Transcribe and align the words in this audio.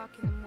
o'clock 0.00 0.18
in 0.22 0.30
the 0.30 0.32
morning, 0.32 0.39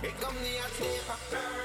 Ik 0.00 0.14
kom 0.20 0.34
niet 0.42 0.60
uit 0.62 1.59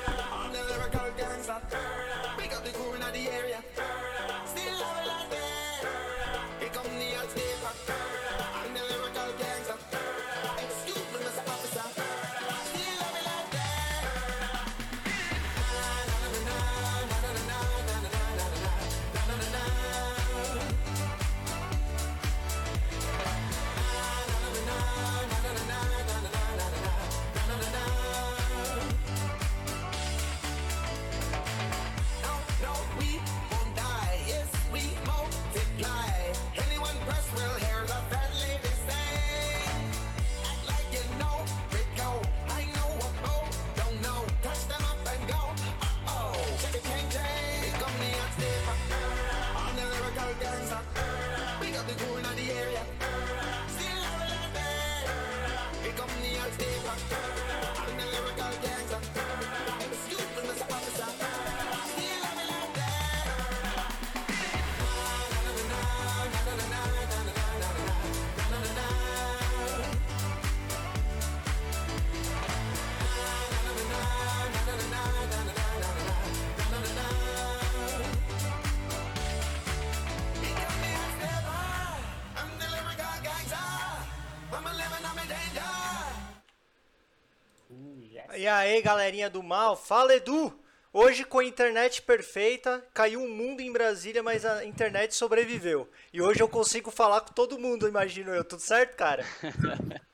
E 88.38 88.48
aí, 88.48 88.82
galerinha 88.82 89.30
do 89.30 89.42
mal, 89.42 89.78
fala 89.78 90.14
Edu! 90.14 90.54
Hoje 90.92 91.24
com 91.24 91.40
a 91.40 91.46
internet 91.46 92.02
perfeita, 92.02 92.86
caiu 92.94 93.22
um 93.22 93.30
mundo 93.30 93.62
em 93.62 93.72
Brasília, 93.72 94.22
mas 94.22 94.46
a 94.46 94.66
internet 94.66 95.16
sobreviveu. 95.16 95.90
E 96.12 96.22
hoje 96.22 96.42
eu 96.42 96.50
consigo 96.50 96.92
falar 96.92 97.22
com 97.22 97.32
todo 97.34 97.58
mundo, 97.58 97.88
imagino 97.88 98.36
eu. 98.36 98.44
Tudo 98.44 98.62
certo, 98.62 98.96
cara? 98.96 99.24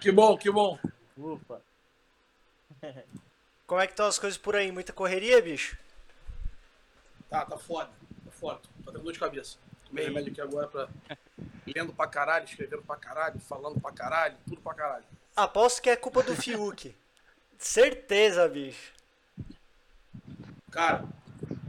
Que 0.00 0.12
bom, 0.12 0.36
que 0.36 0.50
bom. 0.50 0.78
Ufa. 1.16 1.62
Como 3.66 3.80
é 3.80 3.86
que 3.86 3.94
estão 3.94 4.06
as 4.06 4.18
coisas 4.18 4.36
por 4.36 4.54
aí? 4.54 4.70
Muita 4.70 4.92
correria, 4.92 5.40
bicho? 5.40 5.78
Tá, 7.30 7.46
tá 7.46 7.56
foda. 7.56 7.90
Tá 8.22 8.30
foda. 8.30 8.60
Tô 8.84 8.92
tendo 8.92 9.02
dor 9.02 9.12
de 9.14 9.18
cabeça. 9.18 9.56
Tomei 9.86 10.04
remédio 10.04 10.30
aqui 10.30 10.42
agora 10.42 10.68
pra. 10.68 10.88
Lendo 11.66 11.94
pra 11.94 12.06
caralho, 12.06 12.44
escrevendo 12.44 12.82
pra 12.82 12.96
caralho, 12.96 13.40
falando 13.40 13.80
pra 13.80 13.92
caralho, 13.92 14.36
tudo 14.46 14.60
pra 14.60 14.74
caralho. 14.74 15.04
Aposto 15.34 15.80
que 15.80 15.88
é 15.88 15.96
culpa 15.96 16.22
do 16.22 16.36
Fiuk. 16.36 16.94
Certeza, 17.58 18.48
bicho. 18.48 18.92
Cara, 20.70 21.04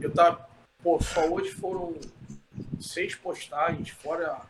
eu 0.00 0.12
tava. 0.12 0.48
Pô, 0.82 1.00
só 1.02 1.26
hoje 1.26 1.52
foram 1.52 1.96
seis 2.80 3.14
postagens, 3.14 3.90
fora, 3.90 4.40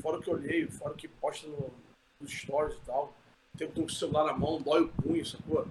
fora 0.00 0.18
o 0.18 0.22
que 0.22 0.28
eu 0.28 0.34
leio, 0.34 0.70
fora 0.70 0.92
o 0.92 0.96
que 0.96 1.08
posta 1.08 1.46
no, 1.46 1.72
nos 2.20 2.32
stories 2.32 2.76
e 2.76 2.80
tal. 2.86 3.14
Tempo 3.56 3.72
tô 3.72 3.80
com 3.82 3.86
o 3.86 3.90
celular 3.90 4.24
na 4.24 4.32
mão, 4.32 4.60
dói 4.60 4.82
o 4.82 4.88
punho, 4.88 5.24
sacou? 5.24 5.66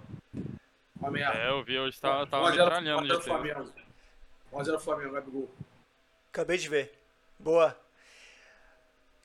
Uma 1.00 1.12
merda. 1.12 1.38
É, 1.38 1.50
eu 1.50 1.64
vi, 1.64 1.78
hoje 1.78 2.00
tava, 2.00 2.26
tava 2.26 2.44
1 2.44 2.48
a 2.48 2.52
0 2.52 2.64
metralhando 2.64 3.02
1 3.02 3.04
a 3.04 3.08
0 3.08 3.20
de 3.20 3.26
tempo. 3.26 3.44
Flamengo. 3.44 3.74
1x0 4.54 4.80
Flamengo, 4.80 5.14
Gabigol. 5.14 5.52
Acabei 6.30 6.58
de 6.58 6.70
ver. 6.70 6.94
Boa. 7.40 7.78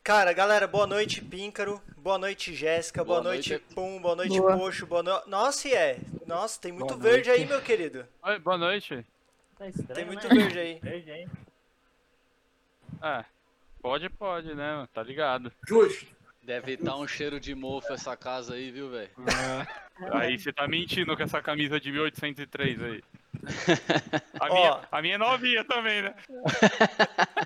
Cara, 0.08 0.32
galera, 0.32 0.66
boa 0.66 0.86
noite, 0.86 1.20
Píncaro. 1.20 1.82
Boa 1.98 2.16
noite, 2.16 2.54
Jéssica. 2.54 3.04
Boa, 3.04 3.20
Boa 3.20 3.34
noite, 3.34 3.50
noite. 3.50 3.74
Pum. 3.74 4.00
Boa 4.00 4.16
noite, 4.16 4.40
Boa. 4.40 4.56
Poxo. 4.56 4.86
Boa 4.86 5.02
noite. 5.02 5.28
Nossa, 5.28 5.68
e 5.68 5.74
é. 5.74 5.98
Nossa, 6.26 6.58
tem 6.58 6.72
muito 6.72 6.94
Boa 6.94 6.98
verde 6.98 7.28
noite. 7.28 7.42
aí, 7.42 7.46
meu 7.46 7.60
querido. 7.60 8.06
Oi, 8.22 8.38
boa 8.38 8.56
noite. 8.56 9.04
Tá 9.58 9.68
estranho, 9.68 9.94
Tem 9.94 10.06
muito 10.06 10.26
né? 10.26 10.34
verde 10.34 10.58
aí. 10.58 10.78
Verde, 10.82 11.10
hein? 11.10 11.28
É, 13.02 13.22
pode, 13.82 14.08
pode, 14.08 14.54
né? 14.54 14.88
Tá 14.94 15.02
ligado. 15.02 15.52
Justo. 15.68 16.06
Deve 16.42 16.72
estar 16.72 16.96
um 16.96 17.06
cheiro 17.06 17.38
de 17.38 17.54
mofo 17.54 17.92
essa 17.92 18.16
casa 18.16 18.54
aí, 18.54 18.70
viu, 18.70 18.88
velho? 18.88 19.10
Aí 20.12 20.38
você 20.38 20.50
tá 20.54 20.66
mentindo 20.66 21.14
com 21.14 21.22
essa 21.22 21.42
camisa 21.42 21.78
de 21.78 21.92
1803 21.92 22.82
aí. 22.82 23.04
A 24.40 24.46
Ó. 24.46 24.54
minha, 24.54 24.80
a 24.90 25.02
minha 25.02 25.14
é 25.16 25.18
novinha 25.18 25.64
também, 25.64 26.00
né? 26.00 26.14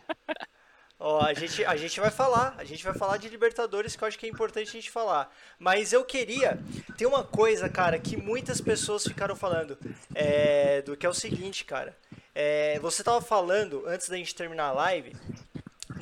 Ó, 1.05 1.21
a 1.21 1.35
gente, 1.35 1.65
a 1.65 1.75
gente 1.75 1.99
vai 1.99 2.13
falar, 2.13 2.55
a 2.57 2.63
gente 2.63 2.85
vai 2.85 2.95
falar 2.95 3.17
de 3.17 3.29
Libertadores 3.29 3.97
que 3.97 4.05
eu 4.05 4.07
acho 4.07 4.17
que 4.17 4.25
é 4.25 4.29
importante 4.29 4.69
a 4.69 4.73
gente 4.73 4.89
falar. 4.89 5.35
Mas 5.59 5.93
eu 5.93 6.05
queria, 6.05 6.61
tem 6.97 7.09
uma 7.09 7.25
coisa, 7.25 7.69
cara, 7.69 7.99
que 7.99 8.17
muitas 8.17 8.61
pessoas 8.61 9.03
ficaram 9.03 9.35
falando, 9.35 9.77
é, 10.15 10.81
do 10.83 10.97
que 10.97 11.05
é 11.05 11.09
o 11.09 11.13
seguinte, 11.13 11.65
cara. 11.65 11.99
É, 12.33 12.79
você 12.79 13.03
tava 13.03 13.21
falando, 13.21 13.83
antes 13.85 14.09
da 14.09 14.17
gente 14.17 14.33
terminar 14.33 14.67
a 14.67 14.73
live, 14.73 15.17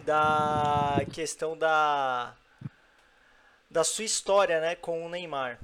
da 0.04 1.00
questão 1.14 1.56
da, 1.56 2.34
da 3.70 3.82
sua 3.82 4.04
história, 4.04 4.60
né, 4.60 4.74
com 4.74 5.06
o 5.06 5.08
Neymar. 5.08 5.58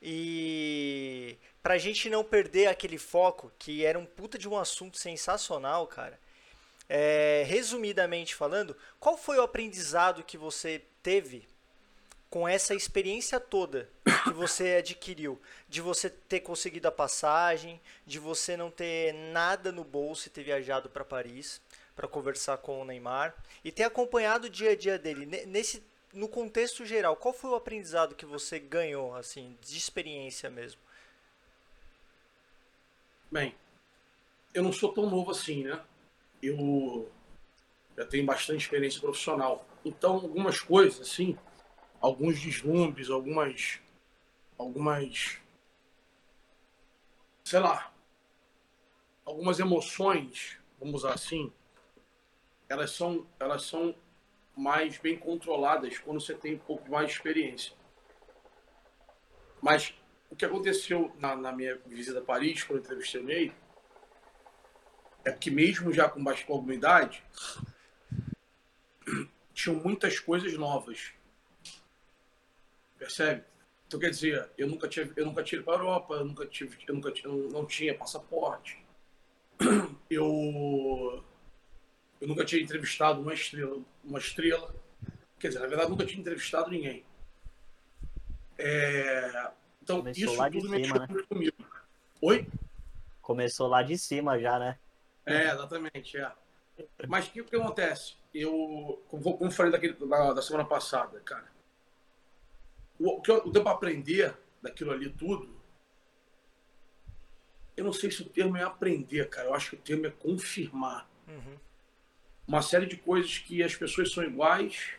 E 0.00 1.36
pra 1.64 1.78
gente 1.78 2.08
não 2.08 2.22
perder 2.22 2.68
aquele 2.68 2.96
foco, 2.96 3.50
que 3.58 3.84
era 3.84 3.98
um 3.98 4.06
puta 4.06 4.38
de 4.38 4.48
um 4.48 4.56
assunto 4.56 4.96
sensacional, 4.96 5.84
cara. 5.88 6.16
É, 6.88 7.44
resumidamente 7.46 8.34
falando, 8.34 8.76
qual 8.98 9.16
foi 9.16 9.38
o 9.38 9.42
aprendizado 9.42 10.22
que 10.24 10.38
você 10.38 10.82
teve 11.02 11.46
com 12.30 12.46
essa 12.48 12.74
experiência 12.74 13.40
toda 13.40 13.88
que 14.24 14.32
você 14.32 14.76
adquiriu? 14.80 15.40
De 15.68 15.80
você 15.80 16.08
ter 16.10 16.40
conseguido 16.40 16.88
a 16.88 16.92
passagem, 16.92 17.80
de 18.06 18.18
você 18.18 18.56
não 18.56 18.70
ter 18.70 19.12
nada 19.14 19.70
no 19.72 19.84
bolso 19.84 20.28
e 20.28 20.30
ter 20.30 20.42
viajado 20.44 20.88
para 20.90 21.04
Paris 21.04 21.60
para 21.94 22.06
conversar 22.08 22.58
com 22.58 22.80
o 22.80 22.84
Neymar 22.84 23.34
e 23.64 23.72
ter 23.72 23.82
acompanhado 23.82 24.46
o 24.46 24.50
dia 24.50 24.70
a 24.70 24.76
dia 24.76 24.98
dele. 24.98 25.26
Ne- 25.26 25.44
Nesse, 25.46 25.82
no 26.12 26.28
contexto 26.28 26.86
geral, 26.86 27.16
qual 27.16 27.34
foi 27.34 27.50
o 27.50 27.56
aprendizado 27.56 28.14
que 28.14 28.24
você 28.24 28.58
ganhou, 28.60 29.14
assim, 29.16 29.58
de 29.60 29.76
experiência 29.76 30.48
mesmo? 30.48 30.80
Bem, 33.30 33.54
eu 34.54 34.62
não 34.62 34.72
sou 34.72 34.92
tão 34.92 35.08
novo 35.08 35.30
assim, 35.30 35.64
né? 35.64 35.80
Eu 36.42 37.10
já 37.96 38.04
tenho 38.06 38.24
bastante 38.24 38.62
experiência 38.62 39.00
profissional. 39.00 39.66
Então, 39.84 40.14
algumas 40.14 40.60
coisas, 40.60 41.00
assim, 41.00 41.36
alguns 42.00 42.40
deslumbres, 42.40 43.10
algumas. 43.10 43.80
algumas. 44.56 45.40
sei 47.44 47.60
lá. 47.60 47.92
algumas 49.24 49.58
emoções, 49.58 50.58
vamos 50.78 50.96
usar 51.02 51.14
assim, 51.14 51.52
elas 52.68 52.90
são, 52.90 53.26
elas 53.40 53.62
são 53.62 53.94
mais 54.56 54.98
bem 54.98 55.16
controladas 55.16 55.98
quando 55.98 56.20
você 56.20 56.34
tem 56.34 56.54
um 56.54 56.58
pouco 56.58 56.90
mais 56.90 57.08
de 57.08 57.14
experiência. 57.14 57.72
Mas 59.60 59.94
o 60.30 60.36
que 60.36 60.44
aconteceu 60.44 61.12
na, 61.18 61.34
na 61.34 61.52
minha 61.52 61.76
visita 61.86 62.18
a 62.18 62.24
Paris, 62.24 62.62
quando 62.62 62.78
eu 62.78 62.84
entrevistei 62.84 63.20
o 63.20 63.24
Ney, 63.24 63.52
é 65.24 65.32
que 65.32 65.50
mesmo 65.50 65.92
já 65.92 66.08
com 66.08 66.22
bastante 66.22 66.50
alguma 66.50 66.74
idade, 66.74 67.22
tinham 69.52 69.76
muitas 69.76 70.18
coisas 70.18 70.52
novas. 70.54 71.12
Percebe? 72.98 73.44
Então 73.86 73.98
quer 73.98 74.10
dizer, 74.10 74.50
eu 74.58 74.68
nunca 74.68 74.86
tive, 74.86 75.12
eu 75.16 75.24
nunca 75.24 75.42
tive 75.42 75.62
para 75.62 75.74
a 75.74 75.78
Europa, 75.78 76.14
eu 76.14 76.24
nunca 76.24 76.46
tive, 76.46 76.76
eu 76.86 76.94
nunca 76.94 77.12
eu 77.24 77.48
não 77.50 77.64
tinha 77.64 77.96
passaporte. 77.96 78.84
Eu 80.10 81.24
eu 82.20 82.26
nunca 82.26 82.44
tinha 82.44 82.62
entrevistado 82.62 83.20
uma 83.20 83.34
estrela, 83.34 83.80
uma 84.04 84.18
estrela. 84.18 84.74
Quer 85.38 85.48
dizer, 85.48 85.60
na 85.60 85.66
verdade, 85.66 85.90
nunca 85.90 86.04
tinha 86.04 86.20
entrevistado 86.20 86.70
ninguém. 86.70 87.04
É, 88.56 89.50
então, 89.82 89.98
Começou 89.98 90.24
isso 90.24 90.36
lá 90.36 90.48
de 90.48 90.58
tudo 90.58 90.68
cima, 90.68 90.78
mexeu 90.78 91.16
né? 91.16 91.22
comigo. 91.28 91.56
Oi? 92.20 92.46
Começou 93.22 93.68
lá 93.68 93.82
de 93.82 93.96
cima 93.96 94.38
já, 94.38 94.58
né? 94.58 94.78
É, 95.32 95.52
exatamente, 95.52 96.16
é. 96.16 96.32
Mas 97.08 97.26
o 97.26 97.30
que, 97.32 97.42
que 97.42 97.56
acontece? 97.56 98.16
Eu, 98.32 99.02
como, 99.08 99.50
falei 99.50 99.72
daquele, 99.72 99.94
da, 99.94 100.32
da 100.32 100.42
semana 100.42 100.64
passada, 100.64 101.18
cara, 101.20 101.50
o, 102.98 103.20
que 103.20 103.30
eu 103.30 103.50
deu 103.50 103.62
para 103.62 103.72
aprender 103.72 104.36
daquilo 104.62 104.92
ali 104.92 105.10
tudo, 105.10 105.58
eu 107.76 107.84
não 107.84 107.92
sei 107.92 108.10
se 108.10 108.22
o 108.22 108.28
termo 108.28 108.56
é 108.56 108.62
aprender, 108.62 109.28
cara. 109.28 109.48
Eu 109.48 109.54
acho 109.54 109.70
que 109.70 109.76
o 109.76 109.80
termo 109.80 110.06
é 110.06 110.10
confirmar. 110.10 111.08
Uhum. 111.28 111.56
Uma 112.46 112.60
série 112.60 112.86
de 112.86 112.96
coisas 112.96 113.38
que 113.38 113.62
as 113.62 113.74
pessoas 113.76 114.12
são 114.12 114.24
iguais 114.24 114.94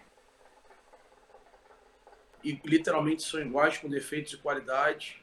e 2.42 2.54
literalmente 2.63 3.24
são 3.24 3.42
iguais 3.42 3.78
com 3.78 3.89
defeitos 3.89 4.34
e 4.34 4.38
qualidades. 4.38 5.18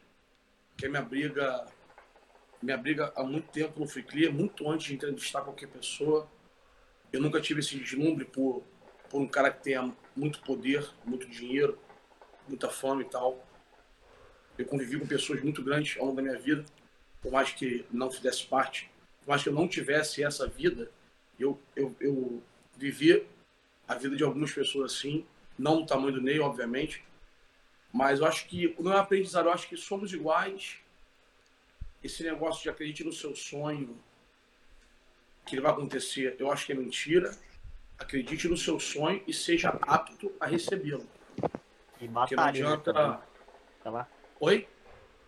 Que 0.76 0.84
é 0.84 0.88
minha 0.90 1.00
briga, 1.00 1.64
minha 2.62 2.76
briga 2.76 3.12
há 3.14 3.22
muito 3.22 3.48
tempo 3.48 3.78
no 3.78 3.86
Free 3.86 4.02
Clear, 4.02 4.32
muito 4.32 4.68
antes 4.70 4.86
de 4.86 4.94
entrevistar 4.94 5.42
qualquer 5.42 5.68
pessoa. 5.68 6.28
Eu 7.12 7.20
nunca 7.20 7.40
tive 7.40 7.60
esse 7.60 7.78
deslumbre 7.78 8.24
por, 8.24 8.62
por 9.10 9.20
um 9.20 9.28
cara 9.28 9.50
que 9.50 9.62
tenha 9.62 9.92
muito 10.14 10.40
poder, 10.40 10.88
muito 11.04 11.28
dinheiro, 11.28 11.78
muita 12.48 12.68
fama 12.68 13.02
e 13.02 13.04
tal. 13.04 13.44
Eu 14.58 14.64
convivi 14.64 14.98
com 14.98 15.06
pessoas 15.06 15.42
muito 15.42 15.62
grandes 15.62 15.98
ao 15.98 16.06
longo 16.06 16.16
da 16.16 16.22
minha 16.22 16.38
vida, 16.38 16.64
por 17.20 17.30
mais 17.30 17.50
que 17.52 17.84
não 17.90 18.10
fizesse 18.10 18.46
parte, 18.46 18.90
por 19.20 19.28
mais 19.28 19.42
que 19.42 19.48
eu 19.48 19.52
não 19.52 19.68
tivesse 19.68 20.22
essa 20.22 20.46
vida, 20.46 20.90
eu, 21.38 21.60
eu, 21.74 21.94
eu 22.00 22.42
vivi 22.76 23.26
a 23.86 23.94
vida 23.94 24.16
de 24.16 24.24
algumas 24.24 24.52
pessoas 24.52 24.94
assim, 24.94 25.26
não 25.58 25.80
do 25.80 25.86
tamanho 25.86 26.14
do 26.14 26.22
Ney, 26.22 26.40
obviamente, 26.40 27.04
mas 27.92 28.20
eu 28.20 28.26
acho 28.26 28.46
que 28.46 28.74
não 28.78 28.92
é 28.92 28.98
aprendizado, 28.98 29.46
eu 29.46 29.52
acho 29.52 29.68
que 29.68 29.76
somos 29.76 30.12
iguais. 30.12 30.78
Esse 32.06 32.22
negócio 32.22 32.62
de 32.62 32.70
acredite 32.70 33.02
no 33.02 33.12
seu 33.12 33.34
sonho, 33.34 33.98
que 35.44 35.56
ele 35.56 35.62
vai 35.62 35.72
acontecer, 35.72 36.36
eu 36.38 36.52
acho 36.52 36.64
que 36.64 36.70
é 36.70 36.74
mentira. 36.76 37.36
Acredite 37.98 38.46
no 38.46 38.56
seu 38.56 38.78
sonho 38.78 39.20
e 39.26 39.34
seja 39.34 39.70
apto 39.82 40.32
a 40.38 40.46
recebê-lo. 40.46 41.04
E 42.00 42.06
Porque 42.06 42.06
não 42.06 42.12
batalha. 42.12 42.36
né, 42.36 42.46
adianta. 42.46 42.92
Tá 43.82 43.90
lá. 43.90 44.08
Oi? 44.38 44.68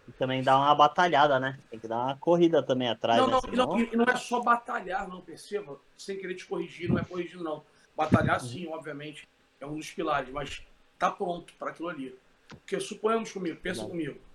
E 0.07 0.13
também 0.13 0.41
dá 0.41 0.57
uma 0.57 0.73
batalhada, 0.73 1.41
né? 1.41 1.59
Tem 1.69 1.81
que 1.81 1.89
dar 1.89 1.97
uma 1.97 2.17
corrida 2.17 2.63
também 2.63 2.89
atrás, 2.89 3.19
Não, 3.19 3.27
né? 3.27 3.41
não, 3.53 3.67
não, 3.67 3.81
e 3.81 3.97
não 3.97 4.05
é 4.05 4.17
só 4.17 4.41
batalhar, 4.41 5.09
não, 5.09 5.21
perceba. 5.21 5.81
Sem 5.97 6.17
querer 6.17 6.37
te 6.37 6.47
corrigir, 6.47 6.89
não 6.89 6.99
é 6.99 7.05
corrigir, 7.05 7.41
não. 7.41 7.65
Batalhar, 7.97 8.41
sim, 8.41 8.69
obviamente, 8.69 9.27
é 9.59 9.67
um 9.67 9.75
dos 9.75 9.91
pilares, 9.91 10.31
mas 10.31 10.63
tá 10.97 11.11
pronto 11.11 11.53
para 11.55 11.71
aquilo 11.71 11.89
ali. 11.89 12.17
Porque 12.49 12.79
suponhamos 12.79 13.33
comigo, 13.33 13.59
pensa 13.61 13.83
Não. 13.83 13.91
comigo. 13.91 14.28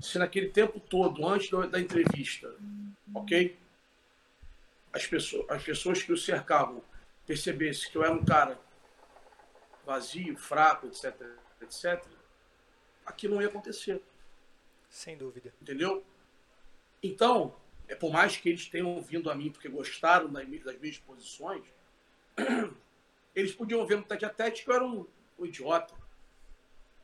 Se 0.00 0.18
naquele 0.18 0.48
tempo 0.48 0.78
todo, 0.78 1.26
antes 1.26 1.50
da, 1.50 1.80
entrevista, 1.80 2.54
ok? 3.14 3.58
As 4.92 5.06
pessoas, 5.06 5.50
as 5.50 5.62
pessoas 5.62 6.02
que 6.02 6.12
o 6.12 6.16
cercavam 6.16 6.82
percebessem 7.26 7.90
que 7.90 7.98
eu 7.98 8.04
era 8.04 8.12
um 8.12 8.24
cara 8.24 8.58
vazio, 9.84 10.36
fraco, 10.36 10.86
etc, 10.86 11.14
etc, 11.60 12.04
aquilo 13.04 13.34
não 13.34 13.42
ia 13.42 13.48
acontecer 13.48 14.02
Sem 14.88 15.16
dúvida. 15.16 15.52
entendeu? 15.60 16.04
Então, 17.02 17.54
é 17.86 17.94
por 17.94 18.12
mais 18.12 18.36
que 18.36 18.48
eles 18.48 18.66
tenham 18.68 19.00
vindo 19.02 19.30
a 19.30 19.34
mim 19.34 19.50
porque 19.50 19.68
gostaram 19.68 20.30
das 20.30 20.46
minhas, 20.46 20.64
das 20.64 20.78
minhas 20.78 20.98
posições, 20.98 21.64
eles 23.34 23.52
podiam 23.52 23.86
ver 23.86 23.96
no 23.96 24.04
tete 24.04 24.24
a 24.24 24.30
tete 24.30 24.64
que 24.64 24.70
eu 24.70 24.74
era 24.74 24.84
um, 24.84 25.06
um 25.38 25.46
idiota, 25.46 25.94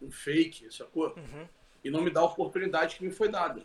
um 0.01 0.11
fake, 0.11 0.73
sacou? 0.73 1.15
Uhum. 1.17 1.49
E 1.85 1.91
não 1.91 2.01
me 2.03 2.11
dar 2.11 2.21
a 2.23 2.25
oportunidade 2.25 2.97
que 2.97 3.05
me 3.05 3.13
foi 3.13 3.29
dada. 3.29 3.63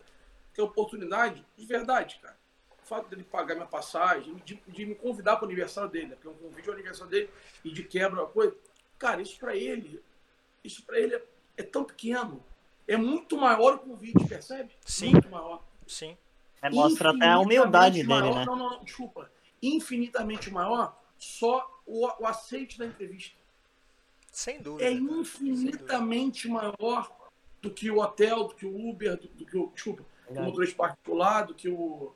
Porque 0.48 0.60
a 0.62 0.66
oportunidade, 0.66 1.46
de 1.58 1.66
verdade, 1.66 2.20
cara. 2.22 2.38
O 2.84 2.86
fato 2.86 3.08
dele 3.08 3.24
pagar 3.24 3.56
minha 3.56 3.68
passagem, 3.68 4.36
de, 4.46 4.62
de 4.68 4.86
me 4.86 4.96
convidar 4.96 5.36
para 5.38 5.46
o 5.46 5.48
aniversário 5.48 5.90
dele, 5.90 6.08
né? 6.08 6.16
porque 6.16 6.28
um 6.28 6.34
convite 6.50 6.68
ao 6.68 6.74
aniversário 6.74 7.10
dele 7.10 7.30
e 7.64 7.72
de 7.72 7.84
quebra, 7.84 8.26
coisa. 8.26 8.56
Cara, 8.98 9.22
isso 9.22 9.38
para 9.40 9.56
ele, 9.56 10.04
isso 10.64 10.84
para 10.84 11.00
ele 11.00 11.16
é, 11.16 11.24
é 11.58 11.64
tão 11.64 11.84
pequeno. 11.84 12.44
É 12.88 12.98
muito 12.98 13.38
maior 13.38 13.76
o 13.76 13.80
convite, 13.80 14.26
percebe? 14.28 14.72
Sim. 14.84 15.12
Muito 15.12 15.30
maior. 15.30 15.64
Sim. 15.88 16.18
É, 16.62 16.70
mostra 16.70 17.12
até 17.12 17.28
a 17.30 17.40
humildade 17.40 18.00
Infinitamente 18.00 18.08
dele, 18.08 18.08
maior- 18.08 18.36
né? 18.40 18.46
Não, 18.46 18.56
não, 18.56 18.70
não, 18.78 18.84
desculpa. 18.84 19.32
Infinitamente 19.62 20.50
maior 20.52 20.98
só 21.18 21.82
o, 21.86 22.08
o 22.22 22.26
aceite 22.26 22.78
da 22.78 22.86
entrevista. 22.86 23.38
Sem 24.32 24.62
dúvida. 24.62 24.90
É 24.90 24.92
infinitamente 24.92 26.48
maior 26.48 27.16
do 27.62 27.70
que 27.72 27.90
o 27.92 28.00
hotel, 28.00 28.46
do 28.48 28.56
que 28.56 28.66
o 28.66 28.90
Uber, 28.90 29.18
do, 29.18 29.28
do 29.30 29.46
que 29.46 29.58
o. 29.58 29.68
Desculpa, 29.74 30.02
do 30.04 30.06
que 30.08 30.22
o 30.24 30.26
Verdade. 30.28 30.48
motorista 30.48 30.78
particular, 30.78 31.42
do 31.44 31.54
que 31.54 31.70
o. 31.70 32.14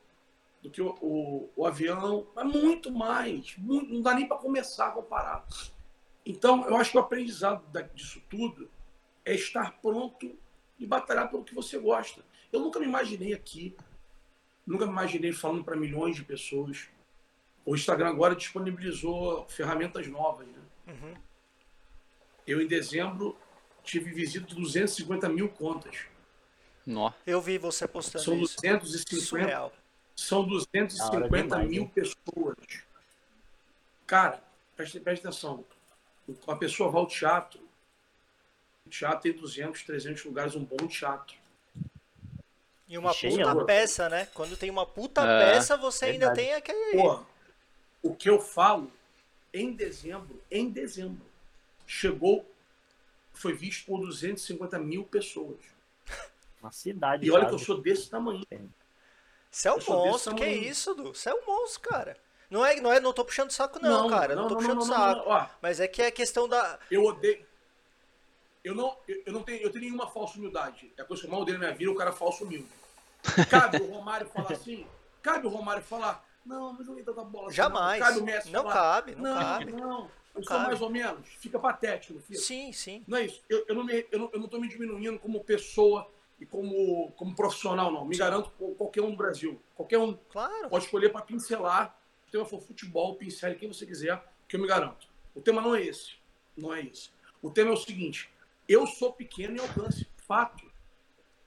Do 0.62 0.70
que 0.70 0.82
o, 0.82 0.96
o, 1.02 1.50
o 1.58 1.66
avião, 1.68 2.26
mas 2.34 2.46
muito 2.46 2.90
mais. 2.90 3.56
Muito, 3.58 3.94
não 3.94 4.02
dá 4.02 4.14
nem 4.14 4.26
para 4.28 4.38
começar 4.38 4.88
a 4.88 4.92
comparar. 4.92 5.46
Então, 6.26 6.66
eu 6.70 6.78
acho 6.78 6.92
que 6.92 6.98
o 6.98 7.02
aprendizado 7.02 7.66
da- 7.68 7.82
disso 7.82 8.22
tudo 8.30 8.70
é 9.26 9.34
estar 9.36 9.74
pronto 9.82 10.34
e 10.80 10.86
batalhar 10.88 11.30
pelo 11.30 11.44
que 11.44 11.54
você 11.54 11.78
gosta. 11.78 12.24
Eu 12.52 12.62
nunca 12.62 12.80
me 12.80 12.86
imaginei 12.86 13.34
aqui, 13.34 13.76
nunca 14.66 14.86
me 14.86 14.92
imaginei 14.94 15.34
falando 15.34 15.66
para 15.66 15.76
milhões 15.76 16.16
de 16.16 16.24
pessoas. 16.24 16.88
O 17.66 17.76
Instagram 17.76 18.08
agora 18.10 18.34
disponibilizou 18.34 19.46
ferramentas 19.50 20.08
novas. 20.08 20.48
Né? 20.48 20.60
Uhum. 20.88 21.14
Eu, 22.48 22.62
em 22.62 22.68
dezembro, 22.68 23.38
tive 23.84 24.12
visita 24.12 24.46
de 24.48 24.56
250 24.56 25.30
mil 25.30 25.50
contas. 25.50 25.96
Nó. 26.86 27.12
Eu 27.26 27.42
vi 27.42 27.58
você 27.58 27.88
postando 27.88 28.24
São 28.24 28.36
isso. 28.36 28.56
250, 28.62 29.26
Surreal. 29.26 29.74
são 30.16 30.40
Da 30.42 30.48
hora 30.48 30.58
250 30.60 31.44
demais, 31.44 31.70
mil 31.70 31.84
hein? 31.84 31.92
pessoas. 31.94 32.58
Cara, 34.06 34.42
presta, 34.76 35.00
presta 35.00 35.30
atenção. 35.30 35.64
Uma 36.48 36.58
pessoa 36.58 36.90
vai 36.92 37.02
ao 37.02 37.08
teatro. 37.08 37.60
O 38.86 38.90
teatro 38.90 39.22
tem 39.22 39.34
200, 39.34 39.84
300 39.84 40.26
lugares, 40.26 40.56
um 40.56 40.64
bom 40.64 40.88
teatro. 40.88 41.36
E 42.88 42.98
uma 42.98 43.14
Cheio, 43.14 43.38
puta 43.38 43.56
né? 43.56 43.64
peça, 43.66 44.10
né? 44.10 44.28
Quando 44.34 44.58
tem 44.58 44.70
uma 44.70 44.86
puta 44.86 45.22
É, 45.22 45.54
peça, 45.54 45.78
você 45.78 46.06
ainda 46.06 46.28
verdade. 46.28 46.42
tem 46.48 46.54
aquele. 46.54 47.02
Pô, 47.02 47.24
o 48.04 48.14
que 48.14 48.30
eu 48.30 48.40
falo, 48.40 48.92
em 49.54 49.72
dezembro, 49.74 50.40
em 50.52 50.70
dezembro, 50.70 51.26
chegou, 51.88 52.46
foi 53.34 53.54
visto 53.54 53.86
por 53.86 54.00
250 54.00 54.80
mil 54.80 55.04
pessoas. 55.06 55.60
Uma 56.62 56.72
cidade. 56.72 57.26
E 57.26 57.32
olha 57.32 57.42
que 57.46 57.48
eu 57.48 57.58
quase. 57.58 57.66
sou 57.66 57.82
desse 57.82 58.10
tamanho. 58.10 58.46
Você 59.52 59.68
é 59.68 59.72
um 59.74 59.78
Eu 59.78 59.84
monstro, 59.88 60.36
que 60.36 60.46
isso, 60.46 60.96
Du? 60.96 61.14
Você 61.14 61.30
é 61.30 61.34
um 61.34 61.46
monstro, 61.46 61.82
cara. 61.82 62.18
Não 62.50 62.66
é, 62.66 62.80
não 62.80 62.94
é, 62.94 63.00
não 63.00 63.14
tô 63.14 63.26
puxando 63.26 63.52
saco, 63.52 63.80
não, 63.80 64.10
cara. 64.10 64.36
Não, 64.36 64.48
tô 64.48 64.56
puxando 64.56 64.80
não, 64.80 64.86
não, 64.86 64.96
saco. 64.96 65.20
não. 65.22 65.28
Ó, 65.28 65.48
Mas 65.62 65.80
é 65.80 65.88
que 65.88 66.02
é 66.02 66.12
questão 66.12 66.48
da. 66.48 66.80
eu 66.90 67.04
odeio. 67.04 67.46
Eu 68.64 68.74
não, 68.74 68.96
eu, 69.08 69.24
eu 69.26 69.34
não 69.34 69.44
tenho, 69.44 69.62
eu 69.62 69.70
tenho 69.72 69.84
nenhuma 69.86 70.08
falsa 70.08 70.38
humildade. 70.38 70.92
É 70.98 71.02
a 71.02 71.06
coisa 71.06 71.22
que 71.22 71.28
eu 71.28 71.32
mais 71.32 71.42
odeio 71.42 71.58
na 71.58 71.66
minha 71.66 71.78
vida, 71.78 71.92
o 71.92 71.96
cara 71.96 72.12
é 72.12 72.14
falso 72.14 72.46
humilde. 72.46 72.68
Cabe 73.50 73.78
o 73.82 73.92
Romário 73.92 74.28
falar 74.28 74.52
assim? 74.54 74.88
Cabe 75.22 75.48
o 75.48 75.50
Romário 75.50 75.84
falar, 75.84 76.26
não, 76.46 76.74
não 76.74 76.84
joguei 76.84 77.04
tanta 77.04 77.24
bola. 77.24 77.48
assim, 77.48 77.56
Jamais. 77.56 78.00
Não. 78.00 78.08
Cabe 78.08 78.20
o 78.20 78.24
Messi 78.24 78.52
Não 78.52 78.64
falar, 78.64 78.74
cabe, 78.74 79.16
não 79.16 79.24
não, 79.34 79.42
cabe. 79.42 79.72
Não, 79.74 80.12
eu 80.36 80.44
sou 80.44 80.58
cabe. 80.58 80.68
mais 80.68 80.82
ou 80.82 80.90
menos. 80.90 81.28
Fica 81.40 81.60
patético, 81.60 82.20
filho. 82.20 82.40
Sim, 82.40 82.72
sim. 82.72 83.04
Não 83.08 83.18
é 83.18 83.26
isso. 83.26 83.42
Eu, 83.50 83.66
eu 83.68 83.76
não 83.76 83.84
me, 83.84 84.06
eu, 84.12 84.20
não, 84.20 84.30
eu 84.34 84.40
não 84.40 84.48
tô 84.48 84.60
me 84.60 84.68
diminuindo 84.68 85.20
como 85.20 85.44
pessoa 85.44 86.10
e 86.40 86.46
como, 86.46 87.12
como 87.14 87.36
profissional, 87.36 87.92
não. 87.92 88.06
Me 88.06 88.18
garanto 88.18 88.50
qualquer 88.78 89.02
um 89.02 89.12
no 89.12 89.16
Brasil. 89.16 89.62
Qualquer 89.76 90.00
um 90.00 90.18
Claro. 90.30 90.70
pode 90.70 90.86
escolher 90.86 91.10
para 91.10 91.22
pincelar. 91.22 91.98
O 92.28 92.32
tema 92.32 92.46
for 92.46 92.60
futebol, 92.60 93.16
pincele 93.16 93.56
quem 93.56 93.68
você 93.68 93.86
quiser, 93.86 94.22
que 94.48 94.56
eu 94.56 94.60
me 94.60 94.68
garanto. 94.68 95.08
O 95.36 95.42
tema 95.42 95.62
não 95.62 95.76
é 95.76 95.84
esse. 95.84 96.14
Não 96.58 96.74
é 96.74 96.82
esse. 96.82 97.12
O 97.42 97.50
tema 97.52 97.70
é 97.70 97.74
o 97.74 97.78
seguinte: 97.78 98.30
eu 98.68 98.88
sou 98.88 99.14
pequeno 99.14 99.58
em 99.58 99.60
alcance. 99.60 100.08
Fato. 100.18 100.72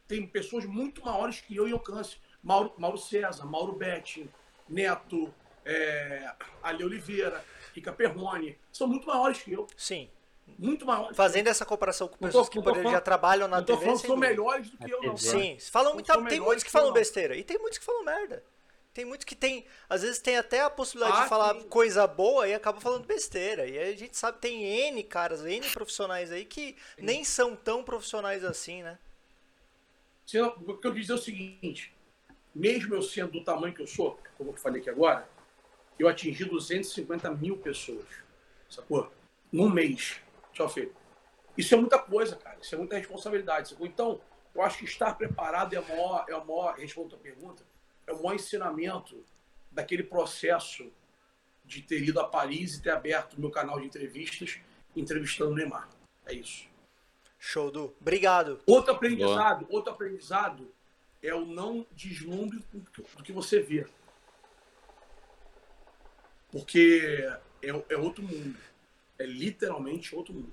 Tem 0.06 0.24
pessoas 0.26 0.64
muito 0.64 1.04
maiores 1.04 1.40
que 1.40 1.56
eu 1.56 1.66
em 1.66 1.72
alcance. 1.72 2.18
Mauro, 2.42 2.72
Mauro 2.78 2.98
César, 2.98 3.44
Mauro 3.44 3.72
Betti, 3.72 4.30
Neto, 4.68 5.34
é, 5.64 6.32
Ali 6.62 6.84
Oliveira, 6.84 7.44
Rica 7.76 7.92
Perrone. 7.92 8.58
São 8.72 8.86
muito 8.88 9.06
maiores 9.06 9.42
que 9.42 9.52
eu. 9.52 9.66
Sim. 9.76 10.08
Muito 10.58 10.86
maiores. 10.86 11.16
Fazendo 11.16 11.48
essa 11.48 11.64
comparação 11.66 12.08
com 12.08 12.16
pessoas 12.16 12.46
tô- 12.48 12.52
que 12.52 12.58
exemplo, 12.58 12.82
já 12.82 12.82
falando- 12.84 13.02
trabalham 13.02 13.48
na 13.48 13.58
Não 13.58 13.64
TV. 13.64 13.80
falando 13.80 13.98
são 13.98 14.08
dúvida. 14.14 14.28
melhores 14.28 14.70
do 14.70 14.78
que 14.78 14.90
eu, 14.90 15.02
não. 15.02 15.16
Sim, 15.16 15.58
falam 15.70 15.88
Não 15.90 15.94
muita, 15.94 16.12
tem 16.28 16.40
muitos 16.40 16.62
que 16.62 16.68
que 16.68 16.72
falam 16.72 16.88
não. 16.88 16.94
besteira 16.94 17.36
e 17.36 17.42
tem 17.44 17.58
muitos 17.58 17.78
que 17.78 17.84
falam 17.84 18.04
merda. 18.04 18.42
Tem 18.94 19.04
muitos 19.04 19.26
que 19.26 19.34
tem, 19.34 19.66
às 19.90 20.00
vezes 20.00 20.20
tem 20.20 20.38
até 20.38 20.62
a 20.62 20.70
possibilidade 20.70 21.18
Ah, 21.18 21.22
de 21.24 21.28
falar 21.28 21.54
sim. 21.60 21.68
coisa 21.68 22.06
boa 22.06 22.48
e 22.48 22.54
acabam 22.54 22.80
falando 22.80 23.04
besteira. 23.04 23.66
E 23.66 23.76
aí 23.78 23.92
a 23.92 23.96
gente 23.96 24.16
sabe 24.16 24.38
tem 24.38 24.64
N 24.64 25.02
caras, 25.02 25.44
N 25.44 25.68
profissionais 25.70 26.32
aí 26.32 26.46
que 26.46 26.74
nem 26.96 27.22
são 27.22 27.54
tão 27.54 27.84
profissionais 27.84 28.42
assim, 28.42 28.82
né? 28.82 28.98
Se 30.24 30.38
eu- 30.38 30.56
O 30.66 30.76
que 30.78 30.86
eu 30.86 30.92
quis 30.92 31.02
dizer 31.02 31.12
é 31.12 31.16
o 31.16 31.18
seguinte: 31.18 31.92
mesmo 32.54 32.94
eu 32.94 33.02
sendo 33.02 33.32
do 33.32 33.44
tamanho 33.44 33.74
que 33.74 33.82
eu 33.82 33.86
sou, 33.86 34.18
como 34.38 34.50
eu 34.50 34.56
falei 34.56 34.80
aqui 34.80 34.88
agora, 34.88 35.28
eu 35.98 36.08
atingi 36.08 36.44
250 36.44 37.30
mil 37.32 37.56
pessoas. 37.56 38.06
Sacou? 38.68 39.10
Num 39.52 39.68
mês. 39.68 40.20
Tchau, 40.52 40.68
filho. 40.68 40.94
Isso 41.56 41.74
é 41.74 41.78
muita 41.78 41.98
coisa, 41.98 42.36
cara. 42.36 42.58
Isso 42.60 42.74
é 42.74 42.78
muita 42.78 42.96
responsabilidade. 42.96 43.70
Sacou? 43.70 43.86
Então, 43.86 44.20
eu 44.54 44.62
acho 44.62 44.78
que 44.78 44.84
estar 44.84 45.14
preparado 45.14 45.74
é 45.74 45.78
a 45.78 45.82
maior, 45.82 46.24
é 46.28 46.32
a 46.32 46.44
maior, 46.44 46.74
respondo 46.74 47.08
a 47.08 47.10
tua 47.10 47.18
pergunta, 47.18 47.62
é 48.06 48.12
o 48.12 48.16
maior 48.16 48.34
ensinamento 48.34 49.22
daquele 49.70 50.02
processo 50.02 50.90
de 51.64 51.82
ter 51.82 52.02
ido 52.02 52.20
a 52.20 52.24
Paris 52.24 52.76
e 52.76 52.82
ter 52.82 52.90
aberto 52.90 53.34
o 53.34 53.40
meu 53.40 53.50
canal 53.50 53.80
de 53.80 53.86
entrevistas 53.86 54.58
entrevistando 54.94 55.50
o 55.50 55.54
Neymar. 55.54 55.88
É 56.24 56.32
isso. 56.32 56.66
Show 57.38 57.70
do. 57.70 57.94
Obrigado. 58.00 58.60
Outro 58.66 58.92
aprendizado, 58.92 59.66
outro 59.68 59.92
aprendizado 59.92 60.72
é 61.22 61.34
o 61.34 61.44
não 61.44 61.86
deslumbre 61.92 62.60
do 62.72 63.22
que 63.22 63.32
você 63.32 63.60
vê. 63.60 63.86
Porque 66.56 67.28
é, 67.62 67.68
é 67.90 67.96
outro 67.96 68.22
mundo. 68.22 68.56
É 69.18 69.26
literalmente 69.26 70.14
outro 70.14 70.32
mundo. 70.32 70.52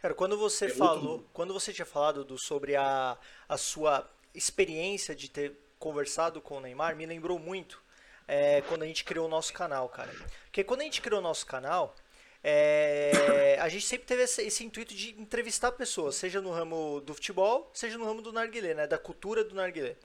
Cara, 0.00 0.14
quando 0.14 0.36
você 0.36 0.66
É 0.66 0.68
falou, 0.68 1.24
quando 1.32 1.52
você 1.52 1.72
tinha 1.72 1.86
falado 1.86 2.24
do, 2.24 2.38
sobre 2.38 2.76
a, 2.76 3.16
a 3.48 3.56
sua 3.56 4.08
experiência 4.34 5.14
de 5.14 5.30
ter 5.30 5.56
conversado 5.78 6.40
com 6.40 6.58
o 6.58 6.60
Neymar, 6.60 6.96
me 6.96 7.06
lembrou 7.06 7.38
muito 7.38 7.82
é, 8.28 8.60
quando 8.62 8.82
a 8.82 8.86
gente 8.86 9.04
criou 9.04 9.26
o 9.26 9.28
nosso 9.28 9.52
canal, 9.52 9.88
cara. 9.88 10.12
Porque 10.44 10.64
quando 10.64 10.80
a 10.80 10.84
gente 10.84 11.00
criou 11.00 11.20
o 11.20 11.22
nosso 11.22 11.46
canal, 11.46 11.94
é, 12.42 13.56
a 13.62 13.68
gente 13.68 13.84
sempre 13.86 14.06
teve 14.06 14.22
esse, 14.22 14.42
esse 14.42 14.64
intuito 14.64 14.94
de 14.94 15.10
entrevistar 15.20 15.72
pessoas, 15.72 16.16
seja 16.16 16.40
no 16.40 16.50
ramo 16.50 17.00
do 17.00 17.14
futebol, 17.14 17.70
seja 17.72 17.96
no 17.96 18.04
ramo 18.04 18.20
do 18.20 18.32
narguilé, 18.32 18.74
né? 18.74 18.86
Da 18.86 18.98
cultura 18.98 19.44
do 19.44 19.54
narguilé. 19.54 19.96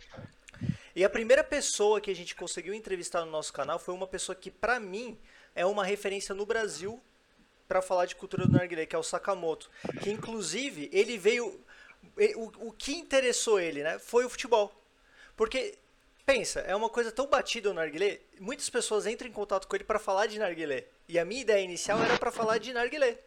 E 0.95 1.03
a 1.05 1.09
primeira 1.09 1.43
pessoa 1.43 2.01
que 2.01 2.11
a 2.11 2.15
gente 2.15 2.35
conseguiu 2.35 2.73
entrevistar 2.73 3.23
no 3.25 3.31
nosso 3.31 3.53
canal 3.53 3.79
foi 3.79 3.93
uma 3.93 4.07
pessoa 4.07 4.35
que, 4.35 4.51
pra 4.51 4.79
mim, 4.79 5.17
é 5.55 5.65
uma 5.65 5.83
referência 5.83 6.35
no 6.35 6.45
Brasil 6.45 7.01
para 7.67 7.81
falar 7.81 8.05
de 8.05 8.15
cultura 8.15 8.45
do 8.45 8.51
narguilé, 8.51 8.85
que 8.85 8.95
é 8.95 8.99
o 8.99 9.03
Sakamoto. 9.03 9.69
Que, 10.01 10.11
inclusive, 10.11 10.89
ele 10.91 11.17
veio... 11.17 11.59
O, 12.35 12.67
o 12.67 12.71
que 12.71 12.93
interessou 12.93 13.59
ele, 13.59 13.83
né? 13.83 13.99
Foi 13.99 14.25
o 14.25 14.29
futebol. 14.29 14.73
Porque, 15.37 15.77
pensa, 16.25 16.59
é 16.61 16.75
uma 16.75 16.89
coisa 16.89 17.11
tão 17.11 17.27
batida 17.27 17.69
o 17.69 17.73
narguilé, 17.73 18.19
muitas 18.39 18.69
pessoas 18.69 19.05
entram 19.05 19.29
em 19.29 19.33
contato 19.33 19.67
com 19.67 19.75
ele 19.75 19.83
para 19.83 19.99
falar 19.99 20.27
de 20.27 20.39
narguilé. 20.39 20.85
E 21.07 21.17
a 21.17 21.23
minha 21.23 21.41
ideia 21.41 21.63
inicial 21.63 22.01
era 22.03 22.17
para 22.17 22.31
falar 22.31 22.57
de 22.57 22.73
narguilé. 22.73 23.17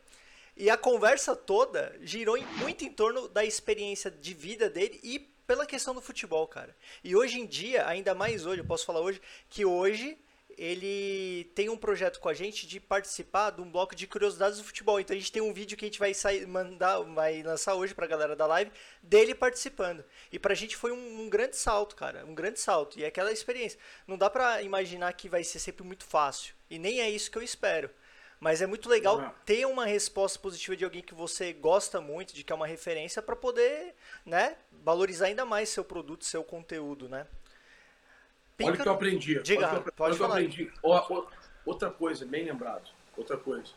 E 0.57 0.71
a 0.71 0.77
conversa 0.77 1.35
toda 1.35 1.97
girou 2.03 2.41
muito 2.59 2.85
em 2.85 2.93
torno 2.93 3.29
da 3.29 3.45
experiência 3.45 4.11
de 4.11 4.35
vida 4.35 4.71
dele 4.71 5.01
e 5.03 5.34
pela 5.47 5.67
questão 5.67 5.95
do 5.95 6.01
futebol, 6.01 6.47
cara. 6.47 6.77
E 7.03 7.15
hoje 7.15 7.41
em 7.41 7.47
dia, 7.47 7.87
ainda 7.87 8.15
mais 8.15 8.47
hoje, 8.47 8.61
eu 8.61 8.67
posso 8.67 8.87
falar 8.87 9.01
hoje, 9.01 9.21
que 9.49 9.65
hoje 9.65 10.19
ele 10.57 11.51
tem 11.55 11.69
um 11.69 11.77
projeto 11.77 12.21
com 12.21 12.29
a 12.29 12.35
gente 12.35 12.67
de 12.67 12.79
participar 12.79 13.51
de 13.51 13.61
um 13.61 13.71
bloco 13.71 13.95
de 13.95 14.07
curiosidades 14.07 14.59
do 14.59 14.65
futebol. 14.65 15.01
Então 15.01 15.15
a 15.15 15.19
gente 15.19 15.33
tem 15.33 15.43
um 15.43 15.53
vídeo 15.53 15.77
que 15.77 15.85
a 15.85 15.89
gente 15.89 15.99
vai 15.99 16.15
sair, 16.15 16.47
mandar, 16.47 17.01
vai 17.01 17.43
lançar 17.43 17.75
hoje 17.75 17.95
pra 17.95 18.07
galera 18.07 18.37
da 18.37 18.47
live 18.47 18.71
dele 19.03 19.35
participando. 19.35 20.05
E 20.31 20.39
pra 20.39 20.55
gente 20.55 20.77
foi 20.77 20.93
um, 20.93 21.23
um 21.23 21.29
grande 21.29 21.57
salto, 21.57 21.97
cara, 21.97 22.25
um 22.25 22.35
grande 22.35 22.61
salto. 22.61 22.99
E 22.99 23.05
é 23.05 23.07
aquela 23.07 23.33
experiência. 23.33 23.79
Não 24.07 24.17
dá 24.17 24.31
pra 24.31 24.63
imaginar 24.63 25.13
que 25.13 25.29
vai 25.29 25.45
ser 25.45 25.59
sempre 25.59 25.85
muito 25.85 26.05
fácil. 26.05 26.55
E 26.71 26.79
nem 26.79 27.01
é 27.01 27.11
isso 27.11 27.31
que 27.31 27.39
eu 27.39 27.43
espero. 27.43 27.91
Mas 28.41 28.61
é 28.61 28.67
muito 28.67 28.89
legal 28.91 29.35
ter 29.47 29.65
uma 29.65 29.87
resposta 29.87 30.39
positiva 30.39 30.77
de 30.77 30.85
alguém 30.85 31.03
que 31.03 31.15
você 31.15 31.53
gosta 31.53 32.01
muito, 32.01 32.35
de 32.35 32.45
que 32.45 32.53
é 32.53 32.57
uma 32.57 32.67
referência, 32.67 33.23
pra 33.23 33.35
poder, 33.35 33.95
né, 34.25 34.57
valorizar 34.83 35.27
ainda 35.27 35.45
mais 35.45 35.69
seu 35.69 35.85
produto, 35.85 36.25
seu 36.25 36.43
conteúdo, 36.43 37.09
né? 37.09 37.27
Olha 38.63 38.73
o 38.73 38.77
que 38.77 38.89
eu 38.89 38.93
aprendi. 38.93 39.43
Diga, 39.43 39.69
olha 39.69 39.81
pode 39.81 39.95
olha 39.99 40.15
o 40.15 40.17
que 40.17 40.23
eu 40.23 40.29
falar. 40.29 40.41
aprendi. 40.41 40.73
Outra 41.67 41.91
coisa, 41.91 42.25
bem 42.25 42.45
lembrado. 42.45 42.91
Outra 43.17 43.37
coisa. 43.37 43.73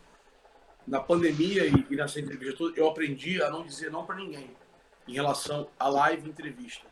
Na 0.85 0.99
pandemia 0.99 1.65
e, 1.65 1.87
e 1.89 1.95
nessa 1.95 2.19
entrevista 2.19 2.57
toda, 2.57 2.79
eu 2.79 2.87
aprendi 2.87 3.41
a 3.41 3.49
não 3.49 3.63
dizer 3.63 3.91
não 3.91 4.05
para 4.05 4.15
ninguém 4.15 4.49
em 5.07 5.13
relação 5.13 5.69
à 5.79 5.87
live 5.87 6.29
entrevista. 6.29 6.85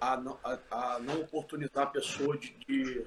A 0.00 0.16
não, 0.16 0.38
a, 0.42 0.58
a 0.70 0.98
não 0.98 1.20
oportunizar 1.20 1.84
a 1.84 1.86
pessoa 1.86 2.36
de, 2.36 2.52
de, 2.66 3.06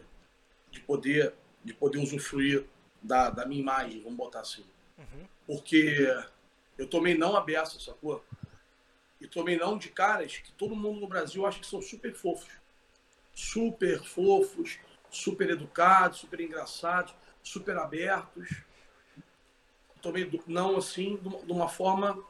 de 0.70 0.80
poder, 0.82 1.34
de 1.64 1.74
poder 1.74 1.98
usufruir 1.98 2.66
da, 3.02 3.30
da 3.30 3.46
minha 3.46 3.62
imagem, 3.62 4.02
vamos 4.02 4.18
botar 4.18 4.42
assim. 4.42 4.66
Porque 5.46 6.08
eu 6.78 6.88
tomei 6.88 7.18
não 7.18 7.36
aberto, 7.36 7.82
sacou? 7.82 8.24
E 9.24 9.28
tomei 9.28 9.58
não 9.58 9.78
de 9.78 9.90
caras 9.90 10.38
que 10.38 10.52
todo 10.52 10.76
mundo 10.76 11.00
no 11.00 11.08
Brasil 11.08 11.46
acha 11.46 11.60
que 11.60 11.66
são 11.66 11.82
super 11.82 12.14
fofos 12.14 12.62
super 13.34 14.04
fofos, 14.04 14.80
super 15.10 15.50
educados, 15.50 16.20
super 16.20 16.40
engraçados, 16.40 17.14
super 17.42 17.78
abertos. 17.78 18.62
Tomei 20.02 20.30
não 20.46 20.78
assim, 20.78 21.18
de 21.18 21.52
uma- 21.52 21.70
forma 21.70 22.24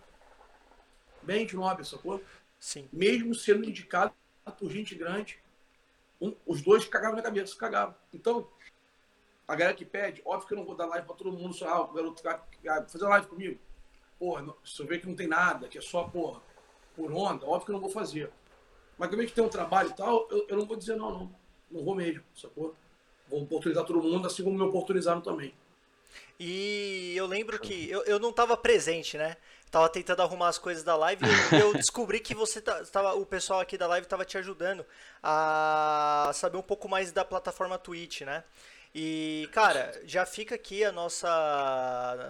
bem 1.21 1.45
de 1.45 1.55
nobre, 1.55 1.83
sacou? 1.85 2.23
Sim. 2.59 2.87
Mesmo 2.93 3.33
sendo 3.35 3.65
indicado 3.67 4.13
por 4.57 4.69
gente 4.71 4.95
grande, 4.95 5.39
um- 6.21 6.35
os 6.45 6.61
dois 6.61 6.85
cagaram 6.85 7.15
na 7.15 7.21
cabeça, 7.21 7.55
cagaram. 7.57 7.95
Então, 8.13 8.47
a 9.47 9.55
galera 9.55 9.75
que 9.75 9.85
pede, 9.85 10.21
óbvio 10.23 10.47
que 10.47 10.53
eu 10.53 10.57
não 10.57 10.65
vou 10.65 10.75
dar 10.75 10.85
live 10.85 11.05
pra 11.05 11.15
todo 11.15 11.31
mundo, 11.31 11.53
só, 11.53 11.67
ah, 11.67 11.81
o 11.81 11.93
garoto 11.93 12.23
vai 12.23 12.39
vai 12.63 12.87
fazer 12.87 13.05
live 13.05 13.27
comigo. 13.27 13.59
Porra, 14.17 14.41
não- 14.41 14.55
eu 14.83 14.87
ver 14.87 15.01
que 15.01 15.07
não 15.07 15.15
tem 15.15 15.27
nada, 15.27 15.67
que 15.67 15.77
é 15.77 15.81
só, 15.81 16.03
porra, 16.05 16.41
por 16.95 17.11
onda, 17.11 17.45
óbvio 17.45 17.65
que 17.65 17.71
eu 17.71 17.73
não 17.73 17.81
vou 17.81 17.89
fazer. 17.89 18.31
Mas 18.97 19.09
também 19.09 19.27
que 19.27 19.33
tem 19.33 19.43
um 19.43 19.49
trabalho 19.49 19.89
e 19.89 19.93
tal, 19.93 20.27
eu, 20.29 20.45
eu 20.47 20.57
não 20.57 20.65
vou 20.65 20.77
dizer 20.77 20.95
não, 20.95 21.11
não. 21.11 21.35
Não 21.71 21.83
vou 21.83 21.95
mesmo, 21.95 22.23
sacou? 22.35 22.75
Vou 23.27 23.41
oportunizar 23.41 23.83
todo 23.83 24.01
mundo, 24.01 24.27
assim 24.27 24.43
como 24.43 24.57
me 24.57 24.63
oportunizaram 24.63 25.21
também. 25.21 25.53
E 26.39 27.13
eu 27.15 27.25
lembro 27.25 27.59
que 27.59 27.89
eu, 27.89 28.03
eu 28.03 28.19
não 28.19 28.29
estava 28.29 28.55
presente, 28.55 29.17
né? 29.17 29.37
Tava 29.71 29.89
tentando 29.89 30.21
arrumar 30.21 30.49
as 30.49 30.59
coisas 30.59 30.83
da 30.83 30.95
live 30.95 31.25
e 31.25 31.59
eu, 31.59 31.73
descobri 31.73 32.19
que 32.19 32.35
você 32.35 32.61
tava, 32.61 33.15
o 33.15 33.25
pessoal 33.25 33.59
aqui 33.59 33.75
da 33.75 33.87
live 33.87 34.05
tava 34.05 34.23
te 34.23 34.37
ajudando 34.37 34.85
a 35.21 36.29
saber 36.33 36.57
um 36.57 36.61
pouco 36.61 36.87
mais 36.87 37.11
da 37.11 37.25
plataforma 37.25 37.79
Twitch, 37.79 38.21
né? 38.21 38.43
E, 38.93 39.49
cara, 39.51 39.99
já 40.05 40.23
fica 40.27 40.53
aqui 40.53 40.83
a 40.83 40.91
nossa 40.91 41.27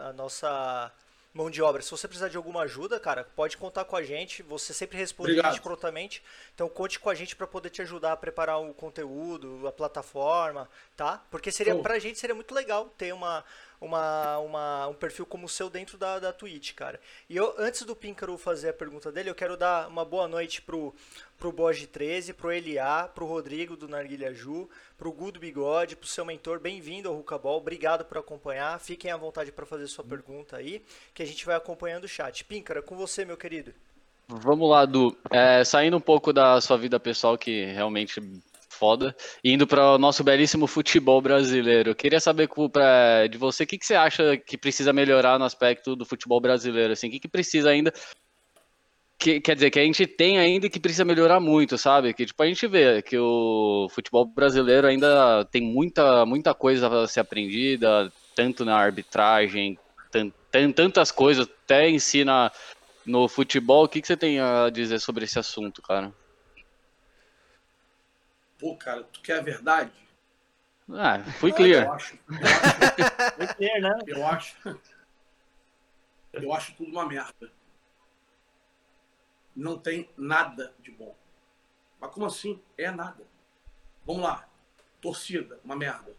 a 0.09 0.13
nossa 0.13 0.89
mão 1.33 1.49
de 1.49 1.61
obra. 1.61 1.81
Se 1.81 1.89
você 1.89 2.07
precisar 2.07 2.29
de 2.29 2.37
alguma 2.37 2.61
ajuda, 2.61 2.99
cara, 2.99 3.23
pode 3.35 3.57
contar 3.57 3.85
com 3.85 3.95
a 3.95 4.03
gente. 4.03 4.43
Você 4.43 4.73
sempre 4.73 4.97
responde 4.97 5.31
a 5.31 5.33
Obrigado. 5.33 5.53
gente 5.53 5.63
prontamente. 5.63 6.23
Então 6.53 6.69
conte 6.69 6.99
com 6.99 7.09
a 7.09 7.15
gente 7.15 7.35
para 7.35 7.47
poder 7.47 7.69
te 7.69 7.81
ajudar 7.81 8.11
a 8.13 8.17
preparar 8.17 8.61
o 8.61 8.73
conteúdo, 8.73 9.67
a 9.67 9.71
plataforma, 9.71 10.69
tá? 10.95 11.25
Porque 11.31 11.51
seria 11.51 11.73
Show. 11.73 11.81
pra 11.81 11.97
gente 11.97 12.19
seria 12.19 12.35
muito 12.35 12.53
legal 12.53 12.89
ter 12.97 13.13
uma 13.13 13.43
uma, 13.83 14.37
uma, 14.39 14.87
um 14.87 14.93
perfil 14.93 15.25
como 15.25 15.45
o 15.45 15.49
seu 15.49 15.69
dentro 15.69 15.97
da, 15.97 16.17
da 16.17 16.31
Twitch, 16.31 16.73
cara. 16.73 16.99
E 17.29 17.35
eu, 17.35 17.53
antes 17.57 17.83
do 17.83 17.95
Píncaro 17.95 18.37
fazer 18.37 18.69
a 18.69 18.73
pergunta 18.73 19.11
dele, 19.11 19.29
eu 19.29 19.35
quero 19.35 19.57
dar 19.57 19.89
uma 19.89 20.05
boa 20.05 20.25
noite 20.25 20.61
pro, 20.61 20.95
pro 21.37 21.51
Boge 21.51 21.85
13, 21.85 22.33
pro 22.33 22.51
Eliá, 22.51 23.09
pro 23.13 23.25
Rodrigo 23.25 23.75
do 23.75 23.87
Narguilha 23.87 24.33
Ju, 24.33 24.69
pro 24.97 25.11
Gu 25.11 25.33
do 25.33 25.39
Bigode, 25.39 25.97
pro 25.97 26.07
seu 26.07 26.23
mentor. 26.23 26.59
Bem-vindo 26.59 27.09
ao 27.09 27.15
Rucabol, 27.15 27.57
obrigado 27.57 28.05
por 28.05 28.17
acompanhar. 28.17 28.79
Fiquem 28.79 29.11
à 29.11 29.17
vontade 29.17 29.51
para 29.51 29.65
fazer 29.65 29.87
sua 29.87 30.05
pergunta 30.05 30.55
aí, 30.55 30.81
que 31.13 31.21
a 31.21 31.25
gente 31.25 31.45
vai 31.45 31.55
acompanhando 31.55 32.05
o 32.05 32.07
chat. 32.07 32.45
Píncaro, 32.45 32.79
é 32.79 32.81
com 32.81 32.95
você, 32.95 33.25
meu 33.25 33.35
querido. 33.35 33.73
Vamos 34.29 34.69
lá, 34.69 34.85
Du. 34.85 35.15
É, 35.29 35.63
saindo 35.65 35.97
um 35.97 36.01
pouco 36.01 36.31
da 36.31 36.61
sua 36.61 36.77
vida 36.77 36.97
pessoal, 36.99 37.37
que 37.37 37.65
realmente 37.65 38.21
foda, 38.83 39.15
indo 39.41 39.65
para 39.65 39.93
o 39.93 39.97
nosso 39.97 40.25
belíssimo 40.25 40.67
futebol 40.67 41.21
brasileiro. 41.21 41.95
Queria 41.95 42.19
saber 42.19 42.49
pra- 42.69 43.27
de 43.27 43.37
você 43.37 43.63
o 43.63 43.67
que, 43.67 43.77
que 43.77 43.85
você 43.85 43.95
acha 43.95 44.35
que 44.35 44.57
precisa 44.57 44.91
melhorar 44.91 45.39
no 45.39 45.45
aspecto 45.45 45.95
do 45.95 46.05
futebol 46.05 46.41
brasileiro. 46.41 46.91
Assim, 46.91 47.07
o 47.07 47.11
que, 47.11 47.21
que 47.21 47.29
precisa 47.29 47.69
ainda. 47.69 47.93
Que, 49.17 49.39
quer 49.39 49.55
dizer, 49.55 49.71
que 49.71 49.79
a 49.79 49.83
gente 49.85 50.05
tem 50.05 50.37
ainda 50.37 50.69
que 50.69 50.81
precisa 50.81 51.05
melhorar 51.05 51.39
muito, 51.39 51.77
sabe? 51.77 52.13
Que 52.13 52.25
tipo, 52.25 52.43
a 52.43 52.45
gente 52.45 52.67
vê 52.67 53.01
que 53.01 53.17
o 53.17 53.87
futebol 53.89 54.25
brasileiro 54.25 54.85
ainda 54.85 55.45
tem 55.45 55.61
muita, 55.61 56.25
muita 56.25 56.53
coisa 56.53 56.89
a 57.03 57.07
ser 57.07 57.21
aprendida, 57.21 58.11
tanto 58.35 58.65
na 58.65 58.75
arbitragem, 58.75 59.79
tan- 60.11 60.29
tan- 60.51 60.73
tantas 60.73 61.09
coisas, 61.09 61.47
até 61.47 61.89
ensina 61.89 62.51
no 63.05 63.29
futebol. 63.29 63.85
O 63.85 63.87
que, 63.87 64.01
que 64.01 64.07
você 64.07 64.17
tem 64.17 64.41
a 64.41 64.69
dizer 64.69 64.99
sobre 64.99 65.23
esse 65.23 65.39
assunto, 65.39 65.81
cara? 65.81 66.11
Pô, 68.63 68.77
cara, 68.77 69.03
tu 69.03 69.21
quer 69.21 69.39
a 69.39 69.41
verdade? 69.41 69.91
Ah, 70.89 71.21
fui 71.37 71.51
Eu 71.51 71.55
clear. 71.55 71.91
acho, 71.91 72.17
eu 72.29 73.43
acho, 73.43 73.55
clear, 73.57 73.81
né? 73.81 73.99
eu 74.07 74.25
acho, 74.25 74.79
eu 76.31 76.53
acho 76.53 76.73
tudo 76.77 76.89
uma 76.89 77.05
merda. 77.05 77.51
Não 79.53 79.77
tem 79.77 80.09
nada 80.15 80.73
de 80.79 80.91
bom. 80.91 81.13
Mas 81.99 82.11
como 82.11 82.25
assim? 82.25 82.63
É 82.77 82.89
nada. 82.89 83.27
Vamos 84.05 84.23
lá. 84.23 84.47
Torcida, 85.01 85.59
uma 85.61 85.75
merda. 85.75 86.15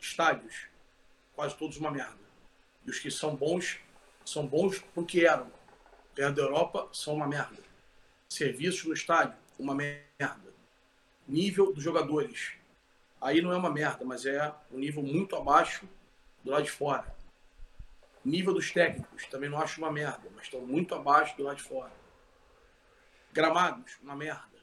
Estádios, 0.00 0.66
quase 1.36 1.56
todos 1.56 1.76
uma 1.76 1.92
merda. 1.92 2.18
E 2.84 2.90
os 2.90 2.98
que 2.98 3.12
são 3.12 3.36
bons, 3.36 3.78
são 4.26 4.44
bons 4.44 4.80
porque 4.92 5.24
eram. 5.24 5.52
Perto 6.16 6.34
da 6.34 6.42
Europa, 6.42 6.88
são 6.92 7.14
uma 7.14 7.28
merda. 7.28 7.62
Serviços 8.28 8.86
no 8.86 8.92
estádio, 8.92 9.38
uma 9.56 9.72
merda. 9.72 10.43
Nível 11.26 11.72
dos 11.72 11.82
jogadores. 11.82 12.52
Aí 13.20 13.40
não 13.40 13.52
é 13.52 13.56
uma 13.56 13.70
merda, 13.70 14.04
mas 14.04 14.26
é 14.26 14.54
um 14.70 14.78
nível 14.78 15.02
muito 15.02 15.34
abaixo 15.36 15.88
do 16.42 16.50
lado 16.50 16.64
de 16.64 16.70
fora. 16.70 17.14
Nível 18.24 18.52
dos 18.54 18.70
técnicos, 18.70 19.26
também 19.26 19.48
não 19.50 19.58
acho 19.60 19.80
uma 19.80 19.90
merda, 19.90 20.28
mas 20.34 20.44
estão 20.44 20.60
muito 20.60 20.94
abaixo 20.94 21.36
do 21.36 21.42
lado 21.42 21.56
de 21.56 21.62
fora. 21.62 21.92
Gramados, 23.32 23.98
uma 24.02 24.14
merda. 24.14 24.54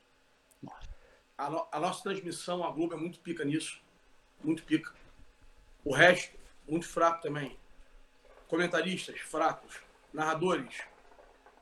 A, 1.38 1.50
no- 1.50 1.68
a 1.72 1.80
nossa 1.80 2.04
transmissão, 2.04 2.64
a 2.64 2.72
Globo 2.72 2.94
é 2.94 2.98
muito 2.98 3.20
pica 3.20 3.44
nisso. 3.44 3.82
Muito 4.44 4.64
pica. 4.64 4.94
O 5.84 5.94
resto, 5.94 6.38
muito 6.68 6.88
fraco 6.88 7.22
também. 7.22 7.58
Comentaristas, 8.48 9.20
fracos. 9.22 9.80
Narradores, 10.14 10.82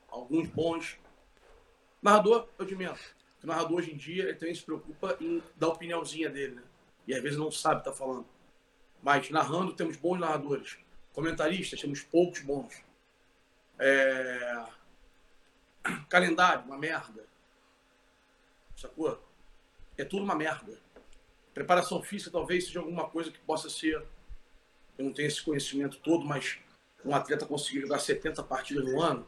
alguns 0.09 0.47
bons. 0.49 0.97
Narrador, 2.01 2.47
eu 2.57 2.65
de 2.65 2.75
menos. 2.75 2.99
O 3.43 3.47
narrador 3.47 3.77
hoje 3.77 3.93
em 3.93 3.97
dia 3.97 4.35
também 4.35 4.53
se 4.53 4.63
preocupa 4.63 5.17
em 5.21 5.41
dar 5.55 5.67
a 5.67 5.69
opiniãozinha 5.69 6.29
dele, 6.29 6.55
né? 6.55 6.63
E 7.07 7.13
às 7.13 7.21
vezes 7.21 7.37
não 7.37 7.51
sabe 7.51 7.81
que 7.81 7.85
tá 7.85 7.93
falando. 7.93 8.27
Mas 9.01 9.29
narrando 9.29 9.73
temos 9.73 9.95
bons 9.95 10.19
narradores. 10.19 10.77
Comentaristas, 11.13 11.79
temos 11.79 12.01
poucos 12.01 12.41
bons. 12.41 12.83
É... 13.79 14.65
Calendário, 16.09 16.65
uma 16.65 16.77
merda. 16.77 17.25
Sacou? 18.75 19.21
É 19.97 20.03
tudo 20.03 20.23
uma 20.23 20.35
merda. 20.35 20.77
Preparação 21.53 22.01
física 22.01 22.31
talvez 22.31 22.65
seja 22.65 22.79
alguma 22.79 23.09
coisa 23.09 23.31
que 23.31 23.39
possa 23.39 23.69
ser. 23.69 24.05
Eu 24.97 25.05
não 25.05 25.13
tenho 25.13 25.27
esse 25.27 25.41
conhecimento 25.41 25.97
todo, 25.99 26.25
mas 26.25 26.59
um 27.03 27.15
atleta 27.15 27.45
conseguir 27.45 27.81
jogar 27.81 27.99
70 27.99 28.43
partidas 28.43 28.85
no 28.85 29.01
ano, 29.01 29.27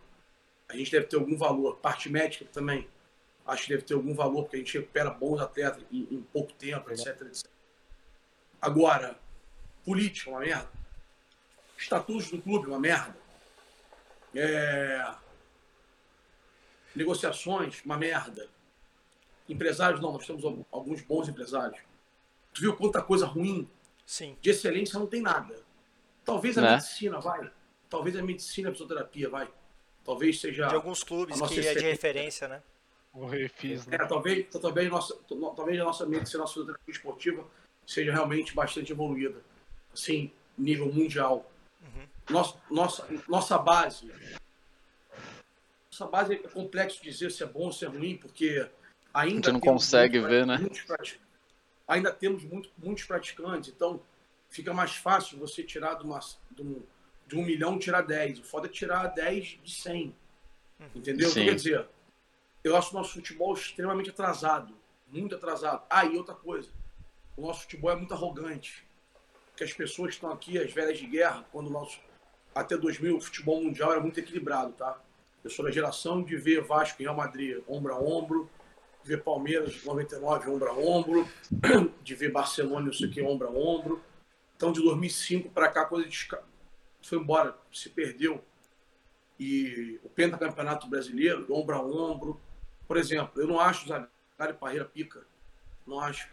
a 0.67 0.76
gente 0.76 0.91
deve 0.91 1.08
ter 1.08 1.15
algum 1.15 1.38
valor. 1.38 1.78
Parte 1.78 2.10
médica 2.10 2.45
também. 2.45 2.88
Acho 3.45 3.63
que 3.63 3.69
deve 3.69 3.84
ter 3.84 3.93
algum 3.93 4.13
valor, 4.13 4.43
porque 4.43 4.58
a 4.58 4.60
gente 4.60 4.77
recupera 4.77 5.10
bons 5.10 5.41
atletas 5.41 5.84
em, 5.91 6.08
em 6.12 6.21
pouco 6.21 6.54
tempo, 6.54 6.91
etc, 6.91 7.21
etc. 7.21 7.45
Agora, 8.62 9.17
política, 9.84 10.30
uma 10.30 10.39
merda. 10.39 10.69
Estatutos 11.77 12.30
do 12.30 12.41
clube, 12.41 12.67
uma 12.67 12.80
merda. 12.80 13.17
É... 14.36 15.13
Negociações, 16.95 17.82
uma 17.84 17.97
merda. 17.97 18.47
Empresários, 19.49 19.99
não, 19.99 20.13
nós 20.13 20.25
temos 20.25 20.43
alguns 20.71 21.01
bons 21.01 21.27
empresários. 21.27 21.82
Tu 22.54 22.62
viu 22.62 22.75
quanta 22.75 23.01
coisa 23.01 23.25
ruim? 23.25 23.67
Sim. 24.06 24.38
De 24.41 24.49
excelência 24.51 24.99
não 24.99 25.08
tem 25.08 25.21
nada. 25.21 25.60
Talvez 26.23 26.58
a 26.58 26.62
Né? 26.62 26.71
medicina 26.71 27.19
vai. 27.19 27.51
Talvez 27.89 28.15
a 28.15 28.21
medicina 28.21 28.69
e 28.69 28.71
a 28.71 28.73
fisioterapia 28.73 29.30
vai. 29.30 29.49
Talvez 30.04 30.39
seja. 30.39 30.67
De 30.67 30.75
alguns 30.75 31.04
clubes 31.04 31.39
que 31.41 31.60
é 31.67 31.73
de 31.73 31.84
referência, 31.84 32.47
né? 32.47 32.62
O 33.13 33.26
refis, 33.26 33.86
né? 33.88 33.97
É, 33.97 34.06
talvez, 34.06 34.47
talvez, 34.50 34.89
nossa, 34.89 35.17
talvez 35.56 35.80
a 35.80 35.84
nossa 35.84 36.06
medicina, 36.06 36.39
a 36.39 36.43
nossa 36.43 36.54
fisioterapia 36.54 36.93
esportiva 36.93 37.45
seja 37.86 38.12
realmente 38.12 38.56
bastante 38.56 38.91
evoluída. 38.91 39.41
Assim, 39.93 40.32
nível 40.58 40.91
mundial. 40.91 41.52
Nossa, 42.30 42.58
nossa, 42.69 43.08
nossa 43.28 43.58
base. 43.58 44.10
Nossa 45.91 46.08
base 46.08 46.34
é 46.34 46.38
complexo 46.38 47.04
dizer 47.04 47.32
se 47.32 47.43
é 47.43 47.45
bom 47.45 47.65
ou 47.65 47.71
se 47.71 47.84
é 47.84 47.88
ruim, 47.88 48.15
porque 48.15 48.65
ainda. 49.13 49.50
A 49.50 49.52
gente 49.52 49.52
não 49.52 49.60
consegue 49.60 50.19
muitos 50.19 50.38
ver, 50.38 50.45
né? 50.45 50.58
Ainda 51.88 52.13
temos 52.13 52.45
muito, 52.45 52.69
muitos 52.78 53.04
praticantes, 53.04 53.69
então 53.69 54.02
fica 54.50 54.74
mais 54.74 54.95
fácil 54.95 55.38
você 55.38 55.62
tirar 55.62 55.95
de, 55.95 56.06
uma, 56.06 56.19
de, 56.52 56.62
um, 56.62 56.82
de 57.28 57.36
um 57.36 57.43
milhão 57.43 57.78
tirar 57.78 58.02
10. 58.02 58.39
O 58.39 58.43
foda 58.43 58.67
é 58.67 58.69
tirar 58.69 59.08
10 59.08 59.60
de 59.62 59.71
100. 59.71 60.15
Entendeu? 60.95 61.30
Então, 61.30 61.32
Sim. 61.32 61.45
quer 61.45 61.56
dizer, 61.56 61.88
eu 62.63 62.76
acho 62.76 62.91
o 62.91 62.97
nosso 62.97 63.13
futebol 63.13 63.54
extremamente 63.54 64.10
atrasado. 64.10 64.76
Muito 65.08 65.36
atrasado. 65.36 65.84
Ah, 65.89 66.06
e 66.06 66.17
outra 66.17 66.36
coisa. 66.36 66.69
O 67.36 67.41
nosso 67.41 67.63
futebol 67.63 67.91
é 67.91 67.95
muito 67.95 68.13
arrogante. 68.13 68.88
Porque 69.50 69.63
as 69.63 69.74
pessoas 69.74 70.13
estão 70.13 70.32
aqui, 70.32 70.58
as 70.58 70.71
velhas 70.71 70.97
de 70.97 71.08
guerra, 71.08 71.45
quando 71.52 71.67
o 71.67 71.71
nosso. 71.71 72.00
Até 72.54 72.78
2000, 72.78 73.17
o 73.17 73.21
futebol 73.21 73.63
mundial 73.63 73.91
era 73.91 74.02
muito 74.02 74.19
equilibrado, 74.19 74.74
tá? 74.74 75.02
Eu 75.43 75.50
sou 75.50 75.65
da 75.65 75.71
geração 75.71 76.21
de 76.21 76.36
ver 76.36 76.62
Vasco 76.62 77.02
e 77.02 77.06
Real 77.06 77.15
Madrid 77.15 77.63
ombro 77.67 77.93
a 77.93 78.00
ombro, 78.00 78.50
de 79.02 79.10
ver 79.10 79.24
Palmeiras 79.24 79.84
99 79.84 80.50
ombro 80.50 80.69
a 80.69 80.74
ombro, 80.74 81.28
de 82.04 82.15
ver 82.15 82.32
Barcelona 82.32 82.88
não 82.88 82.93
sei 82.93 83.08
o 83.08 83.12
que 83.12 83.21
ombro 83.21 83.47
a 83.47 83.52
ombro. 83.52 84.02
Então, 84.56 84.71
de 84.71 84.82
2005 84.82 85.50
para 85.50 85.69
cá, 85.69 85.82
a 85.82 85.86
coisa 85.86 86.08
foi 87.02 87.17
embora, 87.17 87.58
se 87.74 87.89
perdeu. 87.89 88.43
E 89.39 90.00
o 90.04 90.10
pentacampeonato 90.10 90.88
brasileiro, 90.88 91.47
ombro 91.50 91.76
a 91.76 91.82
ombro. 91.82 92.39
Por 92.91 92.97
exemplo, 92.97 93.41
eu 93.41 93.47
não 93.47 93.58
acho 93.58 93.86
o 93.86 93.88
Zagallo 93.88 94.60
Parreira 94.60 94.84
pica. 94.84 95.21
Não 95.88 95.97
acho. 96.01 96.27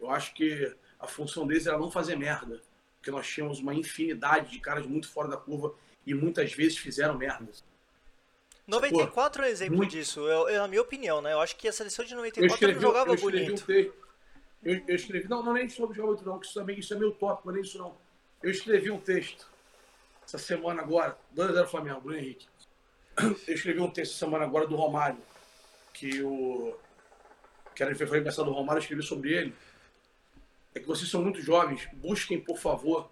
Eu 0.00 0.08
acho 0.10 0.32
que 0.32 0.74
a 0.98 1.06
função 1.06 1.46
deles 1.46 1.66
era 1.66 1.76
não 1.76 1.90
fazer 1.90 2.16
merda. 2.16 2.58
Porque 2.96 3.10
nós 3.10 3.28
tínhamos 3.28 3.58
uma 3.60 3.74
infinidade 3.74 4.50
de 4.50 4.60
caras 4.60 4.86
muito 4.86 5.10
fora 5.10 5.28
da 5.28 5.36
curva 5.36 5.74
e 6.06 6.14
muitas 6.14 6.54
vezes 6.54 6.78
fizeram 6.78 7.18
merda. 7.18 7.46
94 8.66 9.42
é 9.42 9.46
um 9.46 9.50
exemplo 9.50 9.76
muito- 9.76 9.90
disso, 9.90 10.20
eu, 10.20 10.48
eu- 10.48 10.62
na 10.62 10.68
minha 10.68 10.80
opinião, 10.80 11.20
né? 11.20 11.34
Eu 11.34 11.40
acho 11.42 11.54
que 11.54 11.68
a 11.68 11.72
seleção 11.72 12.02
de 12.02 12.12
Eu 12.12 12.16
94 12.16 12.54
escrevi, 12.54 12.74
não 12.76 12.80
jogava 12.80 13.10
eu 13.10 13.14
escrevi 13.16 13.44
bonito. 13.44 13.62
um 13.62 13.66
texto. 13.66 13.94
Eu, 14.64 14.84
eu 14.88 14.96
escrevi, 14.96 15.28
não, 15.28 15.42
não 15.42 15.52
nem 15.52 15.68
sobre 15.68 15.94
jogar 15.94 16.08
muito 16.08 16.24
não, 16.24 16.38
que 16.38 16.46
isso 16.46 16.54
também 16.54 16.78
isso 16.78 16.94
é 16.94 16.96
meu 16.96 17.12
tópico, 17.12 17.50
é 17.50 17.52
nem 17.52 17.62
isso 17.62 17.76
não. 17.76 17.94
Eu 18.42 18.50
escrevi 18.50 18.90
um 18.90 18.98
texto 18.98 19.46
essa 20.24 20.38
semana 20.38 20.80
agora, 20.80 21.18
2x0 21.36 21.66
Flamengo, 21.66 22.00
Bruno 22.00 22.16
Henrique. 22.18 22.46
Eu 23.46 23.54
escrevi 23.54 23.80
um 23.80 23.90
texto 23.90 24.12
essa 24.12 24.18
semana 24.24 24.44
agora 24.46 24.66
do 24.66 24.74
Romário, 24.76 25.18
que 25.98 26.22
o 26.22 26.76
que 27.74 27.82
era 27.82 27.92
o 27.92 27.94
aniversário 27.94 28.50
do 28.50 28.56
Romário, 28.56 28.78
eu 28.78 28.82
escrevi 28.82 29.02
sobre 29.02 29.32
ele. 29.32 29.54
É 30.74 30.80
que 30.80 30.86
vocês 30.86 31.08
são 31.08 31.22
muito 31.22 31.40
jovens, 31.40 31.88
busquem, 31.94 32.40
por 32.40 32.58
favor, 32.58 33.10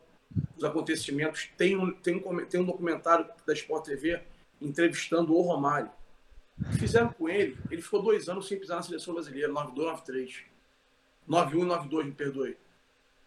os 0.57 0.65
acontecimentos. 0.65 1.49
Tem 1.57 1.77
um, 1.77 1.93
tem 1.93 2.17
um, 2.17 2.47
tem 2.47 2.61
um 2.61 2.65
documentário 2.65 3.29
da 3.47 3.53
Sport 3.53 3.85
TV 3.85 4.23
entrevistando 4.61 5.35
o 5.35 5.41
Romário. 5.41 5.91
Fizeram 6.79 7.13
com 7.13 7.29
ele, 7.29 7.57
ele 7.71 7.83
ficou 7.83 8.03
dois 8.03 8.29
anos 8.29 8.49
sem 8.49 8.59
pisar 8.59 8.77
na 8.77 8.83
seleção 8.83 9.15
brasileira, 9.15 9.49
92, 9.49 9.87
93. 9.89 10.43
91 11.27 11.63
e 11.63 11.67
92, 11.67 12.07
me 12.07 12.13
perdoe. 12.13 12.57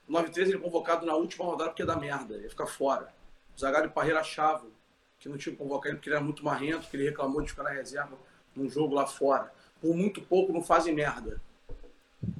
93 0.08 0.50
ele 0.50 0.58
é 0.58 0.62
convocado 0.62 1.06
na 1.06 1.15
última 1.15 1.45
rodada 1.45 1.69
porque 1.69 1.84
ia 1.84 1.86
dar 1.86 1.98
merda, 1.98 2.34
ele 2.34 2.43
ia 2.43 2.50
ficar 2.50 2.65
fora. 2.65 3.13
O 3.56 3.60
Zagallo 3.60 3.86
e 3.86 3.89
Parreira 3.89 4.19
achavam 4.19 4.72
que 5.19 5.30
não 5.30 5.38
tinham 5.38 5.56
convocado 5.56 5.89
ele 5.89 5.98
porque 5.98 6.10
ele 6.10 6.15
era 6.15 6.24
muito 6.24 6.43
marrento, 6.43 6.89
que 6.89 6.98
ele 6.98 7.06
reclamou 7.06 7.41
de 7.41 7.50
ficar 7.50 7.63
na 7.63 7.69
reserva 7.69 8.17
num 8.60 8.69
jogo 8.69 8.93
lá 8.93 9.08
fora. 9.08 9.52
Por 9.82 9.95
muito 9.95 10.22
pouco 10.22 10.52
não 10.54 10.62
fazem 10.62 10.93
merda. 10.93 11.41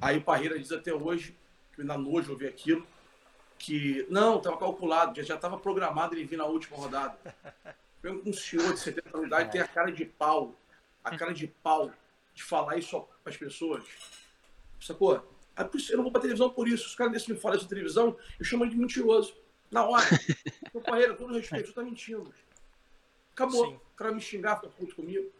Aí 0.00 0.18
o 0.18 0.22
Parreira 0.22 0.58
diz 0.58 0.70
até 0.72 0.92
hoje, 0.92 1.36
que 1.72 1.80
me 1.80 1.86
dá 1.86 1.96
nojo 1.96 2.32
ouvir 2.32 2.46
aquilo, 2.48 2.86
que 3.58 4.06
não, 4.10 4.38
estava 4.38 4.56
calculado, 4.58 5.22
já- 5.22 5.34
estava 5.34 5.58
programado 5.58 6.14
ele 6.14 6.24
vir 6.24 6.36
na 6.36 6.44
última 6.44 6.76
rodada. 6.76 7.16
Mesmo 8.02 8.22
um 8.26 8.32
senhor 8.32 8.72
de 8.72 8.80
70 8.80 9.08
anos 9.10 9.20
de 9.22 9.26
idade 9.26 9.52
tem 9.52 9.60
a 9.60 9.68
cara 9.68 9.90
de 9.90 10.04
pau, 10.04 10.54
a 11.04 11.16
cara 11.16 11.32
de 11.32 11.46
pau 11.46 11.90
de 12.34 12.42
falar 12.42 12.76
isso 12.78 13.00
para 13.22 13.32
as 13.32 13.36
pessoas. 13.36 13.84
Sacou? 14.80 15.16
É 15.56 15.62
Eu 15.90 15.96
não 15.96 16.04
vou 16.04 16.12
pra 16.12 16.20
televisão 16.22 16.48
por 16.48 16.66
isso. 16.68 16.86
Os 16.86 16.94
caras 16.94 17.12
desse 17.12 17.30
me 17.30 17.38
falam 17.38 17.56
isso 17.56 17.64
na 17.66 17.68
televisão, 17.70 18.16
eu 18.38 18.44
chamo 18.44 18.64
ele 18.64 18.70
de 18.72 18.78
mentiroso. 18.78 19.34
Na 19.70 19.84
hora. 19.84 20.06
Meu 20.72 20.82
Parreira, 20.82 21.14
com 21.14 21.24
todo 21.24 21.34
respeito, 21.36 21.68
você 21.68 21.74
tá 21.74 21.82
mentindo. 21.82 22.32
Acabou. 23.32 23.66
Sim. 23.66 23.74
O 23.74 23.96
cara 23.96 24.12
me 24.12 24.20
xingar, 24.20 24.56
fica 24.56 24.68
puto 24.68 24.96
comigo. 24.96 25.30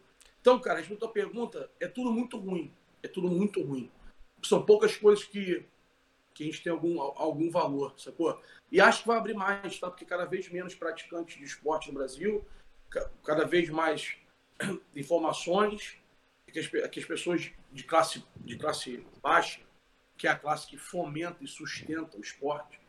Então, 0.41 0.59
cara, 0.59 0.79
respondendo 0.79 1.03
a 1.03 1.05
tua 1.05 1.13
pergunta, 1.13 1.71
é 1.79 1.87
tudo 1.87 2.11
muito 2.11 2.37
ruim. 2.37 2.73
É 3.03 3.07
tudo 3.07 3.29
muito 3.29 3.61
ruim. 3.63 3.91
São 4.43 4.65
poucas 4.65 4.95
coisas 4.95 5.23
que, 5.23 5.65
que 6.33 6.43
a 6.43 6.45
gente 6.47 6.63
tem 6.63 6.71
algum, 6.71 6.99
algum 6.99 7.49
valor, 7.51 7.93
sacou? 7.97 8.41
E 8.71 8.81
acho 8.81 9.01
que 9.03 9.07
vai 9.07 9.17
abrir 9.17 9.35
mais, 9.35 9.79
tá? 9.79 9.89
Porque 9.89 10.05
cada 10.05 10.25
vez 10.25 10.49
menos 10.49 10.73
praticantes 10.73 11.37
de 11.37 11.43
esporte 11.43 11.87
no 11.89 11.93
Brasil, 11.93 12.43
ca- 12.89 13.09
cada 13.23 13.45
vez 13.45 13.69
mais 13.69 14.17
informações, 14.95 15.97
que 16.51 16.59
as, 16.59 16.67
que 16.67 16.99
as 16.99 17.05
pessoas 17.05 17.51
de 17.71 17.83
classe, 17.83 18.25
de 18.37 18.57
classe 18.57 19.05
baixa, 19.21 19.61
que 20.17 20.27
é 20.27 20.31
a 20.31 20.37
classe 20.37 20.67
que 20.67 20.77
fomenta 20.77 21.43
e 21.43 21.47
sustenta 21.47 22.17
o 22.17 22.21
esporte, 22.21 22.79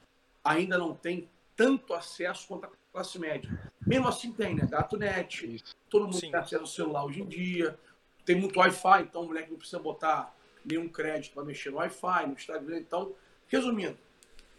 ainda 0.42 0.76
não 0.76 0.94
tem 0.94 1.28
tanto 1.54 1.94
acesso 1.94 2.48
quanto 2.48 2.64
a 2.64 2.70
classe 2.92 3.18
média. 3.18 3.50
Mesmo 3.86 4.06
assim 4.06 4.32
tem, 4.32 4.54
né? 4.54 4.66
Gato.net, 4.70 5.54
Isso. 5.54 5.74
todo 5.88 6.04
mundo 6.04 6.14
Sim. 6.14 6.30
tem 6.30 6.40
acesso 6.40 6.62
ao 6.62 6.66
celular 6.66 7.04
hoje 7.04 7.22
em 7.22 7.26
dia, 7.26 7.78
tem 8.24 8.36
muito 8.36 8.58
Wi-Fi, 8.58 9.02
então 9.02 9.22
o 9.22 9.26
moleque 9.26 9.50
não 9.50 9.58
precisa 9.58 9.80
botar 9.80 10.36
nenhum 10.64 10.88
crédito 10.88 11.34
para 11.34 11.44
mexer 11.44 11.70
no 11.70 11.78
Wi-Fi, 11.78 12.26
no 12.26 12.34
Instagram. 12.34 12.78
Então, 12.78 13.14
resumindo, 13.48 13.98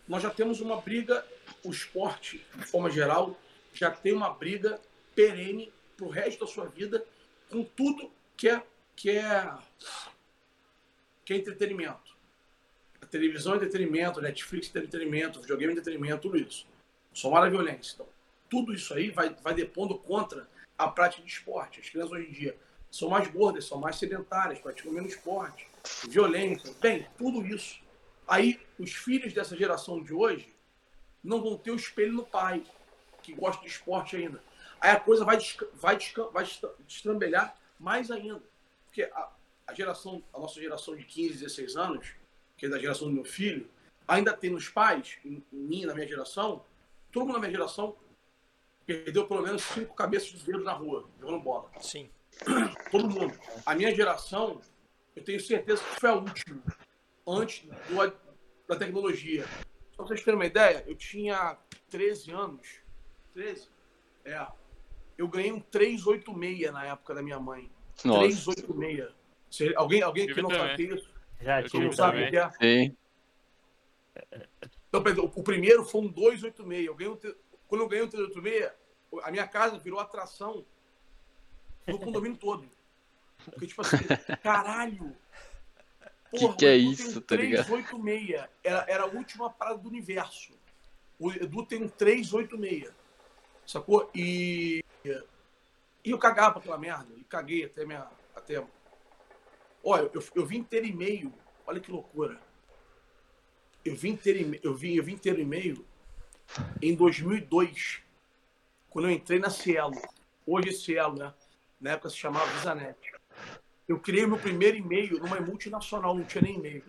nós 0.08 0.22
já 0.22 0.30
temos 0.30 0.60
uma 0.60 0.82
briga, 0.82 1.26
o 1.64 1.70
esporte, 1.70 2.46
de 2.56 2.66
forma 2.66 2.90
geral, 2.90 3.38
já 3.74 3.90
tem 3.90 4.14
uma 4.14 4.30
briga 4.30 4.82
perene 5.16 5.72
pro 5.96 6.10
resto 6.10 6.46
da 6.46 6.52
sua 6.52 6.66
vida 6.66 7.06
com 7.50 7.64
tudo 7.64 8.12
que 8.36 8.50
é, 8.50 8.62
que 8.96 9.12
é, 9.12 9.54
que 11.24 11.34
é 11.34 11.38
entretenimento. 11.38 12.14
A 13.02 13.06
televisão 13.06 13.54
é 13.54 13.58
entretenimento, 13.58 14.20
Netflix 14.20 14.68
é 14.76 14.80
entretenimento, 14.80 15.40
videogame 15.40 15.72
é 15.72 15.78
entretenimento, 15.78 16.24
tudo 16.24 16.38
isso. 16.38 16.66
Somar 17.14 17.44
a 17.44 17.50
violência. 17.50 17.94
Então, 17.94 18.08
tudo 18.54 18.72
isso 18.72 18.94
aí 18.94 19.10
vai, 19.10 19.34
vai 19.34 19.56
depondo 19.56 19.98
contra 19.98 20.48
a 20.78 20.88
prática 20.88 21.24
de 21.24 21.28
esporte. 21.28 21.80
As 21.80 21.90
crianças 21.90 22.12
hoje 22.12 22.28
em 22.28 22.32
dia 22.32 22.56
são 22.92 23.10
mais 23.10 23.28
gordas, 23.28 23.66
são 23.66 23.80
mais 23.80 23.96
sedentárias, 23.96 24.60
praticam 24.60 24.92
menos 24.92 25.14
esporte, 25.14 25.68
violência, 26.08 26.72
bem, 26.80 27.08
tudo 27.18 27.44
isso. 27.48 27.82
Aí, 28.28 28.62
os 28.78 28.94
filhos 28.94 29.34
dessa 29.34 29.58
geração 29.58 30.04
de 30.04 30.14
hoje 30.14 30.54
não 31.24 31.42
vão 31.42 31.58
ter 31.58 31.72
o 31.72 31.76
espelho 31.76 32.14
no 32.14 32.24
pai, 32.24 32.64
que 33.24 33.34
gosta 33.34 33.64
de 33.64 33.70
esporte 33.70 34.16
ainda. 34.16 34.40
Aí 34.80 34.92
a 34.92 35.00
coisa 35.00 35.26
vai, 35.26 35.40
vai, 35.74 35.98
vai 36.32 36.44
destra- 36.44 36.76
destrambelhar 36.88 37.58
mais 37.80 38.12
ainda. 38.12 38.44
Porque 38.86 39.02
a, 39.02 39.30
a 39.66 39.74
geração, 39.74 40.22
a 40.32 40.38
nossa 40.38 40.62
geração 40.62 40.96
de 40.96 41.04
15, 41.04 41.40
16 41.40 41.76
anos, 41.76 42.08
que 42.56 42.68
é 42.68 42.70
da 42.70 42.78
geração 42.78 43.08
do 43.08 43.14
meu 43.16 43.26
filho, 43.26 43.68
ainda 44.08 44.32
tem 44.32 44.52
nos 44.52 44.70
pais, 44.70 45.18
em, 45.26 45.44
em 45.52 45.58
mim, 45.58 45.86
na 45.86 45.96
minha 45.96 46.08
geração, 46.08 46.64
todo 47.12 47.26
mundo 47.26 47.34
na 47.34 47.40
minha 47.40 47.52
geração 47.52 47.96
perdeu 48.86 49.28
pelo 49.28 49.42
menos 49.42 49.64
cinco 49.64 49.96
cabeças 49.96 50.30
de 50.30 50.46
dedo 50.46 50.64
na 50.64 50.74
rua, 50.74 51.10
jogando 51.20 51.40
bola. 51.40 51.70
Sim. 51.80 52.10
Todo 52.92 53.10
mundo. 53.10 53.38
A 53.66 53.76
minha 53.76 53.94
geração, 53.94 54.62
eu 55.16 55.24
tenho 55.24 55.40
certeza 55.40 55.84
que 55.84 56.00
foi 56.00 56.10
a 56.10 56.16
última, 56.16 56.62
antes 57.28 57.66
do, 57.68 58.14
da 58.68 58.76
tecnologia. 58.76 59.46
Só 59.92 59.98
pra 59.98 60.08
vocês 60.08 60.24
terem 60.24 60.38
uma 60.40 60.46
ideia, 60.46 60.84
eu 60.88 60.96
tinha 60.96 61.58
13 61.90 62.32
anos. 62.32 62.68
13? 63.34 63.70
É. 64.26 64.46
Eu 65.18 65.28
ganhei 65.28 65.52
um 65.52 65.60
386 65.60 66.72
na 66.72 66.86
época 66.86 67.14
da 67.14 67.22
minha 67.22 67.40
mãe. 67.40 67.72
Nossa. 68.04 68.20
386. 68.22 69.14
Você- 69.50 69.74
alguém 69.76 70.02
alguém 70.02 70.30
aqui 70.30 70.42
não 70.42 70.50
também. 70.50 70.68
sabe 70.70 70.84
é 70.84 70.96
isso? 70.96 71.10
Já 71.40 71.64
tive 71.64 71.86
não 71.86 71.92
sabe 71.92 72.24
o 72.24 72.30
que 72.30 72.38
é? 72.38 72.50
Sim. 72.52 72.98
Então, 74.90 75.32
o 75.36 75.44
primeiro 75.44 75.84
foi 75.86 76.02
um 76.02 76.08
286. 76.08 76.86
Eu 76.88 76.96
ganhei 76.96 77.14
um, 77.14 77.20
quando 77.74 77.82
eu 77.82 77.90
ganhei 77.90 78.06
um 78.06 78.08
386, 78.08 78.72
a 79.24 79.32
minha 79.32 79.48
casa 79.48 79.80
virou 79.80 80.00
atração 80.00 80.64
do 81.88 81.98
condomínio 81.98 82.38
todo. 82.38 82.70
Porque, 83.46 83.66
tipo 83.66 83.82
assim, 83.82 83.98
caralho! 84.44 85.18
Que 86.30 86.54
que 86.54 86.66
é 86.68 86.74
o 86.74 86.76
isso, 86.76 87.20
tá 87.20 87.36
ligado? 87.36 87.66
386. 87.66 88.48
Era, 88.64 88.86
era 88.88 89.04
a 89.06 89.08
última 89.08 89.50
parada 89.50 89.80
do 89.80 89.90
universo. 89.90 90.54
O 91.18 91.32
Edu 91.32 91.66
tem 91.66 91.84
um 91.84 91.90
386. 91.90 92.94
Sacou? 93.66 94.08
E. 94.14 94.84
E 95.04 96.12
eu 96.12 96.20
cagava 96.20 96.60
aquela 96.60 96.78
merda. 96.78 97.12
E 97.18 97.24
caguei 97.24 97.66
até 97.66 97.88
minha. 97.88 98.08
Até... 98.36 98.64
Olha, 99.84 100.12
eu, 100.14 100.24
eu 100.36 100.46
vim 100.46 100.62
ter 100.62 100.86
e-mail. 100.86 101.34
Olha 101.66 101.80
que 101.80 101.92
loucura. 101.92 102.40
Eu 103.84 103.96
vim 103.96 104.16
ter 104.16 104.40
e-mail, 104.40 104.62
eu 104.64 104.76
vim, 104.76 104.94
eu 104.94 105.04
vim 105.04 105.18
ter 105.18 105.40
e-mail 105.40 105.84
em 106.82 106.96
2002, 106.96 108.02
quando 108.90 109.08
eu 109.08 109.12
entrei 109.12 109.40
na 109.40 109.50
Cielo. 109.50 110.00
Hoje 110.46 110.70
é 110.70 110.72
Cielo, 110.74 111.18
né? 111.18 111.34
Na 111.80 111.92
época 111.92 112.10
se 112.10 112.18
chamava 112.18 112.46
Visanet. 112.52 112.98
Eu 113.88 114.00
criei 114.00 114.26
meu 114.26 114.38
primeiro 114.38 114.78
e-mail 114.78 115.20
numa 115.20 115.40
multinacional, 115.42 116.16
não 116.16 116.24
tinha 116.24 116.42
nem 116.42 116.56
e-mail. 116.56 116.84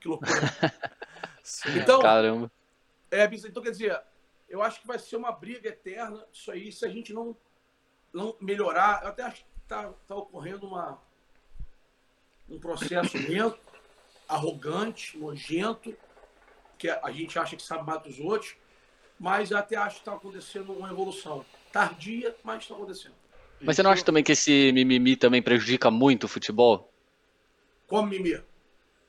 Que 0.00 0.08
loucura. 0.08 0.30
Então, 1.74 2.00
Caramba. 2.00 2.52
é, 3.10 3.24
então 3.24 3.60
quer 3.60 3.72
dizer, 3.72 4.00
eu 4.48 4.62
acho 4.62 4.80
que 4.80 4.86
vai 4.86 4.98
ser 5.00 5.16
uma 5.16 5.32
briga 5.32 5.68
eterna 5.68 6.24
isso 6.32 6.50
aí, 6.52 6.70
se 6.70 6.84
a 6.84 6.88
gente 6.88 7.12
não, 7.12 7.36
não 8.12 8.36
melhorar. 8.40 9.02
Eu 9.02 9.08
até 9.08 9.24
acho 9.24 9.42
que 9.42 9.50
está 9.62 9.92
tá 10.06 10.14
ocorrendo 10.14 10.66
uma, 10.66 11.00
um 12.48 12.58
processo 12.58 13.16
lento, 13.16 13.58
arrogante, 14.28 15.18
nojento, 15.18 15.96
que 16.80 16.88
a 16.88 17.10
gente 17.12 17.38
acha 17.38 17.54
que 17.56 17.62
sabe 17.62 17.84
mais 17.84 18.02
dos 18.02 18.18
outros, 18.18 18.56
mas 19.18 19.52
até 19.52 19.76
acho 19.76 19.96
que 19.96 20.00
está 20.00 20.14
acontecendo 20.14 20.72
uma 20.72 20.90
evolução. 20.90 21.44
Tardia, 21.70 22.34
mas 22.42 22.62
está 22.62 22.74
acontecendo. 22.74 23.14
Mas 23.60 23.76
você 23.76 23.82
não 23.82 23.90
acha 23.90 24.02
também 24.02 24.24
que 24.24 24.32
esse 24.32 24.72
mimimi 24.72 25.14
também 25.14 25.42
prejudica 25.42 25.90
muito 25.90 26.24
o 26.24 26.28
futebol? 26.28 26.90
Como 27.86 28.08
Mimi? 28.08 28.42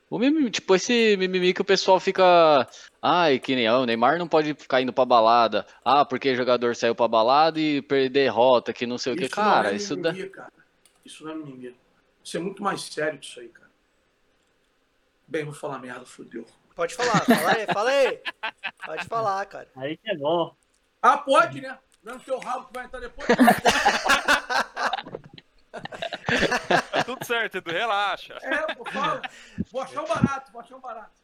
O 0.09 0.19
mimimi, 0.19 0.51
tipo, 0.51 0.75
esse 0.75 1.15
mimimi 1.15 1.53
que 1.53 1.61
o 1.61 1.65
pessoal 1.65 1.97
fica. 1.97 2.67
Ai, 3.01 3.39
que 3.39 3.55
nem 3.55 3.65
ah, 3.67 3.79
o 3.79 3.85
Neymar 3.85 4.19
não 4.19 4.27
pode 4.27 4.53
ficar 4.55 4.81
indo 4.81 4.91
pra 4.91 5.05
balada. 5.05 5.65
Ah, 5.85 6.03
porque 6.03 6.35
jogador 6.35 6.75
saiu 6.75 6.93
pra 6.93 7.07
balada 7.07 7.57
e 7.57 7.81
perder 7.81 8.09
derrota, 8.09 8.73
que 8.73 8.85
não 8.85 8.97
sei 8.97 9.13
o 9.13 9.15
que. 9.15 9.23
Isso 9.23 9.35
Cara, 9.35 9.69
não 9.69 9.69
é 9.69 9.75
isso 9.77 9.95
dá. 9.95 10.11
mimimi, 10.11 10.29
cara. 10.29 10.51
Isso 11.05 11.23
não 11.23 11.31
é 11.31 11.35
mimimi. 11.35 11.75
Isso 12.21 12.35
é 12.35 12.39
muito 12.41 12.61
mais 12.61 12.81
sério 12.81 13.17
que 13.17 13.25
isso 13.25 13.39
aí, 13.39 13.47
cara. 13.47 13.71
Bem, 15.25 15.45
vou 15.45 15.53
falar 15.53 15.79
merda, 15.79 16.05
fodeu. 16.05 16.45
Pode 16.81 16.95
falar, 16.95 17.23
fala 17.23 17.51
aí, 17.53 17.67
fala 17.67 17.89
aí. 17.91 18.19
Pode 18.83 19.05
falar, 19.05 19.45
cara. 19.45 19.67
Aí 19.75 19.97
que 19.97 20.09
é 20.09 20.17
bom. 20.17 20.55
Ah, 20.99 21.15
pode, 21.15 21.61
né? 21.61 21.77
É 22.03 22.11
no 22.11 22.19
teu 22.19 22.39
rabo 22.39 22.65
que 22.65 22.73
vai 22.73 22.85
entrar 22.85 22.99
depois. 22.99 23.27
Tá 26.91 27.03
tudo 27.05 27.23
certo, 27.23 27.59
Edu, 27.59 27.69
relaxa. 27.69 28.35
É, 28.41 28.73
pô, 28.73 28.83
fala. 28.85 29.21
Vou 29.71 29.81
achar 29.83 30.01
um 30.01 30.07
barato, 30.07 30.51
vou 30.51 30.59
achar 30.59 30.75
um 30.75 30.79
barato. 30.79 31.21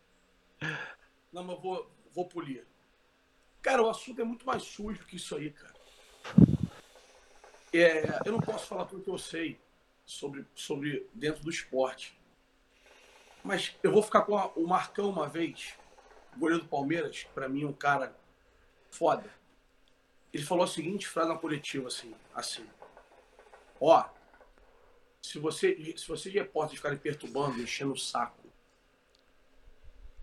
Não, 1.33 1.43
mas 1.43 1.55
eu 1.55 1.59
vou, 1.59 1.91
vou 2.13 2.25
polir. 2.25 2.63
Cara, 3.59 3.81
o 3.81 3.89
assunto 3.89 4.21
é 4.21 4.23
muito 4.23 4.45
mais 4.45 4.61
sujo 4.61 5.05
que 5.05 5.15
isso 5.15 5.35
aí, 5.35 5.49
cara. 5.49 5.73
É, 7.73 8.21
eu 8.25 8.31
não 8.31 8.39
posso 8.39 8.67
falar 8.67 8.85
tudo 8.85 9.03
que 9.03 9.09
eu 9.09 9.17
sei 9.17 9.59
sobre, 10.05 10.45
sobre 10.53 11.09
dentro 11.15 11.43
do 11.43 11.49
esporte. 11.49 12.15
Mas 13.47 13.73
eu 13.81 13.93
vou 13.93 14.03
ficar 14.03 14.23
com 14.23 14.37
a- 14.37 14.47
o 14.57 14.67
Marcão 14.67 15.09
uma 15.09 15.25
vez, 15.25 15.73
goleiro 16.37 16.63
do 16.63 16.69
Palmeiras, 16.69 17.23
pra 17.33 17.47
mim 17.47 17.63
um 17.63 17.71
cara 17.71 18.13
foda. 18.91 19.33
Ele 20.33 20.43
falou 20.43 20.65
a 20.65 20.67
seguinte 20.67 21.07
frase 21.07 21.29
na 21.29 21.37
coletiva, 21.37 21.87
assim, 21.87 22.13
assim. 22.35 22.69
Ó, 23.79 24.03
se 25.21 25.39
você, 25.39 25.95
se 25.95 26.05
vocês 26.09 26.35
repórteres 26.35 26.79
ficarem 26.79 26.97
perturbando, 26.97 27.61
enchendo 27.61 27.93
o 27.93 27.97
saco 27.97 28.43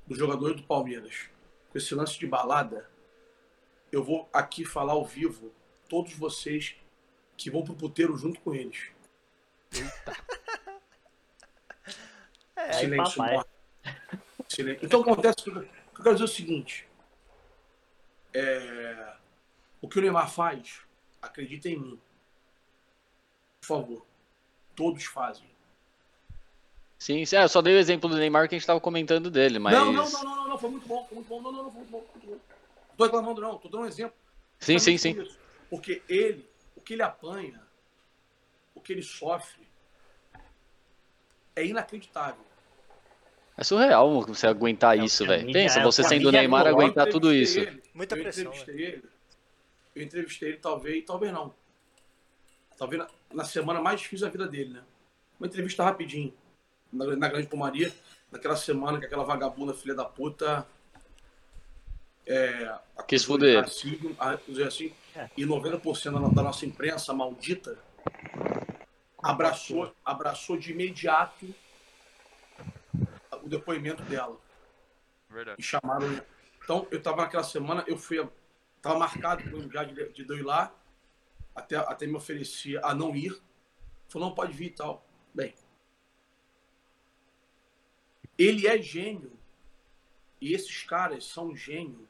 do 0.06 0.14
jogador 0.14 0.52
do 0.52 0.62
Palmeiras 0.64 1.30
com 1.70 1.78
esse 1.78 1.94
lance 1.94 2.18
de 2.18 2.26
balada, 2.26 2.90
eu 3.90 4.04
vou 4.04 4.28
aqui 4.34 4.66
falar 4.66 4.92
ao 4.92 5.04
vivo 5.06 5.50
todos 5.88 6.12
vocês 6.12 6.76
que 7.38 7.50
vão 7.50 7.64
pro 7.64 7.74
puteiro 7.74 8.18
junto 8.18 8.38
com 8.42 8.54
eles. 8.54 8.90
Aí, 12.56 12.72
Silêncio, 12.72 13.16
papai. 13.16 13.34
morre. 13.34 13.46
Silêncio. 14.48 14.86
Então 14.86 15.00
acontece 15.00 15.36
que 15.36 15.50
eu 15.50 15.68
quero 15.96 16.14
dizer 16.14 16.24
o 16.24 16.28
seguinte. 16.28 16.88
É, 18.32 19.14
o 19.80 19.88
que 19.88 19.98
o 19.98 20.02
Neymar 20.02 20.30
faz, 20.30 20.80
acredita 21.20 21.68
em 21.68 21.78
mim. 21.78 22.00
Por 23.60 23.66
favor. 23.66 24.06
Todos 24.74 25.04
fazem. 25.04 25.48
Sim, 26.98 27.24
sim, 27.24 27.36
é, 27.36 27.44
eu 27.44 27.48
só 27.48 27.60
dei 27.60 27.74
o 27.74 27.78
exemplo 27.78 28.08
do 28.08 28.16
Neymar 28.16 28.48
que 28.48 28.54
a 28.54 28.58
gente 28.58 28.66
tava 28.66 28.80
comentando 28.80 29.30
dele, 29.30 29.58
mas. 29.58 29.74
Não, 29.74 29.92
não, 29.92 30.10
não, 30.10 30.22
não, 30.24 30.48
não, 30.48 30.58
foi 30.58 30.70
muito 30.70 30.88
bom, 30.88 31.04
foi 31.04 31.16
muito 31.16 31.28
bom. 31.28 31.42
Não, 31.42 31.52
não, 31.52 31.64
não, 31.64 31.70
foi 31.70 31.80
muito 31.80 31.90
bom. 31.90 32.04
Muito 32.14 32.26
bom. 32.26 32.32
Não 32.32 32.96
tô 32.96 33.04
reclamando, 33.04 33.40
não, 33.40 33.58
tô 33.58 33.68
dando 33.68 33.84
um 33.84 33.86
exemplo. 33.86 34.16
Sim, 34.58 34.78
sim, 34.78 34.96
sim. 34.96 35.28
Porque 35.68 36.02
ele, 36.08 36.48
o 36.76 36.80
que 36.80 36.94
ele 36.94 37.02
apanha, 37.02 37.60
o 38.74 38.80
que 38.80 38.92
ele 38.92 39.02
sofre, 39.02 39.68
é 41.56 41.64
inacreditável. 41.64 42.44
É 43.56 43.62
surreal 43.62 44.22
você 44.22 44.46
aguentar 44.46 44.98
É, 44.98 45.04
isso, 45.04 45.24
velho. 45.26 45.52
Pensa, 45.52 45.80
é, 45.80 45.82
você 45.84 46.02
sendo 46.02 46.32
Neymar 46.32 46.66
aguentar 46.66 47.08
tudo 47.08 47.32
isso. 47.32 47.60
ele, 47.60 47.82
Muita 47.94 48.16
eu 48.16 48.22
pressão, 48.22 48.42
entrevistei 48.44 48.84
ele. 48.84 49.04
Eu 49.94 50.02
entrevistei 50.02 50.48
ele, 50.50 50.58
talvez, 50.58 51.04
talvez 51.04 51.32
não. 51.32 51.54
Talvez 52.76 53.00
na, 53.02 53.08
na 53.32 53.44
semana 53.44 53.80
mais 53.80 54.00
difícil 54.00 54.26
da 54.26 54.32
vida 54.32 54.48
dele, 54.48 54.70
né? 54.74 54.82
Uma 55.38 55.46
entrevista 55.46 55.84
rapidinho. 55.84 56.34
Na, 56.92 57.16
na 57.16 57.28
Grande 57.28 57.46
Pomaria, 57.46 57.92
naquela 58.30 58.56
semana 58.56 58.98
que 58.98 59.06
aquela 59.06 59.24
vagabunda 59.24 59.72
filha 59.72 59.94
da 59.94 60.04
puta. 60.04 60.66
É, 62.26 62.74
Quis 63.06 63.22
fuder 63.22 63.62
assim, 63.62 64.92
É. 65.14 65.28
e 65.36 65.44
90% 65.44 66.12
da, 66.12 66.28
da 66.28 66.42
nossa 66.42 66.64
imprensa 66.64 67.12
maldita 67.12 67.78
abraçou, 69.24 69.96
abraçou 70.04 70.58
de 70.58 70.70
imediato 70.70 71.46
o 73.42 73.48
depoimento 73.48 74.02
dela 74.04 74.38
Verdade. 75.30 75.60
e 75.60 75.64
chamaram 75.64 76.06
ele. 76.06 76.22
Então, 76.62 76.86
eu 76.90 77.02
tava 77.02 77.22
naquela 77.22 77.42
semana, 77.42 77.82
eu 77.86 77.96
fui. 77.96 78.26
Tava 78.82 78.98
marcado 78.98 79.42
já 79.72 79.84
de, 79.84 80.12
de 80.12 80.28
eu 80.28 80.36
ir 80.36 80.42
lá, 80.42 80.74
até, 81.54 81.76
até 81.76 82.06
me 82.06 82.16
oferecia 82.16 82.80
a 82.84 82.94
não 82.94 83.16
ir. 83.16 83.40
Falou, 84.08 84.28
não 84.28 84.34
pode 84.34 84.52
vir 84.52 84.66
e 84.66 84.70
tal. 84.70 85.06
Bem. 85.32 85.54
Ele 88.36 88.66
é 88.66 88.80
gênio. 88.80 89.32
E 90.38 90.52
esses 90.52 90.82
caras 90.82 91.24
são 91.24 91.56
gênio. 91.56 92.06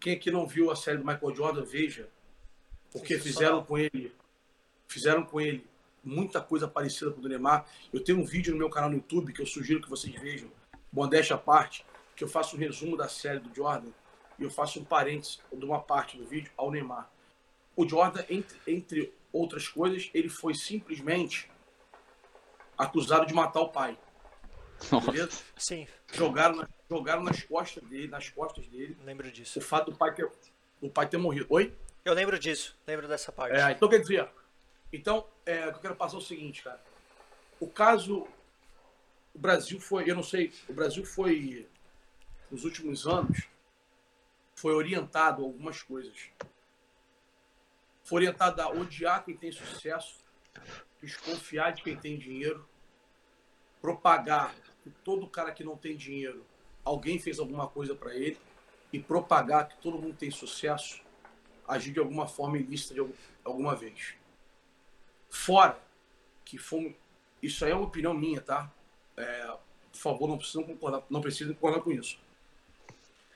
Quem 0.00 0.14
aqui 0.14 0.30
não 0.30 0.46
viu 0.46 0.70
a 0.70 0.76
série 0.76 0.96
do 0.96 1.04
Michael 1.04 1.34
Jordan, 1.34 1.64
veja. 1.64 2.08
Porque 2.90 3.18
fizeram 3.18 3.62
com 3.62 3.76
ele. 3.76 4.14
Fizeram 4.86 5.24
com 5.24 5.38
ele 5.38 5.68
muita 6.04 6.40
coisa 6.40 6.66
parecida 6.68 7.10
com 7.10 7.18
o 7.18 7.22
do 7.22 7.28
Neymar. 7.28 7.66
Eu 7.92 8.02
tenho 8.02 8.18
um 8.20 8.24
vídeo 8.24 8.52
no 8.52 8.58
meu 8.58 8.70
canal 8.70 8.88
no 8.90 8.96
YouTube 8.96 9.32
que 9.32 9.42
eu 9.42 9.46
sugiro 9.46 9.80
que 9.82 9.88
vocês 9.90 10.14
vejam, 10.20 10.50
modéstia 10.92 11.36
à 11.36 11.38
parte, 11.38 11.84
que 12.16 12.24
eu 12.24 12.28
faço 12.28 12.56
um 12.56 12.58
resumo 12.58 12.96
da 12.96 13.08
série 13.08 13.38
do 13.40 13.54
Jordan 13.54 13.90
e 14.38 14.42
eu 14.44 14.50
faço 14.50 14.80
um 14.80 14.84
parênteses 14.84 15.40
de 15.52 15.64
uma 15.64 15.80
parte 15.80 16.16
do 16.16 16.24
vídeo 16.26 16.50
ao 16.56 16.70
Neymar. 16.70 17.10
O 17.76 17.88
Jordan, 17.88 18.24
entre, 18.28 18.58
entre 18.66 19.14
outras 19.32 19.68
coisas, 19.68 20.10
ele 20.14 20.28
foi 20.28 20.54
simplesmente 20.54 21.50
acusado 22.76 23.26
de 23.26 23.34
matar 23.34 23.60
o 23.60 23.68
pai. 23.68 23.98
Beleza? 25.06 25.42
Sim, 25.56 25.86
Jogaram, 26.12 26.56
na- 26.56 26.68
jogaram 26.88 27.22
nas 27.22 27.42
costas 27.42 27.82
dele, 27.84 28.06
nas 28.08 28.28
costas 28.30 28.66
dele, 28.68 28.96
lembro 29.04 29.30
disso. 29.30 29.58
o 29.58 29.62
fato 29.62 29.90
do 29.90 29.96
pai 29.96 30.14
ter, 30.14 30.30
do 30.80 30.88
pai 30.88 31.08
ter 31.08 31.16
morrido. 31.18 31.46
Oi? 31.50 31.74
Eu 32.04 32.14
lembro 32.14 32.38
disso, 32.38 32.76
lembro 32.86 33.08
dessa 33.08 33.32
parte. 33.32 33.56
É, 33.56 33.72
então 33.72 33.88
quer 33.88 33.98
dizer, 33.98 34.28
então 34.92 35.26
é, 35.44 35.66
o 35.66 35.70
que 35.72 35.78
eu 35.78 35.82
quero 35.82 35.96
passar 35.96 36.16
é 36.16 36.18
o 36.18 36.22
seguinte, 36.22 36.62
cara. 36.62 36.80
O 37.60 37.68
caso, 37.68 38.26
o 39.34 39.38
Brasil 39.38 39.80
foi, 39.80 40.10
eu 40.10 40.14
não 40.14 40.22
sei, 40.22 40.52
o 40.68 40.72
Brasil 40.72 41.04
foi 41.04 41.68
nos 42.50 42.64
últimos 42.64 43.06
anos 43.06 43.48
foi 44.58 44.74
orientado 44.74 45.42
a 45.42 45.46
algumas 45.46 45.82
coisas. 45.82 46.30
Foi 48.02 48.16
orientado 48.16 48.60
a 48.60 48.68
odiar 48.68 49.24
quem 49.24 49.36
tem 49.36 49.52
sucesso, 49.52 50.16
desconfiar 51.00 51.72
de 51.72 51.82
quem 51.82 51.96
tem 51.96 52.18
dinheiro, 52.18 52.68
propagar 53.80 54.52
que 54.82 54.90
todo 55.04 55.28
cara 55.28 55.52
que 55.52 55.62
não 55.62 55.76
tem 55.76 55.96
dinheiro, 55.96 56.44
alguém 56.84 57.20
fez 57.20 57.38
alguma 57.38 57.68
coisa 57.68 57.94
para 57.94 58.12
ele, 58.16 58.36
e 58.92 58.98
propagar 58.98 59.68
que 59.68 59.76
todo 59.80 59.98
mundo 59.98 60.16
tem 60.16 60.30
sucesso, 60.30 61.02
agir 61.66 61.92
de 61.92 62.00
alguma 62.00 62.26
forma 62.26 62.58
ilícita 62.58 62.94
de 62.94 63.14
alguma 63.44 63.76
vez. 63.76 64.16
Fora 65.28 65.78
que 66.44 66.58
fomos. 66.58 66.94
Isso 67.42 67.64
aí 67.64 67.70
é 67.70 67.74
uma 67.74 67.86
opinião 67.86 68.14
minha, 68.14 68.40
tá? 68.40 68.70
É, 69.16 69.46
por 69.92 69.98
favor, 69.98 70.28
não 70.28 70.38
precisam 70.38 70.62
concordar, 70.62 71.02
não 71.10 71.20
precisam 71.20 71.54
concordar 71.54 71.80
com 71.80 71.92
isso. 71.92 72.18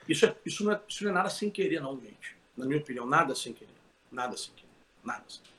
Isso, 0.09 0.26
é, 0.26 0.36
isso, 0.45 0.64
não 0.64 0.72
é, 0.72 0.80
isso 0.88 1.05
não 1.05 1.11
é 1.11 1.14
nada 1.14 1.30
sem 1.30 1.51
querer, 1.51 1.80
não, 1.80 2.01
gente. 2.01 2.36
Na 2.57 2.66
minha 2.66 2.80
opinião, 2.80 3.07
nada 3.07 3.34
sem 3.34 3.53
querer. 3.53 3.74
Nada 4.11 4.36
sem 4.36 4.53
querer. 4.55 4.68
Nada 5.03 5.24
sem 5.28 5.43
querer. 5.43 5.53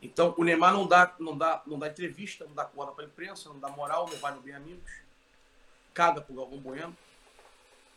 Então, 0.00 0.34
o 0.36 0.44
Neymar 0.44 0.72
não 0.72 0.86
dá, 0.86 1.14
não 1.18 1.36
dá, 1.36 1.62
não 1.64 1.78
dá 1.78 1.88
entrevista, 1.88 2.44
não 2.44 2.54
dá 2.54 2.64
corda 2.64 2.92
para 2.92 3.04
a 3.04 3.06
imprensa, 3.06 3.48
não 3.48 3.58
dá 3.58 3.68
moral, 3.68 4.08
não 4.08 4.16
vai 4.18 4.34
no 4.34 4.40
Bem 4.40 4.54
Amigos, 4.54 4.90
caga 5.94 6.20
pro 6.20 6.34
Galvão 6.34 6.58
Bueno, 6.58 6.96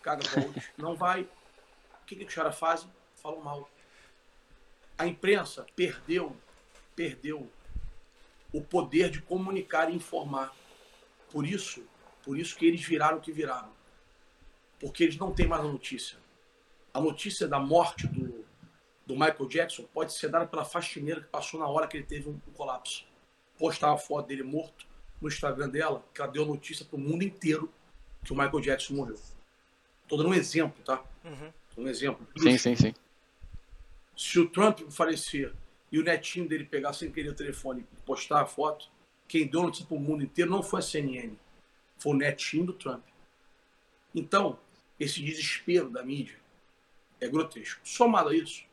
caga 0.03 0.23
para 0.29 0.43
outros, 0.43 0.65
não 0.77 0.95
vai. 0.95 1.23
O 1.23 2.05
que, 2.05 2.15
que 2.15 2.25
os 2.25 2.33
caras 2.33 2.57
fazem? 2.57 2.87
Falam 3.15 3.41
mal. 3.41 3.67
A 4.97 5.07
imprensa 5.07 5.65
perdeu, 5.75 6.35
perdeu 6.95 7.49
o 8.53 8.61
poder 8.61 9.09
de 9.09 9.21
comunicar 9.21 9.89
e 9.91 9.95
informar. 9.95 10.55
Por 11.29 11.45
isso, 11.45 11.83
por 12.23 12.37
isso 12.37 12.55
que 12.55 12.65
eles 12.65 12.81
viraram 12.81 13.17
o 13.17 13.21
que 13.21 13.31
viraram. 13.31 13.69
Porque 14.79 15.03
eles 15.03 15.17
não 15.17 15.33
têm 15.33 15.47
mais 15.47 15.61
a 15.61 15.67
notícia. 15.67 16.17
A 16.93 17.01
notícia 17.01 17.47
da 17.47 17.59
morte 17.59 18.07
do, 18.07 18.45
do 19.05 19.13
Michael 19.13 19.47
Jackson 19.47 19.83
pode 19.93 20.13
ser 20.13 20.29
dada 20.29 20.47
pela 20.47 20.63
faxineira 20.63 21.21
que 21.21 21.27
passou 21.27 21.59
na 21.59 21.67
hora 21.67 21.87
que 21.87 21.97
ele 21.97 22.05
teve 22.05 22.29
um, 22.29 22.39
um 22.47 22.51
colapso. 22.53 23.05
Postar 23.57 23.91
a 23.91 23.97
foto 23.97 24.27
dele 24.27 24.43
morto 24.43 24.87
no 25.21 25.27
Instagram 25.27 25.69
dela, 25.69 26.05
que 26.13 26.21
ela 26.21 26.31
deu 26.31 26.45
notícia 26.45 26.85
para 26.85 26.95
o 26.95 26.99
mundo 26.99 27.23
inteiro 27.23 27.71
que 28.23 28.33
o 28.33 28.35
Michael 28.35 28.61
Jackson 28.61 28.95
morreu. 28.95 29.19
Estou 30.03 30.17
dando 30.17 30.29
um 30.29 30.33
exemplo, 30.33 30.83
tá? 30.83 31.03
Uhum. 31.23 31.53
Um 31.77 31.87
exemplo. 31.87 32.27
Sim, 32.37 32.57
sim, 32.57 32.75
sim. 32.75 32.93
Se 34.15 34.39
o 34.39 34.49
Trump 34.49 34.79
falecer 34.89 35.53
e 35.91 35.99
o 35.99 36.03
netinho 36.03 36.47
dele 36.47 36.65
pegar 36.65 36.93
sem 36.93 37.11
querer 37.11 37.29
o 37.29 37.35
telefone 37.35 37.85
e 37.93 38.05
postar 38.05 38.41
a 38.41 38.45
foto, 38.45 38.89
quem 39.27 39.47
deu 39.47 39.63
notícia 39.63 39.85
para 39.85 39.97
o 39.97 39.99
mundo 39.99 40.23
inteiro 40.23 40.51
não 40.51 40.61
foi 40.61 40.79
a 40.79 40.83
CNN, 40.83 41.35
foi 41.97 42.13
o 42.13 42.17
netinho 42.17 42.65
do 42.65 42.73
Trump. 42.73 43.03
Então, 44.13 44.59
esse 44.99 45.21
desespero 45.21 45.89
da 45.89 46.03
mídia 46.03 46.39
é 47.19 47.27
grotesco. 47.27 47.81
Somado 47.83 48.29
a 48.29 48.35
isso, 48.35 48.65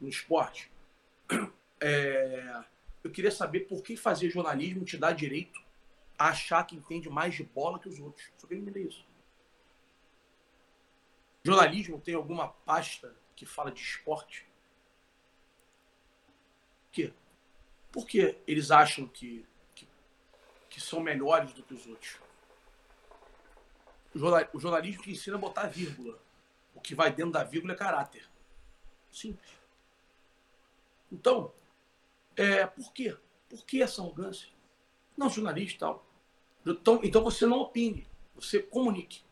no 0.00 0.08
esporte, 0.08 0.70
é, 1.80 2.62
eu 3.02 3.10
queria 3.10 3.30
saber 3.30 3.60
por 3.60 3.82
que 3.82 3.96
fazer 3.96 4.30
jornalismo 4.30 4.84
te 4.84 4.96
dá 4.96 5.12
direito 5.12 5.60
a 6.18 6.28
achar 6.28 6.64
que 6.64 6.76
entende 6.76 7.08
mais 7.08 7.34
de 7.34 7.42
bola 7.42 7.78
que 7.78 7.88
os 7.88 7.98
outros. 7.98 8.30
Só 8.36 8.46
queria 8.46 8.62
entender 8.62 8.82
isso. 8.82 9.04
Jornalismo 11.44 12.00
tem 12.00 12.14
alguma 12.14 12.48
pasta 12.48 13.14
que 13.34 13.46
fala 13.46 13.70
de 13.70 13.80
esporte? 13.80 14.45
Quê? 16.96 17.12
Porque 17.92 18.38
eles 18.46 18.70
acham 18.70 19.06
que, 19.06 19.44
que, 19.74 19.86
que 20.70 20.80
são 20.80 20.98
melhores 20.98 21.52
do 21.52 21.62
que 21.62 21.74
os 21.74 21.86
outros. 21.86 22.18
O 24.54 24.58
jornalismo 24.58 25.02
que 25.02 25.10
ensina 25.10 25.36
a 25.36 25.38
botar 25.38 25.66
vírgula. 25.66 26.18
O 26.74 26.80
que 26.80 26.94
vai 26.94 27.12
dentro 27.12 27.32
da 27.32 27.44
vírgula 27.44 27.74
é 27.74 27.76
caráter. 27.76 28.26
Simples. 29.12 29.50
Então, 31.12 31.52
é, 32.34 32.66
por 32.66 32.90
quê? 32.94 33.14
Por 33.46 33.66
que 33.66 33.82
essa 33.82 34.00
arrogância? 34.00 34.48
Não, 35.14 35.28
jornalista 35.28 35.80
tal. 35.80 36.06
Então, 36.64 37.00
então 37.04 37.22
você 37.22 37.44
não 37.44 37.60
opine, 37.60 38.08
você 38.34 38.62
comunique. 38.62 39.22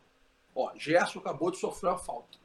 Ó, 0.53 0.71
Gerson 0.75 1.17
acabou 1.17 1.49
de 1.49 1.57
sofrer 1.57 1.93
a 1.93 1.97
falta. 1.97 2.37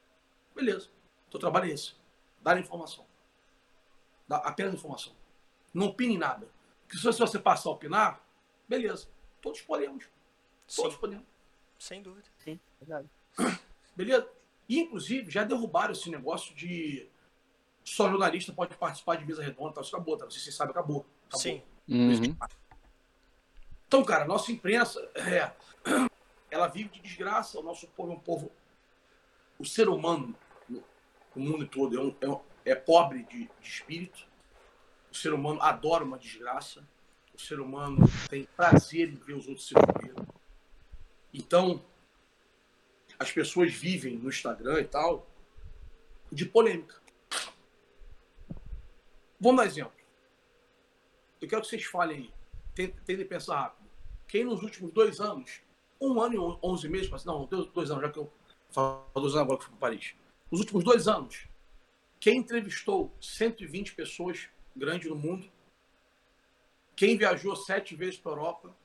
Beleza. 0.55 0.89
Teu 1.31 1.39
trabalho 1.39 1.71
é 1.71 1.75
esse. 1.75 1.93
Dar 2.41 2.59
informação. 2.59 3.10
Dá 4.31 4.37
apenas 4.37 4.75
informação. 4.75 5.13
Não 5.75 5.87
opine 5.89 6.17
nada. 6.17 6.49
Porque 6.87 6.97
se 6.97 7.03
você 7.03 7.37
passar 7.37 7.69
a 7.69 7.73
opinar, 7.73 8.25
beleza. 8.69 9.09
Todos 9.43 9.61
podemos. 9.61 10.05
Todos 10.73 10.95
Sim. 10.95 11.01
podemos. 11.01 11.27
Sem 11.81 12.01
dúvida. 12.01 12.29
Sim, 12.39 12.61
verdade. 12.81 13.11
Beleza? 13.97 14.31
E, 14.69 14.79
inclusive, 14.79 15.29
já 15.29 15.43
derrubaram 15.43 15.91
esse 15.93 16.09
negócio 16.09 16.55
de 16.55 17.09
só 17.83 18.09
jornalista 18.09 18.53
pode 18.53 18.77
participar 18.77 19.17
de 19.17 19.25
mesa 19.25 19.43
redonda. 19.43 19.73
Tal. 19.73 19.83
Isso 19.83 19.97
acabou, 19.97 20.17
tá? 20.17 20.27
Não 20.27 20.31
sei 20.31 20.39
se 20.39 20.45
vocês 20.45 20.55
sabem, 20.55 20.71
acabou. 20.71 21.05
acabou. 21.27 21.41
Sim. 21.41 21.61
Uhum. 21.89 22.37
Então, 23.89 24.05
cara, 24.05 24.25
nossa 24.27 24.53
imprensa, 24.53 25.01
é, 25.17 25.51
ela 26.53 26.69
vive 26.69 26.89
de 26.91 27.01
desgraça. 27.01 27.59
O 27.59 27.65
nosso 27.65 27.89
povo 27.89 28.13
é 28.13 28.15
um 28.15 28.21
povo. 28.21 28.53
O 29.59 29.65
ser 29.65 29.89
humano, 29.89 30.37
no, 30.69 30.85
no 31.35 31.43
mundo 31.51 31.67
todo, 31.67 31.99
é, 31.99 32.01
um- 32.01 32.17
é 32.21 32.29
um- 32.29 32.50
é 32.65 32.75
pobre 32.75 33.25
de, 33.25 33.51
de 33.61 33.69
espírito. 33.69 34.27
O 35.11 35.15
ser 35.15 35.33
humano 35.33 35.61
adora 35.61 36.05
uma 36.05 36.19
desgraça. 36.19 36.87
O 37.35 37.39
ser 37.39 37.61
humano 37.61 37.99
tem 38.29 38.45
prazer 38.57 39.09
em 39.09 39.17
ver 39.17 39.35
os 39.35 39.49
outros 39.49 39.67
se 39.67 39.75
fuderem. 39.75 40.27
Então, 41.33 41.83
as 43.19 43.31
pessoas 43.33 43.73
vivem 43.73 44.17
no 44.17 44.29
Instagram 44.29 44.81
e 44.81 44.85
tal 44.85 45.27
de 46.31 46.47
polêmica. 46.47 47.01
Vamos 49.41 49.61
dar 49.63 49.67
exemplo. 49.67 49.93
Eu 51.41 51.49
quero 51.49 51.63
que 51.63 51.69
vocês 51.69 51.85
falem 51.85 52.19
aí. 52.19 52.91
Tentem 53.05 53.25
pensar 53.27 53.61
rápido. 53.63 53.89
Quem 54.29 54.45
nos 54.45 54.63
últimos 54.63 54.93
dois 54.93 55.19
anos, 55.19 55.61
um 56.01 56.21
ano 56.21 56.35
e 56.35 56.39
on- 56.39 56.59
onze 56.63 56.89
meses, 56.89 57.11
mas 57.11 57.25
não, 57.25 57.47
dois 57.47 57.91
anos, 57.91 58.03
já 58.05 58.11
que 58.11 58.19
eu 58.19 58.31
falo 58.71 59.05
dois 59.15 59.35
anos 59.35 59.37
agora 59.37 59.59
que 59.59 59.65
fui 59.65 59.73
para 59.73 59.89
Paris. 59.89 60.15
Nos 60.51 60.61
últimos 60.61 60.85
dois 60.85 61.09
anos, 61.09 61.49
quem 62.21 62.37
entrevistou 62.37 63.17
120 63.19 63.95
pessoas 63.95 64.49
grandes 64.77 65.09
no 65.09 65.17
mundo, 65.17 65.51
quem 66.95 67.17
viajou 67.17 67.57
sete 67.57 67.97
vezes 67.97 68.19
para 68.19 68.33
a 68.33 68.35
Europa, 68.35 68.77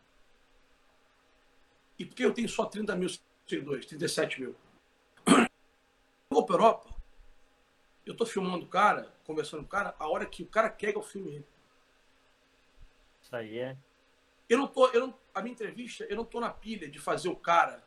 e 1.99 2.05
por 2.05 2.15
que 2.15 2.23
eu 2.23 2.33
tenho 2.33 2.47
só 2.47 2.65
30 2.65 2.95
mil 2.95 3.09
seguidores, 3.45 3.85
37 3.85 4.39
mil? 4.39 4.55
Eu 5.27 5.45
vou 6.31 6.45
para 6.45 6.55
a 6.55 6.59
Europa, 6.59 6.95
eu 8.05 8.13
estou 8.13 8.25
filmando 8.25 8.65
o 8.65 8.69
cara, 8.69 9.13
conversando 9.25 9.61
com 9.61 9.67
o 9.67 9.69
cara, 9.69 9.95
a 9.99 10.07
hora 10.07 10.25
que 10.25 10.41
o 10.41 10.47
cara 10.47 10.69
quer 10.69 10.93
que 10.93 10.97
eu 10.97 11.03
filme 11.03 11.35
ele. 11.35 11.47
Isso 13.21 13.35
aí 13.35 13.57
é. 13.59 13.77
Eu 14.47 14.59
não 14.59 14.67
tô, 14.67 14.87
eu 14.89 15.07
não, 15.07 15.19
a 15.33 15.41
minha 15.41 15.53
entrevista, 15.53 16.05
eu 16.05 16.15
não 16.15 16.23
tô 16.23 16.39
na 16.39 16.51
pilha 16.51 16.89
de 16.89 16.99
fazer 16.99 17.27
o 17.27 17.35
cara 17.35 17.83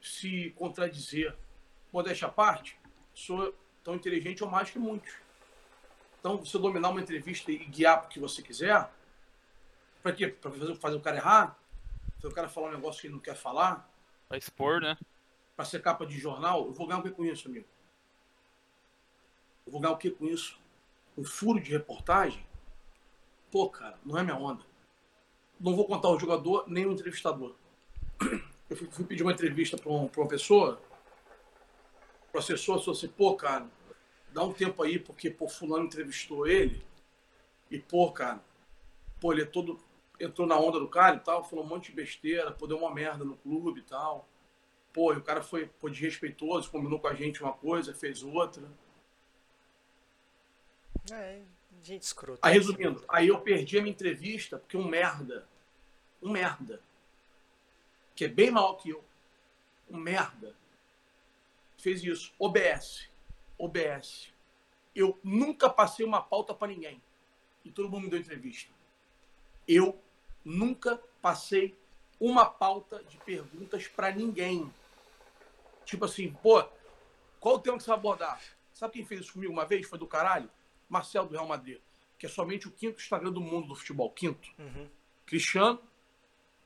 se 0.00 0.50
contradizer. 0.52 1.36
Modéstia 1.90 2.28
à 2.28 2.30
parte, 2.30 2.78
sou 3.18 3.52
tão 3.82 3.96
inteligente 3.96 4.44
ou 4.44 4.50
mais 4.50 4.70
que 4.70 4.78
muitos. 4.78 5.12
Então, 6.20 6.44
se 6.44 6.54
eu 6.54 6.60
dominar 6.60 6.90
uma 6.90 7.00
entrevista 7.00 7.50
e 7.50 7.58
guiar 7.58 7.98
para 7.98 8.06
o 8.06 8.10
que 8.10 8.20
você 8.20 8.42
quiser, 8.42 8.90
para 10.02 10.12
quê? 10.12 10.28
Para 10.28 10.50
fazer, 10.50 10.74
fazer 10.76 10.96
o 10.96 11.00
cara 11.00 11.16
errar? 11.16 11.58
Fazer 12.16 12.32
o 12.32 12.34
cara 12.34 12.48
falar 12.48 12.68
um 12.68 12.72
negócio 12.72 13.00
que 13.00 13.06
ele 13.08 13.14
não 13.14 13.20
quer 13.20 13.34
falar? 13.34 13.90
Vai 14.28 14.38
expor, 14.38 14.80
né? 14.80 14.96
Para 15.56 15.64
ser 15.64 15.82
capa 15.82 16.06
de 16.06 16.18
jornal? 16.18 16.66
Eu 16.66 16.72
vou 16.72 16.86
ganhar 16.86 17.00
o 17.00 17.02
que 17.02 17.10
com 17.10 17.24
isso, 17.24 17.48
amigo? 17.48 17.66
Eu 19.66 19.72
vou 19.72 19.80
ganhar 19.80 19.94
o 19.94 19.98
que 19.98 20.10
com 20.10 20.26
isso? 20.26 20.58
Um 21.16 21.24
furo 21.24 21.60
de 21.60 21.72
reportagem? 21.72 22.44
Pô, 23.50 23.68
cara, 23.68 23.98
não 24.04 24.16
é 24.18 24.22
minha 24.22 24.36
onda. 24.36 24.64
Não 25.58 25.74
vou 25.74 25.86
contar 25.86 26.08
o 26.08 26.18
jogador 26.18 26.64
nem 26.68 26.86
o 26.86 26.92
entrevistador. 26.92 27.54
Eu 28.70 28.76
fui, 28.76 28.88
fui 28.90 29.04
pedir 29.04 29.22
uma 29.22 29.32
entrevista 29.32 29.76
para 29.76 29.90
um, 29.90 30.10
uma 30.16 30.28
pessoa. 30.28 30.80
O 32.32 32.38
assessor 32.38 32.78
falou 32.78 32.96
assim: 32.96 33.08
pô, 33.08 33.34
cara, 33.34 33.66
dá 34.32 34.42
um 34.42 34.52
tempo 34.52 34.82
aí, 34.82 34.98
porque 34.98 35.30
pô, 35.30 35.48
Fulano 35.48 35.86
entrevistou 35.86 36.46
ele. 36.46 36.84
E, 37.70 37.78
pô, 37.78 38.10
cara, 38.12 38.42
pô, 39.20 39.32
ele 39.32 39.42
é 39.42 39.46
todo. 39.46 39.78
Entrou 40.20 40.46
na 40.46 40.58
onda 40.58 40.80
do 40.80 40.88
cara 40.88 41.16
e 41.16 41.20
tal, 41.20 41.44
falou 41.44 41.64
um 41.64 41.68
monte 41.68 41.90
de 41.90 41.96
besteira, 41.96 42.50
pô, 42.50 42.66
deu 42.66 42.78
uma 42.78 42.92
merda 42.92 43.24
no 43.24 43.36
clube 43.36 43.80
e 43.80 43.84
tal. 43.84 44.28
Pô, 44.92 45.12
e 45.12 45.16
o 45.16 45.22
cara 45.22 45.42
foi 45.42 45.66
pô, 45.66 45.88
desrespeitoso, 45.88 46.70
combinou 46.70 46.98
com 46.98 47.06
a 47.06 47.14
gente 47.14 47.42
uma 47.42 47.52
coisa, 47.52 47.94
fez 47.94 48.22
outra. 48.22 48.68
É, 51.12 51.42
gente 51.82 52.02
escrota. 52.02 52.46
Aí, 52.46 52.54
resumindo, 52.54 53.04
aí 53.08 53.28
eu 53.28 53.40
perdi 53.40 53.78
a 53.78 53.82
minha 53.82 53.92
entrevista 53.92 54.58
porque 54.58 54.76
um 54.76 54.86
merda, 54.86 55.46
um 56.22 56.30
merda, 56.30 56.80
que 58.14 58.24
é 58.24 58.28
bem 58.28 58.50
maior 58.50 58.74
que 58.74 58.90
eu, 58.90 59.04
um 59.88 59.96
merda, 59.96 60.54
fez 61.78 62.02
isso. 62.04 62.32
OBS. 62.38 63.08
OBS. 63.58 64.32
Eu 64.94 65.18
nunca 65.22 65.70
passei 65.70 66.04
uma 66.04 66.20
pauta 66.20 66.52
para 66.52 66.68
ninguém. 66.68 67.00
E 67.64 67.70
todo 67.70 67.88
mundo 67.88 68.04
me 68.04 68.10
deu 68.10 68.18
entrevista. 68.18 68.72
Eu 69.66 70.00
nunca 70.44 71.00
passei 71.22 71.76
uma 72.20 72.44
pauta 72.46 73.02
de 73.04 73.16
perguntas 73.18 73.86
para 73.86 74.10
ninguém. 74.10 74.70
Tipo 75.84 76.04
assim, 76.04 76.32
pô, 76.42 76.62
Qual 77.40 77.56
o 77.56 77.58
tema 77.58 77.76
que 77.76 77.84
você 77.84 77.90
vai 77.90 77.98
abordar? 77.98 78.40
Sabe 78.72 78.94
quem 78.94 79.04
fez 79.04 79.22
isso 79.22 79.32
comigo 79.32 79.52
uma 79.52 79.64
vez? 79.64 79.86
Foi 79.86 79.98
do 79.98 80.06
caralho? 80.06 80.50
Marcelo 80.88 81.28
do 81.28 81.34
Real 81.34 81.46
Madrid. 81.46 81.78
Que 82.18 82.26
é 82.26 82.28
somente 82.28 82.66
o 82.66 82.70
quinto 82.70 83.00
Instagram 83.00 83.32
do 83.32 83.40
mundo 83.40 83.68
do 83.68 83.76
futebol. 83.76 84.10
Quinto. 84.10 84.48
Uhum. 84.58 84.88
Cristiano, 85.24 85.80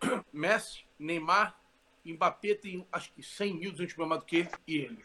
Messi, 0.33 0.85
Neymar, 0.99 1.59
Mbappé 2.05 2.55
tem 2.55 2.87
acho 2.91 3.13
que 3.13 3.23
100 3.23 3.55
mil, 3.55 3.71
200 3.73 3.97
mil 3.97 4.07
mais 4.07 4.21
do 4.21 4.27
que 4.27 4.37
ele 4.37 4.51
e 4.67 4.77
ele. 4.77 5.05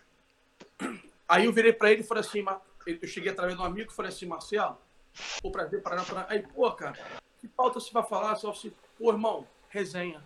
Aí 1.27 1.45
eu 1.45 1.51
virei 1.51 1.73
pra 1.73 1.91
ele 1.91 2.01
e 2.01 2.03
falei 2.03 2.21
assim, 2.21 2.43
eu 2.85 3.07
cheguei 3.07 3.31
através 3.31 3.55
de 3.55 3.61
um 3.61 3.65
amigo 3.65 3.91
e 3.91 3.95
falei 3.95 4.11
assim, 4.11 4.25
Marcelo, 4.25 4.77
pô, 5.41 5.51
prazer, 5.51 5.81
Paraná, 5.81 6.03
Paraná. 6.05 6.27
Aí, 6.29 6.41
pô, 6.41 6.71
cara, 6.71 6.97
que 7.39 7.47
pauta 7.47 7.79
você 7.79 7.91
vai 7.91 8.03
falar? 8.03 8.33
Vai 8.33 8.51
assim, 8.51 8.71
pô, 8.97 9.11
irmão, 9.11 9.45
resenha. 9.69 10.23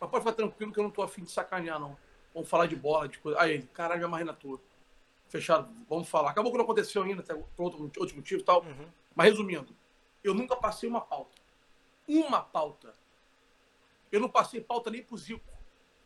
Mas 0.00 0.08
pode 0.08 0.24
ficar 0.24 0.36
tranquilo 0.36 0.72
que 0.72 0.78
eu 0.78 0.84
não 0.84 0.90
tô 0.90 1.02
afim 1.02 1.24
de 1.24 1.30
sacanear, 1.30 1.78
não. 1.80 1.96
Vamos 2.32 2.48
falar 2.48 2.66
de 2.66 2.76
bola, 2.76 3.08
de 3.08 3.18
coisa. 3.18 3.40
Aí 3.40 3.54
ele, 3.54 3.66
caralho, 3.74 4.00
me 4.00 4.06
amarrei 4.06 4.24
na 4.24 4.32
tua. 4.32 4.60
Fechado, 5.28 5.68
vamos 5.88 6.08
falar. 6.08 6.30
Acabou 6.30 6.50
que 6.50 6.58
não 6.58 6.64
aconteceu 6.64 7.02
ainda, 7.02 7.22
até 7.22 7.34
por 7.34 7.62
outro, 7.64 7.90
outro 7.98 8.16
motivo 8.16 8.40
e 8.40 8.44
tal. 8.44 8.62
Uhum. 8.62 8.86
Mas 9.14 9.30
resumindo, 9.30 9.74
eu 10.22 10.32
nunca 10.32 10.56
passei 10.56 10.88
uma 10.88 11.00
pauta. 11.00 11.36
Uma 12.08 12.40
pauta. 12.40 12.94
Eu 14.10 14.20
não 14.20 14.28
passei 14.28 14.60
pauta 14.60 14.90
nem 14.90 15.02
pro 15.02 15.16
Zico, 15.16 15.44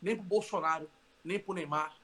nem 0.05 0.14
pro 0.16 0.24
Bolsonaro, 0.24 0.88
nem 1.24 1.38
pro 1.38 1.55
Neymar, 1.55 1.96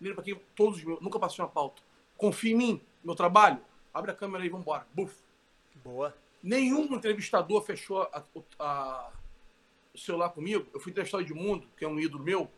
nem 0.00 0.14
pra 0.14 0.22
quem. 0.22 0.34
Todos 0.54 0.78
os 0.78 0.84
meus. 0.84 1.00
Nunca 1.00 1.18
passei 1.18 1.42
uma 1.42 1.50
pauta. 1.50 1.82
Confia 2.16 2.52
em 2.52 2.56
mim, 2.56 2.82
meu 3.02 3.14
trabalho. 3.14 3.60
Abre 3.92 4.10
a 4.10 4.14
câmera 4.14 4.44
aí, 4.44 4.50
vambora. 4.50 4.86
Buf. 4.92 5.14
Boa. 5.76 6.14
Nenhum 6.42 6.94
entrevistador 6.94 7.62
fechou 7.62 8.02
a- 8.02 8.22
a- 8.58 9.10
o 9.94 9.98
celular 9.98 10.28
comigo. 10.30 10.66
Eu 10.72 10.78
fui 10.78 10.92
entrevistar 10.92 11.18
o 11.18 11.20
Edmundo, 11.22 11.66
que 11.76 11.84
é 11.84 11.88
um 11.88 11.98
ídolo 11.98 12.22
meu, 12.22 12.50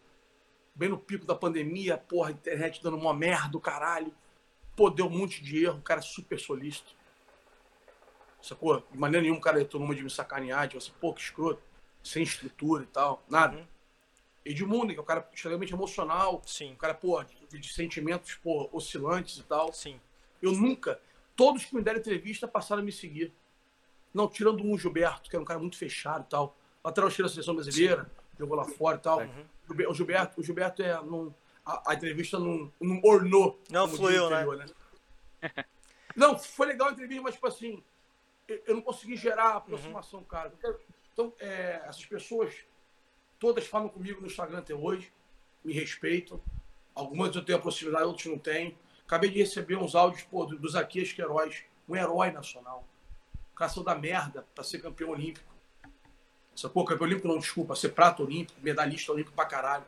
bem 0.74 0.88
no 0.88 0.99
pico 0.99 1.24
da 1.24 1.34
pandemia, 1.34 1.96
porra, 1.96 2.32
internet 2.32 2.82
dando 2.82 2.96
uma 2.96 3.14
merda 3.14 3.49
do 3.49 3.61
caralho. 3.61 4.12
Pô, 4.76 4.90
deu 4.90 5.07
um 5.07 5.11
monte 5.11 5.42
de 5.42 5.64
erro, 5.64 5.78
o 5.78 5.82
cara 5.82 6.01
é 6.01 6.03
super 6.03 6.38
solícito. 6.38 6.94
Sacou? 8.42 8.84
De 8.90 8.99
maneira 8.99 9.22
nenhuma 9.22 9.38
o 9.40 9.42
cara 9.42 9.61
entrou 9.61 9.80
numa 9.80 9.94
de 9.94 10.03
me 10.03 10.11
sacanear, 10.11 10.68
tipo 10.68 10.78
assim, 10.78 10.92
pô, 11.01 11.12
que 11.12 11.20
escroto, 11.20 11.61
sem 12.03 12.22
estrutura 12.22 12.84
e 12.84 12.86
tal, 12.86 13.22
nada. 13.28 13.57
Uhum. 13.57 13.66
Edmundo, 14.45 14.93
que 14.93 14.99
é 14.99 15.03
um 15.03 15.07
cara 15.07 15.28
extremamente 15.32 15.72
emocional, 15.72 16.43
Sim. 16.47 16.72
um 16.72 16.76
cara, 16.76 16.95
pô, 16.95 17.22
de, 17.22 17.59
de 17.59 17.72
sentimentos, 17.72 18.34
pô, 18.36 18.68
oscilantes 18.72 19.39
e 19.39 19.43
tal. 19.43 19.72
Sim. 19.72 20.01
Eu 20.41 20.53
nunca. 20.53 21.01
Todos 21.36 21.64
que 21.64 21.74
me 21.74 21.82
deram 21.82 21.99
entrevista 21.99 22.49
passaram 22.49 22.82
a 22.82 22.84
me 22.84 22.93
seguir. 22.93 23.32
Não, 24.12 24.28
tirando 24.28 24.64
um 24.64 24.78
Gilberto, 24.78 25.28
que 25.28 25.36
era 25.36 25.43
um 25.43 25.47
cara 25.47 25.61
muito 25.61 25.76
fechado 25.76 26.24
e 26.26 26.30
tal. 26.30 26.57
Lateral 26.82 27.11
cheio 27.11 27.26
da 27.26 27.32
seleção 27.32 27.55
brasileira, 27.55 28.11
jogou 28.39 28.57
lá 28.57 28.64
fora 28.64 28.97
e 28.97 29.01
tal. 29.01 29.20
Uhum. 29.20 29.47
O 29.91 29.95
Gilberto, 29.95 30.41
o 30.41 30.43
Gilberto 30.43 30.82
é. 30.82 30.95
Não, 31.03 31.34
a, 31.64 31.91
a 31.93 31.95
entrevista 31.95 32.39
não, 32.39 32.72
não 32.80 33.01
ornou. 33.05 33.61
Não 33.70 33.86
fluiu, 33.86 34.30
né? 34.30 34.43
interior, 34.43 34.74
Não, 36.16 36.36
foi 36.36 36.66
legal 36.66 36.89
a 36.89 36.93
entrevista, 36.93 37.22
mas, 37.22 37.34
tipo 37.34 37.47
assim, 37.47 37.82
eu, 38.49 38.62
eu 38.66 38.74
não 38.74 38.82
consegui 38.82 39.16
gerar 39.16 39.51
aproximação, 39.57 40.24
cara. 40.24 40.49
Eu 40.49 40.57
quero- 40.57 40.80
Então, 41.12 41.32
é, 41.39 41.82
essas 41.84 42.05
pessoas, 42.07 42.55
todas 43.39 43.66
falam 43.66 43.89
comigo 43.89 44.20
no 44.20 44.26
Instagram 44.26 44.59
até 44.59 44.74
hoje, 44.74 45.12
me 45.64 45.72
respeitam. 45.72 46.41
Algumas 46.95 47.34
eu 47.34 47.45
tenho 47.45 47.59
a 47.59 47.61
proximidade, 47.61 48.05
outras 48.05 48.26
não 48.26 48.39
tenho. 48.39 48.76
Acabei 49.07 49.30
de 49.30 49.39
receber 49.39 49.76
uns 49.76 49.95
áudios 49.95 50.22
pô, 50.24 50.45
do, 50.45 50.68
Zaquias 50.68 51.14
um 51.89 51.97
herói 51.97 52.30
nacional. 52.30 52.86
Saiu 53.59 53.82
da 53.82 53.95
merda 53.95 54.47
para 54.55 54.62
ser 54.62 54.80
campeão 54.80 55.11
olímpico. 55.11 55.53
Sacou? 56.55 56.84
Campeão 56.84 57.07
olímpico 57.07 57.28
não, 57.28 57.39
desculpa, 57.39 57.74
ser 57.74 57.91
prata 57.91 58.22
olímpico, 58.22 58.61
medalhista 58.61 59.12
olímpico 59.12 59.34
pra 59.34 59.47
caralho. 59.47 59.86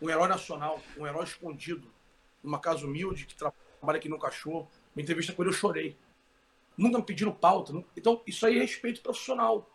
Um 0.00 0.08
herói 0.08 0.28
nacional, 0.28 0.80
um 0.96 1.06
herói 1.06 1.24
escondido, 1.24 1.90
numa 2.42 2.58
casa 2.58 2.86
humilde, 2.86 3.26
que 3.26 3.34
trabalha 3.34 3.98
aqui 3.98 4.08
no 4.08 4.18
cachorro. 4.18 4.70
Uma 4.94 5.02
entrevista 5.02 5.32
com 5.32 5.42
ele 5.42 5.50
eu 5.50 5.54
chorei. 5.54 5.96
Nunca 6.76 6.98
me 6.98 7.04
pediram 7.04 7.32
pauta. 7.32 7.72
Então, 7.96 8.22
isso 8.26 8.46
aí 8.46 8.58
é 8.58 8.60
respeito 8.60 9.02
profissional. 9.02 9.68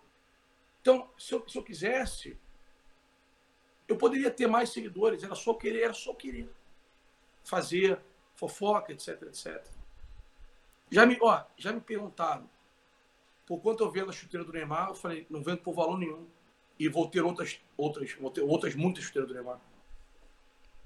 Então, 0.81 1.09
se 1.17 1.33
eu, 1.33 1.47
se 1.47 1.57
eu 1.57 1.63
quisesse, 1.63 2.37
eu 3.87 3.97
poderia 3.97 4.29
ter 4.31 4.47
mais 4.47 4.69
seguidores. 4.69 5.23
Era 5.23 5.35
só 5.35 5.53
querer, 5.53 5.83
era 5.83 5.93
só 5.93 6.13
querer. 6.13 6.49
Fazer 7.43 7.99
fofoca, 8.35 8.91
etc, 8.91 9.21
etc. 9.23 9.65
Já 10.91 11.05
me, 11.05 11.17
ó, 11.21 11.43
já 11.57 11.71
me 11.73 11.81
perguntaram 11.81 12.49
por 13.45 13.59
quanto 13.59 13.83
eu 13.83 13.89
vendo 13.91 14.09
a 14.09 14.13
chuteira 14.13 14.45
do 14.45 14.51
Neymar. 14.53 14.89
Eu 14.89 14.95
falei, 14.95 15.25
não 15.29 15.41
vendo 15.41 15.59
por 15.59 15.73
valor 15.73 15.97
nenhum. 15.97 16.27
E 16.79 16.87
vou 16.87 17.09
ter 17.09 17.21
outras, 17.21 17.59
outras, 17.75 18.13
vou 18.13 18.29
ter 18.29 18.41
outras 18.41 18.75
muitas 18.75 19.03
chuteiras 19.05 19.27
do 19.27 19.33
Neymar. 19.33 19.59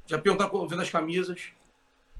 Já 0.05 0.17
perguntaram 0.19 0.49
quando 0.49 0.63
eu 0.63 0.69
vendo 0.69 0.81
as 0.81 0.89
camisas. 0.89 1.51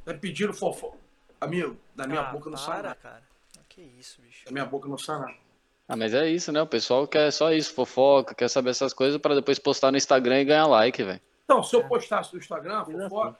Já 0.05 0.13
pediram 0.17 0.53
fofoca. 0.53 0.97
Amigo, 1.39 1.77
da 1.95 2.05
minha 2.07 2.21
Ah, 2.21 2.31
boca 2.31 2.49
não 2.49 2.57
sai 2.57 2.77
para, 2.77 2.89
nada. 2.89 2.95
cara. 2.95 3.23
Que 3.69 3.81
isso, 3.81 4.21
bicho. 4.21 4.45
Da 4.45 4.51
minha 4.51 4.65
boca 4.65 4.87
não 4.87 4.97
sai 4.97 5.19
nada. 5.19 5.37
Ah, 5.91 5.97
mas 5.97 6.13
é 6.13 6.29
isso, 6.29 6.53
né? 6.53 6.61
O 6.61 6.65
pessoal 6.65 7.05
quer 7.05 7.29
só 7.31 7.51
isso, 7.51 7.73
fofoca, 7.73 8.33
quer 8.33 8.47
saber 8.47 8.69
essas 8.69 8.93
coisas 8.93 9.19
pra 9.19 9.35
depois 9.35 9.59
postar 9.59 9.91
no 9.91 9.97
Instagram 9.97 10.39
e 10.39 10.45
ganhar 10.45 10.65
like, 10.65 11.03
velho. 11.03 11.19
Então, 11.43 11.61
se 11.61 11.75
eu 11.75 11.85
postasse 11.85 12.33
no 12.33 12.39
Instagram, 12.39 12.85
fofoca. 12.85 13.37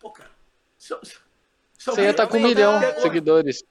Pô, 0.00 0.10
cara. 0.10 0.28
Se 0.76 0.92
eu, 0.92 0.98
se 1.04 1.20
Você 1.78 2.02
ia 2.02 2.10
estar 2.10 2.26
com 2.26 2.38
um 2.38 2.42
milhão 2.42 2.80
de 2.80 2.84
agora, 2.84 3.00
seguidores. 3.00 3.62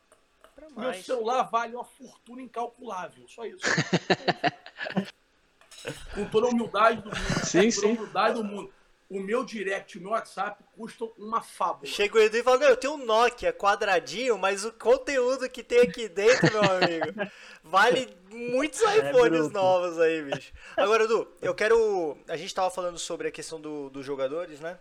Meu 0.77 0.93
celular 0.93 1.43
vale 1.51 1.75
uma 1.75 1.83
fortuna 1.83 2.41
incalculável. 2.41 3.27
Só 3.27 3.43
isso. 3.43 3.59
com 6.15 6.23
toda 6.29 6.47
a 6.47 6.49
humildade 6.49 7.01
do 7.01 7.09
mundo. 7.09 7.45
Sim, 7.45 7.65
com 7.65 7.65
toda 7.65 7.67
a 7.67 7.71
sim. 7.71 7.87
humildade 7.87 8.35
do 8.35 8.43
mundo. 8.45 8.73
O 9.09 9.21
meu 9.21 9.45
direct 9.45 9.95
e 9.95 9.99
o 9.99 10.03
meu 10.03 10.11
WhatsApp 10.11 10.61
custam 10.75 11.11
uma 11.17 11.41
fábula. 11.41 11.85
Chega 11.85 12.17
o 12.17 12.21
Edu 12.21 12.35
e 12.37 12.43
fala, 12.43 12.57
não, 12.57 12.67
eu 12.67 12.75
tenho 12.75 12.93
um 12.95 13.05
Nokia 13.05 13.53
quadradinho, 13.53 14.37
mas 14.37 14.65
o 14.65 14.71
conteúdo 14.73 15.49
que 15.49 15.63
tem 15.63 15.79
aqui 15.79 16.09
dentro, 16.09 16.51
meu 16.51 16.61
amigo, 16.63 17.31
vale 17.63 18.13
muitos 18.29 18.81
iPhones 18.81 19.39
bruto. 19.43 19.53
novos 19.53 19.97
aí, 19.99 20.21
bicho. 20.23 20.51
Agora, 20.75 21.05
Edu, 21.05 21.25
eu 21.41 21.55
quero... 21.55 22.17
A 22.27 22.35
gente 22.35 22.53
tava 22.53 22.69
falando 22.69 22.99
sobre 22.99 23.29
a 23.29 23.31
questão 23.31 23.61
do- 23.61 23.89
dos 23.89 24.05
jogadores, 24.05 24.59
né? 24.59 24.77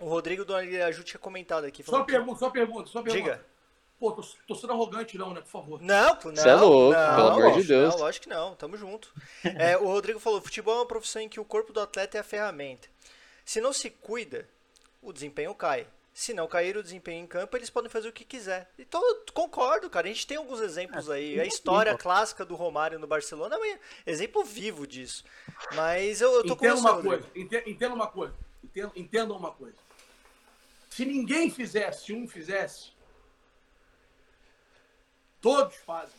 O 0.00 0.08
Rodrigo 0.08 0.46
do 0.46 0.54
Aju 0.56 1.04
tinha 1.04 1.18
comentado 1.20 1.64
aqui. 1.64 1.82
Só 1.82 2.00
que- 2.04 2.12
pergunta, 2.12 2.38
só 2.38 2.46
uma 2.46 2.52
pergunta, 2.52 2.88
só 2.88 3.02
pergunta. 3.02 3.22
Diga. 3.34 3.44
Pô, 4.00 4.12
tô, 4.12 4.22
tô 4.46 4.54
sendo 4.54 4.72
arrogante 4.72 5.18
não, 5.18 5.34
né? 5.34 5.40
Por 5.40 5.48
favor. 5.50 5.82
Não, 5.82 6.14
pô, 6.16 6.28
não. 6.30 6.36
Cê 6.40 6.48
é 6.48 6.54
louco, 6.54 6.96
não, 6.96 7.16
pelo 7.16 7.28
amor 7.46 7.60
de 7.60 7.66
Deus. 7.66 7.94
Não, 7.94 8.00
lógico 8.00 8.22
que 8.22 8.30
não, 8.30 8.54
tamo 8.54 8.76
junto. 8.76 9.12
É, 9.44 9.76
o 9.76 9.86
Rodrigo 9.86 10.20
falou: 10.20 10.40
futebol 10.40 10.74
é 10.76 10.78
uma 10.78 10.86
profissão 10.86 11.20
em 11.20 11.28
que 11.28 11.40
o 11.40 11.44
corpo 11.44 11.72
do 11.72 11.80
atleta 11.80 12.16
é 12.16 12.20
a 12.20 12.24
ferramenta. 12.24 12.88
Se 13.48 13.62
não 13.62 13.72
se 13.72 13.88
cuida, 13.88 14.46
o 15.00 15.10
desempenho 15.10 15.54
cai. 15.54 15.86
Se 16.12 16.34
não 16.34 16.46
cair 16.46 16.76
o 16.76 16.82
desempenho 16.82 17.24
em 17.24 17.26
campo, 17.26 17.56
eles 17.56 17.70
podem 17.70 17.88
fazer 17.88 18.06
o 18.06 18.12
que 18.12 18.22
quiser. 18.22 18.70
Então, 18.78 19.02
eu 19.08 19.24
concordo, 19.32 19.88
cara. 19.88 20.06
A 20.06 20.12
gente 20.12 20.26
tem 20.26 20.36
alguns 20.36 20.60
exemplos 20.60 21.08
aí. 21.08 21.40
A 21.40 21.46
história 21.46 21.96
clássica 21.96 22.44
do 22.44 22.54
Romário 22.54 22.98
no 22.98 23.06
Barcelona 23.06 23.56
é 23.56 23.58
um 23.58 23.78
exemplo 24.04 24.44
vivo 24.44 24.86
disso. 24.86 25.24
Mas 25.74 26.20
eu, 26.20 26.30
eu 26.34 26.44
tô 26.46 26.56
com 26.56 26.66
Entenda 26.66 26.82
você, 26.82 26.88
uma 26.90 27.02
coisa, 27.02 27.30
ente- 27.34 27.62
entenda 27.70 27.94
uma 27.94 28.06
coisa, 28.08 28.34
entenda, 28.62 28.92
entenda 28.94 29.32
uma 29.32 29.50
coisa. 29.52 29.76
Se 30.90 31.06
ninguém 31.06 31.50
fizesse, 31.50 32.04
se 32.04 32.12
um 32.12 32.28
fizesse, 32.28 32.92
todos 35.40 35.74
fazem. 35.86 36.14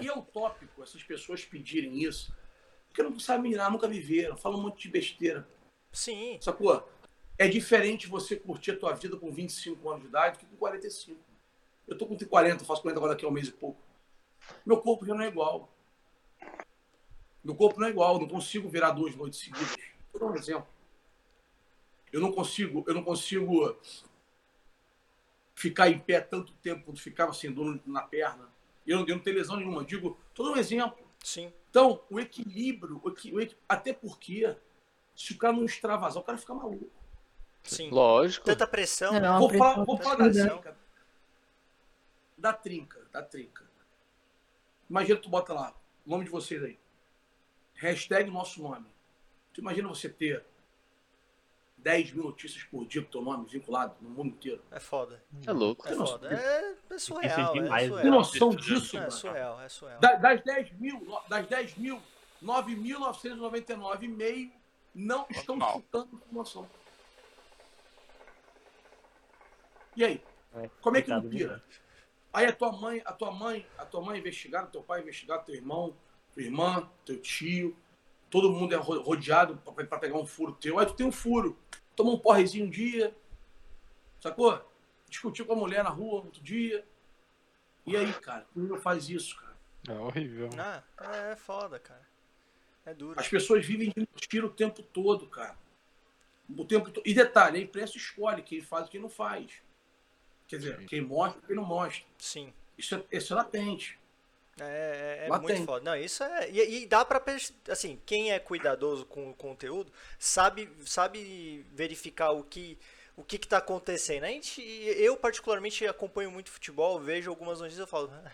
E 0.00 0.08
é 0.08 0.12
utópico 0.12 0.82
essas 0.82 1.04
pessoas 1.04 1.44
pedirem 1.44 2.02
isso, 2.02 2.32
porque 2.88 3.02
não 3.02 3.18
sabem 3.18 3.50
mirar, 3.50 3.70
nunca 3.70 3.86
viveram, 3.86 4.36
falam 4.36 4.58
um 4.58 4.62
monte 4.62 4.82
de 4.82 4.88
besteira. 4.88 5.48
Sim, 5.92 6.38
Sacou? 6.40 6.88
É 7.38 7.46
diferente 7.46 8.08
você 8.08 8.34
curtir 8.34 8.72
a 8.72 8.76
tua 8.76 8.92
vida 8.94 9.16
com 9.16 9.30
25 9.30 9.88
anos 9.88 10.02
de 10.02 10.08
idade 10.08 10.36
do 10.36 10.40
que 10.40 10.46
com 10.46 10.56
45. 10.56 11.20
Eu 11.86 11.96
tô 11.96 12.06
com 12.06 12.18
40, 12.18 12.64
faço 12.64 12.82
40 12.82 12.98
agora 12.98 13.14
daqui 13.14 13.24
a 13.24 13.28
um 13.28 13.32
mês 13.32 13.48
e 13.48 13.52
pouco. 13.52 13.80
Meu 14.66 14.78
corpo 14.78 15.06
já 15.06 15.14
não 15.14 15.22
é 15.22 15.28
igual. 15.28 15.72
Meu 17.42 17.54
corpo 17.54 17.80
não 17.80 17.86
é 17.86 17.90
igual, 17.90 18.14
eu 18.14 18.20
não 18.20 18.28
consigo 18.28 18.68
virar 18.68 18.90
duas 18.90 19.14
noites 19.14 19.40
seguidas. 19.40 19.76
Vou 20.12 20.20
dar 20.20 20.26
um 20.26 20.36
exemplo. 20.36 20.66
Eu 22.12 22.20
não 22.20 22.32
consigo, 22.32 22.84
eu 22.86 22.94
não 22.94 23.04
consigo 23.04 23.76
ficar 25.54 25.88
em 25.88 25.98
pé 25.98 26.20
tanto 26.20 26.52
tempo 26.54 26.84
quanto 26.84 27.00
ficava 27.00 27.32
sem 27.32 27.52
dor 27.52 27.80
na 27.86 28.02
perna. 28.02 28.48
Eu, 28.86 29.00
eu 29.00 29.16
não 29.16 29.22
tenho 29.22 29.36
lesão 29.36 29.56
nenhuma. 29.56 29.84
Digo, 29.84 30.18
dando 30.34 30.52
um 30.52 30.56
exemplo. 30.56 30.98
sim. 31.22 31.52
Então, 31.70 32.02
o 32.10 32.18
equilíbrio, 32.18 33.00
o 33.04 33.08
equi- 33.10 33.32
o 33.32 33.40
equi- 33.40 33.56
até 33.68 33.92
porque, 33.92 34.56
se 35.14 35.32
o 35.32 35.38
cara 35.38 35.52
não 35.52 35.64
extravasar, 35.64 36.22
o 36.22 36.24
cara 36.26 36.38
fica 36.38 36.54
maluco. 36.54 36.90
Sim. 37.62 37.90
Lógico. 37.90 38.46
Tanta 38.46 38.66
pressão. 38.66 39.12
Não, 39.20 39.38
Vou 39.38 39.50
falar, 39.50 39.74
pressão 39.74 39.84
vou 39.84 39.98
falar 39.98 40.16
da 40.28 40.30
trinca. 40.46 40.76
Da 42.36 42.52
trinca, 42.52 43.06
da 43.12 43.22
trinca. 43.22 43.68
Imagina 44.88 45.18
tu 45.20 45.28
bota 45.28 45.52
lá, 45.52 45.74
o 46.06 46.10
nome 46.10 46.24
de 46.24 46.30
vocês 46.30 46.62
aí. 46.62 46.78
Hashtag 47.74 48.30
nosso 48.30 48.62
nome. 48.62 48.86
Tu 49.52 49.60
imagina 49.60 49.86
você 49.88 50.08
ter 50.08 50.44
10 51.78 52.12
mil 52.12 52.24
notícias 52.24 52.62
por 52.64 52.84
dia 52.86 53.02
com 53.02 53.10
teu 53.10 53.22
nome 53.22 53.46
vinculado 53.48 53.94
no 54.00 54.10
mundo 54.10 54.28
inteiro. 54.28 54.62
É 54.70 54.80
foda. 54.80 55.22
É 55.46 55.52
louco. 55.52 55.86
É 55.88 55.94
foda. 55.94 56.32
É, 56.34 56.74
é 56.94 56.98
surreal. 56.98 57.52
demais, 57.52 57.84
É 57.84 57.88
né? 57.88 57.88
Tem 57.88 57.88
surreal. 57.88 58.10
noção 58.18 58.48
Isso 58.50 58.58
disso, 58.58 58.96
É 58.96 59.00
mano? 59.00 59.12
surreal, 59.12 59.60
é 59.60 59.68
surreal. 59.68 60.00
Da- 60.00 60.14
Das 60.16 60.42
10 60.44 60.72
mil, 60.78 61.20
das 61.28 61.46
10 61.46 61.76
mil, 61.76 62.02
9.999,5 62.42 64.52
não 64.94 65.26
estão 65.30 65.56
Normal. 65.56 65.76
chutando 65.76 66.14
informação. 66.16 66.68
E 69.96 70.04
aí? 70.04 70.22
É, 70.54 70.70
Como 70.80 70.96
é 70.96 71.02
que 71.02 71.10
não 71.10 71.28
pira? 71.28 71.62
Aí 72.32 72.46
a 72.46 72.52
tua 72.52 72.72
mãe, 72.72 73.02
a 73.04 73.12
tua 73.12 73.30
mãe, 73.30 73.66
a 73.76 73.84
tua 73.84 74.00
mãe 74.00 74.16
é 74.16 74.20
investigada, 74.20 74.66
teu 74.68 74.82
pai 74.82 75.00
é 75.00 75.02
investigado, 75.02 75.44
teu 75.46 75.54
irmão, 75.54 75.94
tua 76.32 76.42
irmã, 76.42 76.88
teu 77.04 77.20
tio, 77.20 77.76
todo 78.30 78.50
mundo 78.52 78.72
é 78.74 78.76
ro- 78.76 79.00
rodeado 79.02 79.56
pra 79.58 79.84
pra 79.84 79.98
pegar 79.98 80.16
um 80.18 80.26
furo 80.26 80.52
teu. 80.52 80.78
Aí 80.78 80.86
tu 80.86 80.94
tem 80.94 81.06
um 81.06 81.12
furo, 81.12 81.58
toma 81.96 82.10
um 82.12 82.18
porrezinho 82.18 82.66
um 82.66 82.70
dia, 82.70 83.14
sacou? 84.20 84.64
Discutiu 85.08 85.46
com 85.46 85.54
a 85.54 85.56
mulher 85.56 85.82
na 85.82 85.90
rua 85.90 86.22
outro 86.24 86.42
dia. 86.42 86.86
E 87.86 87.96
aí, 87.96 88.12
cara, 88.14 88.46
não 88.54 88.78
faz 88.78 89.08
isso, 89.08 89.36
cara? 89.36 89.56
É 89.88 89.92
horrível. 89.98 90.50
Ah, 90.58 90.82
é 91.32 91.36
foda, 91.36 91.78
cara. 91.78 92.06
É 92.84 92.92
duro. 92.92 93.18
As 93.18 93.28
pessoas 93.28 93.64
vivem 93.64 93.88
de 93.90 93.94
mentira 94.00 94.44
o 94.46 94.50
tempo 94.50 94.82
todo, 94.82 95.26
cara. 95.26 95.56
O 96.56 96.64
tempo 96.64 96.90
to... 96.90 97.02
E 97.04 97.14
detalhe, 97.14 97.58
a 97.58 97.62
imprensa 97.62 97.96
escolhe 97.96 98.42
quem 98.42 98.60
faz 98.60 98.86
e 98.86 98.90
quem 98.90 99.00
não 99.00 99.08
faz. 99.10 99.62
Quer 100.46 100.56
dizer, 100.58 100.86
quem 100.86 101.00
mostra 101.00 101.40
e 101.42 101.46
quem 101.46 101.56
não 101.56 101.64
mostra. 101.64 102.04
Sim. 102.18 102.52
Isso 102.76 102.94
é, 102.94 103.04
isso 103.12 103.32
é 103.32 103.36
latente. 103.36 103.98
É, 104.60 105.24
é- 105.24 105.26
é 105.26 105.30
muito 105.38 105.46
tem. 105.46 105.64
foda. 105.64 105.84
Não, 105.84 105.96
isso 105.96 106.22
é. 106.24 106.50
E, 106.50 106.82
e 106.82 106.86
dá 106.86 107.04
pra. 107.04 107.22
Assim, 107.70 108.00
quem 108.06 108.32
é 108.32 108.38
cuidadoso 108.38 109.04
com 109.06 109.30
o 109.30 109.34
conteúdo 109.34 109.92
sabe, 110.18 110.68
sabe 110.84 111.64
verificar 111.72 112.30
o 112.32 112.42
que. 112.44 112.78
O 113.16 113.24
que, 113.24 113.36
que 113.36 113.48
tá 113.48 113.58
acontecendo? 113.58 114.24
A 114.24 114.28
gente, 114.28 114.62
eu, 114.62 115.16
particularmente, 115.16 115.84
acompanho 115.86 116.30
muito 116.30 116.50
futebol, 116.52 117.00
vejo 117.00 117.28
algumas 117.30 117.60
notícias 117.60 117.86
e 117.86 117.90
falo. 117.90 118.10
"Ah, 118.24 118.30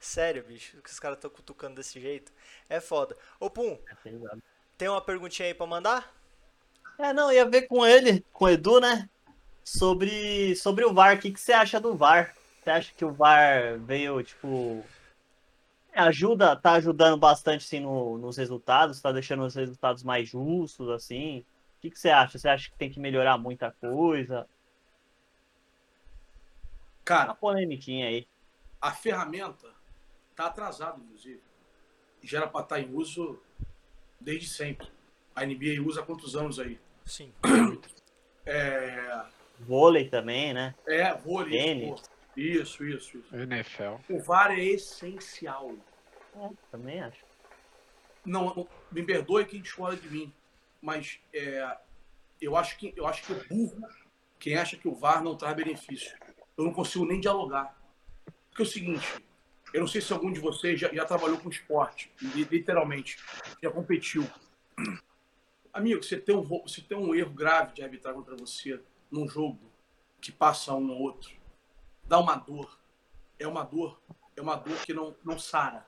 Sério, 0.00 0.42
bicho, 0.44 0.82
que 0.82 0.90
os 0.90 0.98
caras 1.00 1.16
estão 1.18 1.30
cutucando 1.30 1.76
desse 1.76 2.00
jeito. 2.00 2.32
É 2.68 2.80
foda. 2.80 3.16
Ô, 3.40 3.48
Pum, 3.48 3.78
É 3.88 3.94
tem 4.76 4.88
uma 4.88 5.00
perguntinha 5.00 5.48
aí 5.48 5.54
pra 5.54 5.66
mandar? 5.66 6.12
É, 6.98 7.12
não, 7.12 7.32
ia 7.32 7.44
ver 7.48 7.62
com 7.62 7.84
ele, 7.86 8.24
com 8.32 8.44
o 8.44 8.48
Edu, 8.48 8.80
né? 8.80 9.08
Sobre, 9.64 10.54
sobre 10.56 10.84
o 10.84 10.92
VAR. 10.92 11.16
O 11.16 11.20
que, 11.20 11.30
que 11.32 11.40
você 11.40 11.52
acha 11.52 11.80
do 11.80 11.94
VAR? 11.96 12.34
Você 12.62 12.70
acha 12.70 12.92
que 12.94 13.04
o 13.04 13.12
VAR 13.12 13.78
veio, 13.80 14.22
tipo. 14.22 14.84
Ajuda, 15.94 16.56
tá 16.56 16.72
ajudando 16.72 17.18
bastante 17.18 17.64
assim, 17.66 17.80
no- 17.80 18.16
nos 18.18 18.36
resultados, 18.36 19.00
tá 19.00 19.12
deixando 19.12 19.44
os 19.44 19.54
resultados 19.54 20.02
mais 20.02 20.28
justos, 20.28 20.88
assim. 20.88 21.40
O 21.40 21.80
que, 21.82 21.90
que 21.90 21.98
você 21.98 22.08
acha? 22.10 22.38
Você 22.38 22.48
acha 22.48 22.70
que 22.70 22.76
tem 22.76 22.90
que 22.90 22.98
melhorar 23.00 23.36
muita 23.36 23.70
coisa? 23.72 24.38
Uma 24.38 24.46
Cara, 27.04 27.34
polemiquinha 27.34 28.06
aí. 28.06 28.26
a 28.80 28.90
ferramenta 28.92 29.68
tá 30.34 30.46
atrasada, 30.46 30.98
inclusive. 30.98 31.42
Já 32.22 32.38
era 32.38 32.46
para 32.48 32.62
estar 32.62 32.80
em 32.80 32.94
uso 32.94 33.38
desde 34.20 34.48
sempre. 34.48 34.88
A 35.34 35.44
NBA 35.44 35.82
usa 35.82 36.00
há 36.00 36.04
quantos 36.06 36.36
anos 36.36 36.58
aí? 36.58 36.78
Sim. 37.04 37.32
É, 38.44 39.24
Vôlei 39.60 40.08
também, 40.08 40.52
né? 40.52 40.74
é 40.84 41.14
vôlei. 41.14 41.56
Tênis. 41.60 42.02
Isso, 42.36 42.84
isso, 42.84 43.18
isso. 43.18 43.36
NFL. 43.36 43.96
O 44.08 44.18
VAR 44.22 44.50
é 44.52 44.64
essencial. 44.64 45.74
É, 46.34 46.50
também 46.70 47.00
acho. 47.00 47.24
Não, 48.24 48.66
me 48.90 49.02
perdoe 49.02 49.44
quem 49.44 49.60
discorda 49.60 49.96
de 50.00 50.08
mim, 50.08 50.32
mas 50.80 51.20
é, 51.34 51.76
eu, 52.40 52.56
acho 52.56 52.78
que, 52.78 52.92
eu 52.96 53.06
acho 53.06 53.24
que 53.24 53.32
é 53.32 53.44
burro 53.44 53.82
quem 54.38 54.56
acha 54.56 54.76
que 54.76 54.88
o 54.88 54.94
VAR 54.94 55.22
não 55.22 55.36
traz 55.36 55.54
benefício. 55.54 56.16
Eu 56.56 56.64
não 56.64 56.72
consigo 56.72 57.04
nem 57.04 57.20
dialogar. 57.20 57.76
Porque 58.48 58.62
é 58.62 58.64
o 58.64 58.68
seguinte, 58.68 59.06
eu 59.72 59.80
não 59.80 59.86
sei 59.86 60.00
se 60.00 60.12
algum 60.12 60.32
de 60.32 60.40
vocês 60.40 60.78
já, 60.78 60.92
já 60.92 61.04
trabalhou 61.04 61.38
com 61.38 61.48
esporte, 61.48 62.10
li- 62.20 62.44
literalmente, 62.44 63.18
já 63.62 63.70
competiu. 63.70 64.26
Amigo, 65.72 66.02
você 66.02 66.18
tem, 66.18 66.36
um, 66.36 66.42
você 66.42 66.80
tem 66.82 66.96
um 66.98 67.14
erro 67.14 67.32
grave 67.32 67.72
de 67.74 67.82
arbitrar 67.82 68.14
contra 68.14 68.36
você 68.36 68.80
num 69.10 69.26
jogo 69.28 69.58
que 70.20 70.30
passa 70.30 70.74
um 70.74 70.90
ao 70.92 70.98
outro, 70.98 71.30
dá 72.04 72.18
uma 72.18 72.34
dor. 72.36 72.78
É 73.38 73.46
uma 73.46 73.64
dor, 73.64 74.00
é 74.36 74.40
uma 74.40 74.54
dor 74.56 74.76
que 74.84 74.92
não, 74.94 75.14
não 75.24 75.38
sara. 75.38 75.84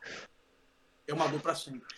É 1.07 1.13
uma 1.15 1.29
dor 1.29 1.41
para 1.41 1.55
sempre. 1.55 1.95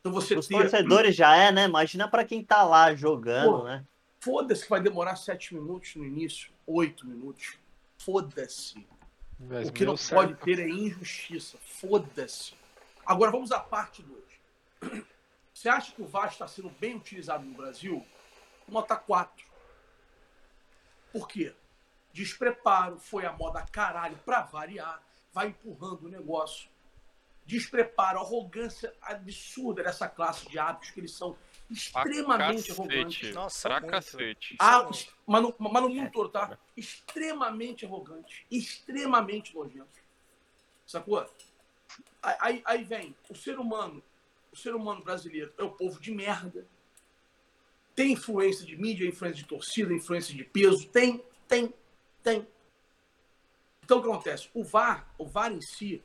Então 0.00 0.12
você 0.12 0.36
Os 0.36 0.46
ter- 0.48 0.56
torcedores 0.58 1.14
já 1.14 1.36
é, 1.36 1.52
né? 1.52 1.64
Imagina 1.64 2.08
pra 2.08 2.24
quem 2.24 2.42
tá 2.42 2.62
lá 2.62 2.94
jogando, 2.94 3.58
Pô. 3.58 3.64
né? 3.64 3.84
Foda-se 4.20 4.64
que 4.64 4.70
vai 4.70 4.80
demorar 4.80 5.16
sete 5.16 5.54
minutos 5.54 5.94
no 5.96 6.04
início, 6.04 6.50
oito 6.66 7.06
minutos. 7.06 7.56
Foda-se. 7.98 8.86
O 9.40 9.72
que 9.72 9.84
não 9.84 9.94
meu 9.94 10.02
pode 10.10 10.32
certo. 10.32 10.44
ter 10.44 10.58
é 10.58 10.68
injustiça. 10.68 11.56
Foda-se. 11.60 12.54
Agora 13.06 13.30
vamos 13.30 13.52
à 13.52 13.60
parte 13.60 14.02
2. 14.02 15.02
Você 15.54 15.68
acha 15.68 15.92
que 15.92 16.02
o 16.02 16.06
VAR 16.06 16.28
está 16.28 16.46
sendo 16.48 16.68
bem 16.70 16.96
utilizado 16.96 17.44
no 17.44 17.54
Brasil? 17.54 18.04
Nota 18.66 18.96
4. 18.96 19.46
Por 21.12 21.26
quê? 21.28 21.54
Despreparo, 22.12 22.98
foi 22.98 23.24
a 23.26 23.32
moda 23.32 23.62
caralho 23.70 24.16
pra 24.24 24.42
variar, 24.42 25.02
vai 25.32 25.48
empurrando 25.48 26.06
o 26.06 26.08
negócio. 26.08 26.68
Despreparo, 27.46 28.18
arrogância 28.18 28.92
absurda 29.00 29.82
dessa 29.82 30.06
classe 30.08 30.48
de 30.48 30.58
hábitos 30.58 30.90
que 30.90 31.00
eles 31.00 31.12
são 31.12 31.36
extremamente 31.70 32.70
arrogantes. 32.72 33.34
Nossa, 33.34 33.68
pra 33.68 33.80
muito. 33.80 33.90
cacete. 33.90 34.56
Ah, 34.58 34.86
mas 35.26 35.42
no, 35.42 35.54
mas 35.58 35.82
no 35.82 35.88
mundo 35.88 36.10
todo, 36.10 36.28
tá? 36.28 36.58
Extremamente 36.76 37.86
arrogante. 37.86 38.44
Extremamente 38.50 39.54
nojento. 39.54 39.88
Sacou? 40.86 41.18
Aí, 42.22 42.36
aí- 42.40 42.62
aí 42.66 42.84
vem 42.84 43.16
o 43.30 43.34
ser 43.34 43.58
humano. 43.58 44.02
O 44.52 44.56
ser 44.56 44.74
humano 44.74 45.02
brasileiro 45.02 45.52
é 45.56 45.62
o 45.62 45.70
povo 45.70 46.00
de 46.00 46.10
merda. 46.10 46.66
Tem 47.94 48.12
influência 48.12 48.64
de 48.66 48.76
mídia, 48.76 49.06
influência 49.08 49.42
de 49.42 49.48
torcida, 49.48 49.92
influência 49.92 50.34
de 50.34 50.44
peso. 50.44 50.86
Tem, 50.88 51.22
tem, 51.46 51.72
tem. 52.28 52.46
Então 53.82 53.98
o 53.98 54.02
que 54.02 54.08
acontece? 54.08 54.50
O 54.52 54.62
VAR, 54.62 55.08
o 55.16 55.26
VAR 55.26 55.50
em 55.50 55.60
si, 55.60 56.02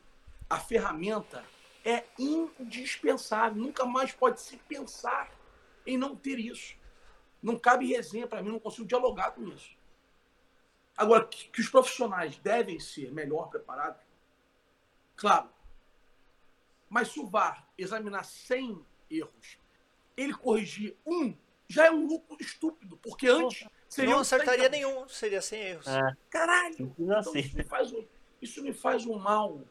a 0.49 0.57
ferramenta 0.57 1.43
é 1.83 2.05
indispensável. 2.17 3.61
Nunca 3.61 3.85
mais 3.85 4.13
pode 4.13 4.39
se 4.39 4.57
pensar 4.57 5.31
em 5.85 5.97
não 5.97 6.15
ter 6.15 6.39
isso. 6.39 6.77
Não 7.41 7.59
cabe 7.59 7.87
resenha 7.87 8.25
para 8.25 8.41
mim, 8.41 8.51
não 8.51 8.59
consigo 8.59 8.87
dialogar 8.87 9.31
com 9.31 9.43
isso. 9.49 9.75
Agora, 10.95 11.25
que, 11.25 11.49
que 11.49 11.59
os 11.59 11.67
profissionais 11.67 12.37
devem 12.37 12.79
ser 12.79 13.11
melhor 13.11 13.49
preparados, 13.49 14.01
claro. 15.15 15.49
Mas 16.89 17.09
se 17.09 17.19
o 17.19 17.27
VAR 17.27 17.67
examinar 17.77 18.23
100 18.23 18.85
erros, 19.09 19.57
ele 20.15 20.33
corrigir 20.33 20.95
um, 21.05 21.35
já 21.67 21.87
é 21.87 21.91
um 21.91 22.05
lucro 22.05 22.37
estúpido, 22.39 22.95
porque 22.97 23.27
antes 23.27 23.67
seria 23.93 24.11
Não 24.13 24.19
acertaria 24.21 24.65
erros. 24.65 24.71
nenhum, 24.71 25.07
seria 25.09 25.41
sem 25.41 25.61
erros. 25.61 25.87
É, 25.87 26.01
Caralho! 26.29 26.93
Então 26.99 27.17
assim. 27.19 27.39
isso, 27.39 27.57
me 27.57 27.63
faz 27.63 27.91
um, 27.93 28.05
isso 28.41 28.63
me 28.63 28.73
faz 28.73 29.05
um 29.05 29.17
mal. 29.17 29.61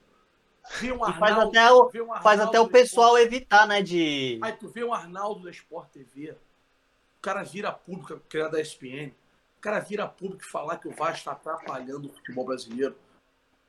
Ver 0.80 0.92
um 0.92 0.96
E 0.96 1.12
faz 1.14 1.32
Arnaldo- 1.32 1.48
até 1.58 1.72
o, 1.72 1.86
um 1.86 1.90
faz 2.22 2.38
até 2.40 2.46
Arnaldo 2.58 2.62
o 2.62 2.68
pessoal 2.70 3.14
da 3.14 3.22
evitar, 3.22 3.66
né? 3.66 3.82
De. 3.82 4.38
Aí 4.42 4.52
tu 4.52 4.68
vê 4.68 4.84
o 4.84 4.92
Arnaldo 4.94 5.42
da 5.42 5.50
Sport 5.50 5.88
TV, 5.90 6.30
o 6.30 7.20
cara 7.20 7.42
vira 7.42 7.72
público, 7.72 8.20
criado 8.28 8.52
da 8.52 8.60
ESPN, 8.60 9.12
o 9.58 9.60
cara 9.60 9.80
vira 9.80 10.06
público 10.06 10.42
e 10.42 10.46
falar 10.46 10.76
que 10.78 10.86
o 10.88 10.92
VAR 10.94 11.14
está 11.14 11.32
atrapalhando 11.32 12.08
o 12.08 12.12
futebol 12.12 12.44
brasileiro. 12.44 12.96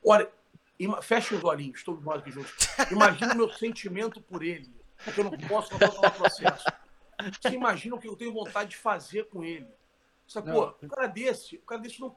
Olha, 0.04 0.30
ima- 0.78 1.02
fecha 1.02 1.34
os 1.34 1.42
olhinhos, 1.42 1.82
todos 1.82 2.04
nós 2.04 2.20
aqui 2.20 2.30
juntos. 2.30 2.52
Imagina 2.92 3.34
o 3.34 3.36
meu 3.36 3.52
sentimento 3.52 4.20
por 4.20 4.44
ele, 4.44 4.72
porque 5.04 5.18
eu 5.20 5.24
não 5.24 5.32
posso 5.32 5.70
controlar 5.70 6.08
o 6.08 6.12
processo. 6.12 6.64
Você 7.42 7.48
imagina 7.54 7.96
o 7.96 7.98
que 7.98 8.06
eu 8.08 8.14
tenho 8.16 8.32
vontade 8.32 8.70
de 8.70 8.76
fazer 8.76 9.24
com 9.28 9.42
ele. 9.44 9.66
Sacou? 10.26 10.76
O 10.82 10.88
cara 10.88 11.06
desse, 11.06 11.56
o 11.56 11.62
cara 11.62 11.80
desse 11.80 12.00
não, 12.00 12.16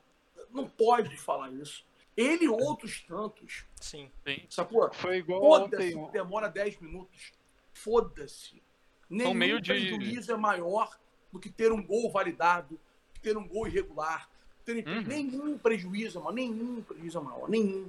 não 0.52 0.68
pode 0.68 1.16
falar 1.18 1.52
isso. 1.52 1.86
Ele 2.16 2.46
e 2.46 2.50
outros 2.50 3.02
tantos, 3.02 3.66
Sim. 3.80 4.10
Sim. 4.26 4.46
sacou? 4.50 4.92
Foi 4.94 5.18
igual 5.18 5.40
Foda-se 5.42 5.94
ontem. 5.96 6.12
demora 6.12 6.48
10 6.50 6.80
minutos. 6.80 7.32
Foda-se. 7.74 8.62
Nenhum 9.10 9.34
meio 9.34 9.62
de- 9.62 9.72
prejuízo 9.72 10.32
é 10.32 10.38
maior 10.38 10.98
do 11.32 11.40
que 11.40 11.50
ter 11.50 11.72
um 11.72 11.82
gol 11.86 12.10
validado, 12.12 12.80
que 13.14 13.20
ter 13.22 13.38
um 13.38 13.48
gol 13.48 13.68
irregular. 13.68 14.30
Ter 14.66 14.86
Uhum. 14.86 15.02
Nenhum 15.04 15.58
prejuízo 15.58 16.20
maior. 16.20 16.34
Nenhum 16.34 16.82
prejuízo 16.82 17.22
maior. 17.22 17.48
Nenhum. 17.50 17.88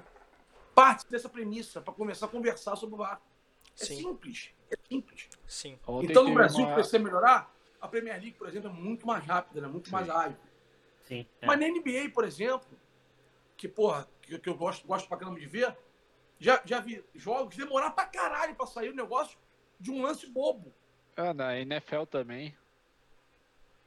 Parte 0.75 1.11
dessa 1.11 1.29
premissa 1.29 1.81
para 1.81 1.93
começar 1.95 2.27
a 2.27 2.29
conversar 2.29 2.77
sobre 2.77 2.95
o 2.95 2.99
VAR. 2.99 3.21
É 3.81 3.85
Sim. 3.85 3.97
simples. 3.97 4.51
É 4.71 4.77
simples. 4.89 5.29
Sim. 5.47 5.79
Ontem 5.87 6.11
então, 6.11 6.25
no 6.25 6.35
Brasil, 6.35 6.64
uma- 6.64 6.75
precisa 6.75 6.99
melhorar. 6.99 7.53
A 7.81 7.89
Premier 7.89 8.14
League, 8.14 8.33
por 8.33 8.49
exemplo, 8.49 8.68
é 8.70 8.72
muito 8.72 9.07
mais 9.07 9.24
rápida, 9.24 9.61
né? 9.61 9.68
muito 9.68 9.91
mais 9.91 10.09
ágil. 10.09 10.37
Sim. 11.05 11.26
é. 11.41 11.47
Mas 11.47 11.61
na 11.61 11.68
NBA, 11.68 12.11
por 12.12 12.24
exemplo, 12.24 12.68
que, 13.57 13.68
porra, 13.68 14.09
que, 14.20 14.39
que 14.39 14.49
eu 14.49 14.57
gosto, 14.57 14.87
gosto 14.87 15.09
pra 15.09 15.16
caramba 15.16 15.39
de 15.39 15.47
ver, 15.47 15.76
já, 16.39 16.61
já 16.64 16.81
vi 16.81 17.05
jogos 17.14 17.57
demorar 17.57 17.91
pra 17.91 18.05
caralho 18.07 18.55
pra 18.55 18.66
sair 18.66 18.91
o 18.91 18.95
negócio 18.95 19.39
de 19.79 19.91
um 19.91 20.03
lance 20.03 20.26
bobo. 20.26 20.72
Ah, 21.16 21.33
na 21.35 21.59
NFL 21.59 22.05
também. 22.05 22.57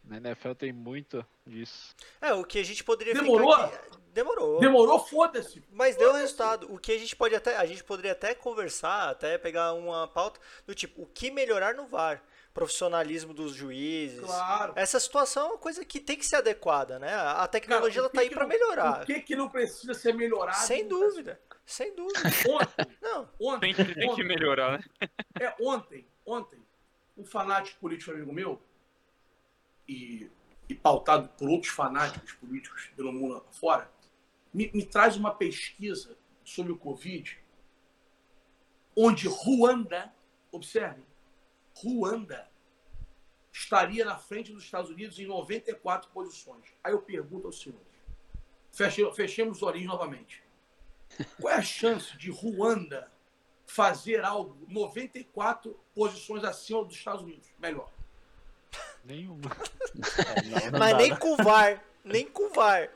Na 0.04 0.18
NFL 0.18 0.54
tem 0.54 0.74
muito 0.74 1.26
disso. 1.46 1.96
É, 2.20 2.34
o 2.34 2.44
que 2.44 2.60
a 2.60 2.64
gente 2.64 2.84
poderia 2.84 3.14
Demorou? 3.14 3.52
ficar 3.52 3.66
aqui... 3.66 4.02
Demorou. 4.14 4.60
Demorou, 4.60 5.00
foda-se. 5.00 5.64
Mas 5.72 5.96
deu 5.96 6.12
resultado. 6.12 6.74
O 6.74 6.78
que 6.78 6.92
a 6.92 6.98
gente 6.98 7.16
pode 7.16 7.34
até. 7.34 7.56
A 7.56 7.66
gente 7.66 7.84
poderia 7.84 8.12
até 8.12 8.36
conversar, 8.36 9.10
até 9.10 9.38
pegar 9.38 9.72
uma 9.74 10.06
pauta 10.08 10.40
do 10.66 10.76
tipo, 10.76 11.04
o 11.04 11.06
que 11.06 11.32
melhorar 11.32 11.74
no 11.76 11.88
VAR. 11.88 12.22
Profissionalismo 12.54 13.34
dos 13.34 13.54
juízes. 13.54 14.20
Claro. 14.22 14.74
Essa 14.76 15.00
situação 15.00 15.44
é 15.44 15.50
uma 15.52 15.58
coisa 15.58 15.86
que 15.86 16.00
tem 16.00 16.18
que 16.18 16.26
ser 16.26 16.38
adequada, 16.38 17.00
né? 17.00 17.14
A 17.14 17.48
tecnologia 17.48 18.02
Cara, 18.02 18.06
ela 18.06 18.08
o 18.08 18.12
tá 18.12 18.18
que 18.20 18.24
aí 18.24 18.30
que 18.30 18.36
pra 18.36 18.44
não- 18.44 18.50
melhorar. 18.50 19.04
O 19.04 19.06
que 19.06 19.22
que 19.22 19.36
não 19.36 19.50
precisa 19.50 19.94
ser 19.94 20.14
melhorado? 20.14 20.58
Sem 20.58 20.84
no 20.84 20.90
Brasil? 20.90 21.08
dúvida. 21.10 21.42
Sem 21.66 21.96
dúvida. 21.96 22.20
Ontem, 22.50 22.98
Não. 23.02 23.30
ontem, 23.40 23.74
tem 23.74 23.86
que 23.96 24.06
ontem, 24.10 24.24
melhorar, 24.26 24.80
né? 24.80 24.84
é, 25.40 25.56
ontem, 25.62 26.06
ontem, 26.26 26.60
um 27.18 27.24
fanático 27.24 27.80
político 27.80 28.12
amigo 28.12 28.34
meu, 28.34 28.62
e, 29.88 30.30
e 30.68 30.76
pautado 30.76 31.30
por 31.38 31.48
outros 31.50 31.72
fanáticos 31.72 32.34
políticos 32.34 32.90
pelo 32.96 33.14
mundo 33.14 33.46
fora, 33.52 33.90
me, 34.54 34.70
me 34.74 34.86
traz 34.86 35.16
uma 35.16 35.34
pesquisa 35.34 36.18
sobre 36.44 36.74
o 36.74 36.78
Covid, 36.78 37.40
onde 38.96 39.28
Ruanda, 39.30 40.12
observem, 40.52 41.06
Ruanda 41.84 42.50
estaria 43.52 44.06
na 44.06 44.18
frente 44.18 44.52
dos 44.52 44.64
Estados 44.64 44.90
Unidos 44.90 45.20
em 45.20 45.26
94 45.26 46.10
posições. 46.12 46.66
Aí 46.84 46.94
eu 46.94 47.02
pergunto 47.02 47.48
aos 47.48 47.60
senhores, 47.60 47.86
feche- 48.72 49.12
fechemos 49.14 49.58
os 49.58 49.64
olhinhos 49.64 49.88
novamente. 49.92 50.44
Qual 51.40 51.54
é 51.54 51.58
a 51.58 51.62
chance 51.62 52.16
de 52.18 52.32
Ruanda 52.32 53.12
fazer 53.66 54.24
algo 54.24 54.58
94 54.70 55.78
posições 55.94 56.44
acima 56.44 56.84
dos 56.86 56.96
Estados 56.96 57.22
Unidos? 57.24 57.50
Melhor. 57.60 57.92
Nenhuma. 59.04 59.42
Não, 59.44 60.72
não 60.72 60.80
Mas 60.80 60.98
nem 60.98 61.10
né? 61.10 61.18
com 61.18 61.34
o 61.34 61.38
VAR. 61.38 61.84
Nem 62.04 62.28
com 62.28 62.44
o 62.44 62.54
VAR. 62.54 62.90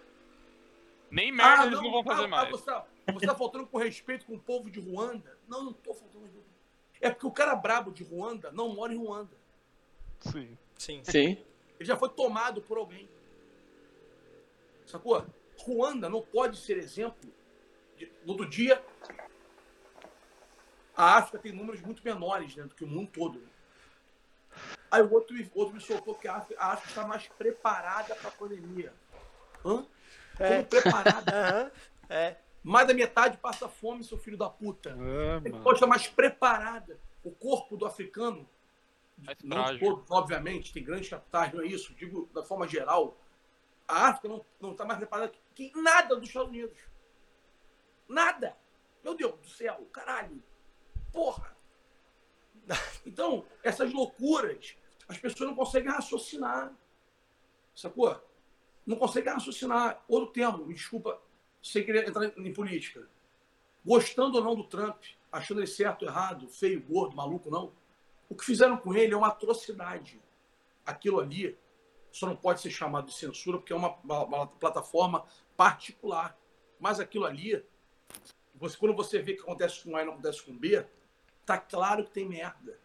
Nem 1.12 1.32
merda 1.32 1.66
eles 1.68 1.82
não 1.82 1.92
vão 1.92 2.04
fazer 2.04 2.26
ah, 2.26 2.28
mais. 2.28 2.50
você, 2.50 2.66
tá, 2.66 2.86
você 3.14 3.26
tá 3.26 3.36
faltando 3.36 3.68
com 3.68 3.78
respeito 3.78 4.26
com 4.26 4.36
o 4.36 4.40
povo 4.40 4.70
de 4.70 4.80
Ruanda? 4.80 5.38
Não, 5.48 5.64
não 5.64 5.74
tô 5.74 5.94
faltando 5.94 6.20
com 6.20 6.26
respeito. 6.26 6.45
É 7.02 7.10
porque 7.10 7.28
o 7.28 7.32
cara 7.32 7.56
brabo 7.56 7.92
de 7.92 8.04
Ruanda 8.04 8.52
não 8.52 8.70
mora 8.70 8.94
em 8.94 8.98
Ruanda. 8.98 9.36
Sim. 10.20 10.58
Sim. 10.78 11.02
Sim. 11.04 11.46
Ele 11.80 11.86
já 11.88 11.96
foi 11.98 12.10
tomado 12.10 12.62
por 12.62 12.78
alguém. 12.78 13.10
Sacou? 14.86 15.26
Ruanda 15.58 16.10
não 16.10 16.22
pode 16.22 16.58
ser 16.58 16.78
exemplo. 16.78 17.32
De, 17.98 18.12
no 18.24 18.32
outro 18.34 18.48
dia, 18.50 18.84
a 20.96 21.18
África 21.18 21.40
tem 21.40 21.52
números 21.52 21.82
muito 21.82 22.04
menores 22.04 22.56
né, 22.56 22.64
do 22.64 22.76
que 22.76 22.84
o 22.84 22.88
mundo 22.88 23.12
todo. 23.12 23.40
né? 23.40 23.48
Aí 24.92 25.02
o 25.02 25.12
outro, 25.14 25.36
me- 25.36 25.52
outro 25.54 25.74
me 25.74 25.82
soltou 25.82 26.16
que 26.16 26.28
a 26.28 26.36
África, 26.36 26.62
a 26.62 26.72
África 26.74 26.90
está 26.90 27.06
mais 27.08 27.28
preparada 27.28 28.16
para 28.16 28.30
a 28.30 28.32
pandemia. 28.32 28.94
Hã? 29.66 29.86
É. 30.40 30.50
Como 30.50 30.66
preparada? 30.68 31.32
Aham. 31.34 31.72
É. 32.10 32.36
Mais 32.66 32.88
da 32.88 32.96
metade 32.96 33.38
passa 33.38 33.70
fome, 33.70 34.04
seu 34.04 34.18
filho 34.18 34.36
da 34.36 34.50
puta. 34.50 34.90
Ele 34.90 35.52
mano. 35.52 35.64
pode 35.64 35.76
estar 35.76 35.86
mais 35.86 36.08
preparada. 36.08 37.00
O 37.24 37.30
corpo 37.30 37.78
do 37.78 37.86
africano, 37.86 38.50
Mais 39.20 39.38
não 39.44 39.58
frágil. 39.58 39.80
todos, 39.80 40.10
obviamente, 40.10 40.74
tem 40.74 40.84
grandes 40.84 41.08
capitais, 41.08 41.54
não 41.54 41.62
é 41.62 41.68
isso. 41.68 41.94
Digo 41.94 42.28
da 42.34 42.42
forma 42.44 42.68
geral. 42.68 43.16
A 43.88 44.08
África 44.08 44.28
não, 44.28 44.44
não 44.60 44.72
está 44.72 44.84
mais 44.84 44.98
preparada 44.98 45.32
que 45.54 45.72
nada 45.80 46.16
dos 46.16 46.28
Estados 46.28 46.50
Unidos. 46.50 46.76
Nada. 48.10 48.58
Meu 49.04 49.14
Deus 49.14 49.40
do 49.40 49.48
céu, 49.48 49.88
caralho. 49.94 50.42
Porra. 51.14 51.56
Então, 53.06 53.46
essas 53.62 53.94
loucuras, 53.94 54.76
as 55.08 55.20
pessoas 55.20 55.48
não 55.52 55.56
conseguem 55.56 55.92
raciocinar. 55.92 56.74
Sacou? 57.76 58.20
Não 58.84 58.98
conseguem 58.98 59.34
raciocinar. 59.34 60.04
Outro 60.08 60.34
termo, 60.34 60.66
me 60.66 60.74
desculpa, 60.74 61.22
sem 61.66 61.84
querer 61.84 62.08
entrar 62.08 62.26
em 62.38 62.54
política. 62.54 63.08
Gostando 63.84 64.38
ou 64.38 64.44
não 64.44 64.56
do 64.56 64.64
Trump, 64.64 65.02
achando 65.32 65.60
ele 65.60 65.68
certo, 65.68 66.06
errado, 66.06 66.48
feio, 66.48 66.82
gordo, 66.82 67.16
maluco, 67.16 67.50
não. 67.50 67.72
O 68.30 68.36
que 68.36 68.46
fizeram 68.46 68.78
com 68.78 68.94
ele 68.94 69.14
é 69.14 69.18
uma 69.18 69.28
atrocidade. 69.30 70.22
Aquilo 70.86 71.20
ali 71.20 71.58
só 72.12 72.28
não 72.28 72.36
pode 72.36 72.62
ser 72.62 72.70
chamado 72.70 73.08
de 73.08 73.14
censura 73.16 73.58
porque 73.58 73.74
é 73.74 73.76
uma, 73.76 73.96
uma- 74.04 74.24
uma 74.26 74.48
plataforma 74.48 75.26
particular. 75.58 76.38
Mas 76.80 77.00
aquilo 77.00 77.26
ali, 77.26 77.64
você, 78.54 78.78
quando 78.78 78.96
você 78.96 79.20
vê 79.20 79.34
que 79.34 79.42
acontece 79.42 79.84
com 79.84 79.96
A 79.96 80.02
e 80.02 80.06
não 80.06 80.14
acontece 80.14 80.44
com 80.44 80.56
B, 80.56 80.86
tá 81.46 81.58
claro 81.58 82.04
que 82.06 82.12
tem 82.12 82.28
merda. 82.28 82.78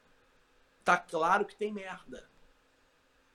Tá 0.84 0.96
claro 0.96 1.44
que 1.44 1.54
tem 1.54 1.70
merda. 1.72 2.28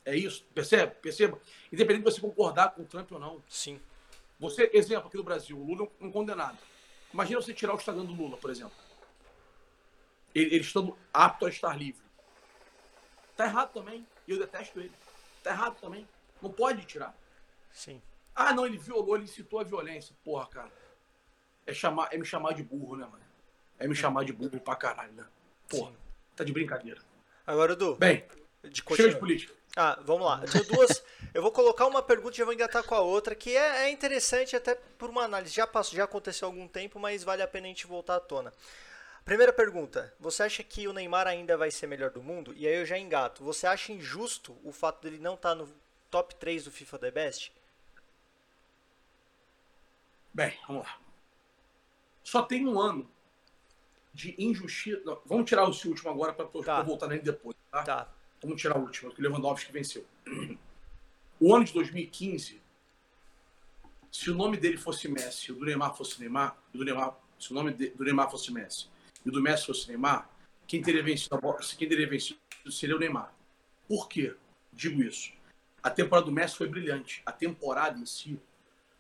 É 0.04 0.16
isso, 0.16 0.44
percebe? 0.54 0.96
Perceba. 0.96 1.40
Independente 1.72 2.04
de 2.06 2.12
você 2.12 2.22
concordar 2.22 2.72
com 2.74 2.82
o 2.82 2.86
Trump 2.86 3.12
ou 3.12 3.20
não. 3.20 3.44
Sim. 3.48 3.80
Você, 4.50 4.70
exemplo 4.74 5.08
aqui 5.08 5.18
no 5.18 5.24
Brasil, 5.24 5.58
o 5.58 5.64
Lula 5.64 5.90
é 6.00 6.06
um 6.06 6.12
condenado. 6.12 6.58
Imagina 7.14 7.42
você 7.42 7.54
tirar 7.54 7.74
o 7.74 7.78
Instagram 7.78 8.06
do 8.06 8.14
Lula, 8.14 8.38
por 8.38 8.50
exemplo. 8.50 8.76
Ele, 10.34 10.56
ele 10.56 10.64
estando 10.64 10.98
apto 11.14 11.46
a 11.46 11.50
estar 11.50 11.76
livre. 11.78 12.04
Tá 13.36 13.46
errado 13.46 13.74
também. 13.74 14.06
E 14.28 14.32
eu 14.32 14.40
detesto 14.40 14.80
ele. 14.80 14.92
Tá 15.44 15.52
errado 15.52 15.80
também. 15.80 16.08
Não 16.42 16.52
pode 16.52 16.86
tirar. 16.86 17.16
Sim. 17.72 18.02
Ah, 18.36 18.54
não, 18.54 18.66
ele 18.66 18.78
violou, 18.78 19.16
ele 19.16 19.26
incitou 19.26 19.60
a 19.60 19.64
violência. 19.64 20.16
Porra, 20.24 20.46
cara. 20.48 20.72
É, 21.66 21.74
chamar, 21.74 22.10
é 22.12 22.18
me 22.18 22.26
chamar 22.26 22.54
de 22.54 22.64
burro, 22.64 22.96
né, 22.96 23.06
mano? 23.06 23.24
É 23.80 23.88
me 23.88 23.96
chamar 23.96 24.24
de 24.24 24.34
burro 24.34 24.60
pra 24.60 24.76
caralho, 24.76 25.14
né? 25.14 25.26
Porra, 25.68 25.92
Sim. 25.92 25.98
tá 26.36 26.44
de 26.44 26.54
brincadeira. 26.54 27.02
Agora, 27.48 27.74
Edu, 27.74 27.96
Bem, 27.96 28.26
de 28.64 28.84
chega 28.96 29.10
de 29.10 29.20
política. 29.20 29.54
Ah, 29.76 30.00
vamos 30.04 30.26
lá. 30.26 30.42
Eu 30.44 30.52
tenho 30.52 30.66
duas. 30.68 31.04
Eu 31.36 31.42
vou 31.42 31.52
colocar 31.52 31.86
uma 31.86 32.02
pergunta 32.02 32.34
e 32.34 32.38
já 32.38 32.46
vou 32.46 32.54
engatar 32.54 32.82
com 32.82 32.96
a 32.96 33.02
outra, 33.02 33.36
que 33.36 33.58
é, 33.58 33.84
é 33.88 33.90
interessante 33.90 34.56
até 34.56 34.74
por 34.74 35.10
uma 35.10 35.24
análise. 35.24 35.54
Já 35.54 35.68
passou, 35.68 35.98
já 35.98 36.06
aconteceu 36.06 36.48
há 36.48 36.50
algum 36.50 36.66
tempo, 36.66 36.98
mas 36.98 37.26
vale 37.26 37.42
a 37.42 37.48
pena 37.48 37.66
a 37.66 37.68
gente 37.68 37.86
voltar 37.86 38.16
à 38.16 38.20
tona. 38.22 38.54
Primeira 39.26 39.52
pergunta: 39.52 40.14
você 40.18 40.44
acha 40.44 40.64
que 40.64 40.88
o 40.88 40.94
Neymar 40.94 41.28
ainda 41.28 41.58
vai 41.58 41.70
ser 41.72 41.88
melhor 41.88 42.10
do 42.10 42.24
mundo? 42.24 42.54
E 42.56 42.66
aí 42.66 42.76
eu 42.76 42.86
já 42.86 42.98
engato. 42.98 43.44
Você 43.44 43.68
acha 43.68 43.92
injusto 43.92 44.58
o 44.64 44.72
fato 44.72 45.04
dele 45.04 45.20
não 45.22 45.34
estar 45.34 45.54
no 45.56 45.68
top 46.10 46.34
3 46.36 46.64
do 46.64 46.72
FIFA 46.72 47.00
The 47.00 47.12
Best? 47.12 47.52
Bem, 50.34 50.58
vamos 50.68 50.86
lá. 50.86 50.98
Só 52.24 52.44
tem 52.44 52.66
um 52.66 52.80
ano 52.80 53.12
de 54.14 54.34
injustiça. 54.42 55.02
não, 55.04 55.22
vamos 55.26 55.50
tirar 55.50 55.70
esse 55.70 55.86
último 55.86 56.10
agora 56.12 56.32
para 56.32 56.46
Tá. 56.64 56.82
voltar 56.82 57.08
nele 57.08 57.22
depois, 57.22 57.58
tá? 57.70 57.84
Tá. 57.84 58.10
Vamos 58.42 58.62
tirar 58.62 58.78
o 58.78 58.82
último, 58.84 59.14
que 59.14 59.20
o 59.20 59.24
Lewandowski 59.24 59.72
venceu. 59.74 60.06
O 61.40 61.54
ano 61.56 61.66
de 61.66 61.74
2015, 61.74 62.62
se 64.12 64.32
o 64.32 64.36
nome 64.36 64.58
dele 64.58 64.78
fosse 64.78 65.08
Messi 65.08 65.50
e 65.50 65.52
o 65.52 65.56
do 65.56 65.66
Neymar 65.66 65.96
fosse 65.96 66.20
Neymar, 66.20 66.58
e 66.74 66.78
do 66.78 66.86
Neymar, 66.86 67.16
se 67.40 67.52
o 67.52 67.54
nome 67.54 67.74
de- 67.74 67.90
do 67.90 68.04
Neymar 68.04 68.32
fosse 68.32 68.52
Messi 68.52 68.88
e 69.26 69.30
o 69.30 69.32
do 69.32 69.42
Messi 69.42 69.66
fosse 69.66 69.88
Neymar, 69.88 70.30
quem 70.68 70.82
teria 70.82 71.04
vencido 71.04 71.38
quem 71.78 71.88
teria 71.88 72.08
vencido 72.08 72.40
seria 72.72 72.96
o 72.96 73.00
Neymar. 73.00 73.34
Por 73.88 74.08
quê? 74.08 74.36
Digo 74.72 75.02
isso. 75.04 75.32
A 75.84 75.90
temporada 75.90 76.26
do 76.26 76.32
Messi 76.32 76.56
foi 76.56 76.68
brilhante. 76.68 77.22
A 77.26 77.32
temporada 77.32 78.00
em 78.00 78.06
si, 78.06 78.40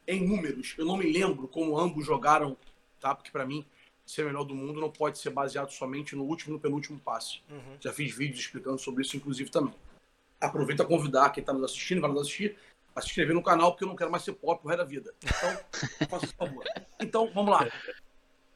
em 0.08 0.28
números, 0.28 0.76
eu 0.78 0.86
não 0.86 0.98
me 0.98 1.12
lembro 1.12 1.48
como 1.48 1.80
ambos 1.80 2.06
jogaram, 2.06 2.56
tá? 3.00 3.16
Porque 3.16 3.32
para 3.32 3.46
mim, 3.46 3.66
ser 4.06 4.22
o 4.22 4.26
melhor 4.28 4.44
do 4.44 4.54
mundo 4.54 4.80
não 4.80 4.92
pode 4.92 5.18
ser 5.18 5.32
baseado 5.32 5.72
somente 5.72 6.16
no 6.16 6.24
último 6.24 6.52
e 6.52 6.54
no 6.54 6.60
penúltimo 6.60 7.00
passe. 7.00 7.40
Uhum. 7.50 7.78
Já 7.80 7.92
fiz 7.92 8.16
vídeos 8.16 8.42
explicando 8.42 8.78
sobre 8.78 9.02
isso, 9.02 9.18
inclusive, 9.18 9.50
também. 9.50 9.74
Aproveita 10.40 10.84
a 10.84 10.86
convidar 10.86 11.30
quem 11.30 11.42
está 11.42 11.54
nos 11.54 11.64
assistindo, 11.64 12.02
vai 12.02 12.10
nos 12.10 12.22
assistir, 12.22 12.58
a 12.96 13.02
se 13.02 13.08
inscrever 13.08 13.34
no 13.34 13.44
canal, 13.44 13.72
porque 13.72 13.84
eu 13.84 13.88
não 13.88 13.96
quero 13.96 14.12
mais 14.12 14.24
ser 14.24 14.34
pobre 14.34 14.62
pro 14.62 14.70
resto 14.70 14.80
da 14.80 14.86
vida. 14.86 15.14
Então, 15.22 16.08
faça 16.10 16.26
esse 16.26 16.36
favor. 16.36 16.64
Então, 17.00 17.32
vamos 17.34 17.52
lá. 17.52 17.68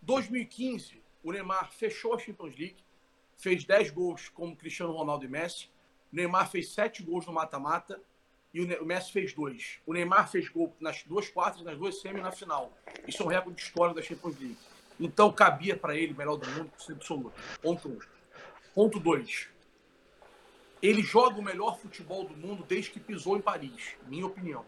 2015, 0.02 1.02
o 1.24 1.32
Neymar 1.32 1.72
fechou 1.72 2.14
a 2.14 2.20
Champions 2.20 2.56
League, 2.58 2.78
fez 3.38 3.64
10 3.64 3.92
gols 3.92 4.30
como 4.30 4.56
Cristiano 4.56 4.94
Ronaldo 4.94 5.26
e 5.26 5.28
Messi. 5.28 5.70
O 6.12 6.16
Neymar 6.16 6.50
fez 6.50 6.70
7 6.70 7.04
gols 7.04 7.26
no 7.26 7.34
mata-mata 7.34 8.02
e 8.54 8.62
o 8.62 8.84
o 8.84 8.86
Messi 8.86 9.12
fez 9.12 9.34
2. 9.34 9.80
O 9.86 9.94
Neymar 9.94 10.30
fez 10.30 10.50
gol 10.50 10.76
nas 10.80 11.04
duas 11.04 11.30
quartas, 11.30 11.62
nas 11.62 11.78
duas 11.78 12.02
semi 12.02 12.22
na 12.22 12.32
final. 12.32 12.74
Isso 13.08 13.22
é 13.22 13.26
um 13.26 13.30
recorde 13.30 13.62
histórico 13.62 14.00
da 14.00 14.02
Champions 14.02 14.40
League. 14.40 14.58
Então, 15.00 15.32
cabia 15.32 15.78
para 15.78 15.96
ele, 15.96 16.14
melhor 16.14 16.36
do 16.36 16.50
mundo, 16.50 16.72
absoluto. 16.90 17.34
Ponto 17.62 17.88
1. 17.88 17.92
Um. 17.92 18.00
Ponto 18.74 19.00
2. 19.00 19.50
Ele 20.82 21.02
joga 21.02 21.40
o 21.40 21.44
melhor 21.44 21.78
futebol 21.78 22.24
do 22.26 22.36
mundo 22.36 22.64
desde 22.64 22.92
que 22.92 23.00
pisou 23.00 23.38
em 23.38 23.42
Paris, 23.42 23.96
minha 24.06 24.26
opinião. 24.26 24.66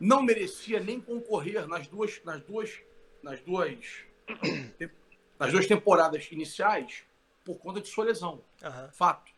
Não 0.00 0.22
merecia 0.22 0.80
nem 0.80 1.00
concorrer 1.00 1.66
nas 1.66 1.86
duas, 1.86 2.22
nas 2.24 2.42
duas, 2.42 2.80
nas 3.22 3.40
duas, 3.40 4.04
nas 5.38 5.52
duas 5.52 5.66
temporadas 5.66 6.30
iniciais 6.30 7.04
por 7.44 7.58
conta 7.58 7.80
de 7.80 7.88
sua 7.88 8.04
lesão. 8.04 8.42
Aham. 8.62 8.90
Fato. 8.92 9.32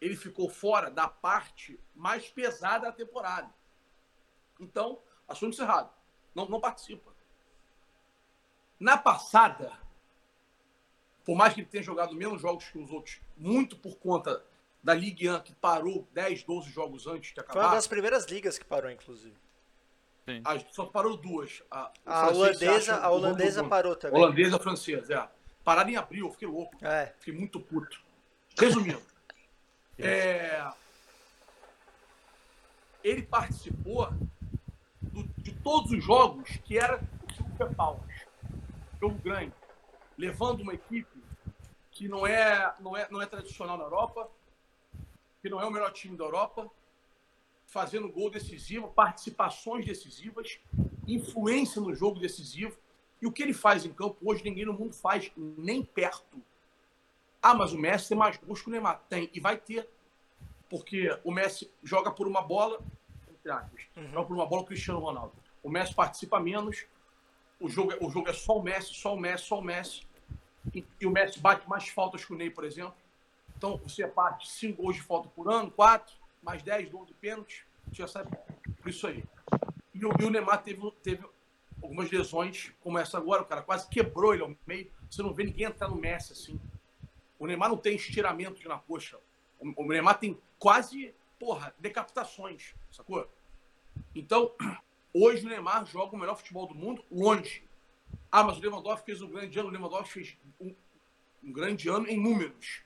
Ele 0.00 0.16
ficou 0.16 0.48
fora 0.48 0.90
da 0.90 1.08
parte 1.08 1.78
mais 1.94 2.28
pesada 2.28 2.86
da 2.86 2.92
temporada. 2.92 3.52
Então, 4.58 5.00
assunto 5.28 5.60
errado. 5.60 5.92
Não, 6.34 6.48
não 6.48 6.60
participa. 6.60 7.14
Na 8.78 8.98
passada, 8.98 9.72
por 11.24 11.36
mais 11.36 11.54
que 11.54 11.60
ele 11.60 11.68
tenha 11.68 11.82
jogado 11.82 12.14
menos 12.14 12.40
jogos 12.40 12.64
que 12.68 12.78
os 12.78 12.90
outros, 12.90 13.20
muito 13.36 13.76
por 13.76 13.96
conta 13.98 14.42
da 14.82 14.92
Ligue 14.94 15.30
1, 15.30 15.40
que 15.40 15.54
parou 15.54 16.06
10, 16.12 16.42
12 16.42 16.70
jogos 16.70 17.06
antes 17.06 17.30
de 17.30 17.34
Foi 17.36 17.44
uma 17.44 17.50
acabar, 17.62 17.74
das 17.74 17.86
primeiras 17.86 18.26
ligas 18.26 18.58
que 18.58 18.64
parou, 18.64 18.90
inclusive. 18.90 19.34
a- 20.44 20.58
só 20.70 20.84
parou 20.86 21.16
duas. 21.16 21.62
A, 21.70 21.90
A 22.04 22.28
holandesa, 22.28 22.96
a 22.96 23.10
holandesa 23.10 23.64
parou 23.64 23.96
também. 23.96 24.20
Holandesa 24.20 24.58
francesa, 24.58 25.14
é. 25.14 25.28
Pararam 25.64 25.88
em 25.90 25.96
abril, 25.96 26.26
eu 26.26 26.32
fiquei 26.32 26.48
louco. 26.48 26.76
É. 26.84 27.14
Fiquei 27.18 27.32
muito 27.32 27.58
puto. 27.58 28.02
Resumindo, 28.58 29.00
É, 29.98 30.70
ele 33.02 33.22
participou 33.22 34.10
do- 35.02 35.24
de 35.38 35.52
todos 35.54 35.92
os 35.92 36.02
jogos 36.04 36.48
que 36.64 36.78
era 36.78 37.00
o 37.28 37.32
Super 37.32 37.74
Powers. 37.74 38.26
Jogo 39.00 39.18
grande. 39.20 39.52
Levando 40.16 40.60
uma 40.62 40.74
equipe 40.74 41.13
que 41.94 42.08
não 42.08 42.26
é, 42.26 42.74
não, 42.80 42.96
é, 42.96 43.08
não 43.08 43.22
é 43.22 43.26
tradicional 43.26 43.78
na 43.78 43.84
Europa, 43.84 44.28
que 45.40 45.48
não 45.48 45.60
é 45.60 45.64
o 45.64 45.70
melhor 45.70 45.92
time 45.92 46.16
da 46.16 46.24
Europa, 46.24 46.68
fazendo 47.66 48.10
gol 48.10 48.30
decisivo, 48.30 48.88
participações 48.88 49.86
decisivas, 49.86 50.58
influência 51.06 51.80
no 51.80 51.94
jogo 51.94 52.18
decisivo. 52.18 52.76
E 53.22 53.26
o 53.26 53.32
que 53.32 53.42
ele 53.42 53.54
faz 53.54 53.86
em 53.86 53.92
campo 53.92 54.16
hoje, 54.22 54.42
ninguém 54.44 54.66
no 54.66 54.72
mundo 54.74 54.92
faz, 54.92 55.30
nem 55.36 55.82
perto. 55.82 56.42
Ah, 57.40 57.54
mas 57.54 57.72
o 57.72 57.78
Messi 57.78 58.08
tem 58.08 58.18
mais 58.18 58.36
gols 58.38 58.60
que 58.60 58.68
o 58.68 58.70
Neymar. 58.72 59.00
Tem, 59.08 59.30
e 59.32 59.38
vai 59.38 59.56
ter. 59.56 59.88
Porque 60.68 61.08
o 61.22 61.30
Messi 61.30 61.70
joga 61.82 62.10
por 62.10 62.26
uma 62.26 62.42
bola, 62.42 62.80
entre 63.30 63.52
aspas, 63.52 63.82
joga 64.10 64.26
por 64.26 64.34
uma 64.34 64.46
bola 64.46 64.62
o 64.62 64.66
Cristiano 64.66 64.98
Ronaldo. 64.98 65.32
O 65.62 65.70
Messi 65.70 65.94
participa 65.94 66.40
menos, 66.40 66.86
o 67.60 67.68
jogo, 67.68 67.92
é- 67.92 67.98
o 68.00 68.10
jogo 68.10 68.28
é 68.28 68.32
só 68.32 68.58
o 68.58 68.62
Messi, 68.62 68.94
só 68.94 69.14
o 69.14 69.20
Messi, 69.20 69.44
só 69.44 69.58
o 69.60 69.62
Messi. 69.62 70.06
E, 70.72 70.84
e 71.00 71.06
o 71.06 71.10
Messi 71.10 71.40
bate 71.40 71.68
mais 71.68 71.88
faltas 71.88 72.24
que 72.24 72.32
o 72.32 72.36
Ney, 72.36 72.50
por 72.50 72.64
exemplo. 72.64 72.94
Então, 73.56 73.76
você 73.78 74.06
bate 74.06 74.48
5 74.48 74.82
gols 74.82 74.96
de 74.96 75.02
falta 75.02 75.28
por 75.28 75.50
ano, 75.50 75.70
4, 75.70 76.14
mais 76.42 76.62
10 76.62 76.90
gols 76.90 77.06
de 77.06 77.14
pênalti, 77.14 77.66
você 77.88 78.02
já 78.02 78.08
sabe 78.08 78.30
por 78.80 78.88
isso 78.88 79.06
aí. 79.06 79.24
E 79.94 80.04
o, 80.04 80.10
e 80.20 80.24
o 80.24 80.30
Neymar 80.30 80.62
teve, 80.62 80.90
teve 81.02 81.24
algumas 81.82 82.10
lesões, 82.10 82.72
como 82.82 82.98
essa 82.98 83.18
agora, 83.18 83.42
o 83.42 83.46
cara 83.46 83.62
quase 83.62 83.88
quebrou 83.88 84.34
ele 84.34 84.42
ao 84.42 84.54
meio. 84.66 84.90
Você 85.10 85.22
não 85.22 85.32
vê 85.32 85.44
ninguém 85.44 85.66
entrar 85.66 85.88
no 85.88 85.96
Messi 85.96 86.32
assim. 86.32 86.60
O 87.38 87.46
Neymar 87.46 87.68
não 87.68 87.76
tem 87.76 87.94
estiramento 87.94 88.66
na 88.68 88.78
coxa. 88.78 89.18
O, 89.60 89.84
o 89.84 89.88
Neymar 89.88 90.18
tem 90.18 90.38
quase, 90.58 91.14
porra, 91.38 91.74
decapitações, 91.78 92.74
sacou? 92.90 93.28
Então, 94.14 94.52
hoje 95.14 95.44
o 95.46 95.48
Neymar 95.48 95.86
joga 95.86 96.16
o 96.16 96.18
melhor 96.18 96.36
futebol 96.36 96.66
do 96.66 96.74
mundo, 96.74 97.04
longe. 97.10 97.62
Ah, 98.36 98.42
mas 98.42 98.58
o 98.58 98.60
Lewandowski 98.60 99.06
fez 99.06 99.22
um 99.22 99.28
grande 99.28 99.56
ano. 99.60 99.68
O 99.68 99.70
Lewandowski 99.70 100.12
fez 100.12 100.36
um, 100.60 100.74
um 101.40 101.52
grande 101.52 101.88
ano 101.88 102.08
em 102.08 102.20
números. 102.20 102.82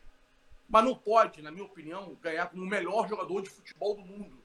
Mas 0.68 0.84
não 0.84 0.94
pode, 0.94 1.40
na 1.40 1.50
minha 1.50 1.64
opinião, 1.64 2.14
ganhar 2.16 2.48
como 2.48 2.62
o 2.62 2.66
melhor 2.66 3.08
jogador 3.08 3.40
de 3.40 3.48
futebol 3.48 3.96
do 3.96 4.02
mundo. 4.02 4.38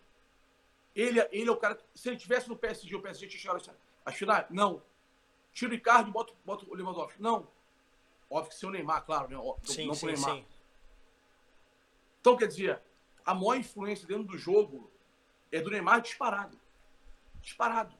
Ele, 0.95 1.19
ele 1.33 1.49
é 1.49 1.51
o 1.51 1.57
cara. 1.57 1.77
Se 1.93 2.07
ele 2.07 2.15
tivesse 2.15 2.47
no 2.47 2.55
PSG, 2.55 2.95
o 2.95 3.01
PSG 3.01 3.27
tinha 3.27 3.37
chegado 3.37 3.77
a 4.05 4.11
final? 4.13 4.45
Não. 4.49 4.81
Tira 5.51 5.71
o 5.71 5.75
Ricardo 5.75 6.07
e 6.07 6.13
bota, 6.13 6.33
bota 6.45 6.65
o 6.65 6.73
Lewandowski. 6.73 7.21
Não. 7.21 7.49
Óbvio 8.29 8.51
que 8.51 8.55
sem 8.55 8.69
o 8.69 8.71
Neymar, 8.71 9.03
claro, 9.03 9.27
né? 9.27 9.35
Sim, 9.65 9.87
não 9.87 9.93
sim, 9.93 10.05
Neymar. 10.05 10.35
sim. 10.35 10.45
Então, 12.21 12.37
quer 12.37 12.47
dizer, 12.47 12.81
a 13.25 13.33
maior 13.33 13.57
influência 13.57 14.07
dentro 14.07 14.23
do 14.23 14.37
jogo 14.37 14.89
é 15.51 15.59
do 15.59 15.69
Neymar 15.69 15.99
disparado. 15.99 16.57
Disparado. 17.41 17.93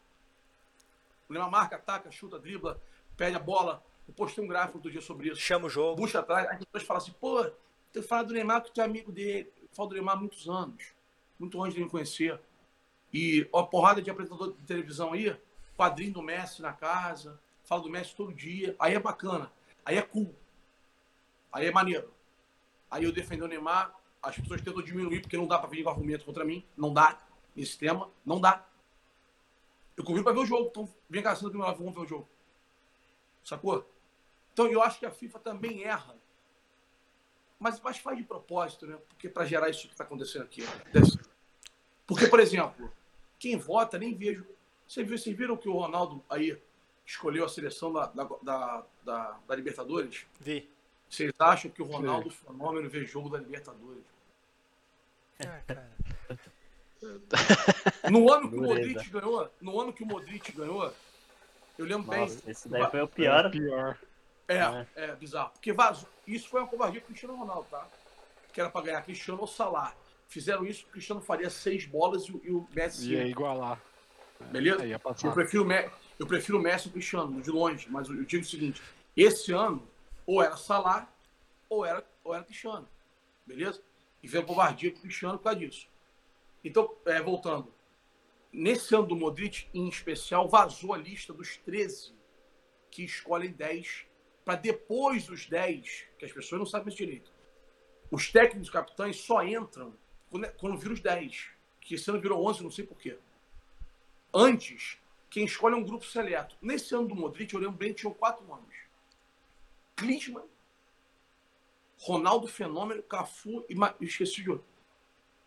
O 1.28 1.34
Neymar 1.34 1.52
marca, 1.52 1.76
ataca, 1.76 2.10
chuta, 2.10 2.40
dribla, 2.40 2.82
pede 3.16 3.36
a 3.36 3.40
bola. 3.40 3.84
Eu 4.08 4.14
postei 4.14 4.44
um 4.44 4.48
gráfico 4.48 4.78
outro 4.78 4.92
dia 4.92 5.02
sobre 5.02 5.30
isso. 5.30 5.40
Chama 5.40 5.68
o 5.68 5.70
jogo. 5.70 6.02
Puxa 6.02 6.20
atrás, 6.20 6.48
as 6.50 6.58
pessoas 6.58 6.84
falam 6.84 7.02
assim, 7.02 7.14
pô, 7.14 7.50
tu 7.92 8.04
fala 8.04 8.24
do 8.24 8.34
Neymar 8.34 8.64
que 8.64 8.72
tu 8.72 8.82
é 8.82 8.84
amigo 8.84 9.12
dele. 9.12 9.52
Eu 9.62 9.70
falo 9.72 9.90
do 9.90 9.96
Neymar 9.96 10.16
há 10.16 10.20
muitos 10.20 10.50
anos. 10.50 10.94
Muito 11.40 11.62
antes 11.62 11.76
de 11.76 11.84
me 11.84 11.90
conhecer. 11.90 12.40
E 13.14 13.48
ó, 13.52 13.64
porrada 13.64 14.02
de 14.02 14.10
apresentador 14.10 14.54
de 14.54 14.64
televisão 14.64 15.14
aí, 15.14 15.36
quadrinho 15.78 16.14
do 16.14 16.22
Messi 16.22 16.62
na 16.62 16.74
casa, 16.74 17.40
fala 17.64 17.82
do 17.82 17.90
Messi 17.90 18.16
todo 18.16 18.34
dia. 18.34 18.76
Aí 18.80 18.94
é 18.94 19.00
bacana. 19.00 19.52
Aí 19.86 19.98
é 19.98 20.02
cool. 20.02 20.34
Aí 21.52 21.68
é 21.68 21.72
maneiro. 21.72 22.12
Aí 22.90 23.04
eu 23.04 23.12
defendo 23.12 23.44
o 23.44 23.48
Neymar, 23.48 23.96
as 24.22 24.38
pessoas 24.38 24.62
tentam 24.62 24.82
diminuir, 24.82 25.22
porque 25.22 25.38
não 25.38 25.48
dá 25.48 25.60
pra 25.60 25.70
vir 25.70 25.84
com 25.84 25.90
argumento 25.90 26.26
contra 26.26 26.44
mim. 26.44 26.66
Não 26.76 26.94
dá. 26.94 27.20
Nesse 27.56 27.78
tema, 27.78 28.10
não 28.26 28.42
dá. 28.42 28.66
Eu 29.96 30.04
convido 30.04 30.24
pra 30.24 30.34
ver 30.34 30.40
o 30.40 30.46
jogo. 30.46 30.70
Então, 30.70 30.90
vem 31.10 31.22
cá, 31.22 31.36
senta 31.36 31.50
aqui 31.50 31.58
vamos 31.58 31.94
ver 31.94 32.02
o 32.02 32.08
jogo. 32.08 32.28
Sacou? 33.44 33.90
Então, 34.54 34.68
eu 34.68 34.82
acho 34.82 35.00
que 35.00 35.06
a 35.06 35.12
FIFA 35.12 35.40
também 35.40 35.84
erra. 35.84 36.16
Mas, 37.60 37.80
mas 37.82 37.98
faz 37.98 38.18
de 38.18 38.24
propósito, 38.24 38.86
né? 38.86 38.98
Porque 39.10 39.28
para 39.30 39.46
gerar 39.46 39.70
isso 39.70 39.88
que 39.88 39.94
está 39.94 40.04
acontecendo 40.04 40.44
aqui. 40.44 40.64
Porque, 42.06 42.28
por 42.28 42.40
exemplo, 42.40 42.92
quem 43.40 43.58
vota, 43.58 43.98
nem 43.98 44.14
vejo. 44.16 44.46
Vocês 44.88 45.06
viram, 45.08 45.18
vocês 45.18 45.36
viram 45.38 45.58
que 45.58 45.70
o 45.70 45.74
Ronaldo 45.74 46.24
aí 46.30 46.62
escolheu 47.06 47.46
a 47.46 47.50
seleção 47.50 47.92
da, 47.92 48.06
da, 48.08 48.24
da, 48.42 48.86
da- 49.04 49.40
da 49.48 49.56
Libertadores? 49.56 50.26
Vi. 50.40 50.70
Vocês 51.10 51.32
acham 51.40 51.70
que 51.72 51.82
o 51.82 51.86
Ronaldo 51.86 52.30
Fenômeno 52.30 52.90
vê 52.90 53.06
jogo 53.06 53.30
da 53.30 53.38
Libertadores? 53.40 54.04
Ah, 55.40 55.62
cara. 55.66 55.92
No 58.10 58.32
ano 58.32 58.50
que 58.50 58.56
o. 58.58 58.62
Modric 58.62 59.10
ganhou, 59.10 59.50
no 59.62 59.80
ano 59.82 59.94
que 59.94 60.04
o 60.04 60.06
Modric 60.06 60.52
ganhou, 60.52 60.94
eu 61.78 61.86
lembro 61.86 62.10
bem. 62.10 62.20
Nossa, 62.22 62.50
esse 62.52 62.70
daí 62.70 62.90
foi 62.90 63.02
o 63.02 63.08
pior. 63.08 63.50
Pior. 63.52 63.98
É, 64.48 64.58
É. 64.58 64.88
é, 64.96 65.16
bizarro. 65.16 65.52
Porque 65.52 65.72
vazou. 65.74 66.08
Isso 66.28 66.48
foi 66.50 66.62
uma 66.62 66.68
covardia 66.68 67.00
do 67.02 67.06
Cristiano 67.08 67.36
Ronaldo, 67.36 67.68
tá? 67.70 67.88
Que 68.52 68.60
era 68.62 68.70
pra 68.70 68.82
ganhar 68.82 69.02
Cristiano 69.02 69.42
ou 69.42 69.48
Salah. 69.48 69.94
Fizeram 70.28 70.66
isso, 70.66 70.86
o 70.86 70.90
Cristiano 70.90 71.22
faria 71.22 71.50
seis 71.50 71.86
bolas 71.86 72.24
e, 72.26 72.32
o- 72.32 72.42
e 72.44 72.52
o 72.52 72.68
Messi. 72.74 73.12
Ia 73.14 73.26
igualar. 73.28 73.80
Beleza? 74.52 74.84
Aí 74.84 74.90
ia 74.90 74.96
Eu 75.24 75.32
prefiro, 75.32 75.64
o 75.66 75.72
eu 76.20 76.28
prefiro 76.28 76.58
o 76.58 76.62
Messi 76.62 76.88
e 76.88 76.90
o 76.90 76.92
Cristiano, 76.94 77.42
de 77.42 77.50
longe. 77.50 77.88
Mas 77.90 78.10
eu 78.10 78.24
digo 78.24 78.44
o 78.44 78.48
seguinte: 78.48 78.82
esse 79.16 79.52
ano, 79.54 79.88
ou 80.26 80.42
era 80.44 80.58
Salah, 80.58 81.08
ou 81.70 81.86
era, 81.86 82.04
ou 82.24 82.34
era 82.36 82.44
Cristiano. 82.44 82.88
Beleza? 83.46 83.82
E 84.22 84.28
veio 84.28 84.44
a 84.44 84.48
covardia 84.48 84.92
com 84.92 84.98
o 85.00 85.02
Cristiano 85.02 85.38
por 85.38 85.46
causa 85.46 85.60
disso. 85.60 85.88
Então, 86.64 86.94
é, 87.06 87.22
voltando. 87.22 87.72
Nesse 88.54 88.94
ano 88.94 89.08
do 89.08 89.16
Modric, 89.16 89.68
em 89.74 89.90
especial, 89.90 90.48
vazou 90.48 90.94
a 90.94 90.98
lista 90.98 91.34
dos 91.34 91.58
13 91.58 92.14
que 92.92 93.04
escolhem 93.04 93.52
10 93.52 94.06
para 94.46 94.56
depois 94.56 95.26
dos 95.26 95.48
10, 95.48 96.06
que 96.20 96.26
as 96.26 96.32
pessoas 96.32 96.60
não 96.60 96.66
sabem 96.68 96.90
isso 96.90 96.98
direito. 96.98 97.32
Os 98.12 98.32
técnicos 98.32 98.70
capitães 98.70 99.16
só 99.18 99.44
entram 99.44 99.96
quando, 100.30 100.52
quando 100.54 100.78
viram 100.78 100.94
os 100.94 101.00
10. 101.00 101.50
Que 101.82 101.96
esse 101.96 102.08
ano 102.12 102.22
virou 102.22 102.48
11, 102.48 102.62
não 102.62 102.70
sei 102.70 102.86
porquê. 102.86 103.18
Antes, 104.32 105.00
quem 105.32 105.46
escolhe 105.46 105.74
é 105.74 105.78
um 105.78 105.84
grupo 105.84 106.06
seleto. 106.06 106.56
Nesse 106.62 106.94
ano 106.94 107.08
do 107.08 107.16
Modric, 107.16 107.52
eu 107.52 107.60
lembro 107.60 107.76
bem 107.76 107.92
tinham 107.92 108.14
quatro 108.14 108.46
nomes. 108.46 108.76
Klinsmann, 109.96 110.46
Ronaldo 111.98 112.48
Fenômeno, 112.48 113.02
Cafu 113.02 113.66
e 113.68 114.06
esqueci 114.06 114.44
de 114.44 114.52
outro. 114.52 114.68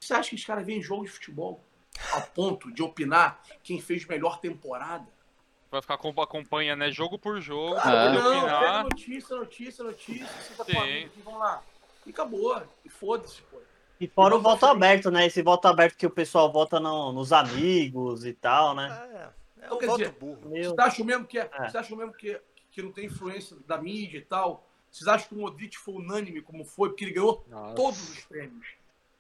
Você 0.01 0.13
acha 0.13 0.31
que 0.31 0.35
os 0.35 0.45
caras 0.45 0.67
veem 0.67 0.83
jogo 0.83 1.05
de 1.05 1.11
futebol 1.13 1.65
a 2.13 2.21
ponto 2.21 2.73
de 2.73 2.83
opinar 2.83 3.41
quem 3.63 3.81
fez 3.81 4.05
melhor 4.07 4.39
temporada? 4.41 5.07
Vai 5.71 5.83
ficar 5.83 5.99
com 5.99 6.09
acompanha, 6.21 6.77
né? 6.77 6.91
Jogo 6.91 7.19
por 7.19 7.41
jogo. 7.41 7.75
Ah, 7.79 8.11
não, 8.11 8.23
pega 8.23 8.39
opinar. 8.57 8.83
notícia, 8.85 9.37
notícia, 9.37 9.85
notícia, 9.85 10.27
você 10.27 10.55
tá 10.55 10.65
com 10.65 10.81
amigos, 10.81 11.25
lá. 11.35 11.63
E 12.07 12.11
acabou. 12.11 12.63
E 12.85 12.89
foda-se, 12.89 13.43
pô. 13.43 13.59
E 13.99 14.07
fora 14.07 14.37
o 14.37 14.41
Bota 14.41 14.67
voto 14.67 14.77
aberto, 14.77 15.11
né? 15.11 15.27
Esse 15.27 15.43
voto 15.43 15.67
aberto 15.67 15.97
que 15.97 16.07
o 16.07 16.11
pessoal 16.11 16.53
vota 16.53 16.79
no- 16.79 17.13
nos 17.13 17.33
amigos 17.33 18.25
e 18.25 18.33
tal, 18.33 18.75
né? 18.75 19.33
É. 19.61 19.67
É 19.67 19.73
um 19.73 19.79
voto 19.81 19.97
dizer, 19.99 20.11
burro. 20.13 20.49
Meu, 20.51 20.65
Vocês 20.75 20.79
acham 20.79 21.05
mesmo 21.05 21.25
que, 21.27 21.39
é, 21.39 21.51
É. 21.53 21.59
vocês 21.59 21.75
acham 21.77 21.97
mesmo 21.97 22.13
que, 22.13 22.41
que 22.71 22.83
não 22.83 22.93
tem 22.93 23.07
influência 23.07 23.57
da 23.67 23.77
mídia 23.79 24.19
e 24.19 24.23
tal? 24.25 24.69
Vocês 24.91 25.09
acham 25.09 25.29
que 25.29 25.35
o 25.35 25.39
Modric 25.39 25.77
foi 25.77 25.95
unânime 25.95 26.41
como 26.43 26.65
foi? 26.65 26.91
Porque 26.91 27.05
ele 27.05 27.13
ganhou 27.13 27.45
Nossa, 27.49 27.75
todos 27.75 28.09
os 28.11 28.21
prêmios. 28.27 28.67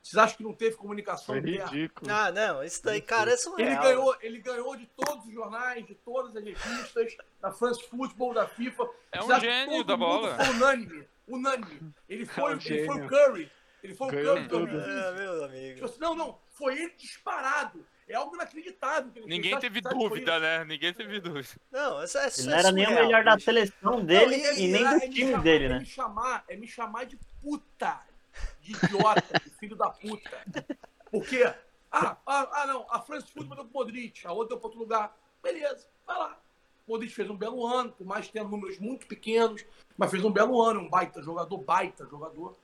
Vocês 0.06 0.22
acham 0.22 0.36
que 0.36 0.42
não 0.44 0.52
teve 0.52 0.76
comunicação 0.76 1.26
Foi 1.34 1.40
ridículo. 1.40 2.08
Ah, 2.08 2.30
não, 2.30 2.62
isso 2.62 2.80
daí, 2.84 3.00
cara, 3.00 3.34
isso 3.34 3.50
não 3.50 3.58
é 3.58 3.62
Ele 3.62 3.70
real. 3.70 3.82
ganhou, 3.82 4.16
ele 4.20 4.38
ganhou 4.38 4.76
de 4.76 4.86
todos 4.96 5.26
os 5.26 5.32
jornais, 5.34 5.84
de 5.84 5.96
todas 5.96 6.36
as 6.36 6.44
revistas, 6.44 7.16
da 7.40 7.50
France 7.50 7.82
Football, 7.90 8.32
da 8.34 8.46
FIFA. 8.46 8.88
É 9.10 9.20
um 9.20 9.40
gênio 9.40 9.82
da 9.82 9.96
bola. 9.96 10.36
Foi 10.36 10.54
unânime. 10.54 11.08
Unânime. 11.26 11.92
Ele 12.08 12.24
foi, 12.24 12.54
um 12.54 12.58
ele 12.64 12.86
foi 12.86 13.00
o. 13.02 13.08
Curry. 13.08 13.52
Ele 13.82 13.94
foi 13.96 14.10
Ganhou 14.12 14.32
o 14.34 14.36
Curry 14.36 14.48
tudo. 14.48 14.66
2015. 14.66 15.00
Ah, 15.00 15.12
meu 15.12 15.32
Tipo 15.32 15.44
amigo. 15.44 15.84
assim, 15.86 16.00
não, 16.00 16.14
não. 16.14 16.38
Foi 16.50 16.78
ele 16.80 16.92
disparado. 16.96 17.84
É 18.08 18.14
algo 18.14 18.36
inacreditável. 18.36 19.10
Ninguém 19.26 19.50
Sabe- 19.54 19.60
teve 19.62 19.82
sabe 19.82 19.94
dúvida, 19.98 20.38
né? 20.38 20.64
Ninguém 20.66 20.94
teve 20.94 21.18
dúvida. 21.20 21.48
Não, 21.72 22.04
isso 22.04 22.16
é, 22.16 22.28
isso 22.28 22.42
ele 22.42 22.48
é 22.48 22.52
não 22.52 22.58
era 22.60 22.70
nem 22.72 22.86
o 22.86 22.90
melhor 22.94 23.24
da 23.24 23.36
seleção 23.40 24.04
dele 24.04 24.36
Não, 24.36 24.52
e 24.54 24.68
nem 24.68 24.84
é- 24.86 24.88
do 24.88 24.94
é 24.94 25.08
me 25.08 25.08
time 25.12 25.30
chamar- 25.32 25.42
dele, 25.42 25.64
é 25.64 25.68
né? 25.70 25.84
É 26.48 26.56
me 26.56 26.68
chamar 26.68 27.06
de 27.06 27.18
puta, 27.42 28.00
idiota, 28.72 29.40
de 29.42 29.50
filho 29.58 29.76
da 29.76 29.90
puta. 29.90 30.44
Porque, 31.10 31.42
ah, 31.90 32.16
ah, 32.26 32.48
ah 32.52 32.66
não, 32.66 32.86
a 32.90 33.00
France 33.00 33.30
Football 33.32 33.56
deu 33.56 33.64
pro 33.66 33.74
Modric, 33.74 34.26
a 34.26 34.32
outra 34.32 34.50
deu 34.50 34.58
pra 34.58 34.66
outro 34.66 34.80
lugar. 34.80 35.16
Beleza, 35.42 35.86
vai 36.06 36.18
lá. 36.18 36.40
O 36.86 36.92
Modric 36.92 37.12
fez 37.12 37.28
um 37.28 37.36
belo 37.36 37.66
ano, 37.66 37.92
por 37.92 38.06
mais 38.06 38.28
tenha 38.28 38.44
números 38.44 38.78
muito 38.78 39.06
pequenos, 39.06 39.64
mas 39.96 40.10
fez 40.10 40.24
um 40.24 40.30
belo 40.30 40.62
ano, 40.62 40.80
um 40.80 40.88
baita 40.88 41.22
jogador, 41.22 41.58
baita 41.58 42.06
jogador. 42.06 42.56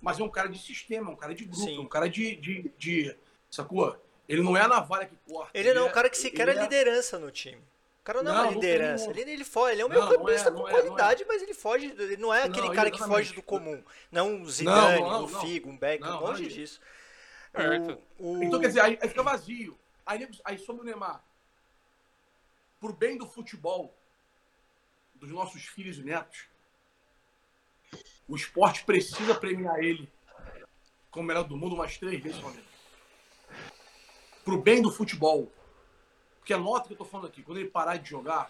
Mas 0.00 0.20
é 0.20 0.22
um 0.22 0.28
cara 0.28 0.48
de 0.48 0.58
sistema, 0.58 1.10
é 1.10 1.12
um 1.12 1.16
cara 1.16 1.34
de 1.34 1.44
grupo, 1.44 1.64
Sim. 1.64 1.78
é 1.78 1.80
um 1.80 1.88
cara 1.88 2.08
de, 2.08 2.36
de, 2.36 2.70
de- 2.76 3.16
Sacou? 3.50 3.96
Ele 4.28 4.42
não 4.42 4.56
é 4.56 4.62
a 4.62 4.68
navalha 4.68 5.06
que 5.06 5.16
corta. 5.26 5.50
Ele 5.54 5.72
não 5.72 5.86
é 5.86 5.88
um 5.88 5.92
cara 5.92 6.10
que 6.10 6.18
sequer 6.18 6.48
é 6.48 6.50
ele 6.50 6.60
liderança 6.60 7.18
no 7.18 7.30
time. 7.30 7.62
Cara 8.06 8.22
não 8.22 8.30
é 8.30 8.34
Não, 8.34 8.42
uma 8.42 8.50
não 8.52 8.60
liderança. 8.60 9.10
Ele, 9.10 9.32
ele 9.32 9.44
foge, 9.44 9.72
ele 9.72 9.82
é 9.82 9.86
um 9.86 9.88
meio 9.88 10.08
campista 10.08 10.48
é, 10.48 10.52
com 10.52 10.58
não 10.58 10.68
é, 10.68 10.70
é. 10.70 10.74
qualidade, 10.74 11.24
mas 11.26 11.42
ele 11.42 11.54
foge. 11.54 11.86
Ele 11.98 12.16
não 12.16 12.32
é 12.32 12.44
aquele 12.44 12.68
Não, 12.68 12.74
cara 12.74 12.90
que 12.90 12.98
foge 12.98 13.34
do 13.34 13.42
comum. 13.42 13.82
Não 14.12 14.34
um 14.34 14.46
Zidane, 14.46 15.00
não, 15.00 15.24
um 15.24 15.28
não. 15.28 15.40
Figo, 15.40 15.68
um 15.68 15.78
Não, 16.00 16.20
longe 16.20 16.42
nada 16.44 16.54
disso. 16.54 16.80
O, 18.18 18.38
o- 18.38 18.42
Então, 18.44 18.60
quer 18.60 18.68
dizer, 18.68 18.80
aí, 18.80 18.98
aí 19.02 19.08
fica 19.08 19.22
vazio. 19.24 19.76
Aí, 20.06 20.28
aí 20.44 20.58
sobre 20.58 20.82
o 20.82 20.84
Neymar. 20.84 21.20
Pro 22.78 22.92
bem 22.92 23.18
do 23.18 23.26
futebol, 23.26 23.92
dos 25.14 25.30
nossos 25.30 25.64
filhos 25.64 25.98
e 25.98 26.02
netos, 26.02 26.44
o 28.28 28.36
esporte 28.36 28.84
precisa 28.84 29.34
premiar 29.34 29.80
ele 29.80 30.08
como 31.10 31.24
o 31.24 31.26
melhor 31.26 31.44
do 31.44 31.56
mundo 31.56 31.74
umas 31.74 31.96
três 31.96 32.22
vezes, 32.22 32.38
Flamengo. 32.38 32.66
Pro 34.44 34.60
bem 34.60 34.80
do 34.80 34.92
futebol. 34.92 35.50
Porque 36.46 36.54
a 36.54 36.58
nota 36.58 36.86
que 36.86 36.92
eu 36.94 36.98
tô 36.98 37.04
falando 37.04 37.26
aqui, 37.26 37.42
quando 37.42 37.58
ele 37.58 37.68
parar 37.68 37.96
de 37.96 38.08
jogar, 38.08 38.48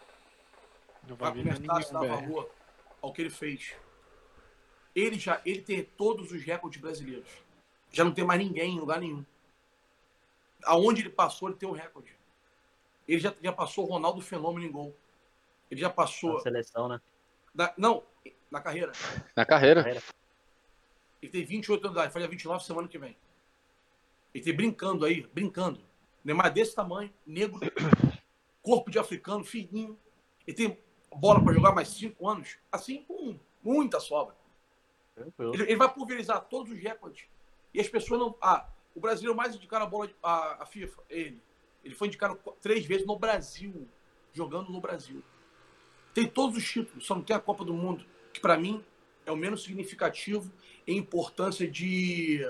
Não 1.08 1.16
vai 1.16 1.32
começar 1.32 1.78
a 1.78 1.80
se 1.80 1.94
dar 1.94 2.00
valor 2.00 2.50
ao 3.00 3.10
que 3.10 3.22
ele 3.22 3.30
fez. 3.30 3.74
Ele 4.94 5.18
já 5.18 5.40
ele 5.46 5.62
tem 5.62 5.82
todos 5.82 6.30
os 6.30 6.42
recordes 6.42 6.78
brasileiros. 6.78 7.30
Já 7.90 8.04
não 8.04 8.12
tem 8.12 8.22
mais 8.22 8.38
ninguém 8.38 8.74
em 8.76 8.78
lugar 8.78 9.00
nenhum. 9.00 9.24
Aonde 10.64 11.00
ele 11.00 11.08
passou, 11.08 11.48
ele 11.48 11.56
tem 11.56 11.66
um 11.66 11.72
recorde. 11.72 12.14
Ele 13.08 13.18
já, 13.18 13.32
já 13.42 13.50
passou 13.50 13.86
o 13.86 13.88
Ronaldo 13.88 14.20
Fenômeno 14.20 14.66
em 14.66 14.70
gol. 14.70 14.94
Ele 15.70 15.80
já 15.80 15.88
passou. 15.88 16.34
Na 16.34 16.40
seleção, 16.40 16.88
né? 16.88 17.00
na- 17.54 17.72
não, 17.78 18.02
na 18.50 18.60
carreira. 18.60 18.92
Na 19.34 19.46
carreira. 19.46 19.82
Carreira. 19.82 20.02
Ele 21.22 21.32
tem 21.32 21.44
28 21.46 21.80
anos 21.82 21.94
de 21.94 21.98
idade, 21.98 22.12
faz 22.12 22.26
29 22.26 22.62
semana 22.62 22.88
que 22.88 22.98
vem. 22.98 23.16
Ele 24.34 24.44
tem 24.44 24.54
brincando 24.54 25.06
aí, 25.06 25.22
brincando. 25.32 25.85
Neymar 26.26 26.52
desse 26.52 26.74
tamanho, 26.74 27.12
negro, 27.24 27.60
corpo 28.60 28.90
de 28.90 28.98
africano, 28.98 29.44
fininho. 29.44 29.96
Ele 30.44 30.56
tem 30.56 30.78
bola 31.14 31.40
para 31.42 31.54
jogar 31.54 31.72
mais 31.72 31.86
5 31.88 32.28
anos, 32.28 32.58
assim 32.70 33.04
com 33.04 33.38
muita 33.62 34.00
sobra. 34.00 34.34
Ele, 35.38 35.62
ele 35.62 35.76
vai 35.76 35.92
pulverizar 35.92 36.40
todos 36.42 36.72
os 36.72 36.78
recordes. 36.80 37.28
E 37.72 37.80
as 37.80 37.88
pessoas 37.88 38.18
não. 38.18 38.36
Ah, 38.42 38.68
o 38.92 38.98
brasileiro 38.98 39.36
mais 39.36 39.54
indicado 39.54 39.84
a 39.84 39.86
bola, 39.86 40.10
a, 40.20 40.64
a 40.64 40.66
FIFA, 40.66 41.00
ele. 41.08 41.40
Ele 41.84 41.94
foi 41.94 42.08
indicado 42.08 42.36
três 42.60 42.84
vezes 42.84 43.06
no 43.06 43.16
Brasil, 43.16 43.88
jogando 44.32 44.72
no 44.72 44.80
Brasil. 44.80 45.22
Tem 46.12 46.26
todos 46.26 46.56
os 46.56 46.68
títulos, 46.68 47.06
só 47.06 47.14
não 47.14 47.22
tem 47.22 47.36
a 47.36 47.40
Copa 47.40 47.64
do 47.64 47.72
Mundo, 47.72 48.04
que 48.32 48.40
para 48.40 48.58
mim 48.58 48.84
é 49.24 49.30
o 49.30 49.36
menos 49.36 49.62
significativo 49.62 50.52
em 50.84 50.96
importância 50.96 51.70
de, 51.70 52.40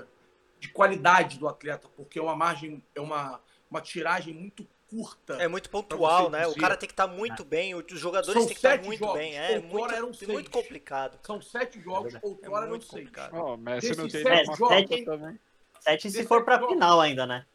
de 0.59 0.69
qualidade 0.71 1.39
do 1.39 1.47
atleta, 1.47 1.87
porque 1.95 2.19
é 2.19 2.23
uma 2.23 2.35
margem, 2.35 2.83
é 2.95 3.01
uma, 3.01 3.43
uma 3.77 3.83
tiragem 3.83 4.35
muito 4.35 4.67
curta. 4.89 5.35
É 5.35 5.47
muito 5.49 5.69
pontual, 5.69 6.31
né? 6.31 6.47
O 6.47 6.55
cara 6.57 6.77
tem 6.77 6.87
que 6.87 6.93
estar 6.93 7.07
muito 7.07 7.45
bem, 7.45 7.75
os 7.75 7.85
jogadores 7.91 8.33
São 8.35 8.47
têm 8.47 8.55
que 8.55 8.59
estar 8.59 8.71
sete 8.71 8.87
muito 8.87 8.99
jogos, 9.01 9.19
bem. 9.19 9.37
É 9.37 9.57
outrora 9.57 9.61
muito, 9.71 9.95
eram 9.95 10.07
muito 10.07 10.19
seis. 10.27 10.49
complicado. 10.49 11.19
São 11.23 11.41
sete 11.43 11.81
jogos, 11.81 12.15
É 12.15 12.21
outrora 12.23 12.59
eram 12.63 12.69
muito 12.71 12.85
seis. 12.85 12.93
complicado. 12.93 13.35
Ó, 13.35 13.55
o 13.55 13.57
Messi 13.59 13.97
não 13.97 14.09
tem 14.09 14.23
sete 14.23 15.05
também. 15.05 15.39
Sete 15.81 16.11
se 16.11 16.25
for 16.27 16.45
pra 16.45 16.59
jogo. 16.59 16.73
final 16.73 17.01
ainda, 17.01 17.27
né? 17.27 17.47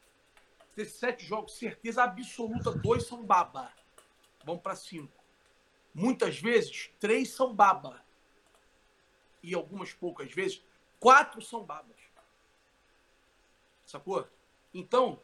Desses 0.76 0.94
sete 0.94 1.26
jogos, 1.26 1.54
certeza 1.58 2.04
absoluta, 2.04 2.72
dois 2.72 3.06
são 3.06 3.24
baba. 3.26 3.72
Vamos 4.46 4.62
para 4.62 4.76
cinco. 4.76 5.12
Muitas 5.94 6.40
vezes, 6.40 6.90
três 7.00 7.32
são 7.34 7.54
baba. 7.54 8.02
E 9.44 9.54
algumas 9.54 9.92
poucas 9.92 10.32
vezes, 10.32 10.64
quatro 11.00 11.42
são 11.42 11.64
babas. 11.64 11.98
Sacou? 13.86 14.26
Então, 14.74 15.20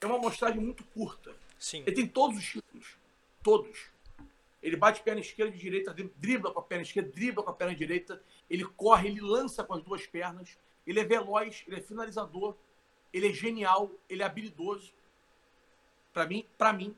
é 0.00 0.06
uma 0.06 0.16
amostragem 0.16 0.60
muito 0.60 0.84
curta. 0.84 1.34
Sim. 1.58 1.82
Ele 1.86 1.96
tem 1.96 2.06
todos 2.06 2.38
os 2.38 2.44
títulos. 2.44 2.96
Todos. 3.42 3.90
Ele 4.62 4.76
bate 4.76 5.02
perna 5.02 5.20
esquerda 5.20 5.54
e 5.54 5.58
direita, 5.58 5.94
dribla 6.16 6.52
com 6.52 6.58
a 6.58 6.62
perna 6.62 6.82
esquerda, 6.82 7.10
dribla 7.10 7.42
com 7.42 7.50
a 7.50 7.54
perna 7.54 7.74
direita. 7.74 8.20
Ele 8.50 8.64
corre, 8.64 9.08
ele 9.08 9.20
lança 9.20 9.62
com 9.62 9.74
as 9.74 9.82
duas 9.82 10.06
pernas. 10.06 10.58
Ele 10.86 11.00
é 11.00 11.04
veloz, 11.04 11.64
ele 11.66 11.76
é 11.76 11.80
finalizador. 11.80 12.56
Ele 13.12 13.28
é 13.28 13.32
genial, 13.32 13.90
ele 14.08 14.22
é 14.22 14.26
habilidoso. 14.26 14.92
Pra 16.12 16.26
mim, 16.26 16.46
para 16.58 16.72
mim, 16.72 16.96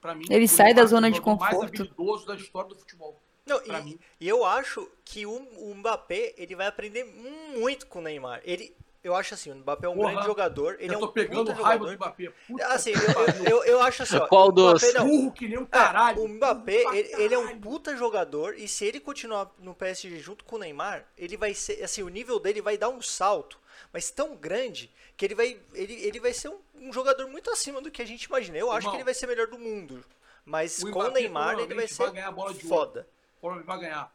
para 0.00 0.14
mim. 0.14 0.24
Ele 0.28 0.46
sai 0.46 0.74
da 0.74 0.82
Neymar 0.82 0.84
é 0.84 0.88
zona 0.88 1.10
de 1.10 1.16
jogador 1.16 1.40
mais 1.40 1.54
conforto. 1.54 1.82
habilidoso 1.82 2.26
da 2.26 2.34
história 2.36 2.68
do 2.68 2.76
futebol. 2.76 3.20
Não, 3.46 3.64
e, 3.64 3.82
mim. 3.82 3.98
e 4.20 4.28
eu 4.28 4.44
acho 4.44 4.90
que 5.04 5.24
o, 5.24 5.32
o 5.32 5.74
Mbappé 5.74 6.34
ele 6.36 6.56
vai 6.56 6.66
aprender 6.66 7.04
muito 7.04 7.86
com 7.86 8.00
o 8.00 8.02
Neymar. 8.02 8.40
Ele, 8.44 8.74
eu 9.06 9.14
acho 9.16 9.34
assim, 9.34 9.50
o 9.52 9.56
Mbappé 9.56 9.86
é 9.86 9.90
um 9.90 9.96
Porra, 9.96 10.12
grande 10.12 10.24
jogador. 10.24 10.76
Ele 10.80 10.94
eu 10.94 10.96
é 10.96 10.98
tô 10.98 11.06
um 11.06 11.12
pegando 11.12 11.52
raiva 11.52 11.86
do 11.86 11.92
jogador. 11.92 11.94
Mbappé. 11.94 12.32
Puta 12.46 12.74
Assim, 12.74 12.98
que 12.98 13.06
eu, 13.10 13.32
eu, 13.44 13.64
eu 13.64 13.80
acho 13.82 14.02
assim, 14.02 14.18
ó. 14.18 14.28
Qual 14.28 14.50
o 14.50 14.52
Mbappé 14.56 14.92
dos? 14.92 14.92
Burro 14.92 15.32
que 15.32 15.48
nem 15.48 15.58
um 15.58 15.66
É, 15.66 15.66
caralho. 15.66 16.22
o 16.22 16.28
Mbappé, 16.28 16.88
ele, 16.90 17.10
ele 17.16 17.34
é 17.34 17.38
um 17.38 17.48
puta 17.60 17.96
jogador 17.96 18.54
e 18.58 18.68
se 18.68 18.84
ele 18.84 19.00
continuar 19.00 19.52
no 19.58 19.74
PSG 19.74 20.18
junto 20.20 20.44
com 20.44 20.56
o 20.56 20.58
Neymar, 20.58 21.06
ele 21.16 21.36
vai 21.36 21.54
ser, 21.54 21.82
assim, 21.82 22.02
o 22.02 22.08
nível 22.08 22.38
dele 22.40 22.62
vai 22.62 22.76
dar 22.78 22.88
um 22.88 23.02
salto, 23.02 23.58
mas 23.92 24.10
tão 24.10 24.36
grande 24.36 24.90
que 25.16 25.24
ele 25.24 25.34
vai, 25.34 25.60
ele, 25.74 25.94
ele 26.06 26.20
vai 26.20 26.32
ser 26.32 26.48
um, 26.50 26.58
um 26.76 26.92
jogador 26.92 27.28
muito 27.28 27.50
acima 27.50 27.80
do 27.80 27.90
que 27.90 28.02
a 28.02 28.06
gente 28.06 28.24
imagina. 28.24 28.58
Eu 28.58 28.70
acho 28.72 28.88
Irmão, 28.88 28.90
que 28.90 28.96
ele 28.96 29.04
vai 29.04 29.14
ser 29.14 29.26
melhor 29.26 29.46
do 29.48 29.58
mundo, 29.58 30.04
mas 30.44 30.82
o 30.82 30.90
com 30.90 31.00
o 31.00 31.10
Neymar 31.10 31.58
ele 31.58 31.74
vai 31.74 31.88
ser 31.88 32.02
vai 32.04 32.12
ganhar 32.12 32.28
a 32.28 32.32
bola 32.32 32.54
de 32.54 32.66
ouro. 32.66 32.68
foda. 32.68 33.08
Provavelmente 33.40 33.66
vai 33.66 33.80
ganhar. 33.80 34.12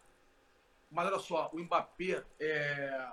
Mas 0.90 1.08
olha 1.08 1.20
só, 1.20 1.50
o 1.54 1.60
Mbappé 1.60 2.24
é, 2.40 3.08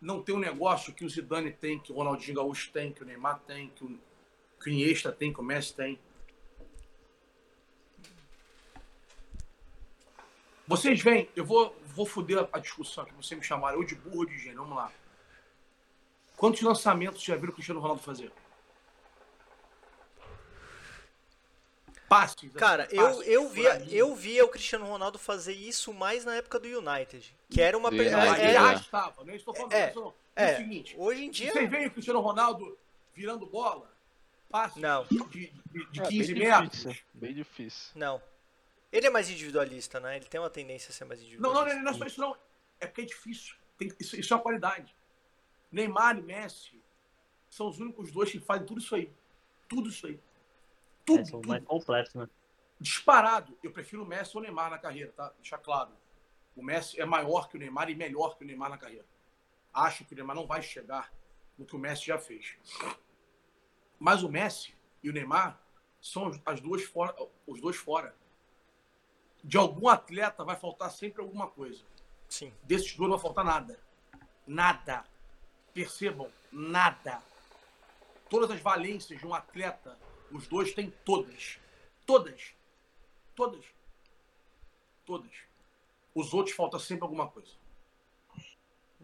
não 0.00 0.22
tem 0.22 0.34
um 0.34 0.38
negócio 0.38 0.92
que 0.92 1.04
o 1.04 1.08
Zidane 1.08 1.52
tem, 1.52 1.78
que 1.78 1.92
o 1.92 1.96
Ronaldinho 1.96 2.36
Gaúcho 2.36 2.70
tem, 2.72 2.92
que 2.92 3.02
o 3.02 3.06
Neymar 3.06 3.40
tem, 3.40 3.68
que 3.70 3.84
o, 3.84 3.98
que 4.60 4.70
o 4.70 4.72
Iniesta 4.72 5.10
tem, 5.10 5.32
que 5.32 5.40
o 5.40 5.44
Messi 5.44 5.74
tem. 5.74 5.98
Vocês 10.66 11.00
veem, 11.00 11.28
eu 11.36 11.44
vou, 11.44 11.76
vou 11.86 12.04
foder 12.04 12.48
a 12.52 12.58
discussão 12.58 13.04
que 13.04 13.14
vocês 13.14 13.38
me 13.38 13.44
chamaram, 13.44 13.78
ou 13.78 13.84
de 13.84 13.94
burro 13.94 14.18
ou 14.18 14.26
de 14.26 14.36
gênio, 14.36 14.58
vamos 14.58 14.76
lá. 14.76 14.92
Quantos 16.36 16.60
lançamentos 16.60 17.22
já 17.22 17.36
viram 17.36 17.50
o 17.50 17.54
Cristiano 17.54 17.80
Ronaldo 17.80 18.02
fazer? 18.02 18.32
Passes. 22.08 22.36
assim, 22.38 22.48
Cara, 22.50 22.88
eu, 22.90 23.04
passes, 23.06 23.26
eu, 23.26 23.48
via, 23.48 23.86
eu 23.90 24.14
via 24.14 24.44
o 24.44 24.48
Cristiano 24.48 24.86
Ronaldo 24.86 25.18
fazer 25.18 25.52
isso 25.52 25.92
mais 25.92 26.24
na 26.24 26.34
época 26.36 26.58
do 26.60 26.66
United, 26.68 27.34
que 27.50 27.60
era 27.60 27.76
uma... 27.76 27.90
Do 27.90 27.96
ele 27.96 28.08
é- 28.08 28.52
é. 28.52 28.56
arrastava, 28.56 29.24
não 29.24 29.34
estou 29.34 29.54
falando 29.54 29.72
É, 29.72 29.92
não. 29.94 30.14
é. 30.36 30.50
É 30.50 30.54
o 30.54 30.56
seguinte, 30.58 30.94
hoje 30.98 31.24
em 31.24 31.30
dia... 31.30 31.52
você 31.52 31.66
vê 31.66 31.86
o 31.86 31.90
Cristiano 31.90 32.20
Ronaldo 32.20 32.78
virando 33.14 33.46
bola, 33.46 33.90
passes 34.50 34.80
Não. 34.80 35.04
de, 35.04 35.50
de, 35.72 35.86
de 35.90 36.00
É, 36.02 36.06
15 36.08 36.34
bem 36.34 36.42
metros. 36.48 36.70
difícil, 36.80 37.04
Bem 37.14 37.34
difícil. 37.34 37.92
Não. 37.94 38.22
Ele 38.92 39.06
é 39.06 39.10
mais 39.10 39.28
individualista, 39.28 39.98
né? 39.98 40.16
Ele 40.16 40.26
tem 40.26 40.38
uma 40.40 40.48
tendência 40.48 40.90
a 40.90 40.92
ser 40.92 41.04
mais 41.04 41.18
Não, 41.20 41.26
individualista. 41.26 41.64
não, 41.68 41.74
não, 41.76 41.82
não 41.84 41.90
é 41.90 41.94
só 41.98 42.04
isso 42.06 42.20
não. 42.20 42.36
É 42.78 42.86
porque 42.86 43.02
é 43.02 43.04
difícil. 43.04 43.54
Tem- 43.76 43.92
isso, 43.98 44.18
isso 44.18 44.32
é 44.32 44.36
uma 44.36 44.42
qualidade. 44.42 44.94
Neymar 45.72 46.16
e 46.18 46.22
Messi 46.22 46.80
são 47.50 47.68
os 47.68 47.80
únicos 47.80 48.12
dois 48.12 48.30
que 48.30 48.38
fazem 48.38 48.64
tudo 48.66 48.80
isso 48.80 48.94
aí. 48.94 49.10
Tudo 49.68 49.88
isso 49.90 50.06
aí. 50.06 50.18
Tudo, 51.06 51.20
É, 51.20 51.24
são 51.24 51.40
tudo. 51.40 51.48
mais 51.48 51.64
completos, 51.64 52.14
né? 52.14 52.28
Disparado. 52.78 53.56
Eu 53.62 53.70
prefiro 53.70 54.02
o 54.02 54.06
Messi 54.06 54.32
ou 54.36 54.40
o 54.42 54.44
Neymar 54.44 54.68
na 54.70 54.78
carreira, 54.78 55.12
tá? 55.12 55.32
Deixar 55.38 55.58
claro. 55.58 55.92
O 56.54 56.62
Messi 56.62 57.00
é 57.00 57.04
maior 57.06 57.48
que 57.48 57.56
o 57.56 57.60
Neymar 57.60 57.88
e 57.88 57.94
melhor 57.94 58.36
que 58.36 58.44
o 58.44 58.46
Neymar 58.46 58.68
na 58.68 58.76
carreira. 58.76 59.06
Acho 59.72 60.04
que 60.04 60.12
o 60.12 60.16
Neymar 60.16 60.36
não 60.36 60.46
vai 60.46 60.60
chegar 60.62 61.10
no 61.56 61.64
que 61.64 61.74
o 61.76 61.78
Messi 61.78 62.04
já 62.06 62.18
fez. 62.18 62.56
Mas 63.98 64.22
o 64.22 64.28
Messi 64.28 64.74
e 65.02 65.08
o 65.08 65.12
Neymar 65.12 65.58
são 66.00 66.30
as 66.44 66.60
duas 66.60 66.82
fora, 66.82 67.14
os 67.46 67.60
dois 67.60 67.76
fora. 67.76 68.14
De 69.42 69.56
algum 69.56 69.88
atleta 69.88 70.44
vai 70.44 70.56
faltar 70.56 70.90
sempre 70.90 71.22
alguma 71.22 71.46
coisa. 71.48 71.82
Sim. 72.28 72.52
Desses 72.64 72.94
dois 72.96 73.08
não 73.10 73.16
vai 73.16 73.22
faltar 73.22 73.44
nada. 73.44 73.78
Nada. 74.46 75.04
Percebam, 75.72 76.30
nada. 76.50 77.22
Todas 78.28 78.50
as 78.50 78.60
valências 78.60 79.18
de 79.20 79.26
um 79.26 79.34
atleta, 79.34 79.98
os 80.30 80.46
dois 80.46 80.72
têm 80.72 80.92
todas. 81.04 81.58
Todas. 82.04 82.54
Todas. 83.34 83.64
Todas. 85.04 85.30
Os 86.14 86.32
outros 86.32 86.54
falta 86.54 86.78
sempre 86.78 87.04
alguma 87.04 87.26
coisa. 87.28 87.50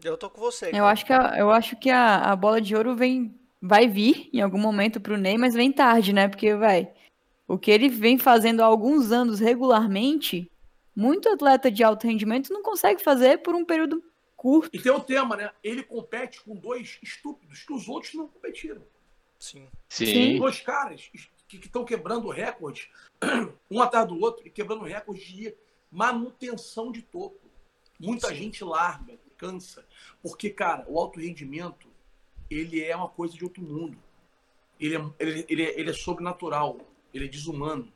Eu 0.03 0.17
tô 0.17 0.29
com 0.29 0.41
você. 0.41 0.67
Eu 0.67 0.71
cara. 0.71 0.87
acho 0.89 1.05
que 1.05 1.13
a, 1.13 1.35
eu 1.37 1.51
acho 1.51 1.75
que 1.77 1.89
a, 1.89 2.31
a 2.31 2.35
bola 2.35 2.59
de 2.59 2.75
ouro 2.75 2.95
vem, 2.95 3.33
vai 3.61 3.87
vir 3.87 4.29
em 4.33 4.41
algum 4.41 4.57
momento 4.57 4.99
pro 4.99 5.17
Ney, 5.17 5.37
mas 5.37 5.53
vem 5.53 5.71
tarde, 5.71 6.11
né? 6.11 6.27
Porque, 6.27 6.55
vai, 6.55 6.91
o 7.47 7.57
que 7.57 7.71
ele 7.71 7.89
vem 7.89 8.17
fazendo 8.17 8.61
há 8.61 8.65
alguns 8.65 9.11
anos 9.11 9.39
regularmente, 9.39 10.51
muito 10.95 11.29
atleta 11.29 11.71
de 11.71 11.83
alto 11.83 12.07
rendimento 12.07 12.51
não 12.51 12.61
consegue 12.61 13.01
fazer 13.01 13.39
por 13.39 13.55
um 13.55 13.65
período 13.65 14.03
curto. 14.35 14.75
E 14.75 14.81
tem 14.81 14.91
o 14.91 14.99
tema, 14.99 15.35
né? 15.35 15.51
Ele 15.63 15.83
compete 15.83 16.41
com 16.41 16.55
dois 16.55 16.99
estúpidos 17.01 17.63
que 17.63 17.73
os 17.73 17.87
outros 17.87 18.13
não 18.13 18.27
competiram. 18.27 18.81
Sim. 19.43 19.67
Sim. 19.89 20.37
Dois 20.39 20.61
caras 20.61 21.11
que 21.49 21.57
estão 21.57 21.83
quebrando 21.83 22.29
recorde, 22.29 22.89
um 23.69 23.81
atrás 23.81 24.07
do 24.07 24.17
outro, 24.17 24.47
e 24.47 24.49
quebrando 24.49 24.85
recorde 24.85 25.21
de 25.21 25.53
manutenção 25.91 26.93
de 26.93 27.01
topo. 27.01 27.37
Muita 27.99 28.29
Sim. 28.29 28.35
gente 28.35 28.63
larga, 28.63 29.19
cansa. 29.37 29.85
Porque, 30.21 30.49
cara, 30.49 30.85
o 30.87 30.97
alto 30.97 31.19
rendimento, 31.19 31.89
ele 32.49 32.81
é 32.81 32.95
uma 32.95 33.09
coisa 33.09 33.35
de 33.35 33.43
outro 33.43 33.61
mundo. 33.61 33.97
Ele 34.79 34.95
é, 34.95 35.05
ele, 35.19 35.45
ele 35.49 35.63
é, 35.63 35.79
ele 35.79 35.89
é 35.89 35.93
sobrenatural. 35.93 36.77
Ele 37.13 37.25
é 37.25 37.27
desumano. 37.27 37.91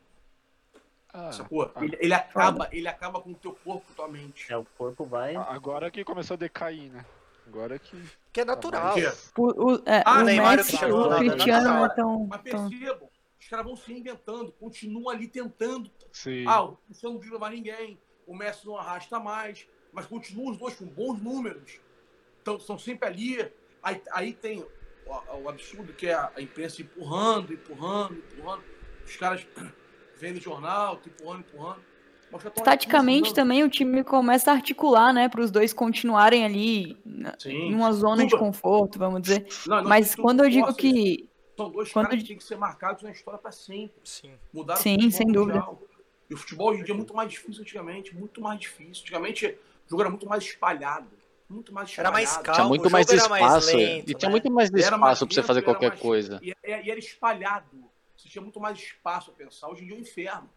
Ah, 1.13 1.31
ah, 1.31 1.83
Ele, 1.83 1.97
ele 2.01 2.13
acaba, 2.13 2.69
ele 2.73 2.87
acaba 2.89 3.21
com 3.21 3.31
o 3.31 3.35
teu 3.35 3.53
corpo, 3.53 3.85
tua 3.95 4.09
mente. 4.09 4.51
É, 4.51 4.57
o 4.57 4.65
corpo 4.77 5.05
vai. 5.05 5.35
agora 5.35 5.89
que 5.89 6.03
começou 6.03 6.35
a 6.35 6.37
decair, 6.37 6.91
né? 6.91 7.05
Agora 7.47 7.79
que. 7.79 7.97
Que 8.33 8.41
é 8.41 8.45
natural. 8.45 8.93
Porque- 8.93 9.61
O, 9.63 9.73
o, 9.73 9.83
é, 9.85 10.03
Ah, 10.05 10.19
o 10.19 10.23
Neymar 10.23 10.57
Messi, 10.57 10.75
o 10.85 11.09
né? 11.09 11.17
Cristiano 11.17 11.67
não 11.69 11.77
é 11.77 11.87
Mas 11.87 11.95
tão... 11.95 12.27
Mas 12.27 12.41
percebam, 12.41 13.09
os 13.39 13.47
caras 13.47 13.65
vão 13.65 13.75
se 13.75 13.91
reinventando, 13.91 14.51
continuam 14.53 15.09
ali 15.09 15.27
tentando. 15.27 15.89
Sim. 16.11 16.45
Ah, 16.47 16.63
o 16.63 16.75
Cristiano 16.77 17.13
não 17.15 17.19
dribla 17.21 17.39
mais 17.39 17.53
ninguém, 17.55 17.99
o 18.27 18.35
Messi 18.35 18.65
não 18.67 18.77
arrasta 18.77 19.19
mais, 19.19 19.67
mas 19.91 20.05
continuam 20.05 20.51
os 20.51 20.57
dois 20.57 20.75
com 20.75 20.85
bons 20.85 21.19
números. 21.21 21.79
Então, 22.41 22.59
são 22.59 22.77
sempre 22.77 23.07
ali. 23.07 23.51
Aí, 23.81 24.01
aí 24.11 24.33
tem 24.33 24.59
o, 24.59 24.69
o 25.43 25.49
absurdo 25.49 25.93
que 25.93 26.07
é 26.07 26.13
a, 26.13 26.31
imprensa 26.37 26.81
empurrando, 26.81 27.53
empurrando, 27.53 28.15
empurrando. 28.15 28.63
Os 29.05 29.15
caras 29.15 29.47
vendem 30.17 30.41
jornal, 30.41 30.99
empurrando, 31.05 31.39
empurrando. 31.39 31.81
Taticamente 32.63 33.33
também 33.33 33.63
o 33.63 33.69
time 33.69 34.03
começa 34.03 34.51
a 34.51 34.53
articular, 34.53 35.13
né, 35.13 35.29
para 35.29 35.41
os 35.41 35.49
dois 35.51 35.73
continuarem 35.73 36.43
ali 36.45 36.97
Sim. 37.39 37.71
numa 37.71 37.91
zona 37.93 38.25
de 38.25 38.37
conforto, 38.37 38.99
vamos 38.99 39.21
dizer. 39.21 39.47
Não, 39.65 39.77
não, 39.81 39.89
Mas 39.89 40.13
quando 40.15 40.43
eu 40.43 40.49
digo 40.49 40.73
que 40.73 41.27
São 41.55 41.69
dois 41.71 41.91
quando 41.91 42.07
caras 42.07 42.21
que 42.21 42.27
têm 42.27 42.37
que 42.37 42.43
ser 42.43 42.57
marcados 42.57 43.03
na 43.03 43.11
história 43.11 43.39
para 43.39 43.51
sempre. 43.51 43.95
Sim. 44.03 44.31
Mudaram 44.53 44.81
Sim, 44.81 45.09
sem 45.09 45.27
dúvida. 45.27 45.59
mundial. 45.59 45.81
E 46.29 46.33
o 46.33 46.37
futebol 46.37 46.69
hoje 46.71 46.81
em 46.81 46.83
dia 46.83 46.93
é 46.93 46.97
muito 46.97 47.13
mais 47.15 47.31
difícil 47.31 47.61
antigamente, 47.61 48.13
muito 48.15 48.41
mais 48.41 48.59
difícil. 48.59 49.01
Antigamente 49.03 49.45
o 49.47 49.89
jogo 49.89 50.01
era 50.01 50.09
muito 50.09 50.27
mais 50.27 50.43
espalhado. 50.43 51.07
Muito 51.49 51.73
mais 51.73 51.87
Era 51.97 52.09
espalhado. 52.09 52.13
mais 52.13 52.29
Tinha 52.33 52.43
calmo, 52.43 52.69
muito 52.69 52.87
o 52.87 52.91
mais 52.91 53.07
jogo 53.07 53.19
era 53.19 53.29
mais 53.29 53.43
espaço. 53.45 53.77
lento, 53.77 54.11
e 54.11 54.13
tinha 54.13 54.27
né? 54.27 54.31
muito 54.31 54.51
mais 54.51 54.69
Era 54.69 54.97
mais 54.97 55.13
espaço 55.13 55.25
pra 55.27 55.33
você 55.35 55.43
fazer 55.43 55.59
era 55.59 55.65
qualquer 55.65 55.89
mais- 55.91 56.01
coisa. 56.01 56.39
E, 56.43 56.49
e- 56.49 56.55
e 56.85 56.91
era 56.91 56.99
espalhado. 56.99 57.65
Você 58.17 58.27
tinha 58.27 58.41
muito 58.41 58.59
mais 58.59 58.77
espaço 58.77 59.31
a 59.31 59.33
pensar. 59.33 59.69
Hoje 59.69 59.83
em 59.83 59.87
dia 59.87 59.95
é 59.95 59.97
um 59.97 60.01
inferno. 60.01 60.49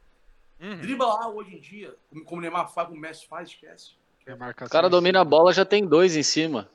Uhum. 0.60 0.80
Dribla 0.80 1.06
lá 1.06 1.28
hoje 1.28 1.56
em 1.56 1.60
dia, 1.60 1.94
como, 2.24 2.38
o 2.38 2.40
Neymar 2.40 2.68
faz, 2.72 2.86
como 2.88 2.98
o 2.98 3.00
Messi 3.00 3.26
faz, 3.26 3.48
esquece. 3.48 3.92
É 4.26 4.34
O 4.34 4.68
cara 4.68 4.88
domina 4.88 5.20
a 5.22 5.24
bola, 5.24 5.52
já 5.52 5.64
tem 5.64 5.86
dois 5.86 6.14
em 6.14 6.22
cima. 6.22 6.70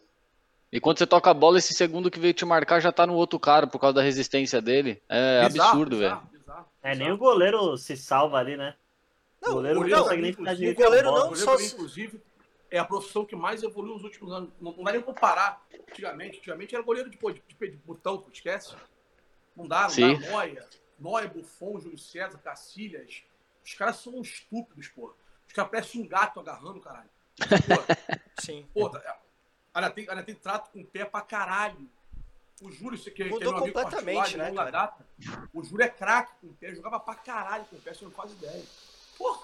E 0.72 0.80
quando 0.80 0.98
você 0.98 1.06
toca 1.08 1.30
a 1.30 1.34
bola, 1.34 1.60
esse 1.60 1.74
segundo 1.74 2.10
que 2.10 2.20
veio 2.20 2.34
te 2.34 2.44
marcar 2.44 2.80
já 2.82 2.92
tá 2.92 3.06
no 3.06 3.14
outro 3.14 3.40
cara 3.40 3.68
por 3.68 3.80
causa 3.80 3.96
da 3.96 4.02
resistência 4.02 4.62
dele. 4.62 5.02
É 5.08 5.48
Bizarro, 5.48 5.70
absurdo, 5.70 5.98
velho. 6.00 6.22
É, 6.82 6.96
nem 6.96 7.12
o 7.12 7.18
goleiro 7.18 7.78
se 7.78 7.96
salva 7.96 8.38
ali, 8.40 8.58
né? 8.58 8.76
Não, 9.42 9.52
o 9.52 9.54
goleiro 9.56 9.80
o 9.80 9.84
não 9.84 9.90
goleiro- 9.90 10.04
consegue 10.04 10.22
nem 10.22 10.32
ficar 10.34 10.52
o 10.52 10.86
goleiro 10.86 11.12
não 11.12 11.32
O 11.32 11.36
só 11.36 11.52
goleiro, 11.52 11.74
inclusive, 11.74 12.22
é 12.70 12.80
a 12.80 12.86
profissão 12.86 13.24
que 13.24 13.36
mais 13.36 13.64
evoluiu 13.64 13.94
nos 13.94 14.04
últimos 14.04 14.34
anos. 14.34 14.50
Não, 14.60 14.74
não 14.74 14.84
dá 14.84 14.92
nem 14.92 15.02
pra 15.02 15.14
comparar. 15.14 15.66
Antigamente, 15.90 16.40
antigamente 16.40 16.76
era 16.76 16.84
goleiro 16.84 17.10
de, 17.10 17.18
de, 17.18 17.34
de, 17.34 17.72
de 17.72 17.78
botão, 17.78 18.26
esquece? 18.34 18.76
Não 19.56 19.68
dá, 19.68 19.84
não 19.84 19.90
Sim. 19.92 20.20
dá. 20.20 20.32
Noia, 20.32 20.66
Noia, 21.00 21.28
Buffon, 21.28 21.80
Júlio 21.80 21.98
César, 21.98 22.38
Cacilhas. 22.40 23.24
Os 23.66 23.74
caras 23.74 23.98
são 23.98 24.22
estúpidos, 24.22 24.88
pô. 24.90 25.14
Os 25.48 25.54
caras 25.54 25.72
parecem 25.72 26.02
um 26.02 26.08
gato 26.08 26.40
agarrando, 26.40 26.80
caralho. 26.80 27.10
Pô, 27.68 28.42
Sim. 28.42 28.66
pô 28.74 28.90
tá- 28.90 29.20
ainda, 29.74 29.90
tem, 29.92 30.10
ainda 30.10 30.24
tem 30.24 30.36
trato 30.36 30.72
com 30.72 30.80
o 30.82 30.86
pé 30.86 31.04
pra 31.04 31.22
caralho. 31.22 31.90
O 32.62 32.72
Júlio, 32.72 32.98
você 32.98 33.12
que, 33.12 33.18
que 33.18 33.24
é 33.24 33.30
Mudou 33.30 33.52
meu 33.54 33.64
amigo 33.64 33.80
completamente, 33.82 34.38
né, 34.38 34.54
cara? 34.54 34.72
data, 34.72 35.06
o 35.54 35.62
Júlio 35.64 35.84
é 35.84 35.90
craque 35.90 36.32
com 36.40 36.48
o 36.48 36.54
pé, 36.54 36.74
jogava 36.74 37.00
pra 37.00 37.16
caralho 37.16 37.66
com 37.66 37.76
o 37.76 37.82
pé, 37.82 37.94
você 37.94 38.06
não 38.06 38.12
faz 38.12 38.32
ideia. 38.32 38.64
Porra, 39.18 39.42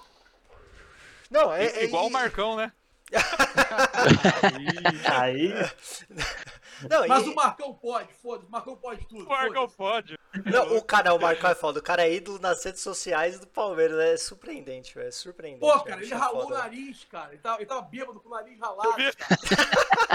Não, 1.30 1.54
é, 1.54 1.66
é- 1.66 1.84
Igual 1.84 2.06
o 2.06 2.10
e- 2.10 2.14
Marcão, 2.14 2.56
né? 2.56 2.72
Aí, 5.12 5.52
Não, 6.90 7.08
mas 7.08 7.26
e- 7.26 7.30
o 7.30 7.36
Marcão 7.36 7.74
pode, 7.74 8.14
foda-se, 8.14 8.48
o 8.48 8.52
Marcão 8.52 8.76
pode 8.76 9.06
tudo. 9.08 9.26
O 9.26 9.30
Marcão 9.30 9.68
pode. 9.70 10.18
Não, 10.46 10.78
o 10.78 10.82
cara, 10.84 11.14
o 11.14 11.20
Marcão 11.22 11.50
é 11.50 11.56
foda. 11.56 11.80
O 11.80 11.84
cara 11.84 12.04
é 12.04 12.14
ídolo 12.14 12.40
nas 12.40 12.64
redes 12.64 12.82
sociais 12.82 13.40
do 13.40 13.48
Palmeiras. 13.48 14.00
É 14.00 14.16
surpreendente, 14.18 14.96
velho. 14.96 15.08
É 15.08 15.12
surpreendente. 15.12 15.60
Pô, 15.60 15.80
cara, 15.82 16.02
ele 16.02 16.14
ralou 16.14 16.44
foda. 16.44 16.56
o 16.56 16.58
nariz, 16.58 17.04
cara. 17.06 17.34
Ele 17.34 17.42
tava, 17.42 17.58
ele 17.58 17.66
tava 17.66 17.82
bêbado 17.82 18.20
com 18.22 18.30
o 18.30 18.32
nariz 18.32 18.58
ralado, 18.60 18.96
vi. 18.96 19.12
cara. 19.14 19.38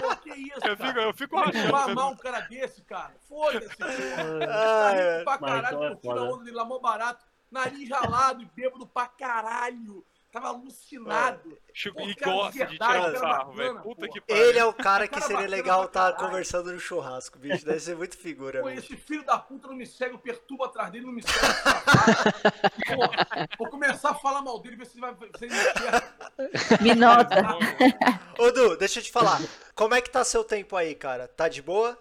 Pô, 0.00 0.16
que 0.16 0.30
isso, 0.34 0.54
Eu 0.66 0.76
cara. 0.76 0.88
fico, 0.88 0.98
eu 1.00 1.14
fico 1.14 1.50
vendo- 1.52 1.76
amar 1.76 2.08
um 2.08 2.16
cara 2.16 2.40
desse, 2.40 2.80
cara? 2.82 3.12
Foda-se. 3.28 3.68
Ah, 3.80 4.46
Tá 4.46 4.96
é. 4.96 5.24
pra 5.24 5.38
caralho, 5.38 5.78
curtindo 5.78 6.18
a 6.18 6.22
onda 6.22 6.44
dele 6.44 6.56
lá, 6.56 6.64
mó 6.64 6.78
barato. 6.78 7.24
Nariz 7.50 7.88
ralado 7.90 8.42
e 8.42 8.46
bêbado 8.46 8.86
pra 8.86 9.06
caralho. 9.06 10.04
Tava 10.36 10.48
alucinado. 10.48 11.56
Chico- 11.72 11.96
Pô, 11.96 12.02
E 12.06 12.14
de 12.14 12.22
gosta 12.22 12.52
de 12.52 12.58
verdade, 12.58 12.74
tirar 12.76 12.92
cara 13.12 13.18
sarro, 13.18 13.52
velho. 13.54 13.80
Puta 13.80 14.06
que 14.06 14.20
pariu. 14.20 14.44
Ele 14.44 14.58
é 14.58 14.64
o 14.66 14.72
cara 14.74 15.08
que 15.08 15.18
seria 15.22 15.46
legal 15.48 15.86
estar 15.86 16.12
caralho. 16.12 16.26
conversando 16.28 16.72
no 16.72 16.78
churrasco, 16.78 17.38
bicho. 17.38 17.64
Deve 17.64 17.80
ser 17.80 17.96
muito 17.96 18.18
figura, 18.18 18.60
Pô, 18.60 18.66
velho. 18.66 18.78
esse 18.78 18.94
filho 18.98 19.24
da 19.24 19.38
puta 19.38 19.66
não 19.68 19.74
me 19.74 19.86
segue, 19.86 20.14
eu 20.14 20.18
perturbo 20.18 20.64
atrás 20.64 20.92
dele, 20.92 21.06
não 21.06 21.12
me 21.14 21.22
segue. 21.22 21.38
vou 23.58 23.70
começar 23.70 24.10
a 24.10 24.14
falar 24.14 24.42
mal 24.42 24.60
dele, 24.60 24.76
ver 24.76 24.84
se 24.84 24.98
ele 24.98 25.00
vai 25.00 25.14
se 25.38 25.44
ele 25.46 25.54
me. 25.54 26.82
Me 26.82 26.94
nota. 26.94 27.36
Ô, 28.38 28.50
Du, 28.52 28.76
deixa 28.76 28.98
eu 28.98 29.02
te 29.04 29.10
falar. 29.10 29.40
Como 29.74 29.94
é 29.94 30.02
que 30.02 30.10
tá 30.10 30.22
seu 30.22 30.44
tempo 30.44 30.76
aí, 30.76 30.94
cara? 30.94 31.26
Tá 31.28 31.48
de 31.48 31.62
boa? 31.62 31.96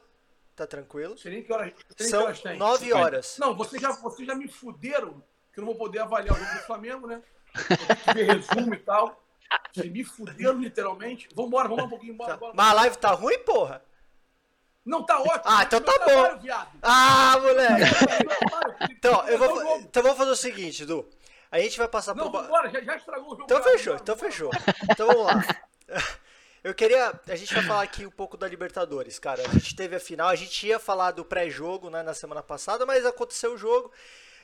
Tá 0.58 0.68
tranquilo? 0.68 1.18
Sei 1.18 1.32
nem 1.32 1.42
que 1.42 1.54
horas, 1.54 1.68
sei 1.68 1.76
nem 1.78 1.96
que 1.98 2.04
São 2.04 2.24
horas 2.24 2.42
tem. 2.42 2.58
nove 2.58 2.92
horas. 2.92 3.38
Não, 3.40 3.56
vocês 3.56 3.82
já, 3.82 3.92
vocês 3.94 4.28
já 4.28 4.36
me 4.36 4.50
fuderam, 4.50 5.24
que 5.54 5.60
eu 5.62 5.64
não 5.66 5.72
vou 5.72 5.76
poder 5.78 6.00
avaliar 6.00 6.36
o 6.36 6.38
jogo 6.38 6.52
do 6.54 6.60
Flamengo, 6.66 7.08
né? 7.08 7.22
Ver 8.14 8.24
resumo 8.24 8.74
e 8.74 8.78
tal. 8.78 9.22
Vocês 9.74 9.92
me 9.92 10.04
fuderam, 10.04 10.60
literalmente. 10.60 11.28
Vambora, 11.36 11.68
vamos 11.68 11.86
um 11.86 11.90
pouquinho 11.90 12.14
embora. 12.14 12.32
Tá. 12.34 12.38
bora. 12.38 12.54
Mas 12.56 12.68
a 12.68 12.74
live 12.74 12.98
tá 12.98 13.12
ruim, 13.12 13.38
porra? 13.40 13.84
Não, 14.86 15.04
tá 15.04 15.20
ótimo. 15.20 15.42
Ah, 15.46 15.64
então 15.64 15.80
Meu 15.80 15.86
tá 15.94 16.00
bom. 16.06 16.24
trabalho. 16.24 16.68
Ah, 16.82 17.38
moleque! 17.42 17.84
Então, 18.92 19.28
eu 19.28 19.38
vou, 19.38 19.78
Então, 19.80 20.04
vamos- 20.04 20.18
fazer 20.18 20.32
o 20.32 20.36
seguinte, 20.36 20.86
Du. 20.86 21.08
A 21.52 21.60
gente 21.60 21.78
vai 21.78 21.88
passar 21.88 22.14
Não, 22.16 22.26
por. 22.26 22.32
ba- 22.32 22.42
vambora, 22.44 22.70
já, 22.70 22.82
já 22.82 22.96
estragou 22.98 23.28
o 23.28 23.30
jogo. 23.32 23.44
Então 23.44 23.64
fechou, 23.64 23.96
então 23.96 24.18
fechou. 24.18 24.52
Então 24.90 25.08
vamos 25.08 25.26
lá. 25.26 25.42
Eu 26.64 26.74
queria. 26.74 27.14
A 27.28 27.36
gente 27.36 27.54
vai 27.54 27.64
falar 27.64 27.84
aqui 27.84 28.06
um 28.06 28.12
pouco 28.12 28.36
da 28.36 28.48
Libertadores, 28.48 29.20
cara. 29.20 29.42
A 29.48 29.52
gente 29.54 29.76
teve 29.76 29.96
a 29.96 30.00
final, 30.00 30.28
a 30.30 30.36
gente 30.36 30.66
ia 30.66 30.80
falar 30.80 31.12
do 31.12 31.24
pré-jogo 31.24 31.90
né, 31.92 32.02
na 32.02 32.14
semana 32.16 32.42
passada, 32.42 32.86
mas 32.88 33.06
aconteceu 33.06 33.54
o 33.54 33.58
jogo. 33.58 33.92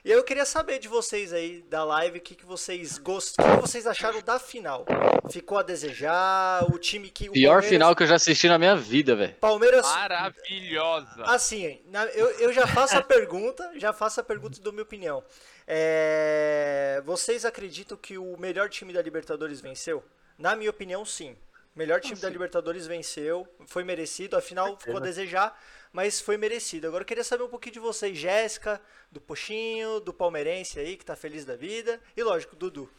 E 0.04 0.10
eu 0.10 0.24
queria 0.24 0.46
saber 0.46 0.80
de 0.80 0.88
vocês 0.88 1.32
aí 1.32 1.62
da 1.70 1.84
live 1.84 2.18
o 2.18 2.22
que, 2.22 2.34
que 2.34 2.46
vocês 2.46 2.98
gostaram, 2.98 3.54
o 3.54 3.56
que 3.58 3.62
vocês 3.62 3.86
acharam 3.86 4.20
da 4.22 4.40
final. 4.40 4.84
Ficou 5.30 5.60
a 5.60 5.64
desejar, 5.64 6.66
o 6.74 6.80
time 6.80 7.10
que. 7.12 7.30
O 7.30 7.34
Pior 7.34 7.52
Palmeiras- 7.52 7.70
final 7.70 7.96
que 7.96 8.02
eu 8.02 8.08
já 8.08 8.16
assisti 8.16 8.48
na 8.48 8.58
minha 8.58 8.76
vida, 8.76 9.16
velho. 9.16 9.36
Palmeiras. 9.36 9.86
Maravilhosa. 9.86 11.24
Assim, 11.26 11.80
eu, 12.16 12.32
eu 12.40 12.52
já 12.52 12.66
faço 12.66 12.98
a 12.98 13.04
pergunta, 13.04 13.72
já 13.76 13.94
faço 13.94 14.20
a 14.20 14.24
pergunta 14.24 14.60
dou 14.60 14.74
minha 14.74 14.84
opinião. 14.84 15.24
É, 15.68 17.02
vocês 17.06 17.46
acreditam 17.46 17.96
que 17.96 18.18
o 18.18 18.36
melhor 18.38 18.70
time 18.70 18.92
da 18.92 19.02
Libertadores 19.04 19.62
venceu? 19.62 20.04
Na 20.36 20.56
minha 20.56 20.72
opinião, 20.72 21.06
sim. 21.06 21.38
O 21.76 21.80
melhor 21.80 22.02
time 22.02 22.20
da 22.20 22.30
Libertadores 22.30 22.88
venceu, 22.88 23.48
foi 23.68 23.84
merecido, 23.84 24.36
afinal 24.36 24.76
ficou 24.78 24.98
a 24.98 25.00
desejar, 25.00 25.58
mas 25.92 26.22
foi 26.22 26.38
merecido. 26.38 26.88
Agora 26.88 27.04
eu 27.04 27.08
queria 27.08 27.24
saber 27.24 27.44
um 27.44 27.50
pouquinho 27.50 27.74
de 27.74 27.80
vocês, 27.80 28.18
Jéssica, 28.18 28.82
do 29.12 29.20
Poxinho, 29.20 30.00
do 30.00 30.14
Palmeirense 30.14 30.80
aí, 30.80 30.96
que 30.98 31.06
tá 31.06 31.16
feliz 31.16 31.46
da 31.46 31.56
vida, 31.56 32.00
e 32.16 32.24
lógico, 32.24 32.56
Dudu. 32.56 32.90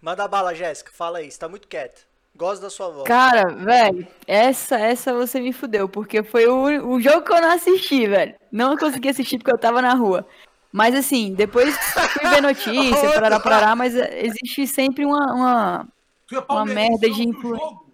Manda 0.00 0.28
bala, 0.28 0.54
Jéssica, 0.54 0.90
fala 0.92 1.18
aí, 1.18 1.30
você 1.30 1.38
tá 1.38 1.48
muito 1.48 1.66
quieto. 1.68 2.06
Gosto 2.34 2.60
da 2.60 2.68
sua 2.68 2.90
voz. 2.90 3.08
Cara, 3.08 3.48
velho, 3.54 4.06
essa, 4.26 4.78
essa 4.78 5.14
você 5.14 5.40
me 5.40 5.54
fudeu, 5.54 5.88
porque 5.88 6.22
foi 6.22 6.46
o, 6.46 6.86
o 6.86 7.00
jogo 7.00 7.22
que 7.22 7.32
eu 7.32 7.40
não 7.40 7.50
assisti, 7.50 8.06
velho. 8.06 8.34
Não 8.52 8.76
consegui 8.76 9.08
assistir 9.08 9.38
porque 9.38 9.50
eu 9.54 9.58
tava 9.58 9.80
na 9.80 9.94
rua. 9.94 10.26
Mas 10.70 10.94
assim, 10.94 11.32
depois 11.32 11.74
fui 12.12 12.28
ver 12.28 12.42
notícia, 12.42 13.08
parará, 13.14 13.40
parará, 13.40 13.74
mas 13.74 13.96
é, 13.96 14.26
existe 14.26 14.66
sempre 14.66 15.06
uma, 15.06 15.32
uma... 15.32 15.88
É 16.30 16.40
palmeirense, 16.42 16.90
merda 16.90 17.08
não 17.08 17.14
de 17.14 17.22
viu 17.22 17.26
o 17.26 17.38
influ- 17.38 17.56
jogo? 17.56 17.85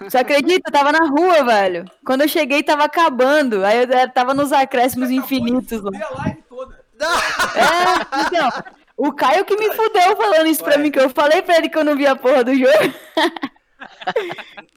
Você 0.00 0.18
acredita? 0.18 0.68
Eu 0.68 0.72
tava 0.72 0.92
na 0.92 1.06
rua, 1.06 1.44
velho. 1.44 1.84
Quando 2.04 2.22
eu 2.22 2.28
cheguei, 2.28 2.62
tava 2.62 2.84
acabando. 2.84 3.64
Aí 3.64 3.84
eu 3.84 3.90
eh, 3.90 4.08
tava 4.08 4.34
nos 4.34 4.52
acréscimos 4.52 5.10
infinitos 5.10 5.82
lá. 5.82 5.90
fuder 5.92 6.06
a 6.06 6.22
live 6.22 6.42
toda. 6.48 6.84
É, 7.54 8.26
então. 8.26 8.48
O 8.96 9.12
Caio 9.12 9.44
que 9.44 9.56
me 9.56 9.74
fudeu 9.74 10.16
falando 10.16 10.46
isso 10.46 10.62
pra 10.62 10.76
Ué. 10.76 10.78
mim, 10.78 10.90
que 10.90 11.00
eu 11.00 11.10
falei 11.10 11.42
pra 11.42 11.56
ele 11.56 11.68
que 11.68 11.76
eu 11.76 11.84
não 11.84 11.96
vi 11.96 12.06
a 12.06 12.14
porra 12.14 12.44
do 12.44 12.54
jogo. 12.54 12.94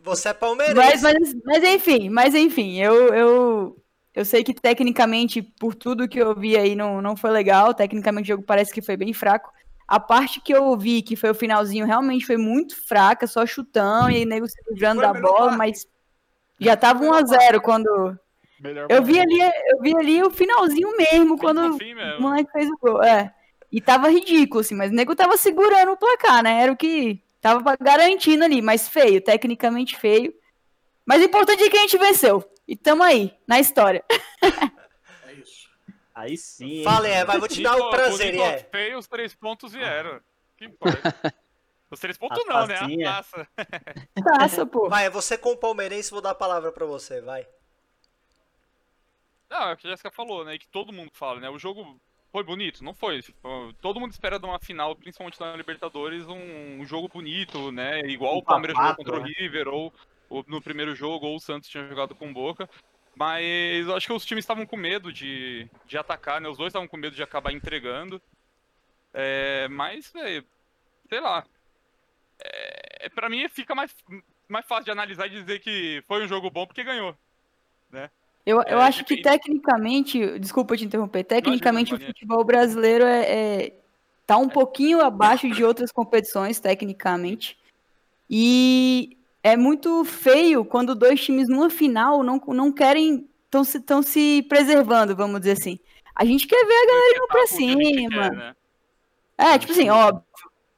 Você 0.04 0.30
é 0.30 0.34
palmeirense. 0.34 0.76
Mas, 0.76 1.02
mas, 1.02 1.36
mas 1.46 1.64
enfim, 1.64 2.10
mas 2.10 2.34
enfim, 2.34 2.78
eu, 2.82 3.14
eu, 3.14 3.84
eu 4.16 4.26
sei 4.26 4.44
que 4.44 4.54
tecnicamente, 4.54 5.42
por 5.42 5.76
tudo 5.76 6.08
que 6.08 6.20
eu 6.20 6.36
vi 6.36 6.58
aí, 6.58 6.76
não, 6.76 7.02
não 7.02 7.16
foi 7.16 7.30
legal. 7.30 7.74
Tecnicamente 7.74 8.26
o 8.26 8.34
jogo 8.36 8.44
parece 8.44 8.74
que 8.74 8.82
foi 8.82 8.98
bem 8.98 9.14
fraco. 9.14 9.52
A 9.88 10.00
parte 10.00 10.42
que 10.42 10.54
eu 10.54 10.78
vi, 10.78 11.02
que 11.02 11.16
foi 11.16 11.30
o 11.30 11.36
finalzinho, 11.36 11.86
realmente 11.86 12.26
foi 12.26 12.36
muito 12.36 12.76
fraca, 12.76 13.26
só 13.26 13.46
chutão 13.46 14.10
e 14.10 14.26
nego 14.26 14.48
se 14.48 14.58
livrando 14.70 15.02
da 15.02 15.14
bola, 15.14 15.46
parte. 15.46 15.58
mas 15.58 15.88
já 16.60 16.76
tava 16.76 17.04
1 17.04 17.14
a 17.14 17.24
0 17.24 17.62
quando. 17.62 18.20
Melhor 18.60 18.88
Eu 18.90 19.04
vi 19.04 19.20
ali, 19.20 19.40
eu 19.40 19.82
vi 19.82 19.96
ali 19.96 20.24
o 20.24 20.30
finalzinho 20.30 20.90
mesmo, 20.98 21.38
quando 21.38 21.78
o 21.78 22.22
moleque 22.22 22.52
fez 22.52 22.68
o 22.68 22.78
gol. 22.82 23.04
É. 23.04 23.34
E 23.72 23.80
tava 23.80 24.10
ridículo, 24.10 24.62
assim, 24.62 24.76
mas 24.76 24.92
o 24.92 24.94
nego 24.96 25.16
tava 25.16 25.38
segurando 25.38 25.92
o 25.92 25.98
placar, 25.98 26.44
né? 26.44 26.62
Era 26.62 26.72
o 26.72 26.78
que 26.78 27.22
tava 27.40 27.78
garantindo 27.80 28.44
ali, 28.44 28.62
mas 28.62 28.90
feio, 28.90 29.22
tecnicamente 29.22 29.96
feio. 29.96 30.34
Mas 31.06 31.22
o 31.22 31.26
importante 31.26 31.64
é 31.64 31.70
que 31.70 31.78
a 31.78 31.82
gente 31.82 31.98
venceu. 31.98 32.44
E 32.68 32.76
tamo 32.76 33.04
aí, 33.04 33.34
na 33.48 33.60
história. 33.60 34.04
É. 36.18 36.22
Aí 36.22 36.38
sim. 36.38 36.84
Fala, 36.84 37.08
é, 37.08 37.24
mas 37.24 37.40
vou 37.40 37.48
te 37.48 37.62
dar 37.62 37.78
o 37.78 37.90
prazer, 37.90 38.36
é. 38.36 38.60
feio, 38.60 38.98
os 38.98 39.08
três 39.08 39.36
pontos 39.36 39.72
vieram. 39.72 40.20
Que 40.58 40.66
importa? 40.66 41.00
Os 41.90 42.02
três 42.02 42.18
pontos 42.18 42.38
A 42.38 42.46
não, 42.46 42.68
né? 42.68 42.80
tacinha. 42.80 43.10
A 43.10 43.14
taça. 43.14 43.48
Taça, 44.40 44.66
pô. 44.66 44.90
Vai, 44.90 45.10
você 45.10 45.38
como 45.38 45.56
palmeirense, 45.56 46.12
vou 46.12 46.20
dar 46.20 46.32
a 46.32 46.36
palavra 46.36 46.70
pra 46.70 46.86
você, 46.86 47.22
vai. 47.22 47.48
Não, 49.50 49.70
é 49.70 49.74
o 49.74 49.78
que 49.78 49.88
a 49.88 49.92
Jéssica 49.92 50.12
falou, 50.12 50.44
né? 50.44 50.58
Que 50.58 50.68
todo 50.68 50.92
mundo 50.92 51.12
fala, 51.14 51.40
né? 51.40 51.50
O 51.50 51.58
jogo 51.58 51.98
foi 52.30 52.44
bonito? 52.44 52.84
Não 52.84 52.94
foi. 52.94 53.24
Todo 53.80 54.02
mundo 54.02 54.12
espera 54.12 54.38
de 54.38 54.46
uma 54.46 54.60
final, 54.60 54.98
principalmente 54.98 55.40
na 55.40 55.56
Libertadores, 55.56 56.28
um, 56.28 56.82
um 56.82 56.86
jogo 56.86 57.08
bonito, 57.08 57.72
né? 57.72 58.02
Igual 58.02 58.36
Um 58.36 58.40
o 58.40 58.44
Palmeiras 58.44 58.76
jogou 58.76 58.96
contra 58.98 59.16
o 59.16 59.24
né? 59.24 59.32
River, 59.38 59.70
ou, 59.70 59.94
ou 60.30 60.44
no 60.46 60.62
primeiro 60.62 60.94
jogo, 60.94 61.26
ou 61.26 61.38
o 61.38 61.40
Santos 61.40 61.70
tinha 61.70 61.88
jogado 61.88 62.14
com 62.14 62.30
o 62.30 62.34
Boca. 62.34 62.70
Mas 63.18 63.88
eu 63.88 63.96
acho 63.96 64.06
que 64.06 64.14
os 64.14 64.26
times 64.26 64.44
estavam 64.44 64.66
com 64.66 64.78
medo 64.78 65.12
de, 65.12 65.68
de 65.88 65.98
atacar, 65.98 66.40
né? 66.40 66.48
Os 66.48 66.58
dois 66.58 66.70
estavam 66.70 66.88
com 66.88 66.98
medo 66.98 67.16
de 67.16 67.24
acabar 67.24 67.52
entregando. 67.52 68.22
É, 69.12 69.68
mas, 69.70 70.12
velho, 70.12 70.46
sei 71.10 71.20
lá. 71.20 71.44
É, 72.40 73.10
pra 73.10 73.28
mim 73.28 73.50
fica 73.50 73.74
mais, 73.74 73.96
mais 74.48 74.68
fácil 74.68 74.86
de 74.86 74.92
analisar 74.92 75.26
e 75.26 75.32
dizer 75.32 75.60
que 75.60 76.04
foi 76.08 76.24
um 76.24 76.28
jogo 76.28 76.52
bom 76.52 76.68
porque 76.68 76.84
ganhou. 76.84 77.18
Eu, 78.46 78.62
eu 78.62 78.80
É, 78.80 78.84
acho 78.84 79.04
que 79.04 79.20
tecnicamente, 79.22 80.38
desculpa 80.40 80.78
te 80.78 80.86
interromper, 80.86 81.24
tecnicamente 81.24 81.92
o 81.92 81.96
Mania. 81.96 82.08
futebol 82.08 82.44
brasileiro 82.44 83.04
é, 83.04 83.66
é- 83.66 83.74
tá 84.28 84.38
um 84.38 84.48
pouquinho 84.48 85.02
abaixo 85.02 85.50
de 85.50 85.64
outras 85.64 85.92
competições, 85.92 86.60
tecnicamente. 86.60 87.58
E 88.30 89.18
é 89.48 89.56
muito 89.56 90.04
feio 90.04 90.66
quando 90.66 90.94
dois 90.94 91.24
times 91.24 91.48
numa 91.48 91.70
final 91.70 92.22
não, 92.22 92.38
não 92.48 92.70
querem, 92.70 93.30
estão 93.46 93.64
se, 93.64 93.80
tão 93.80 94.04
se 94.04 94.46
preservando, 94.50 95.16
vamos 95.16 95.40
dizer 95.40 95.54
assim. 95.54 95.80
A 96.14 96.26
gente 96.26 96.46
quer 96.46 96.66
ver 96.66 96.74
a 96.74 96.88
galera 96.88 97.18
indo 97.18 97.28
pra 97.28 97.48
cima. 97.48 98.10
quer, 98.10 98.32
né? 98.32 98.56
É, 99.38 99.58
tipo 99.58 99.72
assim, 99.72 99.90
óbvio, 99.90 100.24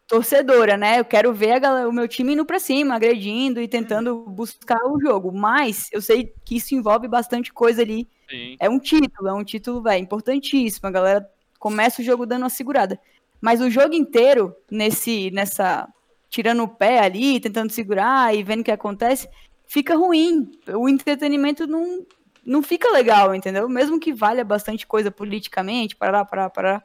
torcedora, 0.05 0.77
né? 0.77 0.99
Eu 0.99 1.05
quero 1.05 1.33
ver 1.33 1.53
a 1.53 1.59
galera, 1.59 1.89
o 1.89 1.93
meu 1.93 2.07
time 2.07 2.33
indo 2.33 2.45
pra 2.45 2.59
cima, 2.59 2.93
agredindo 2.93 3.59
e 3.59 3.67
tentando 3.67 4.23
buscar 4.27 4.83
o 4.85 4.99
jogo. 4.99 5.31
Mas 5.31 5.89
eu 5.91 6.01
sei 6.01 6.31
que 6.45 6.57
isso 6.57 6.75
envolve 6.75 7.07
bastante 7.07 7.51
coisa 7.51 7.81
ali. 7.81 8.07
Sim. 8.29 8.55
É 8.59 8.69
um 8.69 8.77
título, 8.77 9.29
é 9.29 9.33
um 9.33 9.43
título, 9.43 9.81
velho, 9.81 10.03
importantíssimo. 10.03 10.87
A 10.87 10.91
galera 10.91 11.29
começa 11.57 12.01
o 12.01 12.05
jogo 12.05 12.25
dando 12.25 12.43
uma 12.43 12.49
segurada. 12.49 12.99
Mas 13.41 13.61
o 13.61 13.69
jogo 13.69 13.95
inteiro, 13.95 14.55
nesse, 14.69 15.31
nessa. 15.31 15.87
Tirando 16.29 16.63
o 16.63 16.67
pé 16.67 16.99
ali, 16.99 17.39
tentando 17.39 17.71
segurar 17.71 18.35
e 18.35 18.43
vendo 18.43 18.61
o 18.61 18.63
que 18.63 18.71
acontece, 18.71 19.27
fica 19.65 19.95
ruim. 19.95 20.51
O 20.67 20.87
entretenimento 20.87 21.65
não, 21.65 22.05
não 22.45 22.61
fica 22.61 22.91
legal, 22.91 23.33
entendeu? 23.33 23.67
Mesmo 23.67 23.99
que 23.99 24.13
valha 24.13 24.43
bastante 24.43 24.85
coisa 24.85 25.09
politicamente, 25.09 25.95
parará, 25.95 26.23
parará, 26.23 26.49
parará. 26.49 26.83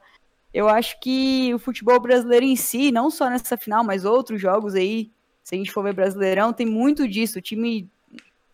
Eu 0.53 0.69
acho 0.69 0.99
que 1.01 1.53
o 1.53 1.59
futebol 1.59 1.99
brasileiro 1.99 2.45
em 2.45 2.55
si, 2.55 2.91
não 2.91 3.09
só 3.09 3.29
nessa 3.29 3.57
final, 3.57 3.83
mas 3.83 4.05
outros 4.05 4.39
jogos 4.41 4.73
aí, 4.73 5.11
se 5.43 5.53
a 5.53 5.57
gente 5.57 5.71
for 5.71 5.83
ver 5.83 5.93
Brasileirão, 5.93 6.53
tem 6.53 6.65
muito 6.65 7.07
disso. 7.07 7.37
O 7.37 7.41
time, 7.41 7.89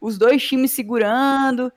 os 0.02 0.18
dois 0.18 0.44
times 0.44 0.72
segurando, 0.72 1.72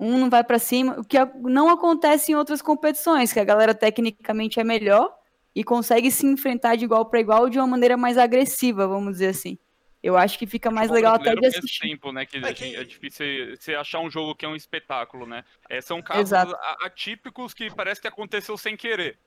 um 0.00 0.18
não 0.18 0.30
vai 0.30 0.42
pra 0.42 0.58
cima, 0.58 0.98
o 0.98 1.04
que 1.04 1.16
não 1.42 1.68
acontece 1.68 2.32
em 2.32 2.34
outras 2.34 2.62
competições, 2.62 3.32
que 3.32 3.40
a 3.40 3.44
galera 3.44 3.74
tecnicamente 3.74 4.58
é 4.58 4.64
melhor 4.64 5.14
e 5.54 5.64
consegue 5.64 6.10
se 6.10 6.26
enfrentar 6.26 6.76
de 6.76 6.84
igual 6.84 7.06
para 7.06 7.20
igual 7.20 7.48
de 7.48 7.58
uma 7.58 7.66
maneira 7.66 7.96
mais 7.96 8.16
agressiva, 8.18 8.86
vamos 8.86 9.12
dizer 9.14 9.28
assim. 9.28 9.58
Eu 10.00 10.16
acho 10.16 10.38
que 10.38 10.46
fica 10.46 10.70
mais 10.70 10.88
Futebol 10.88 11.12
legal 11.12 11.14
até 11.16 11.34
de 11.40 11.46
assistir. 11.46 11.80
tempo, 11.88 12.12
né, 12.12 12.24
que, 12.24 12.36
É 12.36 12.52
que- 12.54 12.76
é 12.76 12.84
difícil 12.84 13.26
você 13.58 13.74
achar 13.74 13.98
um 14.00 14.08
jogo 14.08 14.34
que 14.34 14.44
é 14.44 14.48
um 14.48 14.54
espetáculo, 14.54 15.26
né? 15.26 15.44
É, 15.68 15.80
são 15.80 16.00
casos 16.00 16.28
Exato. 16.30 16.54
atípicos 16.80 17.52
que 17.52 17.68
parece 17.74 18.00
que 18.00 18.06
aconteceu 18.06 18.56
sem 18.56 18.76
querer. 18.76 19.18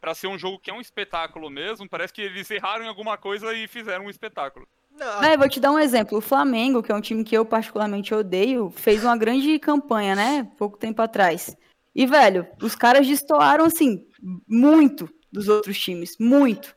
Pra 0.00 0.14
ser 0.14 0.26
um 0.26 0.38
jogo 0.38 0.58
que 0.58 0.70
é 0.70 0.74
um 0.74 0.80
espetáculo 0.80 1.48
mesmo, 1.48 1.88
parece 1.88 2.12
que 2.12 2.20
eles 2.22 2.50
erraram 2.50 2.84
em 2.84 2.88
alguma 2.88 3.16
coisa 3.16 3.54
e 3.54 3.66
fizeram 3.68 4.06
um 4.06 4.10
espetáculo. 4.10 4.66
Não, 4.98 5.22
É, 5.22 5.36
vou 5.36 5.48
te 5.48 5.60
dar 5.60 5.70
um 5.72 5.78
exemplo. 5.78 6.18
O 6.18 6.22
Flamengo, 6.22 6.82
que 6.82 6.90
é 6.90 6.94
um 6.94 7.00
time 7.00 7.22
que 7.22 7.36
eu 7.36 7.44
particularmente 7.46 8.12
odeio, 8.14 8.70
fez 8.70 9.04
uma 9.04 9.16
grande 9.16 9.58
campanha, 9.58 10.16
né? 10.16 10.50
Pouco 10.58 10.76
tempo 10.76 11.00
atrás. 11.02 11.56
E, 11.94 12.04
velho, 12.04 12.46
os 12.60 12.74
caras 12.74 13.06
destoaram, 13.06 13.64
assim, 13.64 14.06
muito 14.46 15.08
dos 15.32 15.48
outros 15.48 15.78
times. 15.78 16.16
Muito. 16.18 16.74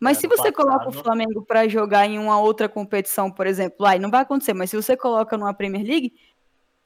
Mas 0.00 0.18
É, 0.18 0.20
se 0.20 0.26
você 0.28 0.52
coloca 0.52 0.84
o 0.84 0.86
passado- 0.86 1.02
Flamengo 1.02 1.42
pra 1.44 1.66
jogar 1.66 2.06
em 2.06 2.18
uma 2.18 2.40
outra 2.40 2.68
competição, 2.68 3.30
por 3.30 3.46
exemplo, 3.46 3.78
lá, 3.80 3.96
e 3.96 3.98
não 3.98 4.10
vai 4.10 4.22
acontecer, 4.22 4.54
mas 4.54 4.70
se 4.70 4.76
você 4.76 4.96
coloca 4.96 5.36
numa 5.36 5.52
Premier 5.52 5.84
League, 5.84 6.12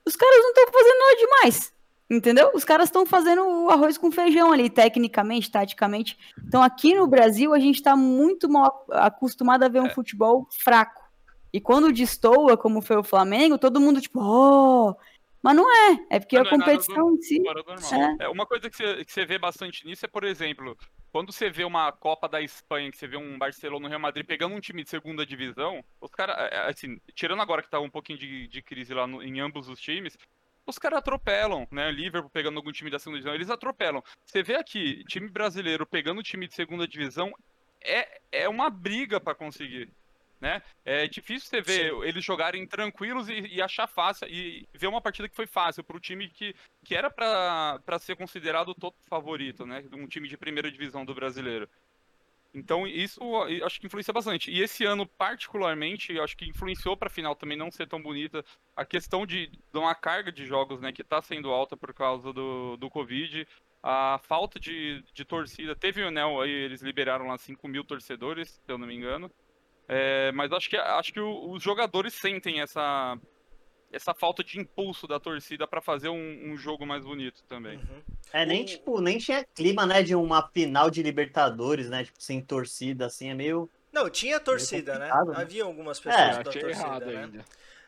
os 0.06 0.16
caras 0.16 0.36
não 0.38 0.48
estão 0.48 0.66
fazendo 0.72 0.98
nada 0.98 1.16
demais. 1.16 1.72
Entendeu? 2.10 2.50
Os 2.52 2.62
caras 2.64 2.88
estão 2.88 3.06
fazendo 3.06 3.42
o 3.42 3.70
arroz 3.70 3.96
com 3.96 4.10
feijão 4.12 4.52
ali, 4.52 4.68
tecnicamente, 4.68 5.50
taticamente. 5.50 6.18
Então, 6.46 6.62
aqui 6.62 6.94
no 6.94 7.06
Brasil, 7.06 7.54
a 7.54 7.58
gente 7.58 7.76
está 7.76 7.96
muito 7.96 8.50
mal 8.50 8.84
acostumado 8.90 9.62
a 9.62 9.68
ver 9.68 9.80
um 9.80 9.88
futebol 9.88 10.46
fraco. 10.50 11.02
E 11.52 11.60
quando 11.60 11.90
destoa, 11.92 12.54
como 12.56 12.82
foi 12.82 12.96
o 12.96 13.02
Flamengo, 13.04 13.56
todo 13.56 13.80
mundo 13.80 14.00
tipo, 14.00 14.20
oh! 14.20 14.94
Mas 15.42 15.56
não 15.56 15.70
é. 15.70 16.06
É 16.10 16.18
porque 16.20 16.38
Mas 16.38 16.48
a 16.48 16.50
não 16.50 16.56
é 16.64 16.64
competição 16.66 17.14
em 17.14 17.22
si. 17.22 17.38
Normal. 17.40 18.16
É, 18.20 18.28
uma 18.28 18.46
coisa 18.46 18.68
que 18.68 18.76
você, 18.76 19.04
que 19.04 19.12
você 19.12 19.24
vê 19.24 19.38
bastante 19.38 19.86
nisso 19.86 20.04
é, 20.04 20.08
por 20.08 20.24
exemplo, 20.24 20.76
quando 21.12 21.30
você 21.32 21.50
vê 21.50 21.62
uma 21.64 21.92
Copa 21.92 22.28
da 22.28 22.40
Espanha, 22.40 22.90
que 22.90 22.96
você 22.96 23.06
vê 23.06 23.16
um 23.16 23.38
Barcelona 23.38 23.82
no 23.82 23.88
Real 23.88 24.00
Madrid 24.00 24.26
pegando 24.26 24.54
um 24.54 24.60
time 24.60 24.82
de 24.82 24.88
segunda 24.88 25.24
divisão, 25.26 25.84
os 26.00 26.10
caras, 26.10 26.34
assim, 26.68 26.98
tirando 27.14 27.42
agora 27.42 27.62
que 27.62 27.70
tá 27.70 27.78
um 27.78 27.90
pouquinho 27.90 28.18
de, 28.18 28.48
de 28.48 28.62
crise 28.62 28.94
lá 28.94 29.06
no- 29.06 29.22
em 29.22 29.38
ambos 29.40 29.68
os 29.68 29.78
times, 29.80 30.16
os 30.66 30.78
caras 30.78 31.00
atropelam, 31.00 31.66
né? 31.70 31.90
Liverpool 31.90 32.30
pegando 32.30 32.56
algum 32.56 32.72
time 32.72 32.90
da 32.90 32.98
segunda 32.98 33.18
divisão, 33.18 33.34
eles 33.34 33.50
atropelam. 33.50 34.02
Você 34.24 34.42
vê 34.42 34.56
aqui, 34.56 35.04
time 35.04 35.28
brasileiro 35.28 35.84
pegando 35.86 36.22
time 36.22 36.48
de 36.48 36.54
segunda 36.54 36.86
divisão, 36.88 37.32
é, 37.84 38.20
é 38.30 38.48
uma 38.48 38.70
briga 38.70 39.20
pra 39.20 39.34
conseguir. 39.34 39.90
Né? 40.42 40.60
É 40.84 41.06
difícil 41.06 41.48
você 41.48 41.60
ver 41.60 41.92
eles 42.02 42.24
jogarem 42.24 42.66
tranquilos 42.66 43.28
e, 43.28 43.46
e 43.46 43.62
achar 43.62 43.86
fácil 43.86 44.26
e 44.28 44.66
ver 44.74 44.88
uma 44.88 45.00
partida 45.00 45.28
que 45.28 45.36
foi 45.36 45.46
fácil 45.46 45.84
para 45.84 45.96
o 45.96 46.00
time 46.00 46.28
que, 46.28 46.52
que 46.84 46.96
era 46.96 47.08
pra 47.08 47.80
ser 48.00 48.16
considerado 48.16 48.70
o 48.70 48.74
todo 48.74 48.96
favorito, 49.08 49.64
né? 49.64 49.84
Um 49.92 50.08
time 50.08 50.28
de 50.28 50.36
primeira 50.36 50.68
divisão 50.68 51.04
do 51.04 51.14
brasileiro. 51.14 51.68
Então 52.52 52.88
isso 52.88 53.20
acho 53.64 53.78
que 53.80 53.86
influencia 53.86 54.12
bastante. 54.12 54.50
E 54.50 54.60
esse 54.60 54.84
ano, 54.84 55.06
particularmente, 55.06 56.12
eu 56.12 56.24
acho 56.24 56.36
que 56.36 56.48
influenciou 56.48 56.96
para 56.96 57.06
a 57.06 57.12
final 57.12 57.36
também 57.36 57.56
não 57.56 57.70
ser 57.70 57.86
tão 57.86 58.02
bonita 58.02 58.44
a 58.74 58.84
questão 58.84 59.24
de, 59.24 59.46
de 59.46 59.78
uma 59.78 59.94
carga 59.94 60.32
de 60.32 60.44
jogos, 60.44 60.80
né, 60.80 60.90
que 60.90 61.02
está 61.02 61.22
sendo 61.22 61.50
alta 61.50 61.76
por 61.76 61.94
causa 61.94 62.32
do, 62.32 62.76
do 62.76 62.90
Covid. 62.90 63.46
A 63.80 64.18
falta 64.24 64.58
de, 64.58 65.04
de 65.14 65.24
torcida. 65.24 65.76
Teve 65.76 66.02
o 66.02 66.10
Nel 66.10 66.40
aí, 66.40 66.50
eles 66.50 66.82
liberaram 66.82 67.28
lá 67.28 67.38
5 67.38 67.68
mil 67.68 67.84
torcedores, 67.84 68.60
se 68.64 68.72
eu 68.72 68.76
não 68.76 68.88
me 68.88 68.94
engano. 68.96 69.30
É, 69.88 70.32
mas 70.32 70.52
acho 70.52 70.70
que, 70.70 70.76
acho 70.76 71.12
que 71.12 71.20
os 71.20 71.62
jogadores 71.62 72.14
sentem 72.14 72.60
essa, 72.60 73.18
essa 73.92 74.14
falta 74.14 74.42
de 74.42 74.58
impulso 74.58 75.06
da 75.06 75.20
torcida 75.20 75.66
para 75.66 75.80
fazer 75.80 76.08
um, 76.08 76.52
um 76.52 76.56
jogo 76.56 76.86
mais 76.86 77.04
bonito 77.04 77.42
também. 77.44 77.80
É, 78.32 78.46
nem, 78.46 78.64
tipo, 78.64 79.00
nem 79.00 79.18
tinha 79.18 79.44
clima, 79.54 79.84
né, 79.84 80.02
de 80.02 80.14
uma 80.14 80.48
final 80.48 80.90
de 80.90 81.02
Libertadores, 81.02 81.90
né, 81.90 82.04
tipo, 82.04 82.22
sem 82.22 82.40
torcida, 82.40 83.06
assim, 83.06 83.28
é 83.30 83.34
meio... 83.34 83.68
Não, 83.92 84.08
tinha 84.08 84.40
torcida, 84.40 84.98
né? 84.98 85.08
né? 85.08 85.34
Havia 85.34 85.64
algumas 85.64 85.98
É, 85.98 86.02
pessoas 86.02 86.36
Eu 86.38 86.42
da 86.44 86.50
torcida, 86.60 87.06
né? 87.06 87.20
ainda. 87.24 87.44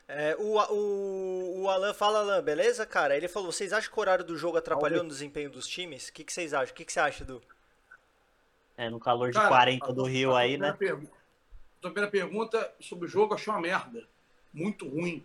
É, 0.06 0.36
o, 0.38 0.58
o, 0.58 1.62
o 1.62 1.68
Alan 1.70 1.94
fala, 1.94 2.18
Alan, 2.18 2.42
beleza, 2.42 2.84
cara? 2.84 3.16
Ele 3.16 3.26
falou, 3.26 3.50
vocês 3.50 3.72
acham 3.72 3.90
que 3.90 3.98
o 3.98 4.00
horário 4.02 4.22
do 4.22 4.36
jogo 4.36 4.58
atrapalhou 4.58 5.02
no 5.02 5.08
desempenho 5.08 5.48
dos 5.48 5.66
times? 5.66 6.08
O 6.08 6.12
que, 6.12 6.22
que 6.24 6.30
vocês 6.30 6.52
acham? 6.52 6.72
O 6.74 6.76
que, 6.76 6.84
que 6.84 6.92
você 6.92 7.00
acha, 7.00 7.24
Du? 7.24 7.40
É, 8.76 8.90
no 8.90 9.00
calor 9.00 9.28
de 9.30 9.34
Cara, 9.38 9.48
40 9.48 9.86
a- 9.86 9.92
do 9.92 10.02
Rio 10.04 10.34
aí, 10.36 10.58
né? 10.58 10.74
pergu- 10.74 11.08
A 11.84 11.90
primeira 11.90 12.10
pergunta 12.10 12.74
sobre 12.80 13.06
o 13.06 13.08
jogo, 13.08 13.32
eu 13.32 13.36
achei 13.36 13.52
uma 13.52 13.60
merda. 13.60 14.08
Muito 14.52 14.88
ruim. 14.88 15.24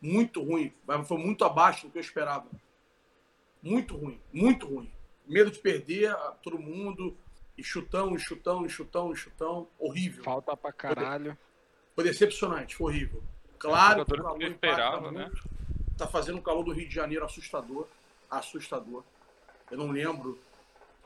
Muito 0.00 0.42
ruim. 0.42 0.72
Mas 0.86 1.06
Foi 1.08 1.18
muito 1.18 1.44
abaixo 1.44 1.86
do 1.86 1.92
que 1.92 1.98
eu 1.98 2.02
esperava. 2.02 2.46
Muito 3.62 3.96
ruim. 3.96 4.20
Muito 4.32 4.66
ruim. 4.66 4.90
Medo 5.26 5.50
de 5.50 5.58
perder 5.58 6.10
a 6.10 6.30
todo 6.42 6.58
mundo. 6.58 7.16
E 7.58 7.62
chutão, 7.62 8.14
e 8.14 8.18
chutão, 8.18 8.64
e 8.64 8.70
chutão, 8.70 9.12
e 9.12 9.16
chutão. 9.16 9.68
Horrível. 9.78 10.24
Falta 10.24 10.56
pra 10.56 10.72
caralho. 10.72 11.36
Foi 11.94 12.04
decepcionante, 12.04 12.76
foi 12.76 12.92
horrível. 12.92 13.22
Claro 13.58 14.06
que 14.06 14.14
o 14.14 14.22
calor 14.22 14.42
esperava, 14.42 15.12
né? 15.12 15.24
muito. 15.24 15.48
Tá 15.98 16.06
fazendo 16.06 16.38
um 16.38 16.42
calor 16.42 16.64
do 16.64 16.72
Rio 16.72 16.88
de 16.88 16.94
Janeiro 16.94 17.24
assustador. 17.24 17.86
Assustador. 18.30 19.04
Eu 19.70 19.76
não 19.76 19.90
lembro 19.90 20.38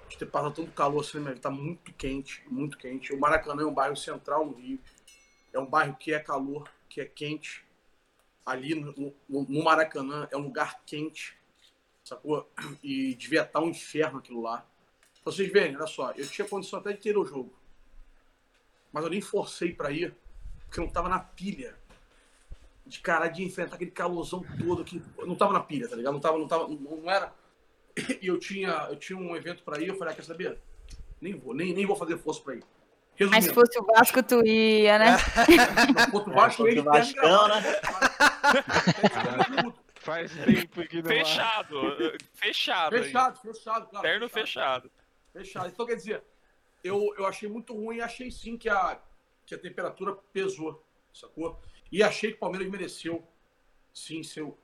de 0.09 0.19
ter 0.19 0.27
passado 0.27 0.55
tanto 0.55 0.71
calor 0.73 1.01
assim, 1.01 1.19
mas 1.19 1.39
tá 1.41 1.51
muito 1.51 1.93
quente, 1.95 2.43
muito 2.49 2.77
quente. 2.79 3.13
O 3.13 3.19
Maracanã 3.21 3.63
é 3.63 3.67
um 3.67 3.75
bairro 3.75 3.97
central 3.97 4.47
no 4.47 4.55
Rio. 4.55 4.79
É 5.53 5.59
um 5.59 5.67
bairro 5.67 5.97
que 5.97 6.13
é 6.13 6.19
calor, 6.21 6.69
que 6.89 7.01
é 7.01 7.05
quente. 7.05 7.65
Ali 8.45 8.75
no, 8.75 8.93
no- 9.29 9.45
no 9.49 9.65
Maracanã 9.65 10.29
é 10.31 10.37
um 10.37 10.43
lugar 10.43 10.83
quente, 10.85 11.37
sacou? 12.05 12.49
E 12.83 13.15
devia 13.15 13.43
estar 13.43 13.61
um 13.61 13.71
inferno 13.71 14.19
aquilo 14.19 14.43
lá. 14.43 14.59
Pra 15.23 15.33
vocês 15.33 15.51
verem, 15.51 15.77
olha 15.77 15.87
só, 15.87 16.13
eu 16.13 16.29
tinha 16.29 16.47
condição 16.47 16.79
até 16.79 16.93
de 16.93 16.99
ter 17.01 17.17
o 17.17 17.25
jogo. 17.25 17.53
Mas 18.93 19.03
eu 19.05 19.11
nem 19.11 19.21
forcei 19.23 19.73
pra 19.73 19.91
ir, 19.91 20.15
porque 20.67 20.79
eu 20.79 20.85
não 20.85 20.93
tava 20.93 21.09
na 21.09 21.19
pilha. 21.19 21.75
De 22.87 23.01
cara, 23.01 23.29
de 23.29 23.43
enfrentar 23.43 23.77
aquele 23.77 23.91
calorzão 23.91 24.45
todo 24.59 24.85
que. 24.85 25.03
Não 25.27 25.35
tava 25.35 25.55
na 25.55 25.61
pilha, 25.61 25.89
tá 25.89 25.97
ligado? 25.97 26.13
Não 26.13 26.21
tava, 26.21 26.37
não 26.39 26.47
tava. 26.47 26.69
Não, 26.69 26.77
não 26.99 27.11
era. 27.11 27.33
e 28.23 28.27
eu 28.27 28.39
tinha, 28.39 28.89
eu 28.91 28.97
tinha 28.97 29.19
um 29.19 29.35
evento 29.37 29.63
pra 29.63 29.81
ir, 29.81 29.89
eu 29.89 29.97
falei, 29.97 30.13
ah, 30.13 30.17
quer 30.17 30.25
saber? 30.25 30.59
Nem 31.21 31.35
vou, 31.35 31.55
nem, 31.55 31.73
nem 31.73 31.87
vou 31.87 31.97
fazer 31.97 32.19
força 32.19 32.41
pra 32.43 32.55
ir. 32.55 32.61
Mas 32.61 32.65
se 33.19 33.25
Resumindo, 33.25 33.55
fosse 33.55 33.79
o 33.79 33.85
Vasco, 33.85 34.23
tu 34.25 34.45
ia, 34.45 34.99
né? 34.99 35.17
contra 36.11 36.31
o 36.31 36.35
Vasco, 36.35 36.67
É, 36.67 36.71
ele 36.73 36.83
Vascão, 36.83 37.49
né? 37.49 37.63
Faz 40.05 40.31
tempo 40.33 40.87
que 40.87 41.01
não. 41.01 41.09
Fechado. 41.09 42.03
eh, 42.03 42.19
Fechado. 42.35 42.97
aí. 42.97 43.05
Fechado, 43.05 43.41
fechado, 43.41 43.87
claro. 43.89 44.07
Terno 44.07 44.29
fechado. 44.29 44.91
Fechado. 45.33 45.69
Então, 45.69 45.87
quer 45.87 45.95
dizer, 45.95 46.23
eu, 46.83 47.15
eu 47.17 47.25
achei 47.25 47.49
muito 47.49 47.75
ruim 47.75 47.97
e 47.97 48.01
achei 48.03 48.31
sim 48.31 48.59
que 48.59 48.69
a, 48.69 49.01
que 49.47 49.55
a 49.55 49.59
temperatura 49.59 50.15
pesou, 50.33 50.85
sacou? 51.13 51.59
E 51.91 52.03
achei 52.03 52.33
que 52.33 52.37
o 52.37 52.41
Palmeiras 52.41 52.69
mereceu, 52.69 53.27
sim, 53.95 54.23
seu. 54.23 54.59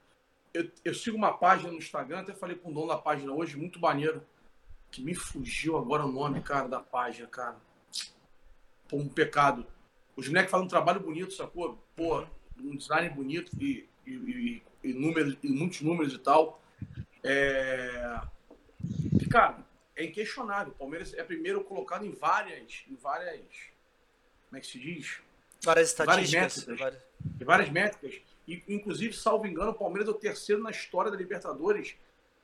Eu, 0.52 0.70
eu 0.84 0.94
sigo 0.94 1.16
uma 1.16 1.32
página 1.36 1.70
no 1.70 1.78
Instagram, 1.78 2.20
até 2.20 2.34
falei 2.34 2.56
com 2.56 2.70
o 2.70 2.74
dono 2.74 2.88
da 2.88 2.98
página 2.98 3.32
hoje, 3.32 3.56
muito 3.56 3.78
maneiro, 3.78 4.22
que 4.90 5.00
me 5.02 5.14
fugiu 5.14 5.76
agora 5.78 6.04
o 6.04 6.10
nome, 6.10 6.40
cara, 6.42 6.66
da 6.68 6.80
página, 6.80 7.26
cara. 7.28 7.56
Pô, 8.88 8.96
um 8.96 9.08
pecado. 9.08 9.64
Os 10.16 10.26
moleques 10.28 10.50
fazem 10.50 10.66
um 10.66 10.68
trabalho 10.68 11.00
bonito, 11.00 11.32
sacou? 11.32 11.78
Pô, 11.94 12.26
um 12.58 12.76
design 12.76 13.08
bonito 13.10 13.52
e, 13.60 13.88
e, 14.04 14.10
e, 14.12 14.62
e 14.82 14.92
números, 14.92 15.36
e 15.42 15.48
muitos 15.48 15.80
números 15.82 16.12
e 16.12 16.18
tal. 16.18 16.60
É... 17.22 18.20
E, 19.20 19.26
cara, 19.26 19.64
é 19.94 20.04
inquestionável. 20.04 20.72
O 20.72 20.76
Palmeiras 20.76 21.14
é 21.14 21.22
primeiro 21.22 21.62
colocado 21.62 22.04
em 22.04 22.10
várias, 22.10 22.84
em 22.90 22.96
várias, 22.96 23.46
como 24.48 24.58
é 24.58 24.60
que 24.60 24.66
se 24.66 24.80
diz? 24.80 25.20
Várias 25.62 25.94
Várias 25.94 26.28
estatísticas. 26.28 26.66
métricas. 26.66 26.78
várias- 26.80 27.04
várias 27.46 27.70
métricas. 27.70 28.22
E, 28.46 28.62
inclusive, 28.68 29.12
salvo 29.14 29.46
engano, 29.46 29.70
o 29.70 29.74
Palmeiras 29.74 30.08
é 30.08 30.10
o 30.10 30.14
terceiro 30.14 30.62
na 30.62 30.70
história 30.70 31.10
da 31.10 31.16
Libertadores, 31.16 31.96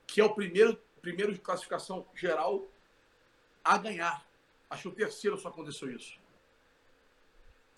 que 0.07 0.21
é 0.21 0.25
o 0.25 0.35
primeiro, 0.35 0.77
primeiro 1.01 1.33
de 1.33 1.39
classificação 1.41 2.07
geral 2.15 2.65
a 3.65 3.77
ganhar. 3.79 4.25
Acho 4.71 4.83
que 4.83 4.89
o 4.89 4.93
terceiro 4.93 5.37
só 5.39 5.49
aconteceu 5.49 5.91
isso. 5.91 6.19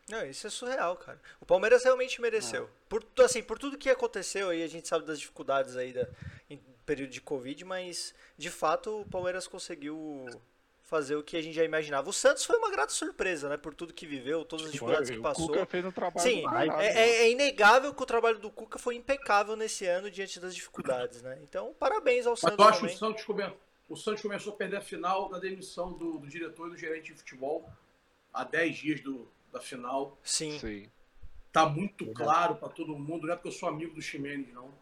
Não, 0.09 0.25
isso 0.25 0.47
é 0.47 0.51
surreal, 0.51 0.97
cara. 0.97 1.21
O 1.41 1.45
Palmeiras 1.45 1.85
realmente 1.85 2.21
mereceu. 2.21 2.69
Por, 2.89 3.03
tu- 3.03 3.23
assim, 3.23 3.43
por 3.43 3.59
tudo 3.59 3.77
que 3.77 3.91
aconteceu 3.91 4.49
aí, 4.49 4.63
a 4.63 4.67
gente 4.67 4.89
sabe 4.89 5.05
das 5.05 5.21
dificuldades 5.21 5.77
aí 5.77 5.93
da, 5.93 6.09
em 6.49 6.59
período 6.87 7.11
de 7.11 7.21
Covid, 7.21 7.63
mas 7.67 8.15
de 8.37 8.51
fato 8.51 9.03
o 9.03 9.07
Palmeiras 9.07 9.47
conseguiu 9.47 10.25
fazer 10.89 11.17
o 11.17 11.23
que 11.23 11.37
a 11.37 11.43
gente 11.43 11.55
já 11.55 11.65
imaginava. 11.65 12.09
O 12.09 12.13
Santos 12.15 12.47
foi 12.47 12.57
uma 12.57 12.71
grata 12.71 12.93
surpresa, 12.93 13.47
né? 13.47 13.59
Por 13.59 13.75
tudo 13.75 13.93
que 13.93 14.07
viveu, 14.07 14.43
todas 14.43 14.65
as 14.65 14.73
dificuldades 14.73 15.11
que 15.11 15.19
o 15.19 15.23
passou. 15.23 15.47
Cuca 15.47 15.67
fez 15.67 15.85
um 15.85 15.93
trabalho 15.93 16.27
Sim, 16.27 16.41
do 16.41 16.49
caralho, 16.49 16.73
é, 16.81 16.87
é- 16.87 17.17
é 17.25 17.31
inegável 17.31 17.95
que 17.95 18.03
o 18.03 18.07
trabalho 18.07 18.39
do 18.39 18.51
Cuca 18.51 18.79
foi 18.79 18.97
impecável 18.97 19.55
nesse 19.55 19.85
ano 19.85 20.11
diante 20.11 20.41
das 20.41 20.55
dificuldades, 20.55 21.21
né? 21.21 21.39
Então, 21.43 21.75
parabéns 21.79 22.27
ao 22.27 22.33
Mas 22.33 22.41
Santos 22.41 22.59
eu 22.59 22.65
acho 22.65 22.79
que 22.81 22.87
o 22.87 22.89
também. 22.89 22.97
Santos, 22.97 23.25
come... 23.25 23.53
o 23.87 23.97
Santos 23.97 24.23
começou 24.23 24.55
a 24.55 24.57
perder 24.57 24.77
a 24.79 24.81
final 24.81 25.29
da 25.29 25.39
demissão 25.39 25.93
do, 25.93 26.19
do 26.19 26.27
diretor 26.27 26.69
e 26.69 26.71
do 26.71 26.77
gerente 26.79 27.13
de 27.13 27.19
futebol 27.19 27.71
há 28.33 28.43
10 28.43 28.77
dias 28.79 29.01
do, 29.03 29.31
da 29.53 29.61
final. 29.61 30.17
Sim, 30.23 30.59
Sim. 30.59 30.91
Tá 31.53 31.67
muito 31.67 32.07
claro 32.15 32.57
para 32.57 32.69
todo 32.71 32.99
mundo, 32.99 33.27
não 33.27 33.35
é 33.35 33.37
porque 33.37 33.49
eu 33.49 33.53
sou 33.53 33.69
amigo 33.69 33.95
do 33.95 34.01
Ximenes, 34.01 34.53
não. 34.55 34.73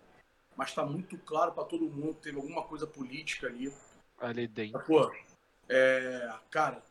Mas 0.57 0.73
tá 0.73 0.87
muito 0.87 1.19
claro 1.19 1.51
para 1.51 1.65
todo 1.65 1.85
mundo 1.85 2.15
que 2.15 2.23
teve 2.23 2.37
alguma 2.37 2.63
coisa 2.63 2.87
política 2.87 3.49
ali. 3.49 3.73
Ali 4.19 4.47
dentro. 4.47 4.81
Pô, 4.81 5.13
é, 5.69 6.33
cara, 6.51 6.83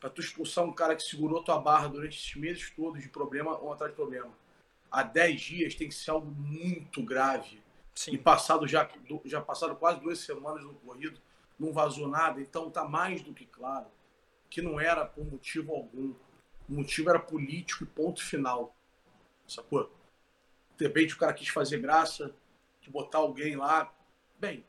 para 0.00 0.10
tu 0.10 0.20
expulsar 0.20 0.64
um 0.64 0.72
cara 0.72 0.94
que 0.94 1.02
segurou 1.02 1.42
tua 1.42 1.58
barra 1.58 1.88
durante 1.88 2.18
esses 2.18 2.34
meses 2.36 2.70
todos 2.70 3.02
de 3.02 3.08
problema 3.08 3.58
um 3.62 3.72
atrás 3.72 3.92
de 3.92 3.96
problema, 3.96 4.30
há 4.90 5.02
10 5.02 5.40
dias 5.40 5.74
tem 5.74 5.88
que 5.88 5.94
ser 5.94 6.10
algo 6.10 6.30
muito 6.30 7.02
grave. 7.02 7.62
E 7.96 8.00
sim. 8.00 8.16
passado 8.18 8.66
já, 8.66 8.88
já 9.24 9.40
passaram 9.40 9.76
quase 9.76 10.00
duas 10.00 10.18
semanas 10.18 10.64
no 10.64 10.74
corrido, 10.74 11.20
não 11.58 11.72
vazou 11.72 12.08
nada, 12.08 12.40
então 12.40 12.70
tá 12.70 12.84
mais 12.84 13.22
do 13.22 13.32
que 13.32 13.46
claro 13.46 13.86
que 14.50 14.62
não 14.62 14.78
era 14.78 15.04
por 15.04 15.24
motivo 15.24 15.72
algum. 15.74 16.14
O 16.68 16.74
motivo 16.74 17.10
era 17.10 17.18
político 17.18 17.82
e 17.82 17.86
ponto 17.86 18.22
final. 18.22 18.72
Sacou? 19.48 19.90
De 20.76 20.86
repente 20.86 21.14
o 21.14 21.18
cara 21.18 21.34
quis 21.34 21.48
fazer 21.48 21.78
graça, 21.80 22.32
de 22.80 22.88
botar 22.88 23.18
alguém 23.18 23.56
lá. 23.56 23.92
Bem, 24.38 24.64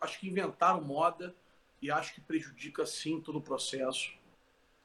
acho 0.00 0.20
que 0.20 0.28
inventaram 0.28 0.80
moda 0.80 1.34
e 1.84 1.90
acho 1.90 2.14
que 2.14 2.20
prejudica 2.22 2.86
sim 2.86 3.20
todo 3.20 3.36
o 3.36 3.42
processo. 3.42 4.10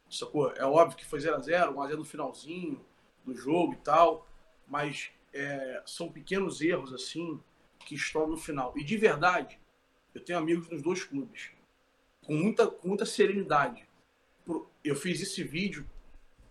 Sacou? 0.10 0.52
É 0.52 0.66
óbvio 0.66 0.98
que 0.98 1.06
foi 1.06 1.20
0x0, 1.20 1.74
1x0 1.74 1.96
no 1.96 2.04
finalzinho 2.04 2.86
do 3.24 3.34
jogo 3.34 3.72
e 3.72 3.78
tal, 3.78 4.28
mas 4.68 5.10
é, 5.32 5.82
são 5.86 6.12
pequenos 6.12 6.60
erros 6.60 6.94
assim 6.94 7.42
que 7.86 7.96
estouram 7.96 8.32
no 8.32 8.38
final. 8.38 8.78
E 8.78 8.84
de 8.84 8.98
verdade, 8.98 9.58
eu 10.14 10.22
tenho 10.22 10.38
amigos 10.38 10.68
nos 10.70 10.82
dois 10.82 11.02
clubes, 11.02 11.52
com 12.26 12.34
muita, 12.34 12.68
com 12.68 12.90
muita 12.90 13.06
serenidade. 13.06 13.88
Eu 14.84 14.96
fiz 14.98 15.22
esse 15.22 15.42
vídeo 15.42 15.90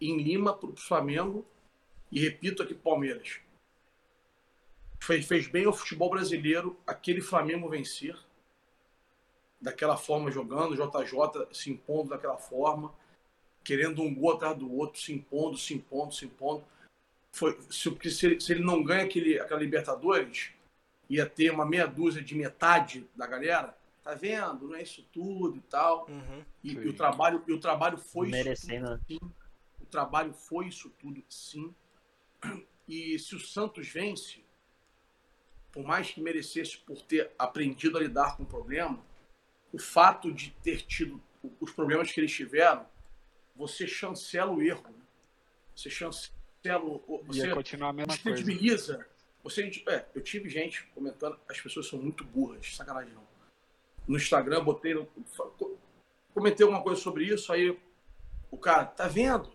em 0.00 0.16
Lima 0.16 0.56
para 0.56 0.70
o 0.70 0.76
Flamengo 0.76 1.46
e 2.10 2.20
repito 2.20 2.62
aqui 2.62 2.72
Palmeiras. 2.72 3.38
Fez, 4.98 5.26
fez 5.26 5.46
bem 5.46 5.66
ao 5.66 5.74
futebol 5.74 6.08
brasileiro 6.08 6.80
aquele 6.86 7.20
Flamengo 7.20 7.68
vencer 7.68 8.16
daquela 9.60 9.96
forma 9.96 10.30
jogando, 10.30 10.76
JJ 10.76 11.48
se 11.52 11.70
impondo 11.70 12.10
daquela 12.10 12.36
forma, 12.36 12.92
querendo 13.64 14.02
um 14.02 14.14
gol 14.14 14.32
atrás 14.32 14.56
do 14.56 14.72
outro, 14.72 15.00
se 15.00 15.12
impondo, 15.12 15.56
se 15.58 15.74
impondo, 15.74 16.14
se 16.14 16.24
impondo. 16.24 16.64
Foi, 17.32 17.58
se, 17.70 17.90
se, 18.10 18.40
se 18.40 18.52
ele 18.52 18.64
não 18.64 18.82
ganha 18.82 19.04
aquele, 19.04 19.38
aquela 19.38 19.60
Libertadores, 19.60 20.50
ia 21.08 21.26
ter 21.26 21.50
uma 21.50 21.66
meia 21.66 21.86
dúzia 21.86 22.22
de 22.22 22.34
metade 22.34 23.08
da 23.14 23.26
galera. 23.26 23.76
Tá 24.02 24.14
vendo? 24.14 24.68
Não 24.68 24.74
é 24.74 24.82
isso 24.82 25.06
tudo 25.12 25.56
e 25.56 25.60
tal. 25.60 26.08
Uhum. 26.08 26.44
E, 26.64 26.72
e 26.72 26.88
o 26.88 26.94
trabalho, 26.94 27.42
e 27.46 27.52
o 27.52 27.60
trabalho 27.60 27.98
foi 27.98 28.28
Merecendo, 28.28 28.90
né? 28.90 29.00
isso 29.08 29.20
tudo, 29.20 29.28
sim. 29.28 29.34
O 29.82 29.86
trabalho 29.86 30.32
foi 30.32 30.68
isso 30.68 30.90
tudo, 30.98 31.22
sim. 31.28 31.74
E 32.88 33.18
se 33.18 33.34
o 33.34 33.38
Santos 33.38 33.86
vence, 33.88 34.42
por 35.70 35.84
mais 35.84 36.10
que 36.10 36.22
merecesse 36.22 36.78
por 36.78 37.02
ter 37.02 37.30
aprendido 37.38 37.98
a 37.98 38.00
lidar 38.00 38.36
com 38.36 38.44
o 38.44 38.46
problema, 38.46 38.98
o 39.72 39.78
fato 39.78 40.32
de 40.32 40.50
ter 40.62 40.82
tido 40.82 41.20
os 41.60 41.72
problemas 41.72 42.10
que 42.10 42.20
eles 42.20 42.32
tiveram, 42.32 42.86
você 43.54 43.86
chancela 43.86 44.50
o 44.52 44.62
erro. 44.62 44.82
né? 44.88 44.94
Você 45.74 45.90
chancela 45.90 46.32
o. 46.84 47.22
Você 47.26 47.46
Ia 47.46 47.54
continuar 47.54 47.90
a 47.90 47.92
mesma 47.92 48.16
coisa. 48.18 49.06
Você, 49.44 49.84
é, 49.88 50.04
eu 50.14 50.20
tive 50.22 50.48
gente 50.48 50.84
comentando, 50.94 51.38
as 51.48 51.60
pessoas 51.60 51.86
são 51.88 51.98
muito 51.98 52.24
burras, 52.24 52.74
sacanagem 52.74 53.12
não. 53.14 53.26
No 54.06 54.16
Instagram, 54.16 54.64
botei, 54.64 54.94
no- 54.94 55.08
comentei 56.34 56.64
alguma 56.64 56.82
coisa 56.82 57.00
sobre 57.00 57.24
isso, 57.24 57.52
aí 57.52 57.78
o 58.50 58.58
cara, 58.58 58.86
tá 58.86 59.06
vendo? 59.06 59.52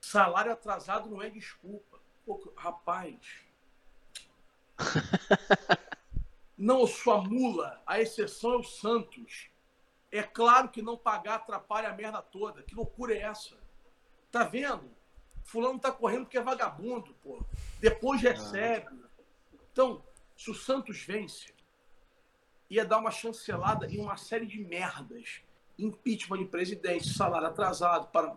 Salário 0.00 0.52
atrasado 0.52 1.08
não 1.08 1.22
é 1.22 1.30
desculpa. 1.30 1.98
Pô, 2.26 2.52
rapaz. 2.56 3.16
Não, 6.64 6.86
sua 6.86 7.20
mula, 7.20 7.82
a 7.86 8.00
exceção 8.00 8.54
é 8.54 8.56
o 8.56 8.62
Santos. 8.62 9.50
É 10.10 10.22
claro 10.22 10.70
que 10.70 10.80
não 10.80 10.96
pagar 10.96 11.34
atrapalha 11.34 11.90
a 11.90 11.92
merda 11.92 12.22
toda. 12.22 12.62
Que 12.62 12.74
loucura 12.74 13.14
é 13.14 13.18
essa? 13.18 13.54
Tá 14.32 14.44
vendo? 14.44 14.90
Fulano 15.44 15.78
tá 15.78 15.92
correndo 15.92 16.22
porque 16.22 16.38
é 16.38 16.42
vagabundo, 16.42 17.14
pô. 17.22 17.44
Depois 17.80 18.22
recebe. 18.22 18.98
Então, 19.70 20.02
se 20.34 20.50
o 20.50 20.54
Santos 20.54 21.02
vence, 21.02 21.52
ia 22.70 22.82
dar 22.82 22.96
uma 22.96 23.10
chancelada 23.10 23.86
em 23.86 24.00
uma 24.00 24.16
série 24.16 24.46
de 24.46 24.64
merdas. 24.64 25.42
Impeachment 25.78 26.38
de 26.38 26.46
presidente, 26.46 27.12
salário 27.12 27.46
atrasado, 27.46 28.06
para, 28.06 28.34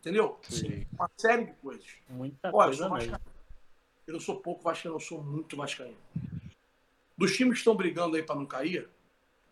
entendeu? 0.00 0.40
Sim. 0.48 0.86
Uma 0.94 1.10
série 1.14 1.44
de 1.44 1.52
coisas. 1.52 1.86
Muita 2.08 2.48
Olha, 2.54 2.68
eu 2.72 2.78
coisa 2.78 2.88
sou 2.88 2.94
mesmo. 2.94 3.10
vascaíno. 3.10 3.36
Eu 4.06 4.12
não 4.14 4.20
sou 4.20 4.40
pouco 4.40 4.62
vascaíno, 4.62 4.96
eu 4.96 5.00
sou 5.00 5.22
muito 5.22 5.58
vascaíno. 5.58 5.98
Dos 7.16 7.34
times 7.34 7.54
que 7.54 7.58
estão 7.58 7.74
brigando 7.74 8.16
aí 8.16 8.22
para 8.22 8.34
não 8.36 8.44
cair, 8.46 8.88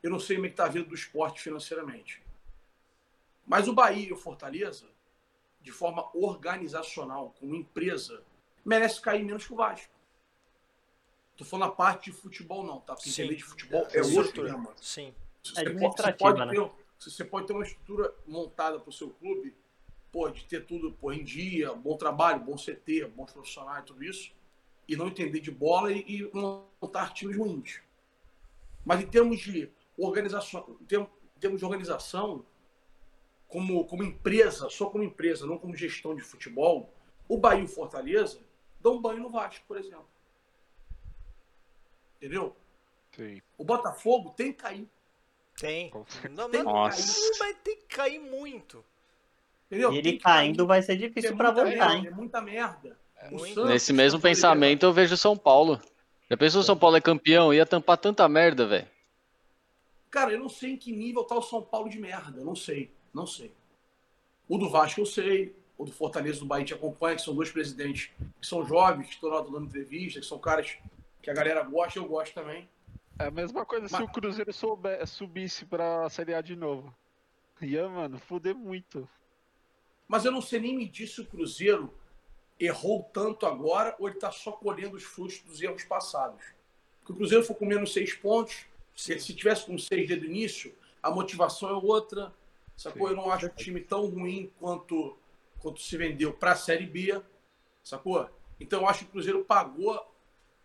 eu 0.03 0.11
não 0.11 0.21
sei 0.21 0.37
como 0.37 0.47
é 0.47 0.51
que 0.51 0.57
tá 0.57 0.67
a 0.67 0.69
vida 0.69 0.87
do 0.87 0.95
esporte 0.95 1.41
financeiramente. 1.41 2.23
Mas 3.47 3.69
o 3.69 3.73
Bahia 3.73 4.09
e 4.09 4.13
o 4.13 4.17
Fortaleza, 4.17 4.87
de 5.61 5.73
forma 5.73 6.11
organizacional, 6.15 7.35
como 7.39 7.55
empresa, 7.55 8.23
merece 8.65 9.01
cair 9.01 9.25
menos 9.25 9.47
que 9.47 9.53
o 9.53 9.57
Vasco. 9.57 9.93
Tô 11.37 11.45
falando 11.45 11.71
a 11.71 11.75
parte 11.75 12.11
de 12.11 12.17
futebol 12.17 12.63
não, 12.65 12.81
tá? 12.81 12.95
Porque 12.95 13.09
Sim. 13.11 13.23
entender 13.23 13.37
de 13.39 13.45
futebol 13.45 13.81
é 13.93 14.01
outro 14.01 14.21
Estrutura. 14.21 14.51
tema. 14.53 14.73
Sim. 14.81 15.15
Você 15.43 15.61
É 15.61 15.65
pode- 15.71 15.97
você 16.03 16.13
pode, 16.13 16.39
né? 16.47 16.53
ter, 16.53 16.71
você 16.99 17.25
pode 17.25 17.47
ter 17.47 17.53
uma 17.55 17.65
estrutura 17.65 18.15
montada 18.27 18.79
para 18.79 18.89
o 18.89 18.93
seu 18.93 19.11
clube, 19.11 19.55
pô, 20.13 20.29
de 20.29 20.45
ter 20.45 20.65
tudo 20.65 20.93
pô, 20.93 21.13
em 21.13 21.25
dia, 21.25 21.75
bom 21.75 21.97
trabalho, 21.97 22.41
bom 22.41 22.57
CT, 22.57 23.07
bons 23.07 23.33
profissionais, 23.33 23.85
tudo 23.85 24.05
isso, 24.05 24.33
e 24.89 24.97
não 24.97 25.09
entender 25.09 25.41
de 25.41 25.51
bola 25.51 25.93
e, 25.93 26.01
e 26.07 26.31
montar 26.33 27.13
times 27.13 27.37
ruins. 27.37 27.81
Mas 28.85 29.01
em 29.01 29.07
termos 29.07 29.41
de 29.41 29.71
organização, 29.97 30.77
em 30.81 30.85
termos, 30.85 31.59
de 31.59 31.65
organização, 31.65 32.45
como, 33.49 33.85
como 33.87 34.03
empresa, 34.03 34.69
só 34.69 34.91
como 34.91 35.05
empresa, 35.05 35.47
não 35.47 35.59
como 35.59 35.77
gestão 35.77 36.15
de 36.15 36.23
futebol, 36.23 36.93
o 37.29 37.39
Bahia 37.39 37.63
e 37.63 37.65
o 37.65 37.69
Fortaleza 37.69 38.41
dão 38.81 39.01
banho 39.01 39.21
no 39.21 39.31
Vasco, 39.31 39.65
por 39.67 39.79
exemplo. 39.79 40.09
Entendeu? 42.17 42.57
Sim. 43.15 43.41
O 43.57 43.65
Botafogo 43.65 44.31
tem 44.31 44.53
que 44.53 44.63
cair. 44.63 44.89
Tem. 45.57 45.91
Não, 46.31 46.51
Tem 46.51 46.65
mas, 46.65 46.65
Nossa. 46.65 47.21
mas 47.39 47.57
tem 47.63 47.77
que 47.77 47.87
cair 47.87 48.19
muito. 48.19 48.85
Entendeu? 49.67 49.93
E 49.93 49.99
ele 49.99 50.19
cair, 50.19 50.21
caindo 50.21 50.67
vai 50.67 50.83
ser 50.83 50.97
difícil 50.97 51.31
é 51.31 51.37
pra 51.37 51.53
muita 51.53 51.65
voltar, 51.65 51.89
merda, 51.89 51.95
hein? 51.95 52.07
É 52.07 52.11
muita 52.11 52.41
merda. 52.41 52.99
É. 53.17 53.29
Santos 53.31 53.67
Nesse 53.69 53.93
mesmo 53.93 54.19
tá 54.19 54.29
pensamento 54.29 54.85
eu 54.85 54.93
vejo 54.93 55.17
São 55.17 55.37
Paulo. 55.37 55.81
Já 56.31 56.37
pensou 56.37 56.63
se 56.63 56.65
o 56.65 56.67
São 56.67 56.77
Paulo 56.77 56.97
é 56.97 57.01
campeão? 57.01 57.53
Ia 57.53 57.67
tampar 57.67 57.97
tanta 57.99 58.29
merda, 58.29 58.67
velho. 58.67 58.89
Cara, 60.11 60.33
eu 60.33 60.39
não 60.39 60.49
sei 60.49 60.73
em 60.73 60.77
que 60.77 60.93
nível 60.93 61.25
tá 61.25 61.35
o 61.37 61.43
São 61.43 61.63
Paulo 61.63 61.89
de 61.89 61.99
merda. 61.99 62.41
Eu 62.41 62.45
não 62.45 62.57
sei. 62.57 62.91
Não 63.13 63.27
sei. 63.27 63.53
O 64.49 64.59
do 64.59 64.71
Vasco 64.71 65.01
eu 65.01 65.07
sei. 65.07 65.55
O 65.77 65.85
do 65.85 65.91
Fortaleza 65.93 66.39
do 66.39 66.47
Bahia 66.47 66.65
te 66.65 66.75
acompanha, 66.75 67.17
que 67.17 67.23
são 67.23 67.35
dois 67.35 67.51
presidentes 67.51 68.11
que 68.41 68.47
são 68.47 68.65
jovens, 68.65 69.07
que 69.09 69.15
estão 69.15 69.29
lá 69.29 69.41
dando 69.41 69.65
entrevista, 69.65 70.21
que 70.21 70.27
são 70.27 70.39
caras 70.39 70.77
que 71.21 71.29
a 71.31 71.35
galera 71.35 71.63
gosta, 71.65 71.99
eu 71.99 72.07
gosto 72.07 72.33
também. 72.33 72.69
É 73.19 73.27
a 73.27 73.31
mesma 73.31 73.65
coisa 73.65 73.89
se 73.89 73.93
Mas- 73.93 74.03
o 74.05 74.09
Cruzeiro 74.09 74.53
soube- 74.53 75.05
subisse 75.07 75.65
pra 75.65 76.09
Série 76.11 76.35
A 76.35 76.41
de 76.41 76.55
novo. 76.55 76.95
Ia, 77.61 77.89
mano, 77.89 78.19
fuder 78.19 78.55
muito. 78.55 79.09
Mas 80.07 80.25
eu 80.25 80.31
não 80.31 80.41
sei 80.41 80.61
nem 80.61 80.77
medir 80.77 81.09
se 81.09 81.21
o 81.21 81.27
Cruzeiro 81.27 81.93
errou 82.59 83.03
tanto 83.13 83.47
agora 83.47 83.97
ou 83.99 84.09
ele 84.09 84.19
tá 84.19 84.31
só 84.31 84.53
colhendo 84.53 84.97
os 84.97 85.03
frutos 85.03 85.41
dos 85.41 85.61
erros 85.61 85.85
passados. 85.85 86.43
Porque 87.01 87.13
o 87.13 87.17
Cruzeiro 87.17 87.45
foi 87.45 87.57
com 87.57 87.67
menos 87.67 87.93
seis 87.93 88.15
pontos. 88.15 88.67
Se, 88.97 89.19
se 89.19 89.35
tivesse 89.35 89.67
com 89.67 89.77
seis 89.77 90.07
desde 90.09 90.27
o 90.27 90.31
início, 90.31 90.75
a 91.03 91.11
motivação 91.11 91.69
é 91.69 91.73
outra. 91.73 92.33
Sacou? 92.77 93.09
Eu 93.09 93.17
não 93.17 93.31
acho 93.31 93.47
o 93.47 93.51
time 93.51 93.81
tão 93.81 94.07
ruim 94.07 94.51
quanto, 94.59 95.17
quanto 95.61 95.81
se 95.81 95.97
vendeu 95.97 96.33
para 96.33 96.53
a 96.53 96.57
Série 96.57 96.87
B. 96.87 97.21
Sacou? 97.83 98.29
Então 98.59 98.81
eu 98.81 98.89
acho 98.89 99.01
que 99.01 99.05
o 99.07 99.09
Cruzeiro 99.13 99.45
pagou 99.45 100.01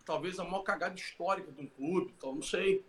talvez 0.04 0.38
a 0.38 0.44
maior 0.44 0.62
cagada 0.62 0.94
histórica 0.94 1.52
de 1.52 1.60
um 1.60 1.66
clube. 1.66 2.14
Então 2.16 2.34
não 2.34 2.42
sei. 2.42 2.84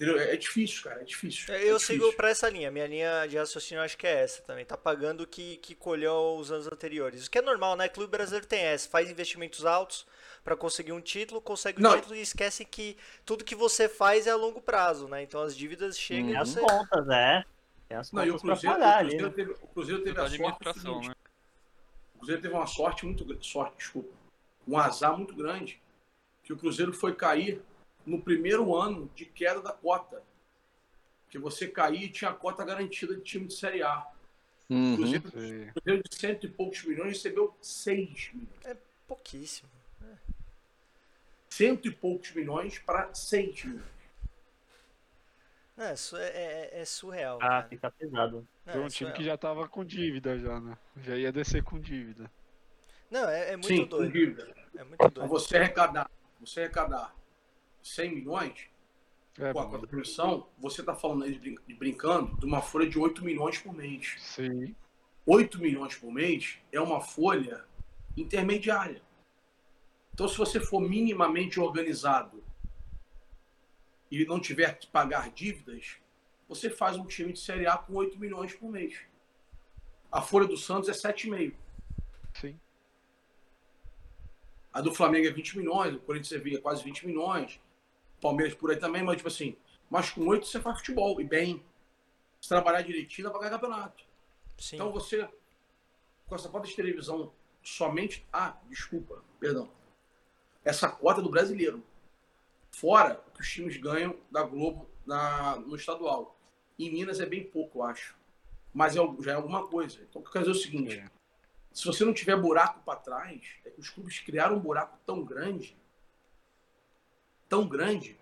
É 0.00 0.34
é 0.34 0.36
difícil, 0.36 0.82
cara. 0.84 1.00
É 1.00 1.04
difícil. 1.04 1.54
Eu 1.54 1.76
é 1.76 1.78
sigo 1.78 1.98
difícil. 1.98 2.16
pra 2.16 2.30
essa 2.30 2.48
linha. 2.48 2.70
Minha 2.70 2.86
linha 2.86 3.26
de 3.26 3.36
raciocínio 3.36 3.80
eu 3.80 3.84
acho 3.84 3.96
que 3.98 4.06
é 4.06 4.22
essa 4.22 4.42
também. 4.42 4.64
Tá 4.64 4.76
pagando 4.76 5.22
o 5.22 5.26
que, 5.26 5.56
que 5.56 5.74
colheu 5.74 6.36
os 6.36 6.52
anos 6.52 6.66
anteriores. 6.66 7.26
O 7.26 7.30
que 7.30 7.38
é 7.38 7.42
normal, 7.42 7.76
né? 7.76 7.88
Clube 7.88 8.10
brasileiro 8.10 8.46
tem 8.46 8.60
essa. 8.60 8.88
Faz 8.88 9.10
investimentos 9.10 9.64
altos 9.66 10.06
pra 10.44 10.56
conseguir 10.56 10.92
um 10.92 11.00
título, 11.00 11.40
consegue 11.40 11.84
o 11.84 11.94
título 11.96 12.16
e 12.16 12.20
esquece 12.20 12.64
que 12.64 12.96
tudo 13.24 13.44
que 13.44 13.54
você 13.54 13.88
faz 13.88 14.26
é 14.26 14.30
a 14.30 14.36
longo 14.36 14.60
prazo, 14.60 15.08
né? 15.08 15.22
Então 15.22 15.40
as 15.40 15.56
dívidas 15.56 15.98
chegam 15.98 16.26
Tem 16.26 16.34
e 16.34 16.36
as 16.36 16.48
você. 16.48 16.60
contas, 16.60 17.08
é. 17.08 17.44
Tem 17.88 17.96
as 17.96 18.12
Não, 18.12 18.24
e 18.24 18.30
o 18.30 18.38
contas 18.38 18.60
Cruzeiro, 18.60 18.76
pagar 18.80 19.04
o 19.04 19.08
Cruzeiro 19.08 19.26
né? 19.28 19.34
teve, 19.34 19.52
o 19.52 19.66
Cruzeiro 19.68 20.02
teve 20.02 20.16
Da 20.16 20.24
a 20.24 20.28
sorte 20.28 20.84
né? 21.08 21.14
O 22.14 22.18
Cruzeiro 22.18 22.42
teve 22.42 22.54
uma 22.54 22.66
sorte 22.66 23.06
muito 23.06 23.24
grande, 23.24 23.46
sorte, 23.46 23.76
desculpa, 23.76 24.14
um 24.66 24.78
azar 24.78 25.16
muito 25.16 25.34
grande, 25.34 25.80
que 26.42 26.52
o 26.52 26.56
Cruzeiro 26.56 26.92
foi 26.92 27.14
cair 27.14 27.62
no 28.06 28.20
primeiro 28.20 28.74
ano 28.74 29.10
de 29.14 29.24
queda 29.24 29.60
da 29.60 29.72
cota. 29.72 30.22
Que 31.28 31.38
você 31.38 31.66
cair 31.66 32.04
e 32.04 32.08
tinha 32.08 32.30
a 32.30 32.34
cota 32.34 32.64
garantida 32.64 33.14
de 33.14 33.22
time 33.22 33.46
de 33.46 33.54
Série 33.54 33.82
A. 33.82 34.06
Uhum. 34.68 34.96
Cruzeiro, 34.96 35.22
Cruzeiro 35.72 36.02
de 36.08 36.14
cento 36.16 36.46
e 36.46 36.48
poucos 36.48 36.84
milhões 36.84 37.12
recebeu 37.12 37.54
seis 37.60 38.30
milhões. 38.32 38.78
Pouquíssimo. 39.06 39.68
Cento 41.48 41.86
e 41.88 41.90
poucos 41.90 42.32
milhões 42.32 42.78
para 42.78 43.12
seis 43.14 43.64
milhões. 43.64 43.92
É, 45.76 45.94
isso 45.94 46.16
é, 46.16 46.28
é- 46.28 46.80
é 46.80 46.84
surreal. 46.84 47.38
Ah, 47.42 47.48
cara. 47.48 47.68
fica 47.68 47.90
pesado. 47.90 48.46
É, 48.66 48.72
Foi 48.72 48.80
um 48.82 48.86
é 48.86 48.90
time 48.90 49.12
que 49.12 49.24
já 49.24 49.36
tava 49.36 49.66
com 49.68 49.84
dívida 49.84 50.38
já, 50.38 50.60
né? 50.60 50.76
Já 50.98 51.16
ia 51.16 51.32
descer 51.32 51.62
com 51.62 51.80
dívida. 51.80 52.30
Não, 53.10 53.28
é, 53.28 53.50
é 53.52 53.56
muito 53.56 53.66
Sim, 53.68 53.82
com 53.82 53.88
doido. 53.88 54.12
dívida. 54.12 54.54
É 54.76 54.84
muito 54.84 55.08
doido. 55.10 55.28
você 55.28 55.56
arrecadar, 55.56 56.10
você 56.40 56.60
arrecadar 56.60 57.14
100 57.82 58.14
milhões, 58.14 58.68
É, 59.38 59.52
com 59.52 59.60
a 59.60 59.68
contribuição, 59.68 60.48
você 60.58 60.82
está 60.82 60.94
falando 60.94 61.24
aí 61.24 61.38
de 61.38 61.56
brincando 61.74 62.36
de 62.38 62.44
uma 62.44 62.60
folha 62.60 62.88
de 62.88 62.98
8 62.98 63.24
milhões 63.24 63.58
por 63.58 63.72
mês. 63.72 64.16
Sim. 64.18 64.74
8 65.24 65.58
milhões 65.58 65.96
por 65.96 66.12
mês 66.12 66.58
é 66.70 66.80
uma 66.80 67.00
folha 67.00 67.64
intermediária. 68.16 69.02
Então, 70.12 70.28
se 70.28 70.36
você 70.36 70.60
for 70.60 70.80
minimamente 70.80 71.58
organizado 71.58 72.44
e 74.10 74.24
não 74.26 74.38
tiver 74.38 74.78
que 74.78 74.86
pagar 74.86 75.30
dívidas, 75.30 75.96
você 76.46 76.68
faz 76.68 76.98
um 76.98 77.06
time 77.06 77.32
de 77.32 77.40
Série 77.40 77.66
A 77.66 77.78
com 77.78 77.94
8 77.94 78.18
milhões 78.18 78.52
por 78.54 78.70
mês. 78.70 79.00
A 80.10 80.20
folha 80.20 80.46
do 80.46 80.58
Santos 80.58 80.90
é 80.90 80.92
7,5. 80.92 81.54
Sim. 82.34 82.60
A 84.70 84.82
do 84.82 84.92
Flamengo 84.92 85.26
é 85.26 85.30
20 85.30 85.56
milhões, 85.56 85.94
o 85.94 86.00
Corinthians 86.00 86.44
é 86.44 86.58
quase 86.58 86.84
20 86.84 87.06
milhões, 87.06 87.58
Palmeiras 88.22 88.54
por 88.54 88.70
aí 88.70 88.78
também, 88.78 89.02
mas 89.02 89.16
tipo 89.16 89.28
assim, 89.28 89.56
mas 89.90 90.10
com 90.10 90.26
8 90.26 90.46
você 90.46 90.60
faz 90.60 90.78
futebol 90.78 91.20
e 91.20 91.24
bem. 91.24 91.62
Se 92.40 92.48
trabalhar 92.48 92.82
direitinho, 92.82 93.26
dá 93.26 93.30
pra 93.30 93.40
ganhar 93.40 93.52
campeonato. 93.52 94.04
Sim. 94.56 94.76
Então 94.76 94.90
você, 94.90 95.28
com 96.26 96.34
essa 96.34 96.48
cota 96.48 96.66
de 96.66 96.74
televisão 96.74 97.32
somente. 97.62 98.26
Ah, 98.32 98.56
desculpa, 98.68 99.22
perdão. 99.38 99.70
Essa 100.64 100.88
cota 100.88 101.20
é 101.20 101.22
do 101.22 101.30
brasileiro. 101.30 101.82
Fora 102.70 103.22
o 103.28 103.30
que 103.32 103.40
os 103.40 103.50
times 103.50 103.76
ganham 103.76 104.16
da 104.30 104.42
Globo 104.42 104.88
na, 105.06 105.56
no 105.56 105.76
estadual. 105.76 106.36
Em 106.78 106.90
Minas 106.90 107.20
é 107.20 107.26
bem 107.26 107.44
pouco, 107.44 107.78
eu 107.78 107.82
acho. 107.84 108.16
Mas 108.72 108.96
é, 108.96 109.00
já 109.20 109.32
é 109.32 109.34
alguma 109.34 109.66
coisa. 109.68 110.00
Então, 110.02 110.20
o 110.20 110.24
que 110.24 110.28
eu 110.28 110.32
quero 110.32 110.44
dizer 110.46 110.56
é 110.56 110.60
o 110.60 110.62
seguinte: 110.62 110.96
Sim. 110.96 111.08
se 111.72 111.86
você 111.86 112.04
não 112.04 112.14
tiver 112.14 112.36
buraco 112.36 112.80
para 112.84 112.98
trás, 112.98 113.42
é 113.64 113.70
que 113.70 113.80
os 113.80 113.90
clubes 113.90 114.18
criaram 114.20 114.56
um 114.56 114.60
buraco 114.60 114.98
tão 115.04 115.22
grande, 115.22 115.76
tão 117.52 117.66
grande, 117.68 118.16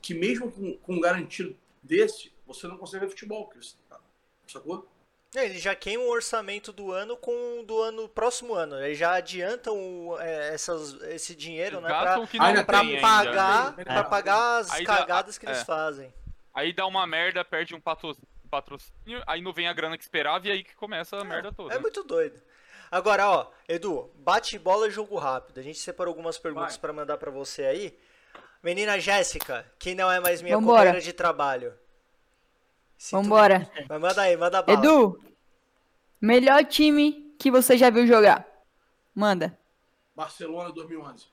que 0.00 0.14
mesmo 0.14 0.52
com, 0.52 0.76
com 0.78 0.94
um 0.94 1.00
garantido 1.00 1.56
desse, 1.82 2.32
você 2.46 2.68
não 2.68 2.78
consegue 2.78 3.04
ver 3.04 3.10
futebol. 3.10 3.52
Sacou? 4.46 4.86
É, 5.34 5.44
Eles 5.46 5.60
já 5.60 5.74
queimam 5.74 6.06
o 6.06 6.10
orçamento 6.10 6.72
do 6.72 6.92
ano 6.92 7.16
com 7.16 7.60
o 7.60 7.62
do 7.64 7.82
ano 7.82 8.08
próximo 8.08 8.54
ano. 8.54 8.76
Eles 8.80 8.96
já 8.96 9.12
adiantam 9.14 9.76
o- 9.76 10.18
é, 10.20 10.54
essas, 10.54 10.94
esse 11.02 11.34
dinheiro, 11.34 11.80
né? 11.80 11.88
Pra, 11.88 12.26
que 12.28 12.38
não 12.38 12.46
Ainda 12.46 12.64
pra 12.64 12.78
ainda. 12.80 13.00
pagar, 13.00 13.74
É. 13.76 13.84
pra 13.84 14.04
pagar 14.04 14.58
as 14.60 14.70
Aí 14.70 14.84
dá- 14.84 14.96
cagadas 14.98 15.36
que 15.36 15.44
eles 15.44 15.58
é. 15.58 15.64
fazem. 15.64 16.14
Aí 16.54 16.72
dá 16.72 16.86
uma 16.86 17.06
merda, 17.08 17.44
perde 17.44 17.74
um 17.74 17.80
patro- 17.80 18.16
patrocínio, 18.48 19.20
aí 19.26 19.42
não 19.42 19.52
vem 19.52 19.66
a 19.68 19.72
grana 19.72 19.98
que 19.98 20.04
esperava 20.04 20.46
e 20.46 20.50
aí 20.52 20.62
que 20.64 20.74
começa 20.76 21.16
a 21.18 21.24
merda 21.24 21.52
toda. 21.52 21.74
É 21.74 21.78
muito 21.80 22.02
doido. 22.04 22.40
Agora, 22.90 23.28
ó, 23.28 23.50
Edu, 23.68 24.10
bate 24.14 24.58
bola 24.58 24.88
jogo 24.88 25.16
rápido. 25.18 25.58
A 25.60 25.62
gente 25.62 25.78
separou 25.78 26.12
algumas 26.12 26.38
perguntas 26.38 26.72
Vai. 26.76 26.80
pra 26.80 26.92
mandar 26.94 27.18
pra 27.18 27.30
você 27.30 27.64
aí. 27.64 27.98
Menina 28.62 28.98
Jéssica, 28.98 29.70
que 29.78 29.94
não 29.94 30.10
é 30.10 30.20
mais 30.20 30.42
minha 30.42 30.56
Vambora. 30.56 30.78
companheira 30.78 31.00
de 31.00 31.12
trabalho. 31.12 31.74
Sinto 32.96 33.22
Vambora. 33.22 33.58
muito. 33.60 33.88
Mas 33.88 34.00
manda 34.00 34.22
aí, 34.22 34.36
manda 34.36 34.62
bala. 34.62 34.78
Edu, 34.78 35.22
melhor 36.20 36.64
time 36.64 37.34
que 37.38 37.50
você 37.50 37.76
já 37.78 37.90
viu 37.90 38.06
jogar? 38.06 38.46
Manda. 39.14 39.56
Barcelona 40.14 40.72
2011. 40.72 41.26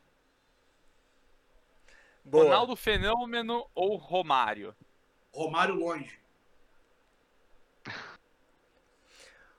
Boa. 2.24 2.44
Ronaldo 2.44 2.76
Fenômeno 2.76 3.68
ou 3.74 3.96
Romário? 3.96 4.76
Romário 5.34 5.76
longe. 5.76 6.20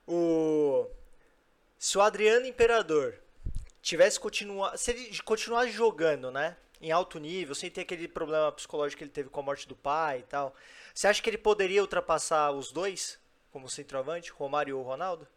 O 0.09 0.89
se 1.77 1.97
o 1.97 2.01
Adriano 2.01 2.45
Imperador 2.45 3.19
tivesse 3.81 4.17
continuar, 4.17 4.77
se 4.77 4.91
ele 4.91 5.19
continuasse 5.21 5.71
jogando, 5.71 6.31
né, 6.31 6.55
em 6.81 6.91
alto 6.91 7.19
nível, 7.19 7.55
sem 7.55 7.69
ter 7.69 7.81
aquele 7.81 8.07
problema 8.07 8.51
psicológico 8.51 8.99
que 8.99 9.03
ele 9.03 9.11
teve 9.11 9.29
com 9.29 9.39
a 9.39 9.43
morte 9.43 9.67
do 9.67 9.75
pai 9.75 10.19
e 10.19 10.23
tal, 10.23 10.55
você 10.93 11.07
acha 11.07 11.21
que 11.21 11.29
ele 11.29 11.37
poderia 11.37 11.81
ultrapassar 11.81 12.51
os 12.51 12.71
dois 12.71 13.19
como 13.51 13.69
centroavante, 13.69 14.31
Romário 14.31 14.77
ou 14.77 14.83
Ronaldo? 14.83 15.27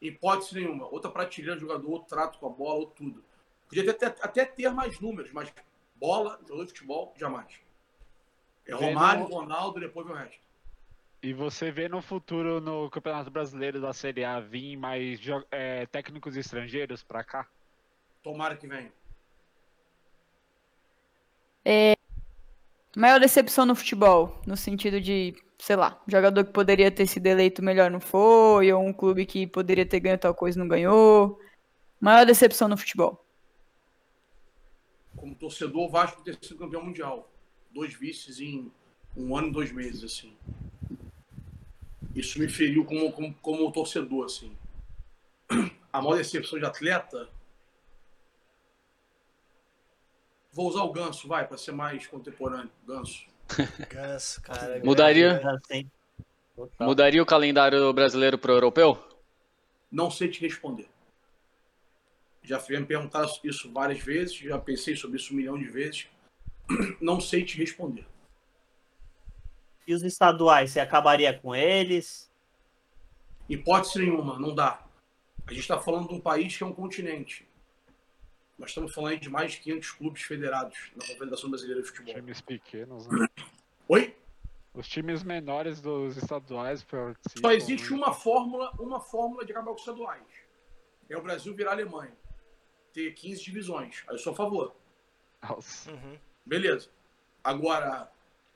Hipótese 0.00 0.54
nenhuma. 0.54 0.86
Outra 0.86 1.10
prateleira 1.10 1.56
de 1.56 1.62
jogador, 1.62 1.90
outro 1.90 2.08
trato 2.08 2.38
com 2.38 2.46
a 2.46 2.50
bola, 2.50 2.80
ou 2.80 2.86
tudo. 2.86 3.24
Podia 3.68 3.90
até, 3.90 4.06
até 4.06 4.44
ter 4.44 4.70
mais 4.70 5.00
números, 5.00 5.32
mas 5.32 5.52
bola, 5.96 6.38
jogador 6.42 6.64
de 6.64 6.70
futebol, 6.72 7.14
jamais. 7.16 7.60
É 8.66 8.72
Vendo- 8.76 8.84
Romário, 8.84 9.24
Ronaldo, 9.26 9.80
depois 9.80 10.06
vem 10.06 10.14
o 10.14 10.18
resto. 10.18 10.40
E 11.20 11.32
você 11.32 11.72
vê 11.72 11.88
no 11.88 12.00
futuro 12.00 12.60
no 12.60 12.88
Campeonato 12.90 13.28
Brasileiro 13.30 13.80
da 13.80 13.92
Série 13.92 14.24
A 14.24 14.38
vir 14.38 14.76
mais 14.76 15.18
é, 15.50 15.84
técnicos 15.86 16.36
estrangeiros 16.36 17.02
pra 17.02 17.24
cá? 17.24 17.48
Tomara 18.22 18.56
que 18.56 18.68
venha. 18.68 18.92
Maior 22.96 23.20
decepção 23.20 23.64
no 23.64 23.76
futebol, 23.76 24.40
no 24.46 24.56
sentido 24.56 25.00
de, 25.00 25.34
sei 25.58 25.76
lá, 25.76 26.02
jogador 26.08 26.44
que 26.44 26.52
poderia 26.52 26.90
ter 26.90 27.06
sido 27.06 27.26
eleito 27.26 27.62
melhor 27.62 27.90
não 27.90 28.00
foi, 28.00 28.72
ou 28.72 28.84
um 28.84 28.92
clube 28.92 29.24
que 29.24 29.46
poderia 29.46 29.86
ter 29.86 30.00
ganho 30.00 30.18
tal 30.18 30.34
coisa 30.34 30.58
não 30.58 30.66
ganhou. 30.66 31.38
Maior 32.00 32.26
decepção 32.26 32.66
no 32.66 32.76
futebol. 32.76 33.24
Como 35.16 35.34
torcedor, 35.34 35.86
o 35.86 35.88
Vasco 35.88 36.22
ter 36.22 36.38
sido 36.40 36.58
campeão 36.58 36.82
mundial. 36.82 37.30
Dois 37.72 37.94
vices 37.94 38.40
em 38.40 38.72
um 39.16 39.36
ano 39.36 39.48
e 39.48 39.52
dois 39.52 39.70
meses, 39.70 40.02
assim. 40.02 40.32
Isso 42.14 42.38
me 42.38 42.48
feriu 42.48 42.84
como, 42.84 43.12
como, 43.12 43.34
como 43.34 43.72
torcedor, 43.72 44.26
assim. 44.26 44.50
A 45.92 46.00
maior 46.00 46.16
decepção 46.16 46.58
de 46.58 46.64
atleta. 46.64 47.28
Vou 50.52 50.68
usar 50.68 50.82
o 50.82 50.92
Ganso, 50.92 51.28
vai, 51.28 51.46
para 51.46 51.58
ser 51.58 51.72
mais 51.72 52.06
contemporâneo. 52.06 52.70
Ganso. 52.86 53.26
Ganso, 53.88 54.42
cara. 54.42 54.80
Mudaria, 54.84 55.40
Assim, 55.70 55.90
mudaria 56.80 57.22
o 57.22 57.26
calendário 57.26 57.92
brasileiro 57.92 58.38
pro 58.38 58.52
europeu? 58.52 59.02
Não 59.90 60.10
sei 60.10 60.28
te 60.28 60.40
responder. 60.40 60.88
Já 62.42 62.58
me 62.68 62.86
perguntaram 62.86 63.30
isso 63.44 63.70
várias 63.72 64.00
vezes, 64.00 64.34
já 64.36 64.58
pensei 64.58 64.96
sobre 64.96 65.18
isso 65.18 65.32
um 65.32 65.36
milhão 65.36 65.58
de 65.58 65.66
vezes. 65.66 66.08
Não 67.00 67.20
sei 67.20 67.44
te 67.44 67.58
responder. 67.58 68.06
E 69.86 69.94
os 69.94 70.02
estaduais, 70.02 70.70
você 70.70 70.80
acabaria 70.80 71.32
com 71.38 71.54
eles? 71.54 72.30
Hipótese 73.48 73.98
nenhuma, 74.00 74.38
não 74.38 74.54
dá. 74.54 74.84
A 75.46 75.50
gente 75.50 75.62
está 75.62 75.78
falando 75.80 76.08
de 76.08 76.14
um 76.14 76.20
país 76.20 76.54
que 76.54 76.62
é 76.62 76.66
um 76.66 76.74
continente. 76.74 77.47
Nós 78.58 78.70
estamos 78.70 78.92
falando 78.92 79.12
aí 79.12 79.20
de 79.20 79.30
mais 79.30 79.52
de 79.52 79.60
500 79.60 79.90
clubes 79.92 80.22
federados 80.22 80.76
na 80.96 81.06
Confederação 81.06 81.48
Brasileira 81.48 81.80
de 81.80 81.88
Futebol. 81.88 82.14
Times 82.14 82.40
pequenos, 82.40 83.06
né? 83.06 83.28
Oi? 83.86 84.16
Os 84.74 84.88
times 84.88 85.22
menores 85.22 85.80
dos 85.80 86.16
estaduais 86.16 86.82
participam. 86.82 87.40
Só 87.40 87.52
existe 87.52 87.92
uma 87.94 88.12
fórmula, 88.12 88.72
uma 88.78 89.00
fórmula 89.00 89.44
de 89.44 89.52
acabar 89.52 89.68
com 89.68 89.74
os 89.74 89.80
estaduais. 89.80 90.22
É 91.08 91.16
o 91.16 91.22
Brasil 91.22 91.54
virar 91.54 91.70
a 91.70 91.74
Alemanha. 91.74 92.12
Ter 92.92 93.12
15 93.12 93.42
divisões. 93.42 94.02
Aí 94.08 94.14
eu 94.14 94.18
sou 94.18 94.32
a 94.32 94.36
favor. 94.36 94.74
Nossa. 95.42 95.92
Uhum. 95.92 96.18
Beleza. 96.44 96.88
Agora, 97.44 98.10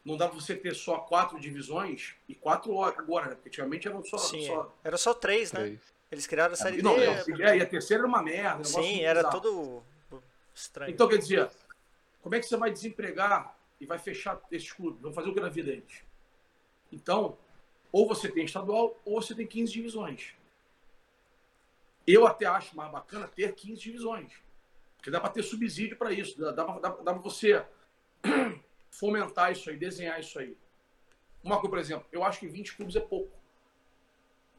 não 0.04 0.16
dá 0.16 0.26
pra 0.28 0.34
você 0.34 0.56
ter 0.56 0.74
só 0.74 0.98
quatro 0.98 1.38
divisões 1.38 2.14
e 2.28 2.34
quatro 2.34 2.74
horas 2.74 2.98
agora, 2.98 3.28
né? 3.28 3.34
Porque 3.36 3.48
antigamente 3.48 3.86
eram 3.86 4.04
só. 4.04 4.18
Sim, 4.18 4.46
só... 4.46 4.74
era 4.82 4.96
só 4.96 5.14
três, 5.14 5.52
né? 5.52 5.60
Três. 5.60 5.80
Eles 6.10 6.26
criaram 6.26 6.52
a 6.52 6.56
série 6.56 6.82
Não, 6.82 6.94
D. 6.98 7.06
não, 7.06 7.46
é, 7.46 7.56
e 7.56 7.62
a 7.62 7.66
terceira 7.66 8.02
era 8.02 8.08
uma 8.08 8.22
merda. 8.22 8.60
um 8.60 8.64
Sim, 8.64 9.00
era 9.00 9.22
bizarro. 9.22 9.40
todo 9.40 9.82
estranho. 10.54 10.92
Então, 10.92 11.08
quer 11.08 11.18
dizer, 11.18 11.50
como 12.20 12.34
é 12.34 12.40
que 12.40 12.46
você 12.46 12.56
vai 12.56 12.70
desempregar 12.70 13.56
e 13.80 13.86
vai 13.86 13.98
fechar 13.98 14.40
esses 14.50 14.72
clubes? 14.72 15.00
Vão 15.00 15.12
fazer 15.12 15.28
o 15.28 15.34
que 15.34 15.40
na 15.40 15.48
vida 15.48 15.70
deles? 15.70 16.02
Então, 16.90 17.38
ou 17.90 18.06
você 18.06 18.30
tem 18.30 18.44
estadual 18.44 18.98
ou 19.04 19.20
você 19.20 19.34
tem 19.34 19.46
15 19.46 19.72
divisões. 19.72 20.34
Eu 22.06 22.26
até 22.26 22.46
acho 22.46 22.76
mais 22.76 22.90
bacana 22.90 23.28
ter 23.28 23.54
15 23.54 23.80
divisões. 23.80 24.32
Porque 24.96 25.10
dá 25.10 25.20
para 25.20 25.30
ter 25.30 25.42
subsídio 25.42 25.96
para 25.96 26.12
isso. 26.12 26.38
Dá, 26.38 26.52
dá, 26.52 26.64
dá, 26.64 26.88
dá 26.88 27.12
para 27.12 27.14
você 27.14 27.64
fomentar 28.90 29.52
isso 29.52 29.68
aí, 29.68 29.76
desenhar 29.76 30.20
isso 30.20 30.38
aí. 30.38 30.56
Uma 31.42 31.56
coisa, 31.56 31.70
por 31.70 31.78
exemplo, 31.78 32.06
eu 32.12 32.22
acho 32.22 32.38
que 32.38 32.46
20 32.46 32.76
clubes 32.76 32.94
é 32.94 33.00
pouco. 33.00 33.32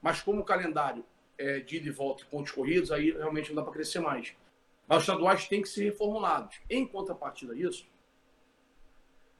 Mas 0.01 0.21
como 0.21 0.41
o 0.41 0.43
calendário 0.43 1.05
é 1.37 1.59
de 1.59 1.77
ida 1.77 1.87
e 1.87 1.91
volta 1.91 2.23
e 2.23 2.25
pontos 2.25 2.51
corridos, 2.51 2.91
aí 2.91 3.11
realmente 3.11 3.49
não 3.49 3.55
dá 3.55 3.63
para 3.63 3.71
crescer 3.71 3.99
mais. 3.99 4.35
Mas 4.87 4.97
os 4.99 5.03
estaduais 5.03 5.47
têm 5.47 5.61
que 5.61 5.69
ser 5.69 5.85
reformulados. 5.85 6.59
Em 6.69 6.85
contrapartida 6.85 7.53
a 7.53 7.55
isso, 7.55 7.87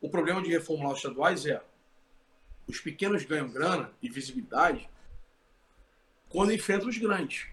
o 0.02 0.10
problema 0.10 0.42
de 0.42 0.50
reformular 0.50 0.94
os 0.94 1.00
estaduais 1.00 1.46
é 1.46 1.64
os 2.68 2.80
pequenos 2.80 3.24
ganham 3.24 3.50
grana 3.50 3.94
e 4.02 4.10
visibilidade 4.10 4.90
quando 6.30 6.54
enfrentam 6.54 6.90
os 6.90 6.98
grandes. 6.98 7.48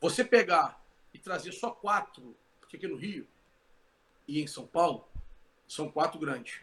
Você 0.00 0.24
pegar 0.24 0.82
e 1.12 1.18
trazer 1.18 1.52
só 1.52 1.70
quatro, 1.70 2.36
porque 2.60 2.76
aqui 2.76 2.86
no 2.86 2.96
Rio 2.96 3.26
e 4.26 4.40
em 4.40 4.46
São 4.46 4.66
Paulo 4.66 5.08
são 5.66 5.90
quatro 5.90 6.18
grandes. 6.18 6.60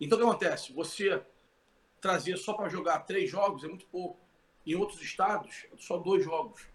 Então 0.00 0.18
o 0.18 0.20
que 0.20 0.26
acontece? 0.26 0.72
Você 0.72 1.24
trazer 2.00 2.36
só 2.36 2.54
para 2.54 2.68
jogar 2.68 3.00
três 3.00 3.28
jogos 3.30 3.64
é 3.64 3.68
muito 3.68 3.86
pouco. 3.86 4.20
Em 4.64 4.74
outros 4.74 5.00
estados, 5.00 5.66
só 5.76 5.96
dois 5.96 6.24
jogos. 6.24 6.68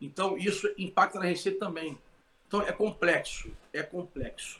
Então, 0.00 0.36
isso 0.38 0.72
impacta 0.78 1.18
na 1.18 1.26
receita 1.26 1.58
também. 1.58 1.98
Então, 2.46 2.62
é 2.62 2.72
complexo. 2.72 3.54
É 3.72 3.82
complexo. 3.82 4.58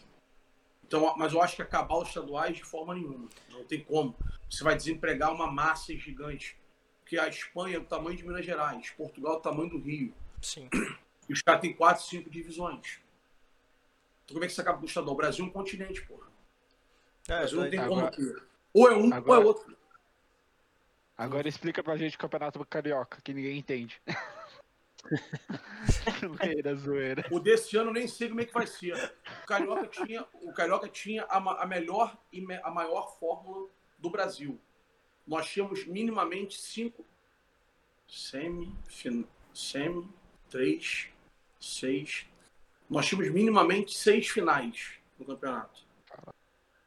Então, 0.87 1.15
mas 1.17 1.33
eu 1.33 1.41
acho 1.41 1.57
que 1.57 1.63
acabar 1.63 1.97
os 1.97 2.09
estaduais 2.09 2.57
de 2.57 2.65
forma 2.65 2.95
nenhuma. 2.95 3.29
Não 3.49 3.65
tem 3.65 3.83
como. 3.83 4.15
Você 4.51 4.63
vai 4.65 4.75
desempregar 4.77 5.33
uma 5.33 5.51
massa 5.51 5.95
gigante. 5.97 6.57
Porque 7.01 7.19
a 7.19 7.29
Espanha 7.29 7.77
é 7.77 7.81
do 7.81 7.87
tamanho 7.87 8.17
de 8.17 8.25
Minas 8.25 8.45
Gerais, 8.45 8.91
Portugal 8.91 9.35
é 9.35 9.37
do 9.37 9.43
tamanho 9.43 9.71
do 9.71 9.79
Rio. 9.79 10.15
Sim. 10.43 10.69
E 11.29 11.33
os 11.33 11.43
caras 11.43 11.61
têm 11.61 11.73
quatro, 11.75 12.05
cinco 12.05 12.29
divisões. 12.31 13.01
Então, 14.25 14.35
como 14.35 14.45
é 14.45 14.47
que 14.49 14.53
você 14.55 14.61
acaba 14.61 14.79
com 14.79 14.85
o 14.85 14.89
estadual? 14.89 15.15
O 15.15 15.17
Brasil 15.17 15.45
é 15.45 15.49
um 15.49 15.51
continente, 15.51 16.03
porra. 16.03 16.27
O 17.29 17.33
É, 17.33 17.39
Brasil 17.39 17.61
não 17.61 17.71
tem 17.71 17.79
Agora- 17.81 18.11
como 18.17 18.33
ter. 18.35 18.43
Ou 18.73 18.89
é 18.91 18.97
um, 18.97 19.13
agora- 19.15 19.41
ou 19.41 19.45
é 19.45 19.47
outro. 19.47 19.77
Agora 21.19 21.49
explica 21.49 21.83
pra 21.83 21.97
gente 21.97 22.17
o 22.17 22.19
campeonato 22.19 22.65
carioca, 22.65 23.21
que 23.23 23.35
ninguém 23.35 23.59
entende. 23.59 24.01
zoeira, 26.21 26.75
zoeira. 26.75 27.25
O 27.31 27.41
desse 27.41 27.77
ano 27.77 27.91
eu 27.91 27.95
nem 27.95 28.07
sei 28.09 28.29
como 28.29 28.41
é 28.41 28.45
que 28.45 28.53
vai 28.53 28.67
ser. 28.67 28.95
O 29.43 29.47
Carioca 29.47 29.87
tinha, 29.87 30.27
o 30.43 30.53
Carioca 30.53 30.89
tinha 30.89 31.25
a, 31.25 31.63
a 31.63 31.67
melhor 31.67 32.17
e 32.33 32.41
me- 32.41 32.61
a 32.63 32.71
maior 32.71 33.19
fórmula 33.19 33.69
do 33.99 34.11
Brasil. 34.11 34.59
Nós 35.27 35.49
tínhamos 35.49 35.87
minimamente 35.87 36.61
cinco 36.61 37.05
semi, 38.07 38.75
fin, 38.89 39.27
semi, 39.55 40.09
três, 40.49 41.09
seis. 41.61 42.27
Nós 42.89 43.07
tínhamos 43.07 43.31
minimamente 43.33 43.97
seis 43.97 44.29
finais 44.29 44.95
no 45.19 45.25
campeonato. 45.25 45.81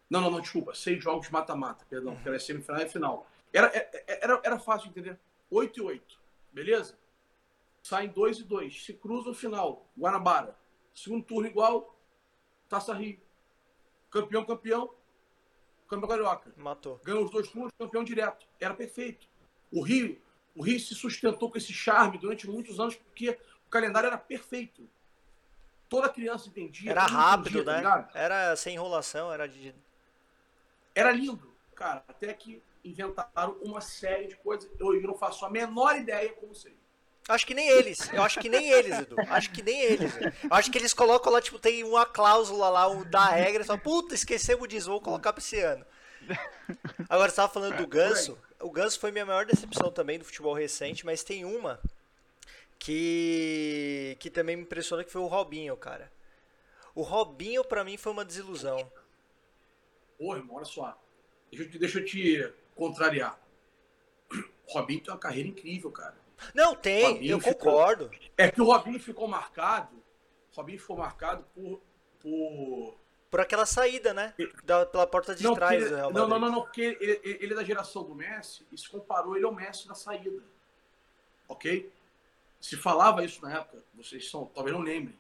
Não, 0.10 0.22
não, 0.22 0.30
não, 0.32 0.42
desculpa. 0.42 0.76
Seis 0.76 1.02
jogos 1.04 1.30
mata-mata, 1.30 1.86
perdão, 1.90 2.14
porque 2.14 2.30
era 2.30 2.40
semifinal 2.40 2.82
e 2.82 2.90
final. 2.90 3.28
Era, 3.52 3.68
é- 3.68 3.90
é- 4.08 4.20
era, 4.24 4.42
era 4.44 4.60
fácil 4.60 4.92
de 4.92 5.00
entender. 5.00 5.20
8 5.50 5.80
e 5.80 5.84
8. 5.84 6.20
Beleza? 6.52 6.98
Saem 7.84 8.10
2 8.10 8.40
e 8.40 8.44
2. 8.46 8.86
Se 8.86 8.94
cruzam 8.94 9.34
no 9.34 9.38
final. 9.38 9.86
Guanabara. 9.98 10.58
Segundo 10.96 11.26
turno 11.26 11.48
igual. 11.48 12.00
Taça 12.70 12.94
Rio. 12.94 13.20
Campeão, 14.10 14.46
campeão. 14.46 14.90
Campeão 15.88 16.10
carioca. 16.10 16.54
Matou. 16.56 17.00
Ganhou 17.04 17.26
os 17.26 17.30
dois 17.30 17.50
turnos, 17.50 17.72
campeão 17.78 18.04
direto. 18.04 18.48
Era 18.60 18.74
perfeito. 18.74 19.28
O 19.72 19.82
Rio, 19.82 20.20
o 20.56 20.64
Rio 20.64 20.80
se 20.80 20.96
sustentou 20.96 21.52
com 21.52 21.58
esse 21.58 21.74
charme 21.74 22.18
durante 22.18 22.50
muitos 22.50 22.80
anos 22.80 22.96
porque 22.96 23.38
o 23.68 23.70
calendário 23.70 24.08
era 24.08 24.18
perfeito. 24.18 24.90
Toda 25.90 26.10
criança 26.10 26.48
entendia. 26.48 26.92
Era 26.92 27.06
rápido, 27.06 27.60
entendia, 27.60 27.66
tá 27.66 27.72
né? 27.74 27.78
ligado? 27.78 28.18
Era 28.18 28.56
sem 28.56 28.76
enrolação, 28.76 29.32
era 29.32 29.48
de. 29.48 29.76
Era 30.96 31.12
lindo, 31.12 31.54
cara. 31.76 32.04
Até 32.08 32.34
que 32.34 32.64
inventaram 32.84 33.58
uma 33.62 33.82
série 33.82 34.28
de 34.28 34.36
coisas. 34.38 34.70
Eu, 34.80 35.00
não 35.02 35.16
faço 35.16 35.46
a 35.46 35.50
menor 35.50 35.98
ideia 35.98 36.32
como 36.34 36.56
sei. 36.56 36.76
Acho 37.28 37.46
que 37.46 37.54
nem 37.54 37.70
eles. 37.70 38.12
Eu 38.12 38.22
acho 38.22 38.40
que 38.40 38.50
nem 38.50 38.70
eles, 38.70 39.00
Edu. 39.00 39.16
Acho 39.30 39.52
que 39.52 39.62
nem 39.62 39.82
eles. 39.82 40.14
Eu 40.18 40.50
acho 40.52 40.70
que 40.70 40.78
eles 40.78 40.94
colocam 40.94 41.32
lá, 41.32 41.42
tipo, 41.42 41.58
tem 41.58 41.84
uma 41.84 42.06
cláusula 42.06 42.70
lá 42.70 42.88
um, 42.90 43.04
da 43.04 43.26
regra 43.30 43.64
e 43.64 43.66
falam, 43.66 43.82
puta, 43.82 44.14
esquecemos 44.14 44.68
disso, 44.68 44.90
vou 44.90 45.00
colocar 45.00 45.32
pra 45.32 45.42
esse 45.42 45.60
ano. 45.60 45.86
Agora, 47.10 47.30
você 47.30 47.36
tava 47.38 47.52
falando 47.54 47.78
do 47.78 47.88
Ganso. 47.88 48.38
O 48.60 48.70
Ganso 48.70 49.00
foi 49.00 49.12
minha 49.12 49.26
maior 49.26 49.46
decepção 49.46 49.92
também 49.92 50.20
do 50.20 50.26
futebol 50.26 50.54
recente, 50.54 51.06
mas 51.06 51.24
tem 51.24 51.46
uma 51.46 51.80
que, 52.78 54.18
que 54.20 54.30
também 54.30 54.58
me 54.58 54.64
impressiona 54.64 55.04
que 55.04 55.12
foi 55.12 55.22
o 55.22 55.28
Robinho, 55.28 55.76
cara. 55.78 56.12
O 56.94 57.02
Robinho, 57.02 57.64
pra 57.64 57.84
mim, 57.84 57.98
foi 57.98 58.12
uma 58.12 58.26
desilusão. 58.26 58.92
Pô, 60.18 60.36
irmão, 60.36 60.58
olha 60.58 60.66
só. 60.66 60.98
Deixa 61.50 61.66
eu 61.66 61.72
te, 61.72 61.80
deixa 61.80 62.00
eu 62.00 62.06
te 62.06 62.54
contrariar. 62.76 63.40
O 64.68 64.74
Robinho 64.74 65.02
tem 65.02 65.14
uma 65.14 65.20
carreira 65.20 65.48
incrível, 65.50 65.92
cara. 65.92 66.23
Não, 66.54 66.76
tem, 66.76 67.26
eu 67.26 67.40
ficou- 67.40 67.56
concordo. 67.56 68.12
É 68.38 68.50
que 68.52 68.62
o 68.62 68.66
Robinho 68.66 69.00
ficou 69.00 69.28
marcado. 69.28 69.96
O 70.52 70.56
Robinho 70.58 70.80
ficou 70.80 70.98
marcado 70.98 71.46
por. 71.56 71.82
por... 72.20 72.96
Por 73.32 73.40
aquela 73.42 73.66
saída, 73.66 74.14
né? 74.14 74.34
Da, 74.64 74.86
pela 74.86 75.08
porta 75.08 75.34
de 75.34 75.44
Não, 75.44 75.56
trás 75.56 75.90
do 75.90 75.96
Real 75.96 76.12
não, 76.14 76.28
Madrid. 76.28 76.30
não, 76.30 76.40
não, 76.40 76.52
não, 76.58 76.62
porque 76.62 76.82
ele, 77.00 77.20
ele- 77.24 77.38
ele 77.42 77.54
é 77.54 77.56
da 77.56 77.64
geração 77.64 78.04
do 78.04 78.14
Messi 78.14 78.64
e 78.72 78.78
se 78.78 78.88
comparou 78.88 79.36
ele 79.36 79.44
ao 79.46 79.54
Messi 79.54 79.88
na 79.88 79.96
saída. 79.96 80.44
Ok? 81.48 81.92
Se 82.62 82.78
falava 82.78 83.24
isso 83.26 83.42
na 83.42 83.56
época, 83.58 83.84
vocês 83.96 84.30
são, 84.30 84.46
talvez 84.54 84.76
não 84.76 84.84
lembrem. 84.84 85.18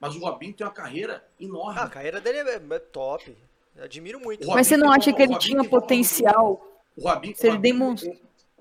Mas 0.00 0.14
o 0.14 0.18
Robinho 0.18 0.52
tem 0.54 0.66
uma 0.66 0.72
carreira 0.72 1.26
enorme. 1.38 1.78
Ah, 1.78 1.84
a 1.84 1.88
carreira 1.90 2.20
dele 2.20 2.38
é, 2.38 2.54
é 2.74 2.78
top. 2.78 3.36
Eu 3.74 3.84
admiro 3.84 4.18
muito. 4.20 4.46
O 4.48 4.54
Mas 4.54 4.66
você 4.66 4.76
não 4.76 4.90
acha 4.90 5.12
que 5.12 5.22
ele 5.22 5.38
tinha 5.38 5.62
potencial? 5.68 6.66
O 6.96 7.02
Robinho, 7.08 7.36
Se 7.36 7.46
ele 7.46 7.58
demonstra- 7.58 8.12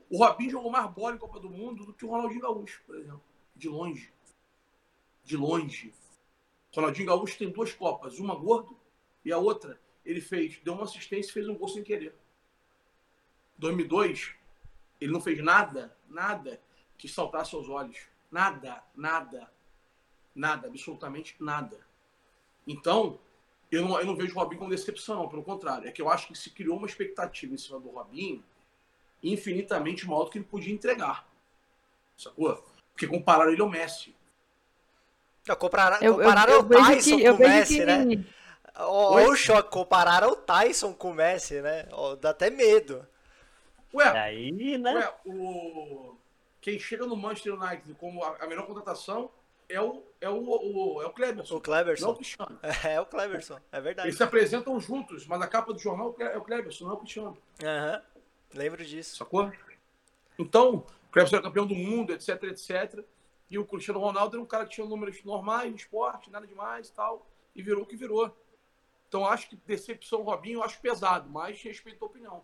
O 0.09 0.17
Robinho 0.17 0.51
jogou 0.51 0.71
mais 0.71 0.89
bola 0.91 1.15
em 1.15 1.17
Copa 1.17 1.39
do 1.39 1.49
Mundo 1.49 1.85
do 1.85 1.93
que 1.93 2.05
o 2.05 2.09
Ronaldinho 2.09 2.41
Gaúcho, 2.41 2.81
por 2.85 2.95
exemplo. 2.95 3.23
De 3.55 3.67
longe. 3.67 4.13
De 5.23 5.35
longe. 5.35 5.93
O 6.71 6.75
Ronaldinho 6.75 7.07
Gaúcho 7.07 7.37
tem 7.37 7.49
duas 7.49 7.73
Copas. 7.73 8.19
Uma 8.19 8.35
gordo 8.35 8.77
e 9.23 9.31
a 9.31 9.37
outra 9.37 9.79
ele 10.05 10.21
fez, 10.21 10.59
deu 10.63 10.75
uma 10.75 10.83
assistência 10.83 11.29
e 11.29 11.33
fez 11.33 11.49
um 11.49 11.55
gol 11.55 11.67
sem 11.67 11.83
querer. 11.83 12.15
2002, 13.57 14.35
ele 15.01 15.11
não 15.11 15.19
fez 15.19 15.43
nada, 15.43 15.97
nada 16.07 16.61
que 16.97 17.07
saltasse 17.07 17.55
aos 17.55 17.67
olhos. 17.67 18.07
Nada, 18.31 18.83
nada, 18.95 19.51
nada, 20.35 20.67
absolutamente 20.67 21.35
nada. 21.39 21.79
Então, 22.67 23.19
eu 23.71 23.83
não, 23.83 23.99
eu 23.99 24.05
não 24.05 24.15
vejo 24.15 24.35
o 24.35 24.39
Robinho 24.39 24.59
como 24.59 24.69
decepção, 24.69 25.27
pelo 25.27 25.43
contrário. 25.43 25.87
É 25.87 25.91
que 25.91 26.01
eu 26.01 26.09
acho 26.09 26.27
que 26.27 26.37
se 26.37 26.49
criou 26.51 26.77
uma 26.77 26.87
expectativa 26.87 27.53
em 27.53 27.57
cima 27.57 27.79
do 27.79 27.89
Robinho 27.89 28.43
infinitamente 29.23 30.07
maior 30.07 30.25
do 30.25 30.31
que 30.31 30.37
ele 30.37 30.45
podia 30.45 30.73
entregar. 30.73 31.27
Sacou? 32.17 32.63
Porque 32.91 33.07
compararam 33.07 33.51
ele 33.51 33.61
ao 33.61 33.69
Messi. 33.69 34.15
Não, 35.47 35.55
compararam, 35.55 35.97
Eu, 35.97 36.13
eu, 36.13 36.17
compararam 36.17 36.53
eu 36.53 36.59
o 36.59 36.63
vejo 36.63 36.85
Tyson 36.85 37.17
que, 37.17 37.23
eu 37.23 37.37
com 37.37 37.43
o 37.43 37.47
Messi, 37.47 37.79
que 37.79 37.85
né? 37.85 38.25
Ó 38.77 39.29
o 39.29 39.35
choque, 39.35 39.69
compararam 39.69 40.31
o 40.31 40.35
Tyson 40.35 40.93
com 40.93 41.11
o 41.11 41.13
Messi, 41.13 41.61
né? 41.61 41.87
Ó, 41.91 42.15
dá 42.15 42.31
até 42.31 42.49
medo. 42.49 43.05
Ué, 43.93 44.07
Aí, 44.09 44.77
né? 44.77 44.93
ué, 44.93 45.13
o... 45.25 46.17
quem 46.59 46.77
chega 46.77 47.05
no 47.05 47.15
Manchester 47.15 47.53
United 47.53 47.93
como 47.93 48.23
a, 48.23 48.45
melhor 48.47 48.65
contratação 48.65 49.29
é 49.69 49.79
o, 49.79 50.03
é 50.19 50.29
o, 50.29 50.43
o, 50.43 51.01
é 51.01 51.05
o 51.05 51.11
Cleberson, 51.11 51.55
O 51.55 51.57
não 51.57 51.57
é 51.57 51.59
o 51.59 51.61
Cleverson. 51.61 52.15
Cristiano. 52.15 52.59
É 52.83 52.99
o 52.99 53.05
Cleverson, 53.05 53.59
é 53.71 53.81
verdade. 53.81 54.07
Eles 54.09 54.17
se 54.17 54.23
apresentam 54.23 54.79
juntos, 54.79 55.25
mas 55.25 55.41
a 55.41 55.47
capa 55.47 55.73
do 55.73 55.79
jornal 55.79 56.13
é 56.19 56.37
o 56.37 56.41
Cleberson, 56.41 56.85
não 56.85 56.91
é 56.91 56.95
o 56.95 56.97
Cristiano. 56.97 57.37
Aham, 57.63 58.01
lembro 58.55 58.83
disso. 58.85 59.17
Sacou? 59.17 59.51
Então, 60.37 60.85
o 61.07 61.11
Cleberson 61.11 61.37
era 61.37 61.43
campeão 61.43 61.65
do 61.65 61.75
mundo, 61.75 62.11
etc, 62.13 62.43
etc. 62.43 63.03
E 63.49 63.57
o 63.57 63.65
Cristiano 63.65 63.99
Ronaldo 63.99 64.35
era 64.35 64.43
um 64.43 64.47
cara 64.47 64.65
que 64.65 64.75
tinha 64.75 64.87
números 64.87 65.23
normais 65.23 65.69
no 65.69 65.77
esporte, 65.77 66.31
nada 66.31 66.47
demais 66.47 66.89
e 66.89 66.93
tal. 66.93 67.27
E 67.55 67.61
virou 67.61 67.83
o 67.83 67.85
que 67.85 67.95
virou. 67.95 68.35
Então, 69.07 69.25
acho 69.25 69.47
que 69.49 69.55
decepção 69.55 70.23
Robinho, 70.23 70.59
eu 70.59 70.63
acho 70.63 70.79
pesado, 70.81 71.29
mas 71.29 71.61
respeito 71.61 72.03
a 72.03 72.07
opinião. 72.07 72.43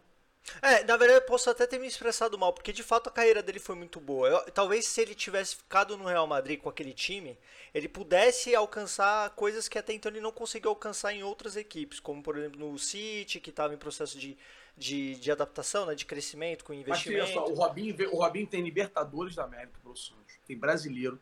É, 0.61 0.83
na 0.83 0.97
verdade 0.97 1.19
eu 1.19 1.25
posso 1.27 1.49
até 1.49 1.67
ter 1.67 1.77
me 1.77 1.85
expressado 1.87 2.37
mal, 2.37 2.51
porque 2.51 2.73
de 2.73 2.81
fato 2.81 3.07
a 3.07 3.11
carreira 3.11 3.43
dele 3.43 3.59
foi 3.59 3.75
muito 3.75 3.99
boa. 3.99 4.27
Eu- 4.27 4.51
talvez 4.51 4.87
se 4.87 4.99
ele 5.01 5.13
tivesse 5.13 5.55
ficado 5.55 5.95
no 5.95 6.05
Real 6.05 6.25
Madrid 6.25 6.59
com 6.59 6.67
aquele 6.69 6.93
time, 6.93 7.37
ele 7.73 7.87
pudesse 7.87 8.55
alcançar 8.55 9.29
coisas 9.31 9.67
que 9.67 9.77
até 9.77 9.93
então 9.93 10.11
ele 10.11 10.19
não 10.19 10.31
conseguiu 10.31 10.71
alcançar 10.71 11.13
em 11.13 11.23
outras 11.23 11.55
equipes, 11.55 11.99
como 11.99 12.23
por 12.23 12.37
exemplo 12.37 12.59
no 12.59 12.77
City, 12.79 13.39
que 13.39 13.51
estava 13.51 13.73
em 13.73 13.77
processo 13.77 14.17
de, 14.17 14.35
de, 14.77 15.15
de 15.15 15.31
adaptação, 15.31 15.85
né, 15.85 15.95
de 15.95 16.05
crescimento, 16.05 16.63
com 16.63 16.73
Mas 16.73 16.81
investimento. 16.81 17.23
olha 17.23 17.33
só, 17.33 17.47
o 17.47 17.53
Robinho, 17.53 17.95
o 18.11 18.17
Robinho 18.17 18.47
tem 18.47 18.61
Libertadores 18.61 19.35
da 19.35 19.43
América 19.43 19.79
pelo 19.81 19.95
Santos, 19.95 20.39
tem 20.45 20.57
brasileiro, 20.57 21.19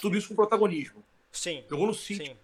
tudo 0.00 0.16
isso 0.16 0.28
com 0.28 0.34
protagonismo. 0.34 1.04
Sim, 1.30 1.64
Jogou 1.68 1.86
no 1.86 1.94
City 1.94 2.26
sim. 2.26 2.36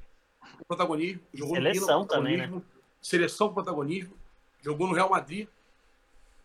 com 0.58 0.64
protagonismo, 0.64 1.22
jogou 1.32 1.56
Seleção 1.56 1.80
no 1.80 1.86
Milan 1.86 2.06
também, 2.06 2.36
né? 2.36 2.42
protagonismo, 2.44 2.78
seleção 3.00 3.48
com 3.48 3.54
protagonismo, 3.54 4.18
jogou 4.60 4.86
no 4.86 4.94
Real 4.94 5.10
Madrid. 5.10 5.48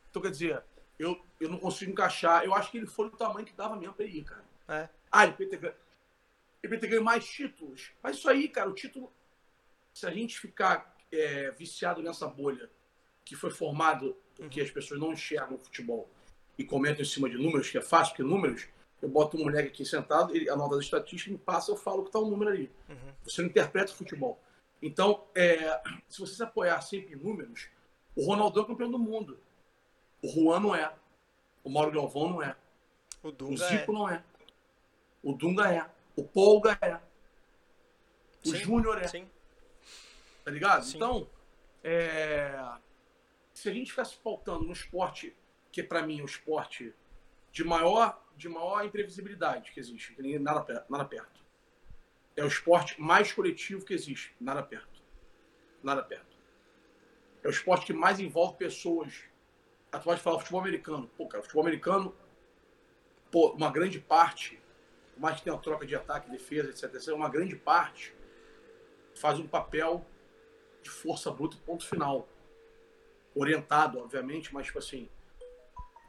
Então, 0.09 0.21
quer 0.21 0.31
dizer, 0.31 0.63
eu, 0.99 1.19
eu 1.39 1.49
não 1.49 1.57
consigo 1.57 1.91
encaixar. 1.91 2.43
Eu 2.43 2.53
acho 2.53 2.69
que 2.69 2.77
ele 2.77 2.85
foi 2.85 3.09
do 3.09 3.17
tamanho 3.17 3.45
que 3.45 3.53
dava 3.53 3.75
mesmo 3.75 3.93
pra 3.93 4.05
ele 4.05 4.19
ir, 4.19 4.23
cara. 4.23 4.43
É. 4.67 4.89
Ah, 5.11 5.25
ele 5.25 5.33
ter 5.33 5.57
ganho, 5.57 5.73
ele 6.61 6.77
ter 6.77 6.87
ganho 6.87 7.03
mais 7.03 7.25
títulos. 7.25 7.91
Mas 8.01 8.17
isso 8.17 8.29
aí, 8.29 8.47
cara, 8.47 8.69
o 8.69 8.73
título. 8.73 9.11
Se 9.93 10.07
a 10.07 10.11
gente 10.11 10.39
ficar 10.39 10.95
é, 11.11 11.51
viciado 11.51 12.01
nessa 12.01 12.27
bolha 12.27 12.69
que 13.25 13.35
foi 13.35 13.51
formado 13.51 14.15
porque 14.35 14.61
as 14.61 14.71
pessoas 14.71 14.99
não 14.99 15.13
enxergam 15.13 15.55
o 15.55 15.59
futebol 15.59 16.09
e 16.57 16.63
comentam 16.63 17.01
em 17.01 17.05
cima 17.05 17.29
de 17.29 17.37
números, 17.37 17.69
que 17.69 17.77
é 17.77 17.81
fácil, 17.81 18.13
porque 18.13 18.23
números, 18.23 18.67
eu 19.01 19.09
boto 19.09 19.37
um 19.37 19.43
moleque 19.43 19.69
aqui 19.69 19.85
sentado, 19.85 20.35
ele 20.35 20.49
anota 20.49 20.75
as 20.75 20.81
estatísticas, 20.81 21.33
me 21.33 21.37
passa, 21.37 21.71
eu 21.71 21.75
falo 21.75 22.03
que 22.03 22.11
tá 22.11 22.19
um 22.19 22.29
número 22.29 22.51
ali. 22.51 22.71
Você 23.23 23.41
não 23.41 23.49
interpreta 23.49 23.91
o 23.91 23.95
futebol. 23.95 24.39
Então, 24.81 25.23
é, 25.33 25.81
se 26.09 26.19
você 26.19 26.35
se 26.35 26.43
apoiar 26.43 26.81
sempre 26.81 27.13
em 27.13 27.17
números, 27.17 27.69
o 28.15 28.25
Ronaldo 28.25 28.59
é 28.59 28.65
campeão 28.65 28.91
do 28.91 28.99
mundo. 28.99 29.39
O 30.21 30.27
Juan 30.27 30.59
não 30.59 30.75
é. 30.75 30.93
O 31.63 31.69
Mauro 31.69 31.91
Galvão 31.91 32.29
não 32.29 32.43
é. 32.43 32.55
O 33.21 33.29
O 33.29 33.31
Dunga 33.31 33.67
Zico 33.67 33.91
é. 33.91 33.95
não 33.95 34.09
é. 34.09 34.23
O 35.23 35.33
Dunga 35.33 35.73
é. 35.73 35.89
O 36.15 36.23
Polga 36.23 36.77
é. 36.81 36.99
O 38.45 38.55
Júnior 38.55 39.01
é. 39.01 39.07
Sim. 39.07 39.27
Tá 40.43 40.51
ligado? 40.51 40.83
Sim. 40.83 40.97
Então, 40.97 41.27
é, 41.83 42.59
se 43.63 43.69
a 43.69 43.73
gente 43.73 43.91
ficasse 43.91 44.17
pautando 44.17 44.65
no 44.65 44.73
esporte, 44.73 45.33
que 45.71 45.81
pra 45.81 46.01
mim 46.01 46.19
é 46.19 46.21
o 46.21 46.25
esporte 46.25 46.93
de 47.49 47.63
maior, 47.63 48.21
de 48.35 48.49
maior 48.49 48.83
imprevisibilidade 48.85 49.71
que 49.71 49.79
existe, 49.79 50.13
nada, 50.37 50.85
nada 50.89 51.05
perto. 51.05 51.41
É 52.35 52.43
o 52.43 52.47
esporte 52.47 52.99
mais 53.01 53.31
coletivo 53.31 53.85
que 53.85 53.93
existe, 53.93 54.35
nada 54.37 54.61
perto. 54.61 55.01
Nada 55.81 56.03
perto. 56.03 56.35
É 57.41 57.47
o 57.47 57.51
esporte 57.51 57.85
que 57.85 57.93
mais 57.93 58.19
envolve 58.19 58.57
pessoas. 58.57 59.23
Ah, 59.89 59.97
tu 59.97 60.03
pode 60.03 60.19
falar 60.19 60.39
futebol 60.39 60.59
americano. 60.59 61.07
Pô, 61.15 61.25
cara, 61.25 61.41
futebol 61.41 61.63
americano, 61.63 62.13
pô, 63.31 63.51
uma 63.51 63.71
grande 63.71 63.97
parte, 63.97 64.61
mais 65.17 65.37
que 65.37 65.43
tenha 65.43 65.55
uma 65.55 65.61
troca 65.61 65.85
de 65.85 65.95
ataque, 65.95 66.29
defesa, 66.29 66.69
etc, 66.69 67.13
uma 67.13 67.29
grande 67.29 67.55
parte 67.55 68.13
faz 69.15 69.39
um 69.39 69.47
papel 69.47 70.05
de 70.81 70.89
força 70.89 71.31
bruta, 71.31 71.55
ponto 71.65 71.87
final. 71.87 72.27
Orientado, 73.35 73.99
obviamente, 73.99 74.53
mas, 74.53 74.67
tipo 74.67 74.79
assim, 74.79 75.09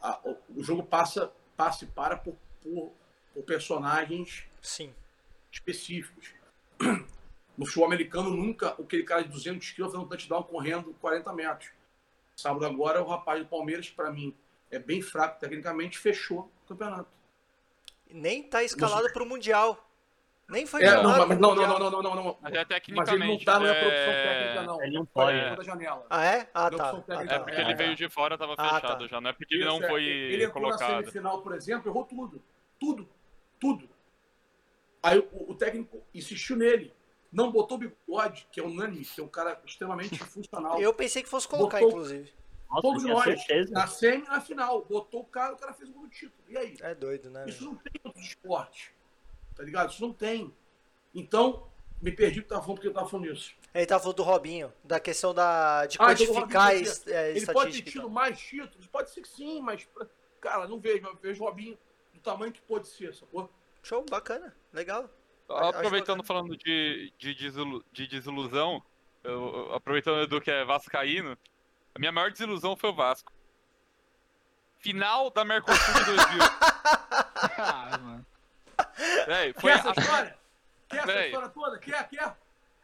a- 0.02 0.20
o, 0.24 0.36
o 0.56 0.62
jogo 0.62 0.82
passa, 0.82 1.32
passa 1.56 1.84
e 1.84 1.88
para 1.88 2.16
por, 2.16 2.36
por, 2.62 2.92
por 3.32 3.42
personagens 3.44 4.44
Sim. 4.60 4.92
específicos. 5.50 6.32
No 7.56 7.64
futebol 7.66 7.86
americano, 7.86 8.30
nunca 8.30 8.70
aquele 8.70 9.04
cara 9.04 9.22
de 9.22 9.28
200 9.28 9.70
quilos 9.70 9.92
fazendo 9.92 10.04
um 10.04 10.08
touchdown 10.08 10.42
correndo 10.42 10.92
40 11.00 11.32
metros. 11.32 11.70
Sábado 12.34 12.66
agora, 12.66 13.00
o 13.00 13.06
rapaz 13.06 13.40
do 13.40 13.48
Palmeiras, 13.48 13.88
para 13.88 14.10
mim, 14.10 14.34
é 14.72 14.78
bem 14.80 15.00
fraco 15.00 15.38
tecnicamente, 15.38 15.96
fechou 15.96 16.50
o 16.64 16.66
campeonato. 16.66 17.08
Nem 18.10 18.42
tá 18.42 18.64
escalado 18.64 19.12
pro 19.12 19.24
Mundial. 19.24 19.88
Nem 20.54 20.66
foi 20.66 20.82
É, 20.84 21.02
não, 21.02 21.26
mas 21.26 21.38
não, 21.38 21.54
não, 21.54 21.66
não, 21.66 21.78
não, 21.78 21.90
não, 21.90 22.02
não, 22.02 22.14
não. 22.14 22.38
Mas 22.40 22.52
é 22.54 22.54
Mas 22.54 22.54
ele 22.54 22.58
não 22.58 22.64
tecnicamente. 22.66 23.44
tá, 23.44 23.58
não 23.58 23.66
é 23.66 23.70
é... 23.70 23.74
por 23.80 23.88
opção 23.88 24.12
técnica, 24.14 24.62
não. 24.62 24.82
Ele 24.82 24.94
não 24.98 25.04
Foi 25.06 25.22
pode. 25.24 25.40
dentro 25.40 25.56
da 25.56 25.62
janela. 25.64 26.06
Ah, 26.08 26.24
é? 26.24 26.48
Ah, 26.54 26.70
Não, 26.70 26.78
tá. 26.78 27.02
Ah, 27.08 27.22
É 27.22 27.26
tá. 27.26 27.40
porque 27.40 27.60
ele 27.60 27.74
veio 27.74 27.96
de 27.96 28.08
fora, 28.08 28.38
tava 28.38 28.54
Ah, 28.56 28.74
fechado 28.74 29.02
tá. 29.02 29.06
já. 29.08 29.20
Não 29.20 29.30
é 29.30 29.32
porque 29.32 29.54
ele 29.54 29.64
não 29.64 29.76
Isso, 29.76 29.84
é, 29.84 29.88
foi 29.88 30.04
ele 30.04 30.44
entrou 30.44 30.62
na 30.62 30.68
colocado. 30.76 31.00
semifinal, 31.00 31.42
por 31.42 31.54
exemplo, 31.54 31.90
errou 31.90 32.04
tudo. 32.04 32.42
Tudo. 32.78 33.08
Tudo. 33.60 33.88
Aí 35.02 35.18
o, 35.18 35.50
o 35.50 35.54
técnico 35.54 36.02
insistiu 36.14 36.56
nele. 36.56 36.92
Não 37.32 37.50
botou 37.50 37.76
bigode, 37.76 38.46
que 38.52 38.60
é 38.60 38.62
unânime, 38.62 39.04
que 39.04 39.20
é 39.20 39.24
um 39.24 39.28
cara 39.28 39.60
extremamente 39.66 40.16
funcional. 40.24 40.80
Eu 40.80 40.94
pensei 40.94 41.22
que 41.22 41.28
fosse 41.28 41.48
colocar, 41.48 41.78
Botou- 41.80 41.90
inclusive. 41.98 42.32
Nossa, 42.70 42.82
Todos 42.82 43.02
tinha 43.02 43.14
nós, 43.14 43.24
certeza. 43.24 43.72
na 43.72 43.86
semi 43.86 44.22
na 44.24 44.40
final. 44.40 44.84
Botou 44.84 45.20
o 45.20 45.24
cara, 45.24 45.52
o 45.52 45.56
cara 45.56 45.72
fez 45.74 45.90
o 45.90 45.92
gol 45.92 46.04
do 46.04 46.08
título. 46.10 46.42
E 46.48 46.56
aí? 46.56 46.74
É 46.80 46.94
doido, 46.94 47.30
né? 47.30 47.44
Isso 47.46 47.64
não 47.64 47.74
tem 47.76 47.92
em 47.94 48.00
outros 48.08 48.24
esportes. 48.24 48.90
Tá 49.54 49.62
ligado? 49.62 49.90
Isso 49.90 50.00
não 50.02 50.12
tem. 50.12 50.52
Então, 51.14 51.68
me 52.02 52.10
perdi 52.12 52.40
porque 52.40 52.48
tava 52.50 52.62
falando 52.62 52.76
porque 52.76 52.88
eu 52.88 52.92
tava 52.94 53.08
falando 53.08 53.32
isso. 53.32 53.54
Ele 53.72 53.86
tava 53.86 54.00
falando 54.02 54.16
do 54.16 54.22
Robinho, 54.22 54.72
da 54.84 55.00
questão 55.00 55.34
da, 55.34 55.86
de 55.86 55.96
Ah, 56.00 56.12
então 56.12 56.26
quantificar 56.26 56.66
Robinho 56.72 56.82
es- 56.90 57.06
é, 57.06 57.30
Ele 57.30 57.46
pode 57.46 57.82
ter 57.82 57.90
tido 57.90 58.08
mais 58.10 58.38
títulos? 58.38 58.86
Pode 58.86 59.10
ser 59.10 59.20
que 59.22 59.28
sim, 59.28 59.60
mas, 59.60 59.88
cara, 60.40 60.66
não 60.68 60.78
vejo. 60.78 61.06
Eu 61.06 61.16
vejo 61.16 61.42
o 61.42 61.46
Robinho 61.46 61.76
do 62.12 62.20
tamanho 62.20 62.52
que 62.52 62.60
pode 62.62 62.86
ser, 62.88 63.14
sacou? 63.14 63.50
Show, 63.82 64.04
bacana, 64.08 64.54
legal. 64.72 65.08
Aproveitando 65.48 66.20
Acho 66.20 66.26
falando 66.28 66.56
de, 66.56 67.12
de, 67.18 67.34
desilu- 67.34 67.84
de 67.92 68.06
desilusão, 68.06 68.82
eu- 69.22 69.54
eu- 69.54 69.74
aproveitando 69.74 70.16
o 70.16 70.22
Edu 70.22 70.40
que 70.40 70.50
é 70.50 70.64
vascaíno, 70.64 71.36
a 71.94 71.98
minha 71.98 72.10
maior 72.12 72.30
desilusão 72.30 72.76
foi 72.76 72.90
o 72.90 72.94
Vasco. 72.94 73.32
Final 74.78 75.30
da 75.30 75.44
Mercosul 75.44 75.94
de 75.94 76.04
2000. 76.04 76.38
Ah, 77.58 77.98
mano. 78.00 78.26
Véi, 79.26 79.52
Quer 79.52 79.60
foi, 79.60 79.70
essa 79.72 79.88
a, 79.88 79.92
história? 80.00 80.38
Quer 80.88 80.96
essa 80.98 81.06
Véi. 81.06 81.26
história 81.26 81.48
toda? 81.48 81.78
Quer? 81.78 82.08
Quer? 82.08 82.36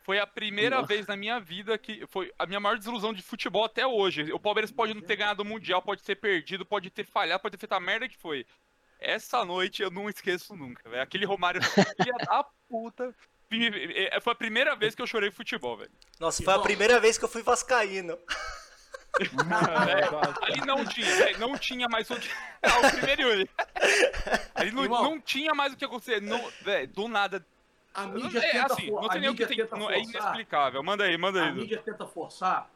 foi 0.02 0.18
a 0.18 0.26
primeira 0.26 0.82
vez 0.82 1.06
na 1.06 1.14
minha 1.14 1.38
vida 1.38 1.76
que 1.78 2.04
foi 2.08 2.32
a 2.38 2.44
minha 2.46 2.58
maior 2.58 2.76
desilusão 2.76 3.12
de 3.12 3.22
futebol 3.22 3.64
até 3.64 3.86
hoje. 3.86 4.32
O 4.32 4.40
Palmeiras 4.40 4.72
pode 4.72 4.92
não 4.94 5.00
ter 5.02 5.14
ganhado 5.16 5.42
o 5.42 5.44
Mundial, 5.44 5.80
pode 5.82 6.02
ter 6.02 6.16
perdido, 6.16 6.64
pode 6.66 6.90
ter 6.90 7.04
falhado, 7.04 7.40
pode 7.40 7.52
ter 7.56 7.60
feito 7.60 7.72
a 7.74 7.78
merda 7.80 8.08
que 8.08 8.16
foi. 8.16 8.44
Essa 8.98 9.44
noite 9.44 9.82
eu 9.82 9.90
não 9.90 10.08
esqueço 10.08 10.56
nunca, 10.56 10.88
velho. 10.88 11.02
Aquele 11.02 11.24
Romário, 11.24 11.62
filha 11.62 12.14
da 12.26 12.44
puta. 12.68 13.14
eh, 13.52 14.20
Foi 14.20 14.32
a 14.32 14.36
primeira 14.36 14.74
vez 14.74 14.94
que 14.94 15.02
eu 15.02 15.06
chorei 15.06 15.30
futebol, 15.30 15.76
velho. 15.76 15.92
Nossa, 16.18 16.42
foi 16.42 16.54
a 16.54 16.58
primeira 16.58 16.98
vez 16.98 17.16
que 17.16 17.24
eu 17.24 17.28
fui 17.28 17.42
vascaíno. 17.42 18.18
É, 19.18 20.46
ali 20.46 20.60
não 20.66 20.84
tinha, 20.86 21.16
velho, 21.16 21.38
não 21.38 21.58
tinha 21.58 21.88
mais 21.88 22.08
o, 22.10 22.14
ah, 22.14 22.86
o 22.86 22.90
primeiro 22.92 23.28
único. 23.32 23.52
Ali 24.54 24.70
não, 24.70 24.84
Irmão. 24.84 25.02
não 25.02 25.20
tinha 25.20 25.52
mais 25.54 25.72
o 25.72 25.76
que 25.76 25.84
acontecer. 25.84 26.22
Não, 26.22 26.40
velho, 26.62 26.88
do 26.88 27.08
nada. 27.08 27.44
A 27.92 28.06
Não- 28.06 28.14
mídia 28.14 28.38
É 28.38 28.52
tenta, 28.52 28.72
assim, 28.72 28.90
não 28.90 29.08
tem 29.08 29.20
nem 29.20 29.30
o 29.30 29.34
que 29.34 29.46
tem. 29.46 29.60
é 29.60 29.66
forçar. 29.66 29.98
inexplicável. 29.98 30.82
Manda 30.82 31.04
aí, 31.04 31.18
manda 31.18 31.42
aí. 31.42 31.48
A 31.48 31.52
mídia 31.52 31.82
tenta 31.82 32.06
forçar 32.06 32.70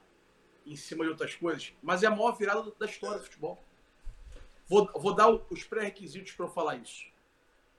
em 0.66 0.74
cima 0.76 1.04
de 1.04 1.10
outras 1.10 1.34
coisas, 1.34 1.72
mas 1.82 2.02
é 2.02 2.06
a 2.08 2.10
maior 2.10 2.32
virada 2.32 2.72
da 2.78 2.86
história 2.86 3.18
do 3.18 3.24
futebol. 3.24 3.62
Vou, 4.66 4.90
vou 4.96 5.14
dar 5.14 5.28
os 5.28 5.62
pré-requisitos 5.62 6.32
para 6.32 6.46
eu 6.46 6.50
falar 6.50 6.76
isso. 6.76 7.04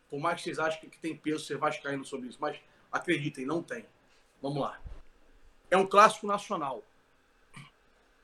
Por 0.09 0.19
mais 0.19 0.37
que 0.37 0.43
vocês 0.43 0.59
achem 0.59 0.89
que, 0.89 0.97
tem 0.99 1.15
peso 1.15 1.43
ser 1.43 1.57
vascaíno 1.57 2.05
sobre 2.05 2.29
isso, 2.29 2.37
mas 2.39 2.57
acreditem, 2.91 3.45
não 3.45 3.61
tem. 3.61 3.85
Vamos 4.41 4.61
lá. 4.61 4.79
É 5.69 5.75
um 5.75 5.85
clássico 5.85 6.27
nacional 6.27 6.83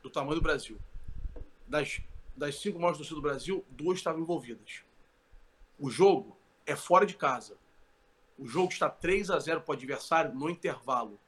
do 0.02 0.10
tamanho 0.10 0.36
do 0.36 0.41
Brasil. 0.41 0.80
Das, 1.68 2.02
das 2.36 2.60
cinco 2.60 2.78
maiores 2.80 2.98
torcidas 2.98 3.18
do 3.18 3.22
Brasil, 3.28 3.65
duas 3.69 3.98
estavam 3.98 4.22
envolvidas. 4.22 4.84
O 5.80 5.90
jogo 5.90 6.38
é 6.65 6.76
fora 6.76 7.06
de 7.06 7.15
casa. 7.15 7.57
O 8.38 8.48
jogo 8.48 8.72
está 8.72 8.90
3 8.90 9.30
a 9.30 9.40
0 9.40 9.61
para 9.61 9.72
o 9.72 9.76
adversário 9.76 10.34
no 10.34 10.49
intervalo. 10.49 11.19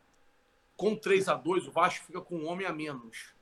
Com 0.75 0.95
3 0.95 1.29
a 1.29 1.35
2 1.35 1.67
o 1.67 1.71
Vasco 1.71 2.05
fica 2.05 2.21
com 2.21 2.37
um 2.37 2.47
homem 2.47 2.65
a 2.65 2.73
menos. 2.73 3.33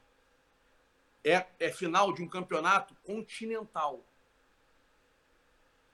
É, 1.24 1.46
é 1.60 1.72
final 1.72 2.12
de 2.14 2.22
um 2.22 2.28
campeonato 2.28 2.96
continental. 3.04 4.04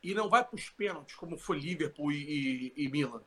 E 0.02 0.14
não 0.14 0.30
vai 0.30 0.44
para 0.44 0.56
os 0.56 0.70
pênaltis, 0.70 1.16
como 1.16 1.38
foi 1.38 1.60
Liverpool 1.60 2.12
e, 2.12 2.74
e- 2.78 2.86
e 2.86 2.90
Milan. 2.90 3.22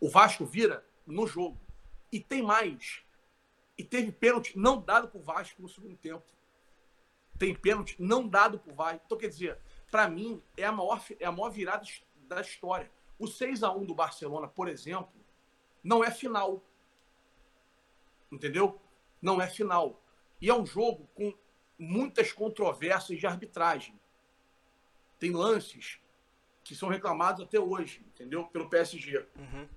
O 0.00 0.08
Vasco 0.08 0.44
vira 0.44 0.84
no 1.06 1.26
jogo. 1.26 1.58
E 2.10 2.20
tem 2.20 2.42
mais. 2.42 3.02
E 3.76 3.84
teve 3.84 4.12
pênalti 4.12 4.58
não 4.58 4.80
dado 4.80 5.08
pro 5.08 5.20
Vasco 5.20 5.62
no 5.62 5.68
segundo 5.68 5.96
tempo. 5.96 6.24
Tem 7.38 7.54
pênalti 7.54 7.96
não 7.98 8.28
dado 8.28 8.58
pro 8.58 8.74
Vasco. 8.74 9.02
Então, 9.06 9.18
quer 9.18 9.28
dizer, 9.28 9.58
para 9.90 10.08
mim, 10.08 10.42
é 10.56 10.64
a 10.64 10.72
maior, 10.72 11.02
é 11.18 11.26
a 11.26 11.32
maior 11.32 11.50
virada 11.50 11.84
da 12.28 12.40
história. 12.40 12.90
O 13.18 13.26
6 13.26 13.62
a 13.62 13.72
1 13.72 13.84
do 13.84 13.94
Barcelona, 13.94 14.48
por 14.48 14.68
exemplo, 14.68 15.12
não 15.82 16.04
é 16.04 16.10
final. 16.10 16.62
Entendeu? 18.30 18.80
Não 19.20 19.40
é 19.40 19.48
final. 19.48 20.02
E 20.40 20.48
é 20.48 20.54
um 20.54 20.66
jogo 20.66 21.08
com 21.14 21.36
muitas 21.78 22.32
controvérsias 22.32 23.18
de 23.18 23.26
arbitragem. 23.26 23.98
Tem 25.18 25.30
lances 25.30 26.00
que 26.64 26.74
são 26.74 26.88
reclamados 26.88 27.42
até 27.42 27.58
hoje, 27.58 28.04
entendeu? 28.06 28.46
Pelo 28.46 28.68
PSG. 28.68 29.26
Uhum. 29.36 29.68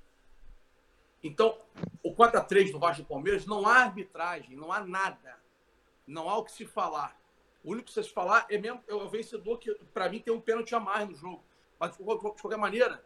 Então, 1.25 1.57
o 2.03 2.13
4x3 2.13 2.71
do 2.71 2.77
Vasco 2.77 3.01
do 3.01 3.07
Palmeiras, 3.07 3.47
não 3.47 3.67
há 3.67 3.77
arbitragem, 3.77 4.55
não 4.55 4.71
há 4.71 4.85
nada. 4.85 5.39
Não 6.05 6.29
há 6.29 6.37
o 6.37 6.45
que 6.45 6.51
se 6.51 6.67
falar. 6.67 7.19
O 7.63 7.71
único 7.71 7.87
que 7.87 7.93
se 7.93 8.03
falar 8.11 8.45
é 8.47 8.59
mesmo 8.59 8.83
é 8.87 8.93
o 8.93 9.09
vencedor 9.09 9.57
que, 9.57 9.73
para 9.91 10.07
mim, 10.07 10.19
tem 10.19 10.31
um 10.31 10.39
pênalti 10.39 10.75
a 10.75 10.79
mais 10.79 11.09
no 11.09 11.15
jogo. 11.15 11.43
Mas, 11.79 11.97
de 11.97 12.03
qualquer 12.03 12.59
maneira, 12.59 13.03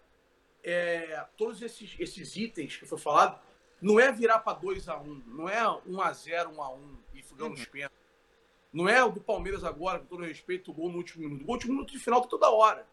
é, 0.61 1.25
todos 1.37 1.61
esses, 1.61 1.95
esses 1.97 2.35
itens 2.35 2.75
que 2.75 2.85
foi 2.85 2.97
falado, 2.97 3.39
não 3.81 3.97
é 3.97 4.11
virar 4.11 4.39
para 4.39 4.59
2x1, 4.59 5.23
não 5.25 5.47
é 5.47 5.61
1x0, 5.61 6.53
1x1 6.53 6.97
e 7.13 7.23
fugando 7.23 7.53
os 7.53 7.65
pênaltis. 7.65 7.97
Não 8.73 8.89
é 8.89 9.01
o 9.01 9.11
do 9.11 9.21
Palmeiras 9.21 9.63
agora, 9.63 9.99
com 9.99 10.05
todo 10.07 10.25
respeito, 10.25 10.71
o 10.71 10.73
gol 10.73 10.91
no 10.91 10.97
último 10.97 11.23
minuto. 11.23 11.47
O 11.47 11.51
último 11.51 11.71
minuto 11.71 11.93
de 11.93 11.99
final 11.99 12.21
toda 12.27 12.51
hora. 12.51 12.85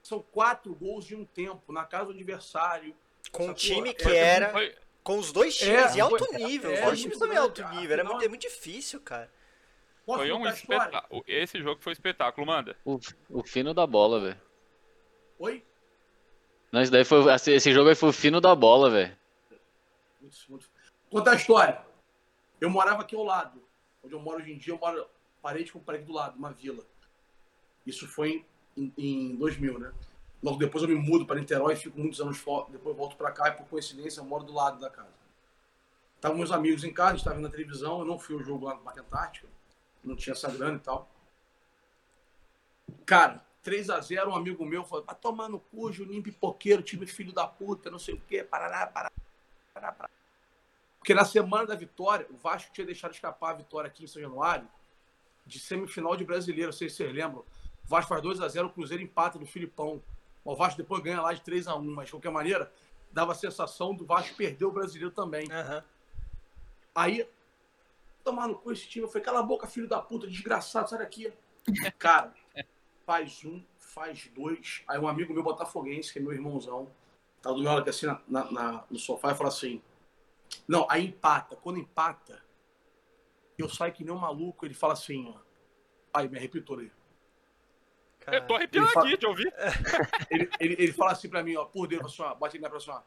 São 0.00 0.22
quatro 0.22 0.72
gols 0.76 1.04
de 1.04 1.16
um 1.16 1.24
tempo, 1.24 1.72
na 1.72 1.84
casa 1.84 2.06
do 2.06 2.12
adversário. 2.12 2.94
Com 3.32 3.48
um 3.48 3.54
time 3.54 3.90
É, 3.90 3.94
que 3.94 4.08
era. 4.08 4.50
Foi- 4.52 4.74
Com 5.02 5.18
os 5.18 5.32
dois 5.32 5.54
times 5.56 5.92
É, 5.92 5.96
em 5.98 6.00
alto 6.00 6.24
foi- 6.24 6.38
nível. 6.38 6.70
é, 6.70 6.74
os 6.74 6.80
dois 6.84 6.98
é 6.98 7.02
times 7.02 7.18
também 7.18 7.36
em 7.36 7.40
alto 7.40 7.62
nível. 7.68 7.92
Era 7.92 8.04
muito, 8.04 8.24
é 8.24 8.28
muito 8.28 8.40
difícil, 8.42 9.00
cara. 9.00 9.30
Foi 10.06 10.32
um 10.32 10.46
espetáculo. 10.48 11.24
Esse 11.26 11.60
jogo 11.62 11.80
foi 11.82 11.92
espetáculo, 11.92 12.46
manda. 12.46 12.76
O, 12.84 12.98
o 13.30 13.42
fino 13.42 13.74
da 13.74 13.86
bola, 13.86 14.20
velho. 14.20 14.40
Oi? 15.38 15.64
Não, 16.72 16.80
Esse, 16.80 16.90
daí 16.90 17.04
foi, 17.04 17.32
esse 17.32 17.52
esse 17.52 17.72
jogo 17.72 17.88
aí 17.88 17.94
foi 17.94 18.08
o 18.08 18.12
fino 18.12 18.40
da 18.40 18.54
bola, 18.54 18.90
velho. 18.90 19.16
Contar 21.10 21.32
a 21.32 21.36
história. 21.36 21.80
Eu 22.60 22.70
morava 22.70 23.02
aqui 23.02 23.14
ao 23.14 23.24
lado. 23.24 23.62
Onde 24.02 24.14
eu 24.14 24.20
moro 24.20 24.38
hoje 24.42 24.52
em 24.52 24.58
dia, 24.58 24.72
eu 24.72 24.78
moro 24.78 25.06
parede 25.42 25.70
com 25.72 25.78
parede 25.80 26.04
do 26.04 26.12
lado, 26.12 26.36
uma 26.38 26.50
vila. 26.52 26.84
Isso 27.86 28.06
foi 28.08 28.44
em, 28.76 28.92
em 28.96 29.36
2000, 29.36 29.78
né? 29.78 29.92
Logo 30.44 30.58
depois 30.58 30.84
eu 30.84 30.90
me 30.90 30.94
mudo 30.94 31.24
para 31.24 31.40
Niterói, 31.40 31.74
fico 31.74 31.98
muitos 31.98 32.20
anos 32.20 32.36
fora. 32.36 32.66
Depois 32.70 32.94
volto 32.94 33.16
para 33.16 33.32
cá 33.32 33.48
e, 33.48 33.52
por 33.52 33.66
coincidência, 33.66 34.20
eu 34.20 34.26
moro 34.26 34.44
do 34.44 34.52
lado 34.52 34.78
da 34.78 34.90
casa. 34.90 35.08
Estavam 36.16 36.36
meus 36.36 36.52
amigos 36.52 36.84
em 36.84 36.92
casa, 36.92 37.16
estava 37.16 37.40
na 37.40 37.48
televisão. 37.48 38.00
Eu 38.00 38.04
não 38.04 38.18
fui 38.18 38.34
ao 38.34 38.42
jogo 38.42 38.66
lá 38.66 38.74
no 38.74 38.80
Parque 38.82 39.00
Antártica. 39.00 39.48
Não 40.04 40.14
tinha 40.14 40.34
essa 40.34 40.50
grana 40.50 40.76
e 40.76 40.80
tal. 40.80 41.08
Cara, 43.06 43.42
3 43.62 43.88
a 43.88 44.00
0 44.02 44.32
um 44.32 44.36
amigo 44.36 44.66
meu 44.66 44.84
falou: 44.84 45.02
vai 45.06 45.14
tomar 45.14 45.48
no 45.48 45.58
cu, 45.58 45.90
Juninho 45.90 46.22
pipoqueiro, 46.22 46.82
time 46.82 47.06
filho 47.06 47.32
da 47.32 47.46
puta, 47.46 47.90
não 47.90 47.98
sei 47.98 48.14
o 48.14 48.20
quê, 48.28 48.44
parará, 48.44 48.86
parará, 48.86 49.12
parará. 49.72 50.10
Porque 50.98 51.14
na 51.14 51.24
semana 51.24 51.66
da 51.66 51.74
vitória, 51.74 52.26
o 52.30 52.36
Vasco 52.36 52.70
tinha 52.70 52.86
deixado 52.86 53.14
escapar 53.14 53.52
a 53.52 53.54
vitória 53.54 53.88
aqui 53.88 54.04
em 54.04 54.06
São 54.06 54.20
Januário, 54.20 54.68
de 55.46 55.58
semifinal 55.58 56.14
de 56.16 56.24
brasileiro, 56.24 56.66
não 56.66 56.72
sei 56.76 56.90
se 56.90 56.96
vocês 56.96 57.14
lembram. 57.14 57.40
O 57.40 57.88
Vasco 57.88 58.10
faz 58.10 58.20
2 58.20 58.42
a 58.42 58.48
0 58.48 58.66
o 58.66 58.70
Cruzeiro 58.70 59.02
empata 59.02 59.38
do 59.38 59.46
Filipão. 59.46 60.02
O 60.44 60.54
Vasco 60.54 60.76
depois 60.76 61.02
ganha 61.02 61.20
lá 61.22 61.32
de 61.32 61.40
3 61.40 61.66
a 61.66 61.74
1 61.74 61.82
mas 61.94 62.06
de 62.06 62.12
qualquer 62.12 62.30
maneira, 62.30 62.70
dava 63.10 63.32
a 63.32 63.34
sensação 63.34 63.94
do 63.94 64.04
Vasco 64.04 64.36
perder 64.36 64.64
o 64.64 64.70
brasileiro 64.72 65.10
também. 65.10 65.50
Aham. 65.50 65.82
Aí, 66.94 67.28
tomar 68.22 68.46
no 68.48 68.54
cu 68.56 68.72
esse 68.72 68.86
time. 68.88 69.04
Eu 69.04 69.08
falei, 69.08 69.24
cala 69.24 69.40
a 69.40 69.42
boca, 69.42 69.66
filho 69.66 69.88
da 69.88 70.00
puta, 70.00 70.26
desgraçado, 70.26 70.88
sai 70.88 70.98
daqui. 70.98 71.32
Cara, 71.98 72.34
faz 73.06 73.44
um, 73.44 73.62
faz 73.78 74.28
dois. 74.34 74.82
Aí 74.86 74.98
um 74.98 75.08
amigo 75.08 75.32
meu 75.32 75.42
botafoguense, 75.42 76.12
que 76.12 76.18
é 76.18 76.22
meu 76.22 76.32
irmãozão, 76.32 76.90
tá 77.40 77.50
do 77.50 77.58
meu 77.58 77.70
lado 77.70 77.80
aqui 77.80 77.90
assim 77.90 78.06
na, 78.06 78.20
na- 78.28 78.50
na- 78.50 78.84
no 78.90 78.98
sofá 78.98 79.32
e 79.32 79.34
fala 79.34 79.48
assim: 79.48 79.82
Não, 80.68 80.86
aí 80.90 81.06
empata. 81.06 81.56
Quando 81.56 81.78
empata, 81.78 82.42
eu 83.56 83.68
saio 83.68 83.92
que 83.92 84.04
nem 84.04 84.12
um 84.14 84.18
maluco. 84.18 84.64
Ele 84.66 84.74
fala 84.74 84.92
assim: 84.92 85.32
ó, 85.34 85.38
Aí, 86.12 86.28
me 86.28 86.38
arrepio 86.38 86.62
todo 86.62 86.82
aí. 88.26 88.36
Eu 88.38 88.46
tô 88.46 88.54
arrepiado 88.54 88.86
Ele 88.86 88.94
fala- 88.94 89.06
aqui 89.08 89.16
de 89.18 89.26
ouvir. 89.26 89.54
Ele, 90.30 90.50
ele, 90.60 90.74
ele 90.78 90.92
fala 90.92 91.12
assim 91.12 91.28
pra 91.28 91.42
mim, 91.42 91.56
ó, 91.56 91.64
por 91.64 91.86
Deus, 91.86 92.04
assim, 92.06 92.22
ó, 92.22 92.34
bate 92.34 92.58
na 92.58 92.68
próxima, 92.68 92.94
ó, 92.96 93.02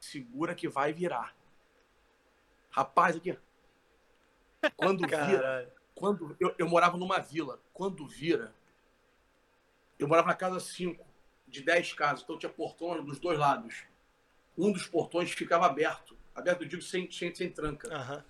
segura 0.00 0.54
que 0.54 0.68
vai 0.68 0.92
virar. 0.92 1.34
Rapaz, 2.70 3.16
aqui, 3.16 3.38
quando 4.76 5.06
vira, 5.06 5.18
Caralho. 5.18 5.72
quando 5.94 6.36
eu, 6.38 6.54
eu 6.58 6.68
morava 6.68 6.96
numa 6.96 7.18
vila, 7.20 7.58
quando 7.72 8.06
vira, 8.06 8.52
eu 9.98 10.06
morava 10.06 10.28
na 10.28 10.34
casa 10.34 10.60
5, 10.60 11.04
de 11.48 11.62
10 11.62 11.92
casas, 11.94 12.22
então 12.22 12.38
tinha 12.38 12.50
portões 12.52 13.04
dos 13.04 13.18
dois 13.18 13.38
lados. 13.38 13.84
Um 14.58 14.72
dos 14.72 14.86
portões 14.86 15.30
ficava 15.30 15.66
aberto, 15.66 16.16
aberto, 16.34 16.62
eu 16.62 16.68
digo, 16.68 16.82
sem, 16.82 17.10
sem, 17.10 17.34
sem 17.34 17.50
tranca. 17.50 17.88
Aham. 17.94 18.24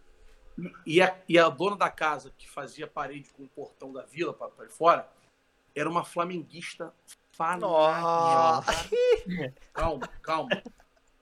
E 0.87 1.03
a, 1.03 1.19
e 1.29 1.39
a 1.39 1.49
dona 1.49 1.77
da 1.77 1.91
casa, 1.91 2.33
que 2.39 2.49
fazia 2.49 2.87
parede 2.87 3.31
com 3.31 3.43
o 3.45 3.49
portão 3.49 3.93
da 3.93 4.03
vila 4.03 4.33
para 4.33 4.69
fora, 4.71 5.11
era 5.77 5.89
uma 5.89 6.05
flamenguista 6.05 6.93
fanática. 7.33 7.69
Calma, 9.75 10.09
calma. 10.23 10.63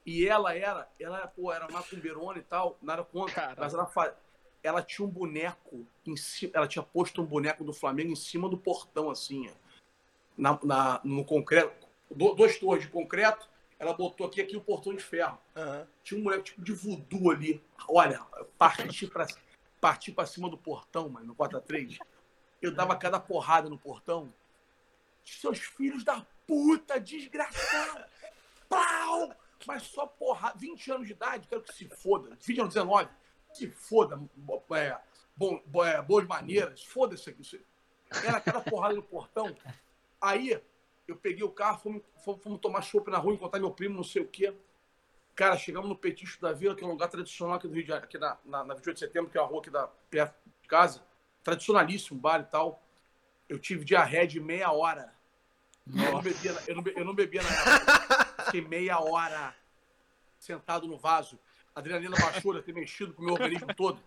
E 0.07 0.29
ela 0.29 0.55
era, 0.55 0.89
ela 1.01 1.19
era, 1.19 1.27
pô, 1.27 1.53
era 1.53 1.67
macumbeirona 1.69 2.39
e 2.39 2.43
tal, 2.43 2.79
nada 2.81 3.03
contra. 3.03 3.35
Caralho. 3.35 3.57
Mas 3.59 3.75
ela, 3.75 3.87
fa- 3.87 4.15
ela 4.63 4.83
tinha 4.83 5.07
um 5.07 5.11
boneco 5.11 5.85
em 6.07 6.17
cima, 6.17 6.53
ela 6.55 6.69
tinha 6.69 6.83
posto 6.83 7.21
um 7.21 7.25
boneco 7.27 7.65
do 7.65 7.73
Flamengo 7.73 8.13
em 8.13 8.17
cima 8.17 8.49
do 8.49 8.57
portão, 8.57 9.11
assim, 9.11 9.51
na, 10.37 10.59
na- 10.63 11.01
no 11.03 11.25
concreto, 11.25 11.89
do- 12.11 12.35
dois 12.35 12.59
torres 12.59 12.83
de 12.85 12.89
concreto, 12.91 13.49
ela 13.79 13.93
botou 13.93 14.27
aqui, 14.27 14.41
aqui 14.41 14.57
o 14.57 14.61
portão 14.61 14.95
de 14.95 15.03
ferro. 15.03 15.39
Aham. 15.57 15.87
Tinha 16.05 16.21
um 16.21 16.23
boneco 16.25 16.45
tipo 16.45 16.63
de 16.63 16.73
voodoo 16.73 17.31
ali. 17.31 17.63
Olha, 17.89 18.21
parti 18.59 19.07
pra, 19.09 19.27
parti 19.81 20.13
pra 20.13 20.27
cima 20.27 20.49
do 20.49 20.57
portão, 20.57 21.09
mano, 21.09 21.27
no 21.27 21.35
4x3. 21.35 21.99
Eu 22.63 22.73
dava 22.73 22.95
cada 22.97 23.19
porrada 23.19 23.69
no 23.69 23.79
portão. 23.79 24.33
Seus 25.25 25.59
filhos 25.59 26.05
da 26.05 26.25
puta, 26.47 27.01
desgraçado! 27.01 28.05
Pau! 28.69 29.35
Mas 29.67 29.85
só 29.85 30.07
porrada. 30.07 30.59
20 30.59 30.93
anos 30.93 31.07
de 31.07 31.13
idade, 31.13 31.49
quero 31.49 31.63
que 31.63 31.73
se 31.73 31.89
foda. 31.89 32.37
20 32.41 32.61
anos, 32.61 32.75
19. 32.75 33.09
Se 33.53 33.69
foda. 33.71 34.21
É, 34.77 34.99
bom, 35.37 35.63
bo- 35.67 35.85
é, 35.85 36.03
boas 36.03 36.27
maneiras. 36.27 36.85
Foda-se 36.85 37.31
aqui. 37.31 37.65
Era 38.25 38.41
cada 38.41 38.61
porrada 38.61 38.95
no 38.95 39.03
portão. 39.03 39.57
Aí, 40.21 40.61
eu 41.09 41.17
peguei 41.17 41.43
o 41.43 41.51
carro, 41.51 41.79
fomos, 41.79 42.03
fomos, 42.25 42.43
fomos 42.43 42.61
tomar 42.61 42.83
chopp 42.83 43.11
na 43.11 43.19
rua, 43.19 43.35
encontrar 43.35 43.59
meu 43.61 43.71
primo, 43.71 43.95
não 43.97 44.05
sei 44.05 44.23
o 44.23 44.29
quê. 44.29 44.55
Cara, 45.35 45.57
chegamos 45.57 45.89
no 45.89 45.97
Petisco 45.97 46.41
da 46.43 46.53
Vila, 46.53 46.75
que 46.77 46.85
é 46.85 46.87
um 46.87 46.91
lugar 46.91 47.09
tradicional 47.09 47.57
aqui 47.57 47.67
do 47.67 47.75
Rio 47.75 47.83
de 47.83 47.89
Janeiro, 47.89 48.07
aqui 48.07 48.19
na, 48.19 48.39
na, 48.45 48.65
na 48.65 48.75
28 48.75 48.95
de 48.95 49.01
setembro, 49.01 49.31
que 49.31 49.39
é 49.39 49.41
uma 49.41 49.49
rua 49.49 49.61
aqui 49.61 49.71
da, 49.71 49.87
perto 49.87 50.37
de 50.63 50.69
casa. 50.69 51.03
Tradicionalíssimo, 51.43 52.21
bar 52.21 52.41
e 52.41 52.45
tal. 52.45 52.83
Eu 53.49 53.59
tive 53.59 53.85
diarreia 53.85 54.27
de 54.27 54.39
meia 54.41 54.71
hora. 54.73 55.14
Eu 55.87 56.13
não, 56.13 56.23
bebia, 56.23 56.53
na- 56.53 56.61
eu, 56.67 56.75
não, 56.77 56.83
be- 56.83 56.95
eu 56.97 57.05
não 57.05 57.15
bebia 57.15 57.43
na 57.43 57.51
época. 57.51 58.45
Fiquei 58.47 58.61
meia 58.63 58.99
hora 59.01 59.55
sentado 60.39 60.87
no 60.87 60.97
vaso. 60.97 61.39
A 61.75 61.81
adrenalina 61.81 62.17
baixou, 62.19 62.55
de 62.55 62.63
ter 62.63 62.73
mexido 62.73 63.13
com 63.13 63.23
o 63.23 63.25
meu 63.27 63.35
organismo 63.35 63.67
todo. 63.75 64.01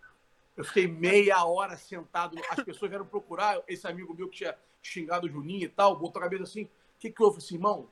Eu 0.56 0.64
fiquei 0.66 0.88
meia 0.88 1.44
hora 1.46 1.78
sentado. 1.78 2.36
As 2.50 2.64
pessoas 2.64 2.90
vieram 2.90 3.06
procurar 3.06 3.62
esse 3.68 3.86
amigo 3.88 4.14
meu 4.16 4.28
que 4.28 4.38
tinha 4.38 4.56
xingado 4.82 5.28
o 5.28 5.30
Juninho 5.30 5.66
e 5.66 5.70
tal, 5.70 5.96
botou 5.98 6.20
a 6.20 6.24
cabeça 6.24 6.44
assim. 6.44 6.64
O 6.64 6.70
que, 7.00 7.12
que 7.12 7.22
houve? 7.22 7.38
Eu 7.38 7.42
falei 7.42 7.46
assim, 7.48 7.56
irmão, 7.56 7.88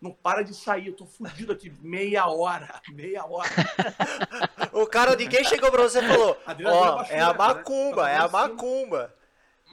não 0.00 0.12
para 0.12 0.42
de 0.42 0.54
sair, 0.54 0.88
eu 0.88 0.96
tô 0.96 1.06
fudido 1.06 1.52
aqui. 1.52 1.72
Meia 1.80 2.26
hora, 2.26 2.80
meia 2.88 3.24
hora. 3.24 3.48
O 4.72 4.86
cara, 4.86 5.16
ninguém 5.16 5.42
chegou 5.44 5.70
pra 5.72 5.82
você 5.82 5.98
e 5.98 6.06
falou: 6.08 6.36
Ó, 6.66 7.02
é 7.08 7.20
a 7.20 7.32
né? 7.32 7.38
macumba, 7.38 8.08
é 8.10 8.16
a 8.16 8.28
macumba. 8.28 9.14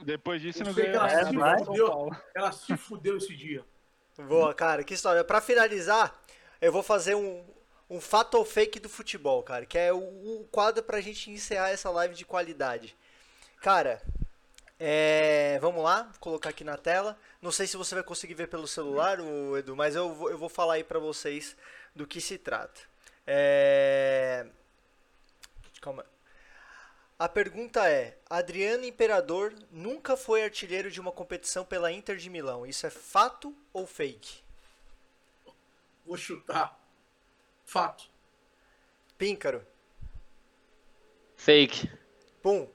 Depois 0.02 0.40
disso, 0.40 0.62
não 0.64 0.74
sei 0.74 0.84
que 0.84 0.90
ganhou 0.92 1.06
ela 1.06 1.24
se 1.26 1.36
mais 1.36 1.64
fudeu. 1.64 2.10
Ela 2.34 2.52
se 2.52 2.76
fudeu 2.76 3.16
esse 3.16 3.34
dia. 3.34 3.64
Boa, 4.18 4.54
cara, 4.54 4.84
que 4.84 4.94
história. 4.94 5.22
Pra 5.24 5.40
finalizar, 5.40 6.18
eu 6.60 6.72
vou 6.72 6.82
fazer 6.82 7.14
um, 7.14 7.44
um 7.88 8.00
fato 8.00 8.36
ou 8.36 8.44
fake 8.44 8.80
do 8.80 8.88
futebol, 8.88 9.42
cara, 9.42 9.66
que 9.66 9.76
é 9.78 9.92
o, 9.92 9.98
o 9.98 10.48
quadro 10.50 10.82
pra 10.82 11.00
gente 11.00 11.30
encerrar 11.30 11.70
essa 11.70 11.90
live 11.90 12.14
de 12.14 12.24
qualidade. 12.24 12.96
Cara, 13.60 14.02
é, 14.78 15.58
vamos 15.60 15.82
lá, 15.82 16.02
vou 16.02 16.20
colocar 16.20 16.50
aqui 16.50 16.64
na 16.64 16.76
tela. 16.76 17.18
Não 17.40 17.50
sei 17.50 17.66
se 17.66 17.76
você 17.76 17.94
vai 17.94 18.04
conseguir 18.04 18.34
ver 18.34 18.48
pelo 18.48 18.66
celular, 18.66 19.20
o 19.20 19.56
Edu, 19.56 19.74
mas 19.74 19.94
eu 19.94 20.14
vou, 20.14 20.30
eu 20.30 20.38
vou 20.38 20.48
falar 20.48 20.74
aí 20.74 20.84
pra 20.84 20.98
vocês 20.98 21.56
do 21.94 22.06
que 22.06 22.20
se 22.20 22.38
trata. 22.38 22.80
É... 23.26 24.46
Calma. 25.80 26.04
A 27.18 27.28
pergunta 27.28 27.88
é: 27.88 28.18
Adriano 28.28 28.84
Imperador 28.84 29.54
nunca 29.70 30.16
foi 30.16 30.44
artilheiro 30.44 30.90
de 30.90 31.00
uma 31.00 31.10
competição 31.12 31.64
pela 31.64 31.90
Inter 31.90 32.16
de 32.16 32.28
Milão. 32.28 32.66
Isso 32.66 32.86
é 32.86 32.90
fato 32.90 33.56
ou 33.72 33.86
fake? 33.86 34.42
Vou 36.04 36.16
chutar. 36.16 36.78
Fato. 37.64 38.08
Píncaro. 39.16 39.66
Fake. 41.36 41.90
Pum. 42.42 42.68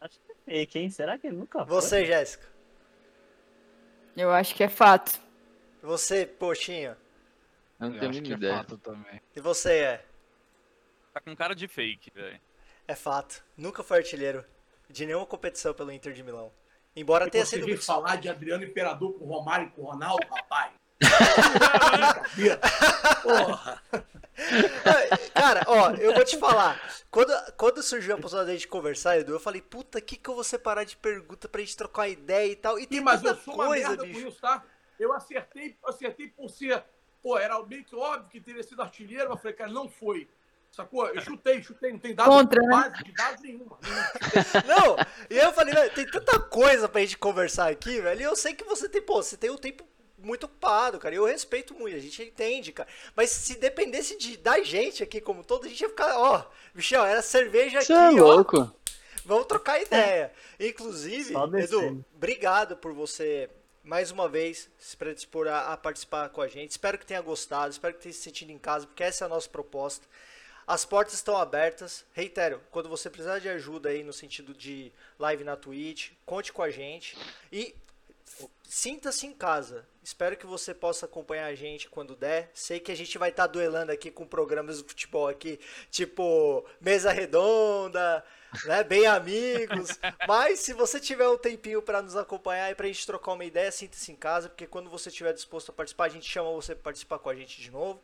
Acho 0.00 0.18
que 0.20 0.32
é 0.32 0.34
fake, 0.44 0.78
hein? 0.78 0.90
Será 0.90 1.16
que 1.16 1.26
ele 1.28 1.36
nunca 1.36 1.64
foi? 1.64 1.66
Você, 1.66 2.04
Jéssica. 2.04 2.46
Eu 4.16 4.30
acho 4.32 4.54
que 4.54 4.64
é 4.64 4.68
fato. 4.68 5.20
Você, 5.82 6.26
Poxinha. 6.26 6.98
Eu 7.80 7.88
não 7.88 7.94
Eu 7.94 8.00
tenho 8.00 8.10
acho 8.10 8.20
a 8.20 8.22
que 8.24 8.32
é 8.32 8.36
ideia. 8.36 8.56
fato 8.58 8.76
também. 8.78 9.22
E 9.34 9.40
você 9.40 9.78
é? 9.78 10.04
Tá 11.14 11.20
com 11.20 11.34
cara 11.34 11.54
de 11.54 11.66
fake, 11.66 12.10
velho. 12.12 12.40
É 12.90 12.94
fato. 12.96 13.44
Nunca 13.56 13.84
foi 13.84 13.98
artilheiro 13.98 14.44
de 14.88 15.06
nenhuma 15.06 15.24
competição 15.24 15.72
pelo 15.72 15.92
Inter 15.92 16.12
de 16.12 16.24
Milão. 16.24 16.52
Embora 16.96 17.30
tenha 17.30 17.46
sido. 17.46 17.64
veio 17.64 17.80
falar 17.80 18.16
de 18.16 18.28
Adriano 18.28 18.64
Imperador 18.64 19.16
com 19.16 19.26
Romário 19.26 19.68
e 19.68 19.70
com 19.70 19.82
Ronaldo, 19.82 20.26
rapaz. 20.28 20.72
Porra. 23.22 23.80
Cara, 25.32 25.62
ó, 25.68 25.90
eu 25.92 26.12
vou 26.12 26.24
te 26.24 26.36
falar. 26.36 26.82
Quando, 27.12 27.32
quando 27.52 27.80
surgiu 27.80 28.16
a 28.16 28.18
possibilidade 28.18 28.58
de 28.58 28.66
conversar, 28.66 29.18
Edu, 29.18 29.34
eu 29.34 29.40
falei, 29.40 29.62
puta, 29.62 30.00
que 30.00 30.16
que 30.16 30.28
eu 30.28 30.34
vou 30.34 30.42
separar 30.42 30.82
de 30.82 30.96
pergunta 30.96 31.48
pra 31.48 31.60
gente 31.60 31.76
trocar 31.76 32.08
ideia 32.08 32.50
e 32.50 32.56
tal. 32.56 32.76
E 32.76 32.88
tem 32.88 32.98
Sim, 32.98 33.04
mas 33.04 33.22
eu 33.22 33.30
tanta 33.30 33.44
sou 33.44 33.54
uma 33.54 33.66
coisa, 33.66 33.88
merda 33.90 34.04
bicho. 34.04 34.20
com 34.20 34.28
isso, 34.30 34.40
tá? 34.40 34.64
Eu 34.98 35.12
acertei, 35.12 35.78
acertei 35.84 36.26
por 36.26 36.50
ser. 36.50 36.82
Pô, 37.22 37.38
era 37.38 37.62
meio 37.62 37.84
que 37.84 37.94
óbvio 37.94 38.28
que 38.28 38.40
teria 38.40 38.64
sido 38.64 38.82
artilheiro, 38.82 39.28
mas 39.28 39.36
eu 39.36 39.42
falei, 39.42 39.56
cara, 39.56 39.70
não 39.70 39.88
foi. 39.88 40.28
Sacou? 40.70 41.08
Eu 41.08 41.20
chutei, 41.20 41.62
chutei, 41.62 41.92
não 41.92 41.98
tem 41.98 42.14
dado 42.14 42.28
Contra, 42.28 42.62
né? 42.62 42.68
base 42.68 43.02
de 43.02 43.12
dados 43.12 43.42
nenhuma. 43.42 43.78
Não, 44.66 44.96
e 45.28 45.38
aí 45.38 45.44
eu 45.44 45.52
falei, 45.52 45.74
velho, 45.74 45.92
tem 45.92 46.06
tanta 46.06 46.38
coisa 46.38 46.88
pra 46.88 47.00
gente 47.00 47.18
conversar 47.18 47.70
aqui, 47.70 48.00
velho. 48.00 48.20
E 48.20 48.24
eu 48.24 48.36
sei 48.36 48.54
que 48.54 48.62
você 48.62 48.88
tem, 48.88 49.02
pô, 49.02 49.20
você 49.20 49.36
tem 49.36 49.50
um 49.50 49.56
tempo 49.56 49.84
muito 50.16 50.44
ocupado, 50.44 50.98
cara. 50.98 51.14
E 51.14 51.18
eu 51.18 51.24
respeito 51.24 51.74
muito, 51.74 51.96
a 51.96 52.00
gente 52.00 52.22
entende, 52.22 52.70
cara. 52.72 52.88
Mas 53.16 53.30
se 53.30 53.58
dependesse 53.58 54.16
de, 54.16 54.36
da 54.36 54.62
gente 54.62 55.02
aqui 55.02 55.20
como 55.20 55.42
todo, 55.42 55.66
a 55.66 55.68
gente 55.68 55.80
ia 55.80 55.88
ficar, 55.88 56.16
ó, 56.16 56.44
Michel, 56.72 57.04
era 57.04 57.20
cerveja 57.20 57.80
Você 57.80 57.92
aqui, 57.92 58.18
é 58.18 58.22
ó. 58.22 58.26
louco. 58.26 58.72
Vamos 59.24 59.46
trocar 59.46 59.82
ideia. 59.82 60.32
Inclusive. 60.58 61.34
Edu, 61.58 62.04
obrigado 62.14 62.76
por 62.76 62.92
você 62.92 63.50
mais 63.82 64.10
uma 64.10 64.28
vez 64.28 64.70
se 64.78 64.96
predispor 64.96 65.48
a, 65.48 65.72
a 65.72 65.76
participar 65.76 66.28
com 66.28 66.40
a 66.40 66.48
gente. 66.48 66.70
Espero 66.70 66.98
que 66.98 67.06
tenha 67.06 67.20
gostado, 67.20 67.70
espero 67.70 67.94
que 67.94 68.02
tenha 68.02 68.12
se 68.12 68.20
sentido 68.20 68.52
em 68.52 68.58
casa, 68.58 68.86
porque 68.86 69.02
essa 69.02 69.24
é 69.24 69.26
a 69.26 69.28
nossa 69.28 69.48
proposta. 69.48 70.06
As 70.70 70.84
portas 70.84 71.14
estão 71.14 71.36
abertas. 71.36 72.04
Reitero, 72.12 72.62
quando 72.70 72.88
você 72.88 73.10
precisar 73.10 73.40
de 73.40 73.48
ajuda 73.48 73.88
aí 73.88 74.04
no 74.04 74.12
sentido 74.12 74.54
de 74.54 74.92
live 75.18 75.42
na 75.42 75.56
Twitch, 75.56 76.12
conte 76.24 76.52
com 76.52 76.62
a 76.62 76.70
gente. 76.70 77.18
E 77.50 77.74
sinta-se 78.62 79.26
em 79.26 79.32
casa. 79.32 79.84
Espero 80.00 80.36
que 80.36 80.46
você 80.46 80.72
possa 80.72 81.06
acompanhar 81.06 81.46
a 81.46 81.56
gente 81.56 81.88
quando 81.88 82.14
der. 82.14 82.52
Sei 82.54 82.78
que 82.78 82.92
a 82.92 82.94
gente 82.94 83.18
vai 83.18 83.30
estar 83.30 83.48
duelando 83.48 83.90
aqui 83.90 84.12
com 84.12 84.24
programas 84.24 84.78
de 84.78 84.84
futebol 84.88 85.26
aqui, 85.26 85.58
tipo 85.90 86.64
Mesa 86.80 87.10
Redonda, 87.10 88.24
né, 88.64 88.84
bem 88.84 89.08
amigos. 89.08 89.98
Mas 90.28 90.60
se 90.60 90.72
você 90.72 91.00
tiver 91.00 91.28
um 91.28 91.36
tempinho 91.36 91.82
para 91.82 92.00
nos 92.00 92.14
acompanhar 92.14 92.70
e 92.70 92.76
pra 92.76 92.86
gente 92.86 93.04
trocar 93.04 93.32
uma 93.32 93.44
ideia, 93.44 93.72
sinta-se 93.72 94.12
em 94.12 94.16
casa, 94.16 94.48
porque 94.48 94.68
quando 94.68 94.88
você 94.88 95.08
estiver 95.08 95.32
disposto 95.32 95.70
a 95.70 95.72
participar, 95.72 96.04
a 96.04 96.10
gente 96.10 96.30
chama 96.30 96.52
você 96.52 96.76
para 96.76 96.84
participar 96.84 97.18
com 97.18 97.28
a 97.28 97.34
gente 97.34 97.60
de 97.60 97.72
novo 97.72 98.00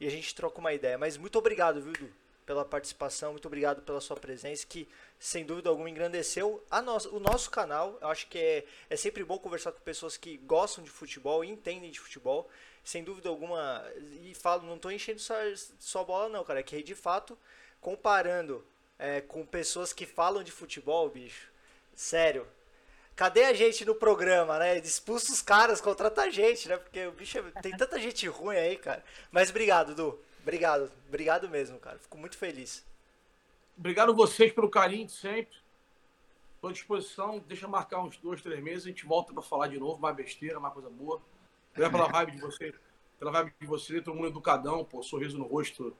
e 0.00 0.06
a 0.06 0.10
gente 0.10 0.34
troca 0.34 0.58
uma 0.58 0.72
ideia. 0.72 0.96
Mas 0.96 1.16
muito 1.16 1.38
obrigado, 1.38 1.80
viu, 1.80 1.92
Edu, 1.92 2.10
pela 2.46 2.64
participação, 2.64 3.32
muito 3.32 3.46
obrigado 3.46 3.82
pela 3.82 4.00
sua 4.00 4.16
presença, 4.16 4.66
que 4.66 4.88
sem 5.18 5.44
dúvida 5.44 5.68
alguma 5.68 5.88
engrandeceu 5.88 6.64
a 6.70 6.82
nossa, 6.82 7.08
o 7.10 7.20
nosso 7.20 7.50
canal. 7.50 7.96
Eu 8.00 8.08
acho 8.08 8.26
que 8.26 8.38
é, 8.38 8.64
é 8.88 8.96
sempre 8.96 9.22
bom 9.22 9.38
conversar 9.38 9.70
com 9.70 9.80
pessoas 9.80 10.16
que 10.16 10.38
gostam 10.38 10.82
de 10.82 10.90
futebol 10.90 11.44
e 11.44 11.48
entendem 11.48 11.90
de 11.90 12.00
futebol. 12.00 12.48
Sem 12.82 13.04
dúvida 13.04 13.28
alguma, 13.28 13.84
e 14.22 14.34
falo, 14.34 14.66
não 14.66 14.78
tô 14.78 14.90
enchendo 14.90 15.20
só, 15.20 15.34
só 15.78 16.02
bola 16.02 16.30
não, 16.30 16.42
cara, 16.42 16.60
é 16.60 16.62
que 16.62 16.82
de 16.82 16.94
fato, 16.94 17.38
comparando 17.78 18.64
é, 18.98 19.20
com 19.20 19.44
pessoas 19.44 19.92
que 19.92 20.06
falam 20.06 20.42
de 20.42 20.50
futebol, 20.50 21.08
bicho, 21.10 21.52
sério, 21.94 22.46
cadê 23.16 23.44
a 23.44 23.52
gente 23.52 23.84
no 23.84 23.94
programa, 23.94 24.58
né? 24.58 24.78
Expulsa 24.78 25.32
os 25.32 25.42
caras, 25.42 25.80
contrata 25.80 26.22
a 26.22 26.30
gente, 26.30 26.68
né? 26.68 26.76
Porque 26.76 27.06
o 27.06 27.12
bicho 27.12 27.38
é- 27.38 27.60
tem 27.60 27.76
tanta 27.76 27.98
gente 27.98 28.26
ruim 28.28 28.56
aí, 28.56 28.76
cara. 28.76 29.04
Mas 29.30 29.50
obrigado, 29.50 29.94
Du. 29.94 30.18
Obrigado. 30.42 30.90
Obrigado 31.08 31.48
mesmo, 31.48 31.78
cara. 31.78 31.98
Fico 31.98 32.16
muito 32.16 32.38
feliz. 32.38 32.84
Obrigado 33.76 34.14
vocês 34.14 34.52
pelo 34.52 34.70
carinho 34.70 35.06
de 35.06 35.12
sempre. 35.12 35.56
Estou 36.54 36.70
à 36.70 36.72
disposição. 36.72 37.38
Deixa 37.46 37.68
marcar 37.68 38.02
uns 38.02 38.16
dois, 38.16 38.42
três 38.42 38.62
meses. 38.62 38.84
A 38.84 38.88
gente 38.88 39.06
volta 39.06 39.32
para 39.32 39.42
falar 39.42 39.68
de 39.68 39.78
novo. 39.78 39.98
Mais 40.00 40.14
besteira, 40.16 40.58
mais 40.60 40.72
coisa 40.74 40.90
boa. 40.90 41.20
Obrigado 41.70 41.92
pela 41.92 42.08
vibe 42.12 42.32
de 42.32 42.40
você. 42.40 42.74
Pela 43.18 43.30
vibe 43.30 43.54
de 43.60 43.66
você. 43.66 44.00
Todo 44.00 44.14
mundo 44.14 44.28
educadão, 44.28 44.84
pô. 44.84 45.02
Sorriso 45.02 45.38
no 45.38 45.44
rosto. 45.44 45.96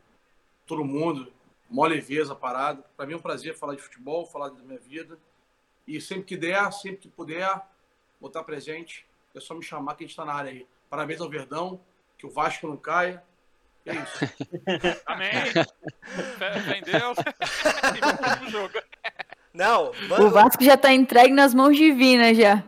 Todo 0.66 0.85
mundo. 0.85 1.32
Mó 1.69 1.87
leveza, 1.87 2.35
parada. 2.35 2.82
Para 2.97 3.07
mim 3.07 3.12
é 3.12 3.16
um 3.16 3.20
prazer 3.20 3.55
falar 3.57 3.74
de 3.74 3.82
futebol, 3.82 4.27
falar 4.27 4.49
da 4.49 4.62
minha 4.62 4.78
vida. 4.78 5.19
E 5.96 6.00
sempre 6.00 6.24
que 6.24 6.36
der, 6.36 6.72
sempre 6.72 6.98
que 6.98 7.08
puder, 7.08 7.60
vou 8.20 8.28
estar 8.28 8.44
presente. 8.44 9.04
É 9.34 9.40
só 9.40 9.54
me 9.54 9.62
chamar 9.62 9.94
que 9.96 10.04
a 10.04 10.06
gente 10.06 10.12
está 10.12 10.24
na 10.24 10.34
área 10.34 10.50
aí. 10.52 10.66
Parabéns 10.88 11.20
ao 11.20 11.28
Verdão. 11.28 11.80
Que 12.16 12.26
o 12.26 12.30
Vasco 12.30 12.66
não 12.68 12.76
caia. 12.76 13.22
E 13.84 13.90
é 13.90 13.94
isso. 13.94 14.18
Amém. 15.06 15.30
Fé, 16.38 16.78
em 16.78 16.82
Deus. 16.82 17.18
e 17.18 18.00
vamos 18.00 18.38
pro 18.38 18.50
jogo. 18.50 18.74
Não, 19.52 19.90
O 19.90 20.08
mano, 20.08 20.30
Vasco 20.30 20.62
já 20.62 20.76
tá 20.76 20.92
entregue 20.92 21.32
nas 21.32 21.52
mãos 21.54 21.76
divinas 21.76 22.36
já. 22.36 22.62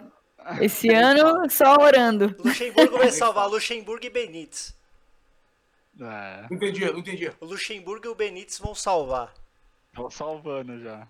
Esse 0.60 0.88
ano, 0.92 1.48
só 1.50 1.74
orando. 1.76 2.34
Luxemburgo 2.44 2.98
vai 2.98 3.10
salvar 3.12 3.48
Luxemburgo 3.48 4.04
e 4.04 4.10
Benítez. 4.10 4.76
É, 6.00 6.46
Não 6.50 6.56
entendi, 6.56 6.84
não 6.90 6.98
entendi. 6.98 7.30
O 7.40 7.44
Luxemburgo 7.46 8.06
e 8.06 8.08
o 8.08 8.14
Benítez 8.14 8.58
vão 8.58 8.74
salvar. 8.74 9.32
tô 9.94 10.10
salvando 10.10 10.80
já. 10.80 11.06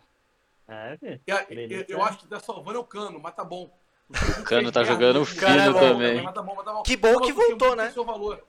É, 0.73 1.33
a- 1.33 1.47
eu, 1.51 1.85
eu 1.89 2.03
acho 2.03 2.19
que 2.19 2.27
tá 2.27 2.41
salvando 2.41 2.79
é 2.79 2.81
o 2.81 2.85
Cano, 2.85 3.21
mas 3.21 3.35
tá 3.35 3.45
bom. 3.45 3.71
O 4.41 4.43
Cano 4.45 4.71
tá 4.73 4.85
jogando 4.85 5.25
Cara, 5.37 5.55
é 5.55 5.61
fino 5.67 5.73
bom, 5.75 5.81
também. 5.81 6.23
Mas 6.23 6.35
tá 6.35 6.43
bom, 6.43 6.55
mas 6.55 6.65
tá 6.65 6.73
bom. 6.73 6.83
Que 6.83 6.97
bom 6.97 7.21
que 7.21 7.33
voltou, 7.33 7.77
né? 7.77 7.91
Seu 7.91 8.05
valor. 8.05 8.43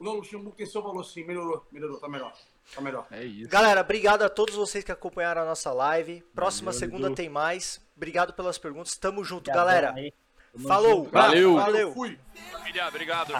Não, 0.00 0.12
o 0.12 0.14
Luxemburgo 0.16 0.56
tem 0.56 0.66
seu 0.66 0.82
valor 0.82 1.04
sim, 1.04 1.24
melhorou, 1.24 1.66
melhorou, 1.70 1.98
tá 1.98 2.08
melhor. 2.08 2.32
Tá 2.74 2.80
melhor. 2.80 3.06
É 3.10 3.22
isso. 3.24 3.48
Galera, 3.48 3.80
obrigado 3.82 4.22
a 4.22 4.28
todos 4.28 4.54
vocês 4.54 4.82
que 4.82 4.90
acompanharam 4.92 5.42
a 5.42 5.44
nossa 5.44 5.72
live. 5.72 6.22
Próxima 6.34 6.72
Valeu, 6.72 6.78
segunda 6.80 7.06
Edu. 7.08 7.14
tem 7.16 7.28
mais. 7.28 7.80
Obrigado 7.96 8.32
pelas 8.32 8.58
perguntas. 8.58 8.96
Tamo 8.96 9.22
junto, 9.24 9.50
Obrigadão 9.50 9.66
galera. 9.66 10.12
Tamo 10.52 10.68
Falou. 10.68 10.96
junto. 11.04 11.10
Valeu. 11.10 11.54
Valeu. 11.56 11.92
Fui. 11.92 12.18
Família, 12.52 12.88
obrigado. 12.88 13.32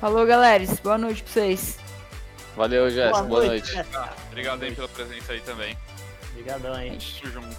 Falou, 0.00 0.26
galera. 0.26 0.64
Boa 0.82 0.98
noite 0.98 1.22
pra 1.22 1.32
vocês. 1.32 1.78
Valeu, 2.56 2.90
Jéssica. 2.90 3.22
Boa 3.22 3.44
noite. 3.46 3.76
É, 3.76 3.84
Obrigado 4.28 4.62
aí 4.62 4.74
pela 4.74 4.88
presença 4.88 5.32
aí 5.32 5.40
também. 5.40 5.76
Obrigadão 6.30 6.74
aí. 6.74 6.90
Tamo 6.90 7.32
junto. 7.32 7.56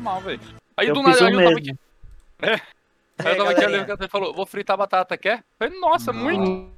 Tô 0.00 0.04
passando 0.04 0.04
mal, 0.04 0.20
velho. 0.20 0.40
Aí 0.76 0.88
Eu 0.88 0.94
do 0.94 1.02
nada 1.02 1.18
eu 1.30 1.36
tava 1.44 1.58
aqui. 1.58 1.74
É. 2.42 2.52
Aí 2.54 2.60
aí, 3.18 3.32
eu 3.32 3.36
tava 3.36 3.50
aqui, 3.50 3.84
que 3.84 3.96
você 3.96 4.08
falou, 4.08 4.34
vou 4.34 4.46
fritar 4.46 4.76
batata, 4.76 5.16
quer? 5.16 5.38
Eu 5.38 5.44
falei, 5.58 5.78
nossa, 5.80 6.12
Não. 6.12 6.22
muito. 6.22 6.70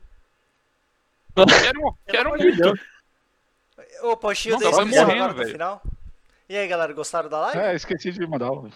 Quero, 1.35 1.97
quero 2.07 2.31
muito. 2.31 2.75
Ô, 4.03 4.17
Postinho, 4.17 4.59
dei 4.59 4.71
vai 4.71 4.85
morrendo, 4.85 5.35
velho. 5.35 5.51
final. 5.53 5.83
E 6.49 6.57
aí, 6.57 6.67
galera, 6.69 6.93
gostaram 6.93 7.29
da 7.31 7.39
live? 7.41 7.59
É, 7.59 7.75
esqueci 7.75 8.11
de 8.11 8.27
mandar. 8.27 8.51
o- 8.51 8.69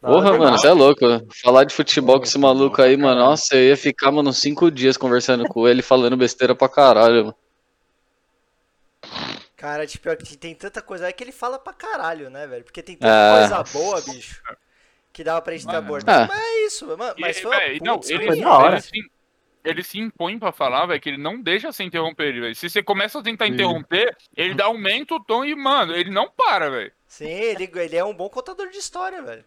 Porra, 0.00 0.38
mano, 0.38 0.56
você 0.56 0.68
é 0.68 0.72
louco. 0.72 1.04
Falar 1.42 1.64
de 1.64 1.74
futebol 1.74 2.18
com 2.18 2.24
esse 2.24 2.38
maluco 2.38 2.80
aí, 2.80 2.96
mano. 2.96 3.18
Nossa, 3.20 3.56
eu 3.56 3.64
ia 3.70 3.76
ficar, 3.76 4.12
mano, 4.12 4.30
uns 4.30 4.38
cinco 4.38 4.70
dias 4.70 4.96
conversando 4.96 5.44
com 5.48 5.66
ele, 5.66 5.82
falando 5.82 6.16
besteira 6.16 6.54
pra 6.54 6.68
caralho. 6.68 7.24
mano. 7.24 7.36
Cara, 9.58 9.84
tipo, 9.88 10.08
tem 10.38 10.54
tanta 10.54 10.80
coisa. 10.80 11.08
É 11.08 11.12
que 11.12 11.22
ele 11.24 11.32
fala 11.32 11.58
pra 11.58 11.72
caralho, 11.72 12.30
né, 12.30 12.46
velho? 12.46 12.62
Porque 12.62 12.80
tem 12.80 12.96
tanta 12.96 13.12
É. 13.12 13.38
coisa 13.38 13.62
boa, 13.72 14.00
bicho. 14.02 14.40
Que 15.12 15.24
dava 15.24 15.42
pra 15.42 15.52
gente 15.52 15.66
ter 15.66 15.72
Mano. 15.72 15.78
abordado. 15.84 16.32
É. 16.32 16.34
Mas 16.36 16.44
é 16.46 16.66
isso, 16.66 16.86
mano. 16.96 17.14
Mas 17.18 17.36
E, 17.38 17.42
foi 17.42 17.50
uma 17.50 17.58
véi, 17.58 17.78
puta 17.80 17.84
não, 17.84 18.00
ele, 18.04 18.26
Foi 18.26 18.40
da 18.40 18.52
hora. 18.56 18.72
ele, 18.74 18.80
se, 18.82 19.10
ele 19.64 19.82
se 19.82 19.98
impõe 19.98 20.38
pra 20.38 20.52
falar, 20.52 20.86
velho, 20.86 21.00
que 21.00 21.08
ele 21.08 21.18
não 21.20 21.42
deixa 21.42 21.72
você 21.72 21.82
interromper 21.82 22.28
ele, 22.28 22.40
velho. 22.40 22.54
Se 22.54 22.70
você 22.70 22.80
começa 22.84 23.18
a 23.18 23.22
tentar 23.22 23.46
Sim. 23.46 23.54
interromper, 23.54 24.16
ele 24.36 24.54
dá 24.54 24.66
aumenta 24.66 25.16
o 25.16 25.24
tom 25.24 25.44
e, 25.44 25.56
mano, 25.56 25.92
ele 25.92 26.10
não 26.10 26.30
para, 26.30 26.70
velho. 26.70 26.92
Sim, 27.08 27.26
ele, 27.26 27.68
ele 27.74 27.96
é 27.96 28.04
um 28.04 28.14
bom 28.14 28.28
contador 28.28 28.68
de 28.70 28.78
história, 28.78 29.20
velho. 29.22 29.44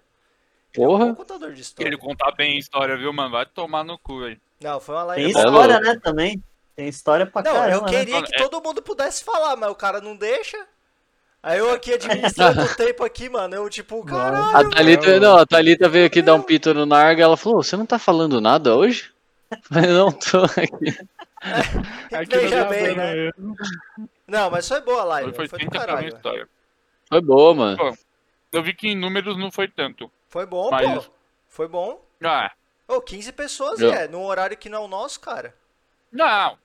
Ele 0.73 0.83
é 0.83 0.87
um 0.87 0.91
bom 0.91 0.97
Porra. 0.99 1.15
contador 1.15 1.53
de 1.53 1.61
história. 1.61 1.87
Ele 1.87 1.97
contar 1.97 2.31
bem 2.33 2.55
a 2.57 2.59
história, 2.59 2.97
viu, 2.97 3.13
mano? 3.13 3.31
Vai 3.31 3.45
tomar 3.45 3.85
no 3.85 3.97
cu, 3.97 4.19
velho. 4.19 4.41
Não, 4.59 4.77
foi 4.81 4.93
uma 4.95 5.13
Tem 5.15 5.23
live. 5.23 5.25
É 5.25 5.39
história, 5.39 5.79
né, 5.79 5.99
também. 6.03 6.43
Tem 6.75 6.87
história 6.87 7.25
pra 7.25 7.41
Não, 7.43 7.53
caramba, 7.53 7.75
eu 7.75 7.81
né? 7.83 7.89
queria 7.89 8.15
Mano, 8.15 8.27
que 8.27 8.35
é- 8.35 8.37
todo 8.37 8.61
mundo 8.63 8.81
pudesse 8.81 9.23
falar, 9.23 9.55
mas 9.55 9.69
o 9.69 9.75
cara 9.75 9.99
não 10.01 10.15
deixa. 10.15 10.57
Aí 11.43 11.57
eu 11.59 11.71
aqui 11.71 11.93
administrando 11.93 12.61
o 12.63 12.75
tempo 12.75 13.03
aqui, 13.03 13.27
mano. 13.29 13.55
Eu 13.55 13.69
tipo, 13.69 14.03
caralho. 14.05 14.55
A 14.57 14.69
Thalita, 14.69 15.19
não, 15.19 15.37
a 15.37 15.45
Thalita 15.45 15.89
veio 15.89 16.05
aqui 16.05 16.21
dar 16.21 16.35
um 16.35 16.41
pito 16.41 16.73
no 16.73 16.85
Narga, 16.85 17.23
ela 17.23 17.35
falou, 17.37 17.61
você 17.63 17.75
não 17.75 17.85
tá 17.85 17.97
falando 17.99 18.39
nada 18.39 18.75
hoje? 18.75 19.11
Eu 19.51 19.57
falei, 19.63 19.89
não, 19.91 20.11
tô 20.13 20.43
aqui. 20.45 20.97
Aqui 22.15 22.35
não 22.35 22.41
Veja 22.41 22.63
bem, 22.65 22.95
né? 22.95 23.27
eu. 23.27 23.33
Não, 24.25 24.49
mas 24.49 24.65
foi 24.67 24.79
boa 24.79 25.01
a 25.01 25.05
live. 25.05 25.33
Foi 25.33 25.47
Foi, 25.47 25.59
do 25.59 25.61
30 25.61 25.71
pra 25.71 25.87
caralho. 25.87 26.07
história. 26.07 26.49
Foi 27.09 27.19
boa, 27.21 27.53
mano. 27.53 27.97
Eu 28.53 28.63
vi 28.63 28.73
que 28.73 28.87
em 28.87 28.95
números 28.95 29.37
não 29.37 29.51
foi 29.51 29.67
tanto. 29.67 30.09
Foi 30.29 30.45
bom, 30.45 30.69
Mas- 30.69 31.05
pô. 31.05 31.11
Foi 31.49 31.67
bom. 31.67 32.01
Ah, 32.23 32.49
Ô, 32.87 33.01
15 33.01 33.31
pessoas, 33.33 33.81
Eu- 33.81 33.91
é, 33.91 34.07
num 34.07 34.23
horário 34.23 34.55
que 34.55 34.69
não 34.69 34.83
é 34.83 34.85
o 34.85 34.87
nosso, 34.87 35.19
cara. 35.19 35.53
Não. 36.11 36.57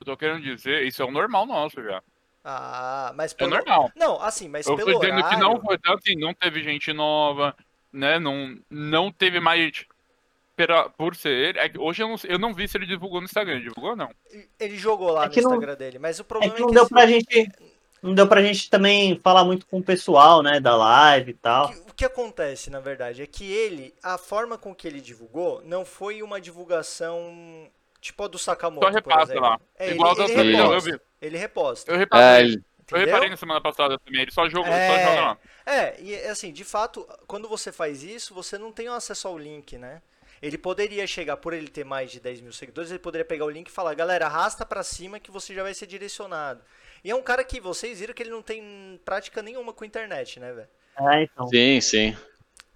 Eu 0.00 0.06
tô 0.06 0.16
querendo 0.16 0.42
dizer, 0.42 0.82
isso 0.86 1.02
é 1.02 1.04
o 1.04 1.10
normal 1.10 1.44
nosso 1.46 1.82
já. 1.82 2.02
Ah, 2.42 3.12
mas 3.14 3.32
É 3.32 3.34
pelo... 3.36 3.50
normal. 3.50 3.92
Não, 3.94 4.20
assim, 4.22 4.48
mas 4.48 4.66
Eu 4.66 4.74
pelo 4.76 4.92
tô 4.94 4.98
dizendo 5.00 5.18
horário... 5.18 5.36
que 5.36 5.42
não 5.44 5.60
foi 5.60 5.76
tanto, 5.78 5.98
assim, 5.98 6.16
não 6.16 6.32
teve 6.32 6.62
gente 6.62 6.90
nova, 6.92 7.54
né? 7.92 8.18
Não, 8.18 8.58
não 8.70 9.12
teve 9.12 9.40
mais. 9.40 9.84
pera- 10.56 10.88
Por 10.88 11.14
ser 11.14 11.30
ele. 11.50 11.58
é 11.58 11.68
que 11.68 11.78
hoje 11.78 12.02
eu 12.02 12.08
não, 12.08 12.16
eu 12.24 12.38
não 12.38 12.54
vi 12.54 12.66
se 12.66 12.78
ele 12.78 12.86
divulgou 12.86 13.20
no 13.20 13.26
Instagram. 13.26 13.60
Divulgou 13.60 13.94
não? 13.94 14.10
Ele 14.58 14.76
jogou 14.76 15.10
lá 15.12 15.24
É 15.24 15.26
no 15.26 15.32
que 15.32 15.42
não- 15.42 15.50
Instagram 15.50 15.74
dele, 15.76 15.98
mas 15.98 16.18
o 16.18 16.22
É 16.22 16.24
problema 16.24 16.54
que 16.54 16.60
não 16.62 16.70
deu 16.70 16.82
assim, 16.84 16.94
pra 16.94 17.06
gente. 17.06 17.52
Não 18.02 18.14
deu 18.14 18.26
pra 18.26 18.42
gente 18.42 18.70
também 18.70 19.18
falar 19.18 19.44
muito 19.44 19.66
com 19.66 19.78
o 19.80 19.82
pessoal, 19.84 20.42
né, 20.42 20.58
da 20.58 20.74
live 20.74 21.32
e 21.32 21.34
tal. 21.34 21.68
que- 21.68 21.78
o 21.90 21.94
que 21.94 22.04
acontece, 22.06 22.70
na 22.70 22.80
verdade, 22.80 23.20
é 23.20 23.26
que 23.26 23.44
ele, 23.52 23.92
a 24.02 24.16
forma 24.16 24.56
com 24.56 24.74
que 24.74 24.88
ele 24.88 25.02
divulgou, 25.02 25.60
não 25.66 25.84
foi 25.84 26.22
uma 26.22 26.40
divulgação 26.40 27.68
tipo 28.00 28.22
a 28.24 28.28
do 28.28 28.38
Sakamoto, 28.38 28.86
Só 28.86 28.90
exemplo. 29.22 29.40
lá. 29.40 29.60
É, 29.78 29.90
Igual 29.90 30.12
ele, 30.14 30.22
ele 30.32 30.42
vez, 30.42 30.58
eu 30.58 30.68
reposta. 30.68 30.90
vi. 30.90 31.00
Ele 31.22 31.38
reposta. 31.38 31.90
Eu 31.90 31.94
É, 31.96 31.98
reparei. 31.98 32.44
ele- 32.46 32.64
eu 32.92 32.98
reparei 32.98 33.28
na 33.30 33.36
semana 33.36 33.60
passada 33.60 33.98
também. 33.98 34.22
Ele 34.22 34.30
só 34.32 34.48
jogou, 34.48 34.72
É. 34.72 34.88
só 34.88 34.98
joga 35.10 35.20
lá. 35.20 35.38
É, 35.66 36.00
e 36.00 36.14
assim, 36.26 36.52
de 36.52 36.64
fato, 36.64 37.06
quando 37.26 37.48
você 37.48 37.70
faz 37.70 38.02
isso, 38.02 38.34
você 38.34 38.58
não 38.58 38.72
tem 38.72 38.88
acesso 38.88 39.28
ao 39.28 39.38
link, 39.38 39.78
né? 39.78 40.02
Ele 40.42 40.56
poderia 40.56 41.06
chegar, 41.06 41.36
por 41.36 41.52
ele 41.52 41.68
ter 41.68 41.84
mais 41.84 42.10
de 42.10 42.18
10 42.18 42.40
mil 42.40 42.52
seguidores, 42.52 42.90
ele 42.90 42.98
poderia 42.98 43.24
pegar 43.26 43.44
o 43.44 43.50
link 43.50 43.68
e 43.68 43.70
falar, 43.70 43.92
galera, 43.94 44.24
arrasta 44.26 44.64
pra 44.64 44.82
cima 44.82 45.20
que 45.20 45.30
você 45.30 45.54
já 45.54 45.62
vai 45.62 45.74
ser 45.74 45.86
direcionado. 45.86 46.62
E 47.04 47.10
é 47.10 47.14
um 47.14 47.22
cara 47.22 47.44
que 47.44 47.60
vocês 47.60 48.00
viram 48.00 48.14
que 48.14 48.22
ele 48.22 48.30
não 48.30 48.42
tem 48.42 48.98
prática 49.04 49.42
nenhuma 49.42 49.72
com 49.72 49.84
internet, 49.84 50.40
né, 50.40 50.52
velho? 50.52 50.68
É, 50.98 51.22
então. 51.24 51.46
Sim, 51.48 51.80
sim. 51.80 52.16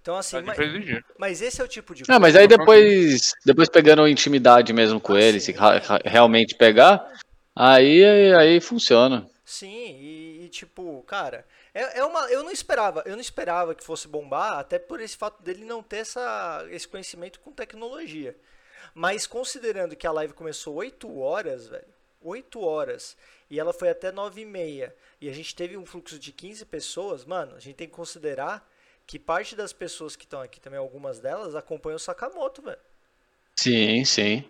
Então, 0.05 0.17
assim, 0.17 0.39
Mas 0.43 0.55
mas, 0.55 1.03
mas 1.17 1.41
esse 1.41 1.59
é 1.59 1.63
o 1.63 1.67
tipo 1.67 1.95
de 1.95 2.03
Não, 2.07 2.19
mas 2.19 2.35
coisa- 2.35 2.39
aí 2.41 2.47
depois, 2.47 3.31
depois 3.43 3.67
pegando 3.67 4.07
intimidade 4.07 4.71
mesmo 4.71 5.01
com 5.01 5.15
Ah, 5.15 5.19
ele, 5.19 5.39
sim. 5.39 5.51
se 5.51 5.59
realmente 6.07 6.53
pegar, 6.53 7.11
aí, 7.55 8.03
aí 8.35 8.61
funciona. 8.61 9.27
Sim, 9.43 9.97
e, 9.99 10.45
e, 10.45 10.49
tipo, 10.49 11.01
cara, 11.07 11.43
é, 11.73 11.97
é 12.01 12.05
uma. 12.05 12.19
Eu 12.29 12.43
não 12.43 12.51
esperava, 12.51 13.01
eu 13.07 13.13
não 13.13 13.19
esperava 13.19 13.73
que 13.73 13.83
fosse 13.83 14.07
bombar, 14.07 14.59
até 14.59 14.77
por 14.77 15.01
esse 15.01 15.17
fato 15.17 15.41
dele 15.41 15.65
não 15.65 15.81
ter 15.81 15.97
essa, 15.97 16.63
esse 16.69 16.87
conhecimento 16.87 17.39
com 17.39 17.51
tecnologia. 17.51 18.35
Mas 18.93 19.25
considerando 19.25 19.95
que 19.95 20.05
a 20.05 20.11
live 20.11 20.33
começou 20.35 20.75
8 20.75 21.17
horas, 21.19 21.67
velho, 21.67 21.87
8 22.21 22.61
horas, 22.61 23.17
e 23.49 23.59
ela 23.59 23.73
foi 23.73 23.89
até 23.89 24.11
9 24.11 24.41
e 24.41 24.45
meia, 24.45 24.95
e 25.19 25.27
a 25.27 25.33
gente 25.33 25.55
teve 25.55 25.75
um 25.75 25.85
fluxo 25.85 26.19
de 26.19 26.31
15 26.31 26.63
pessoas, 26.63 27.25
mano, 27.25 27.55
a 27.55 27.59
gente 27.59 27.75
tem 27.75 27.87
que 27.87 27.93
considerar 27.95 28.69
que 29.07 29.19
parte 29.19 29.55
das 29.55 29.71
pessoas 29.73 30.15
que 30.15 30.23
estão 30.25 30.41
aqui 30.41 30.59
também, 30.59 30.79
algumas 30.79 31.19
delas, 31.19 31.55
acompanham 31.55 31.97
o 31.97 31.99
Sakamoto, 31.99 32.61
velho. 32.61 32.77
Sim, 33.55 34.03
sim. 34.05 34.43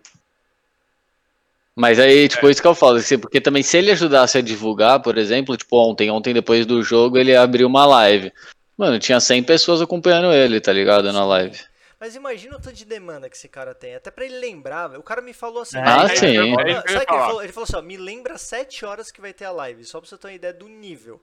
Mas 1.74 1.98
aí, 1.98 2.26
tipo, 2.28 2.48
isso 2.48 2.62
que 2.62 2.66
eu 2.66 2.74
falo, 2.74 2.96
assim, 2.96 3.18
porque 3.18 3.40
também 3.40 3.62
se 3.62 3.76
ele 3.76 3.90
ajudasse 3.90 4.38
a 4.38 4.40
divulgar, 4.40 5.00
por 5.00 5.18
exemplo, 5.18 5.56
tipo, 5.56 5.76
ontem, 5.76 6.10
ontem 6.10 6.32
depois 6.32 6.64
do 6.64 6.82
jogo, 6.82 7.18
ele 7.18 7.36
abriu 7.36 7.66
uma 7.66 7.84
live. 7.84 8.32
Mano, 8.78 8.98
tinha 8.98 9.20
100 9.20 9.42
pessoas 9.42 9.82
acompanhando 9.82 10.32
ele, 10.32 10.58
tá 10.60 10.72
ligado? 10.72 11.12
Na 11.12 11.24
live. 11.24 11.58
Mas 12.00 12.14
imagina 12.14 12.56
o 12.56 12.60
tanto 12.60 12.74
de 12.76 12.84
demanda 12.84 13.28
que 13.28 13.36
esse 13.36 13.48
cara 13.48 13.74
tem. 13.74 13.94
Até 13.94 14.10
pra 14.10 14.24
ele 14.24 14.38
lembrar, 14.38 14.88
velho. 14.88 15.00
O 15.00 15.02
cara 15.02 15.22
me 15.22 15.32
falou 15.32 15.62
assim. 15.62 15.78
É, 15.78 15.80
Ah, 15.80 15.96
"Mano, 15.98 16.10
é, 16.10 16.16
sim. 16.16 16.26
é, 16.26 16.30
é, 16.30 16.44
ele 16.92 17.06
falar. 17.06 17.26
falou? 17.26 17.42
Ele 17.42 17.52
falou 17.52 17.64
assim, 17.64 17.76
ó, 17.76 17.82
me 17.82 17.96
lembra 17.96 18.36
7 18.38 18.84
horas 18.84 19.10
que 19.10 19.20
vai 19.20 19.32
ter 19.32 19.44
a 19.46 19.50
live, 19.50 19.84
só 19.84 19.98
pra 20.00 20.08
você 20.08 20.16
ter 20.18 20.26
uma 20.28 20.34
ideia 20.34 20.52
do 20.52 20.68
nível. 20.68 21.20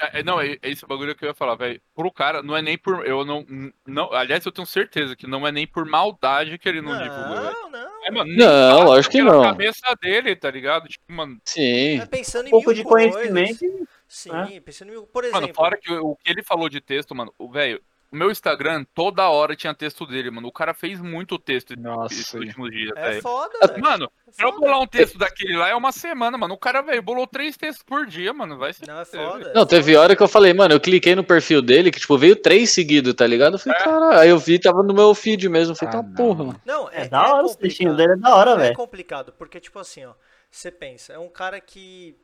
É, 0.00 0.20
é, 0.20 0.22
não, 0.22 0.40
é, 0.40 0.52
é 0.62 0.70
esse 0.70 0.84
bagulho 0.86 1.14
que 1.16 1.24
eu 1.24 1.28
ia 1.28 1.34
falar, 1.34 1.54
velho. 1.54 1.80
Pro 1.94 2.10
cara, 2.12 2.42
não 2.42 2.56
é 2.56 2.60
nem 2.60 2.76
por. 2.76 3.06
Eu 3.06 3.24
não, 3.24 3.46
não. 3.86 4.12
Aliás, 4.12 4.44
eu 4.44 4.52
tenho 4.52 4.66
certeza 4.66 5.16
que 5.16 5.26
não 5.26 5.46
é 5.46 5.50
nem 5.52 5.66
por 5.66 5.86
maldade 5.86 6.58
que 6.58 6.68
ele 6.68 6.82
não, 6.82 6.92
divulga, 6.92 7.40
velho. 7.40 7.52
Não, 7.62 7.70
não. 7.70 8.04
É, 8.04 8.10
mano, 8.10 8.36
Não, 8.36 8.82
lógico 8.84 9.12
que 9.12 9.22
não. 9.22 9.42
cabeça 9.42 9.94
dele, 10.00 10.36
tá 10.36 10.50
ligado? 10.50 10.86
Tipo, 10.86 11.12
mano. 11.12 11.40
Sim. 11.44 11.98
É 12.00 12.06
pensando 12.06 12.44
Um 12.44 12.48
em 12.48 12.50
pouco 12.50 12.66
mil 12.68 12.76
de 12.76 12.84
coisas. 12.84 13.12
conhecimento. 13.14 13.64
e- 13.64 13.86
Sim, 14.08 14.60
pensando 14.64 14.88
em 14.88 14.92
mil. 14.92 15.06
Por 15.06 15.24
exemplo. 15.24 15.40
Mano, 15.40 15.54
fora 15.54 15.76
que 15.76 15.92
o, 15.92 16.10
o 16.10 16.16
que 16.16 16.30
ele 16.30 16.42
falou 16.42 16.68
de 16.68 16.80
texto, 16.80 17.14
mano, 17.14 17.32
o 17.38 17.50
velho. 17.50 17.82
O 18.16 18.18
meu 18.18 18.30
Instagram, 18.30 18.82
toda 18.94 19.28
hora 19.28 19.54
tinha 19.54 19.74
texto 19.74 20.06
dele, 20.06 20.30
mano. 20.30 20.48
O 20.48 20.52
cara 20.52 20.72
fez 20.72 20.98
muito 21.02 21.38
texto 21.38 21.78
Nossa, 21.78 22.38
últimos 22.38 22.70
dias, 22.70 22.92
é 22.96 23.10
velho. 23.10 23.20
foda, 23.22 23.58
velho. 23.68 23.78
Mano, 23.82 24.10
É 24.26 24.30
pra 24.38 24.46
eu 24.48 24.58
bolar 24.58 24.80
um 24.80 24.86
texto 24.86 25.18
daquele 25.18 25.54
lá 25.54 25.68
é 25.68 25.74
uma 25.74 25.92
semana, 25.92 26.38
mano. 26.38 26.54
O 26.54 26.58
cara, 26.58 26.80
velho, 26.80 27.02
bolou 27.02 27.26
três 27.26 27.58
textos 27.58 27.82
por 27.82 28.06
dia, 28.06 28.32
mano. 28.32 28.56
Vai 28.56 28.72
ser. 28.72 28.88
Não, 28.88 28.98
é 29.00 29.04
foda. 29.04 29.52
Não, 29.54 29.66
teve 29.66 29.94
hora 29.96 30.16
que 30.16 30.22
eu 30.22 30.28
falei, 30.28 30.54
mano, 30.54 30.72
eu 30.72 30.80
cliquei 30.80 31.14
no 31.14 31.22
perfil 31.22 31.60
dele, 31.60 31.90
que, 31.90 32.00
tipo, 32.00 32.16
veio 32.16 32.36
três 32.36 32.70
seguidos, 32.70 33.12
tá 33.12 33.26
ligado? 33.26 33.56
Eu 33.56 33.58
falei, 33.58 33.78
É. 33.78 33.84
caralho. 33.84 34.18
Aí 34.18 34.30
eu 34.30 34.38
vi, 34.38 34.58
tava 34.58 34.82
no 34.82 34.94
meu 34.94 35.14
feed 35.14 35.46
mesmo. 35.50 35.72
Eu 35.72 35.76
falei, 35.76 35.94
Ah, 35.94 36.02
tá 36.02 36.08
não. 36.08 36.14
porra, 36.14 36.44
mano. 36.44 36.60
Não, 36.64 36.88
é, 36.88 37.02
É 37.02 37.08
da 37.08 37.20
hora, 37.34 37.44
os 37.44 37.54
textinhos 37.54 37.98
dele 37.98 38.14
é 38.14 38.16
da 38.16 38.34
hora, 38.34 38.52
É 38.52 38.56
velho. 38.56 38.76
complicado, 38.76 39.34
porque, 39.36 39.60
tipo 39.60 39.78
assim, 39.78 40.06
ó, 40.06 40.14
você 40.50 40.70
pensa, 40.70 41.12
é 41.12 41.18
um 41.18 41.28
cara 41.28 41.60
que 41.60 42.16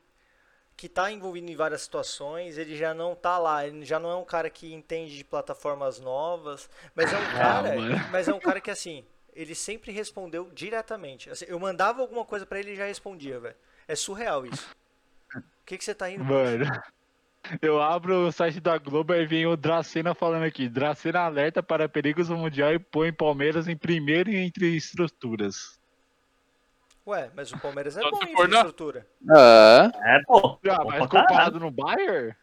que 0.75 0.89
tá 0.89 1.11
envolvido 1.11 1.49
em 1.49 1.55
várias 1.55 1.81
situações, 1.81 2.57
ele 2.57 2.75
já 2.75 2.93
não 2.93 3.15
tá 3.15 3.37
lá, 3.37 3.65
ele 3.65 3.85
já 3.85 3.99
não 3.99 4.09
é 4.11 4.15
um 4.15 4.25
cara 4.25 4.49
que 4.49 4.73
entende 4.73 5.15
de 5.15 5.23
plataformas 5.23 5.99
novas, 5.99 6.69
mas 6.95 7.11
é 7.13 7.17
um 7.17 7.31
cara, 7.31 7.75
mano. 7.75 7.95
mas 8.11 8.27
é 8.27 8.33
um 8.33 8.39
cara 8.39 8.59
que 8.59 8.71
assim, 8.71 9.05
ele 9.33 9.55
sempre 9.55 9.91
respondeu 9.91 10.49
diretamente. 10.53 11.29
Assim, 11.29 11.45
eu 11.47 11.59
mandava 11.59 12.01
alguma 12.01 12.25
coisa 12.25 12.45
pra 12.45 12.59
ele 12.59 12.71
e 12.71 12.75
já 12.75 12.85
respondia, 12.85 13.39
velho. 13.39 13.55
É 13.87 13.95
surreal 13.95 14.45
isso. 14.45 14.69
O 15.35 15.65
que 15.65 15.77
que 15.77 15.83
você 15.83 15.93
tá 15.93 16.09
indo? 16.09 16.23
Mano, 16.23 16.65
eu 17.61 17.81
abro 17.81 18.27
o 18.27 18.31
site 18.31 18.59
da 18.59 18.77
Globo 18.77 19.13
e 19.13 19.25
vem 19.25 19.45
o 19.45 19.57
Dracena 19.57 20.13
falando 20.13 20.43
aqui. 20.43 20.69
Dracena 20.69 21.21
alerta 21.21 21.61
para 21.61 21.89
perigos 21.89 22.29
Mundial 22.29 22.73
e 22.73 22.79
põe 22.79 23.11
Palmeiras 23.11 23.67
em 23.67 23.75
primeiro 23.75 24.31
entre 24.31 24.75
estruturas. 24.75 25.79
Ué, 27.05 27.29
mas 27.35 27.51
o 27.51 27.59
Palmeiras 27.59 27.97
é 27.97 28.01
Só 28.01 28.09
bom 28.11 28.19
em 28.23 28.33
for 28.33 28.47
na- 28.47 28.59
infraestrutura. 28.59 29.05
É. 29.29 30.15
É, 30.17 30.21
pô. 30.25 30.57
Ah, 30.69 30.83
mas 30.85 30.99
comparado 31.07 31.59
no 31.59 31.69
Bayern? 31.69 32.33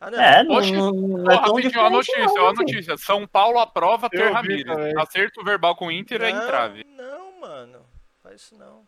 Ah, 0.00 0.10
não. 0.10 0.20
É, 0.20 0.42
não, 0.44 0.54
Oxe, 0.54 0.72
não, 0.72 0.92
não 0.92 1.24
Ó, 1.24 1.30
é 1.32 1.34
tão 1.42 1.54
rapidinho, 1.54 1.56
a 1.58 1.88
diferente, 1.88 1.92
notícia, 1.92 2.18
não, 2.24 2.44
ó 2.44 2.46
a 2.46 2.50
filho? 2.50 2.62
notícia. 2.62 2.96
São 2.96 3.26
Paulo 3.26 3.58
aprova 3.58 4.08
ter 4.08 4.20
Eu 4.22 4.28
vi 4.28 4.32
Ramírez. 4.32 4.64
também. 4.64 4.94
Acerto 4.98 5.44
verbal 5.44 5.74
com 5.76 5.88
o 5.88 5.92
Inter 5.92 6.22
é 6.22 6.30
entrave. 6.30 6.86
não, 6.96 7.40
mano. 7.40 7.80
Faz 8.22 8.40
isso 8.42 8.56
não. 8.56 8.86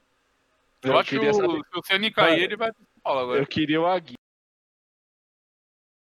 Eu, 0.83 0.93
Eu 0.93 0.99
acho 0.99 1.11
que 1.11 1.17
queria 1.17 1.31
o, 1.31 1.35
saber- 1.35 1.63
se 1.73 1.79
o 1.79 1.83
Ceni 1.85 2.11
cair, 2.11 2.31
Mano, 2.31 2.43
ele 2.45 2.57
vai 2.57 2.73
pro 2.73 2.79
São 2.83 3.03
Paulo 3.03 3.21
agora. 3.21 3.39
Eu 3.41 3.47
queria 3.47 3.81
o 3.81 3.87
Agui. 3.87 4.15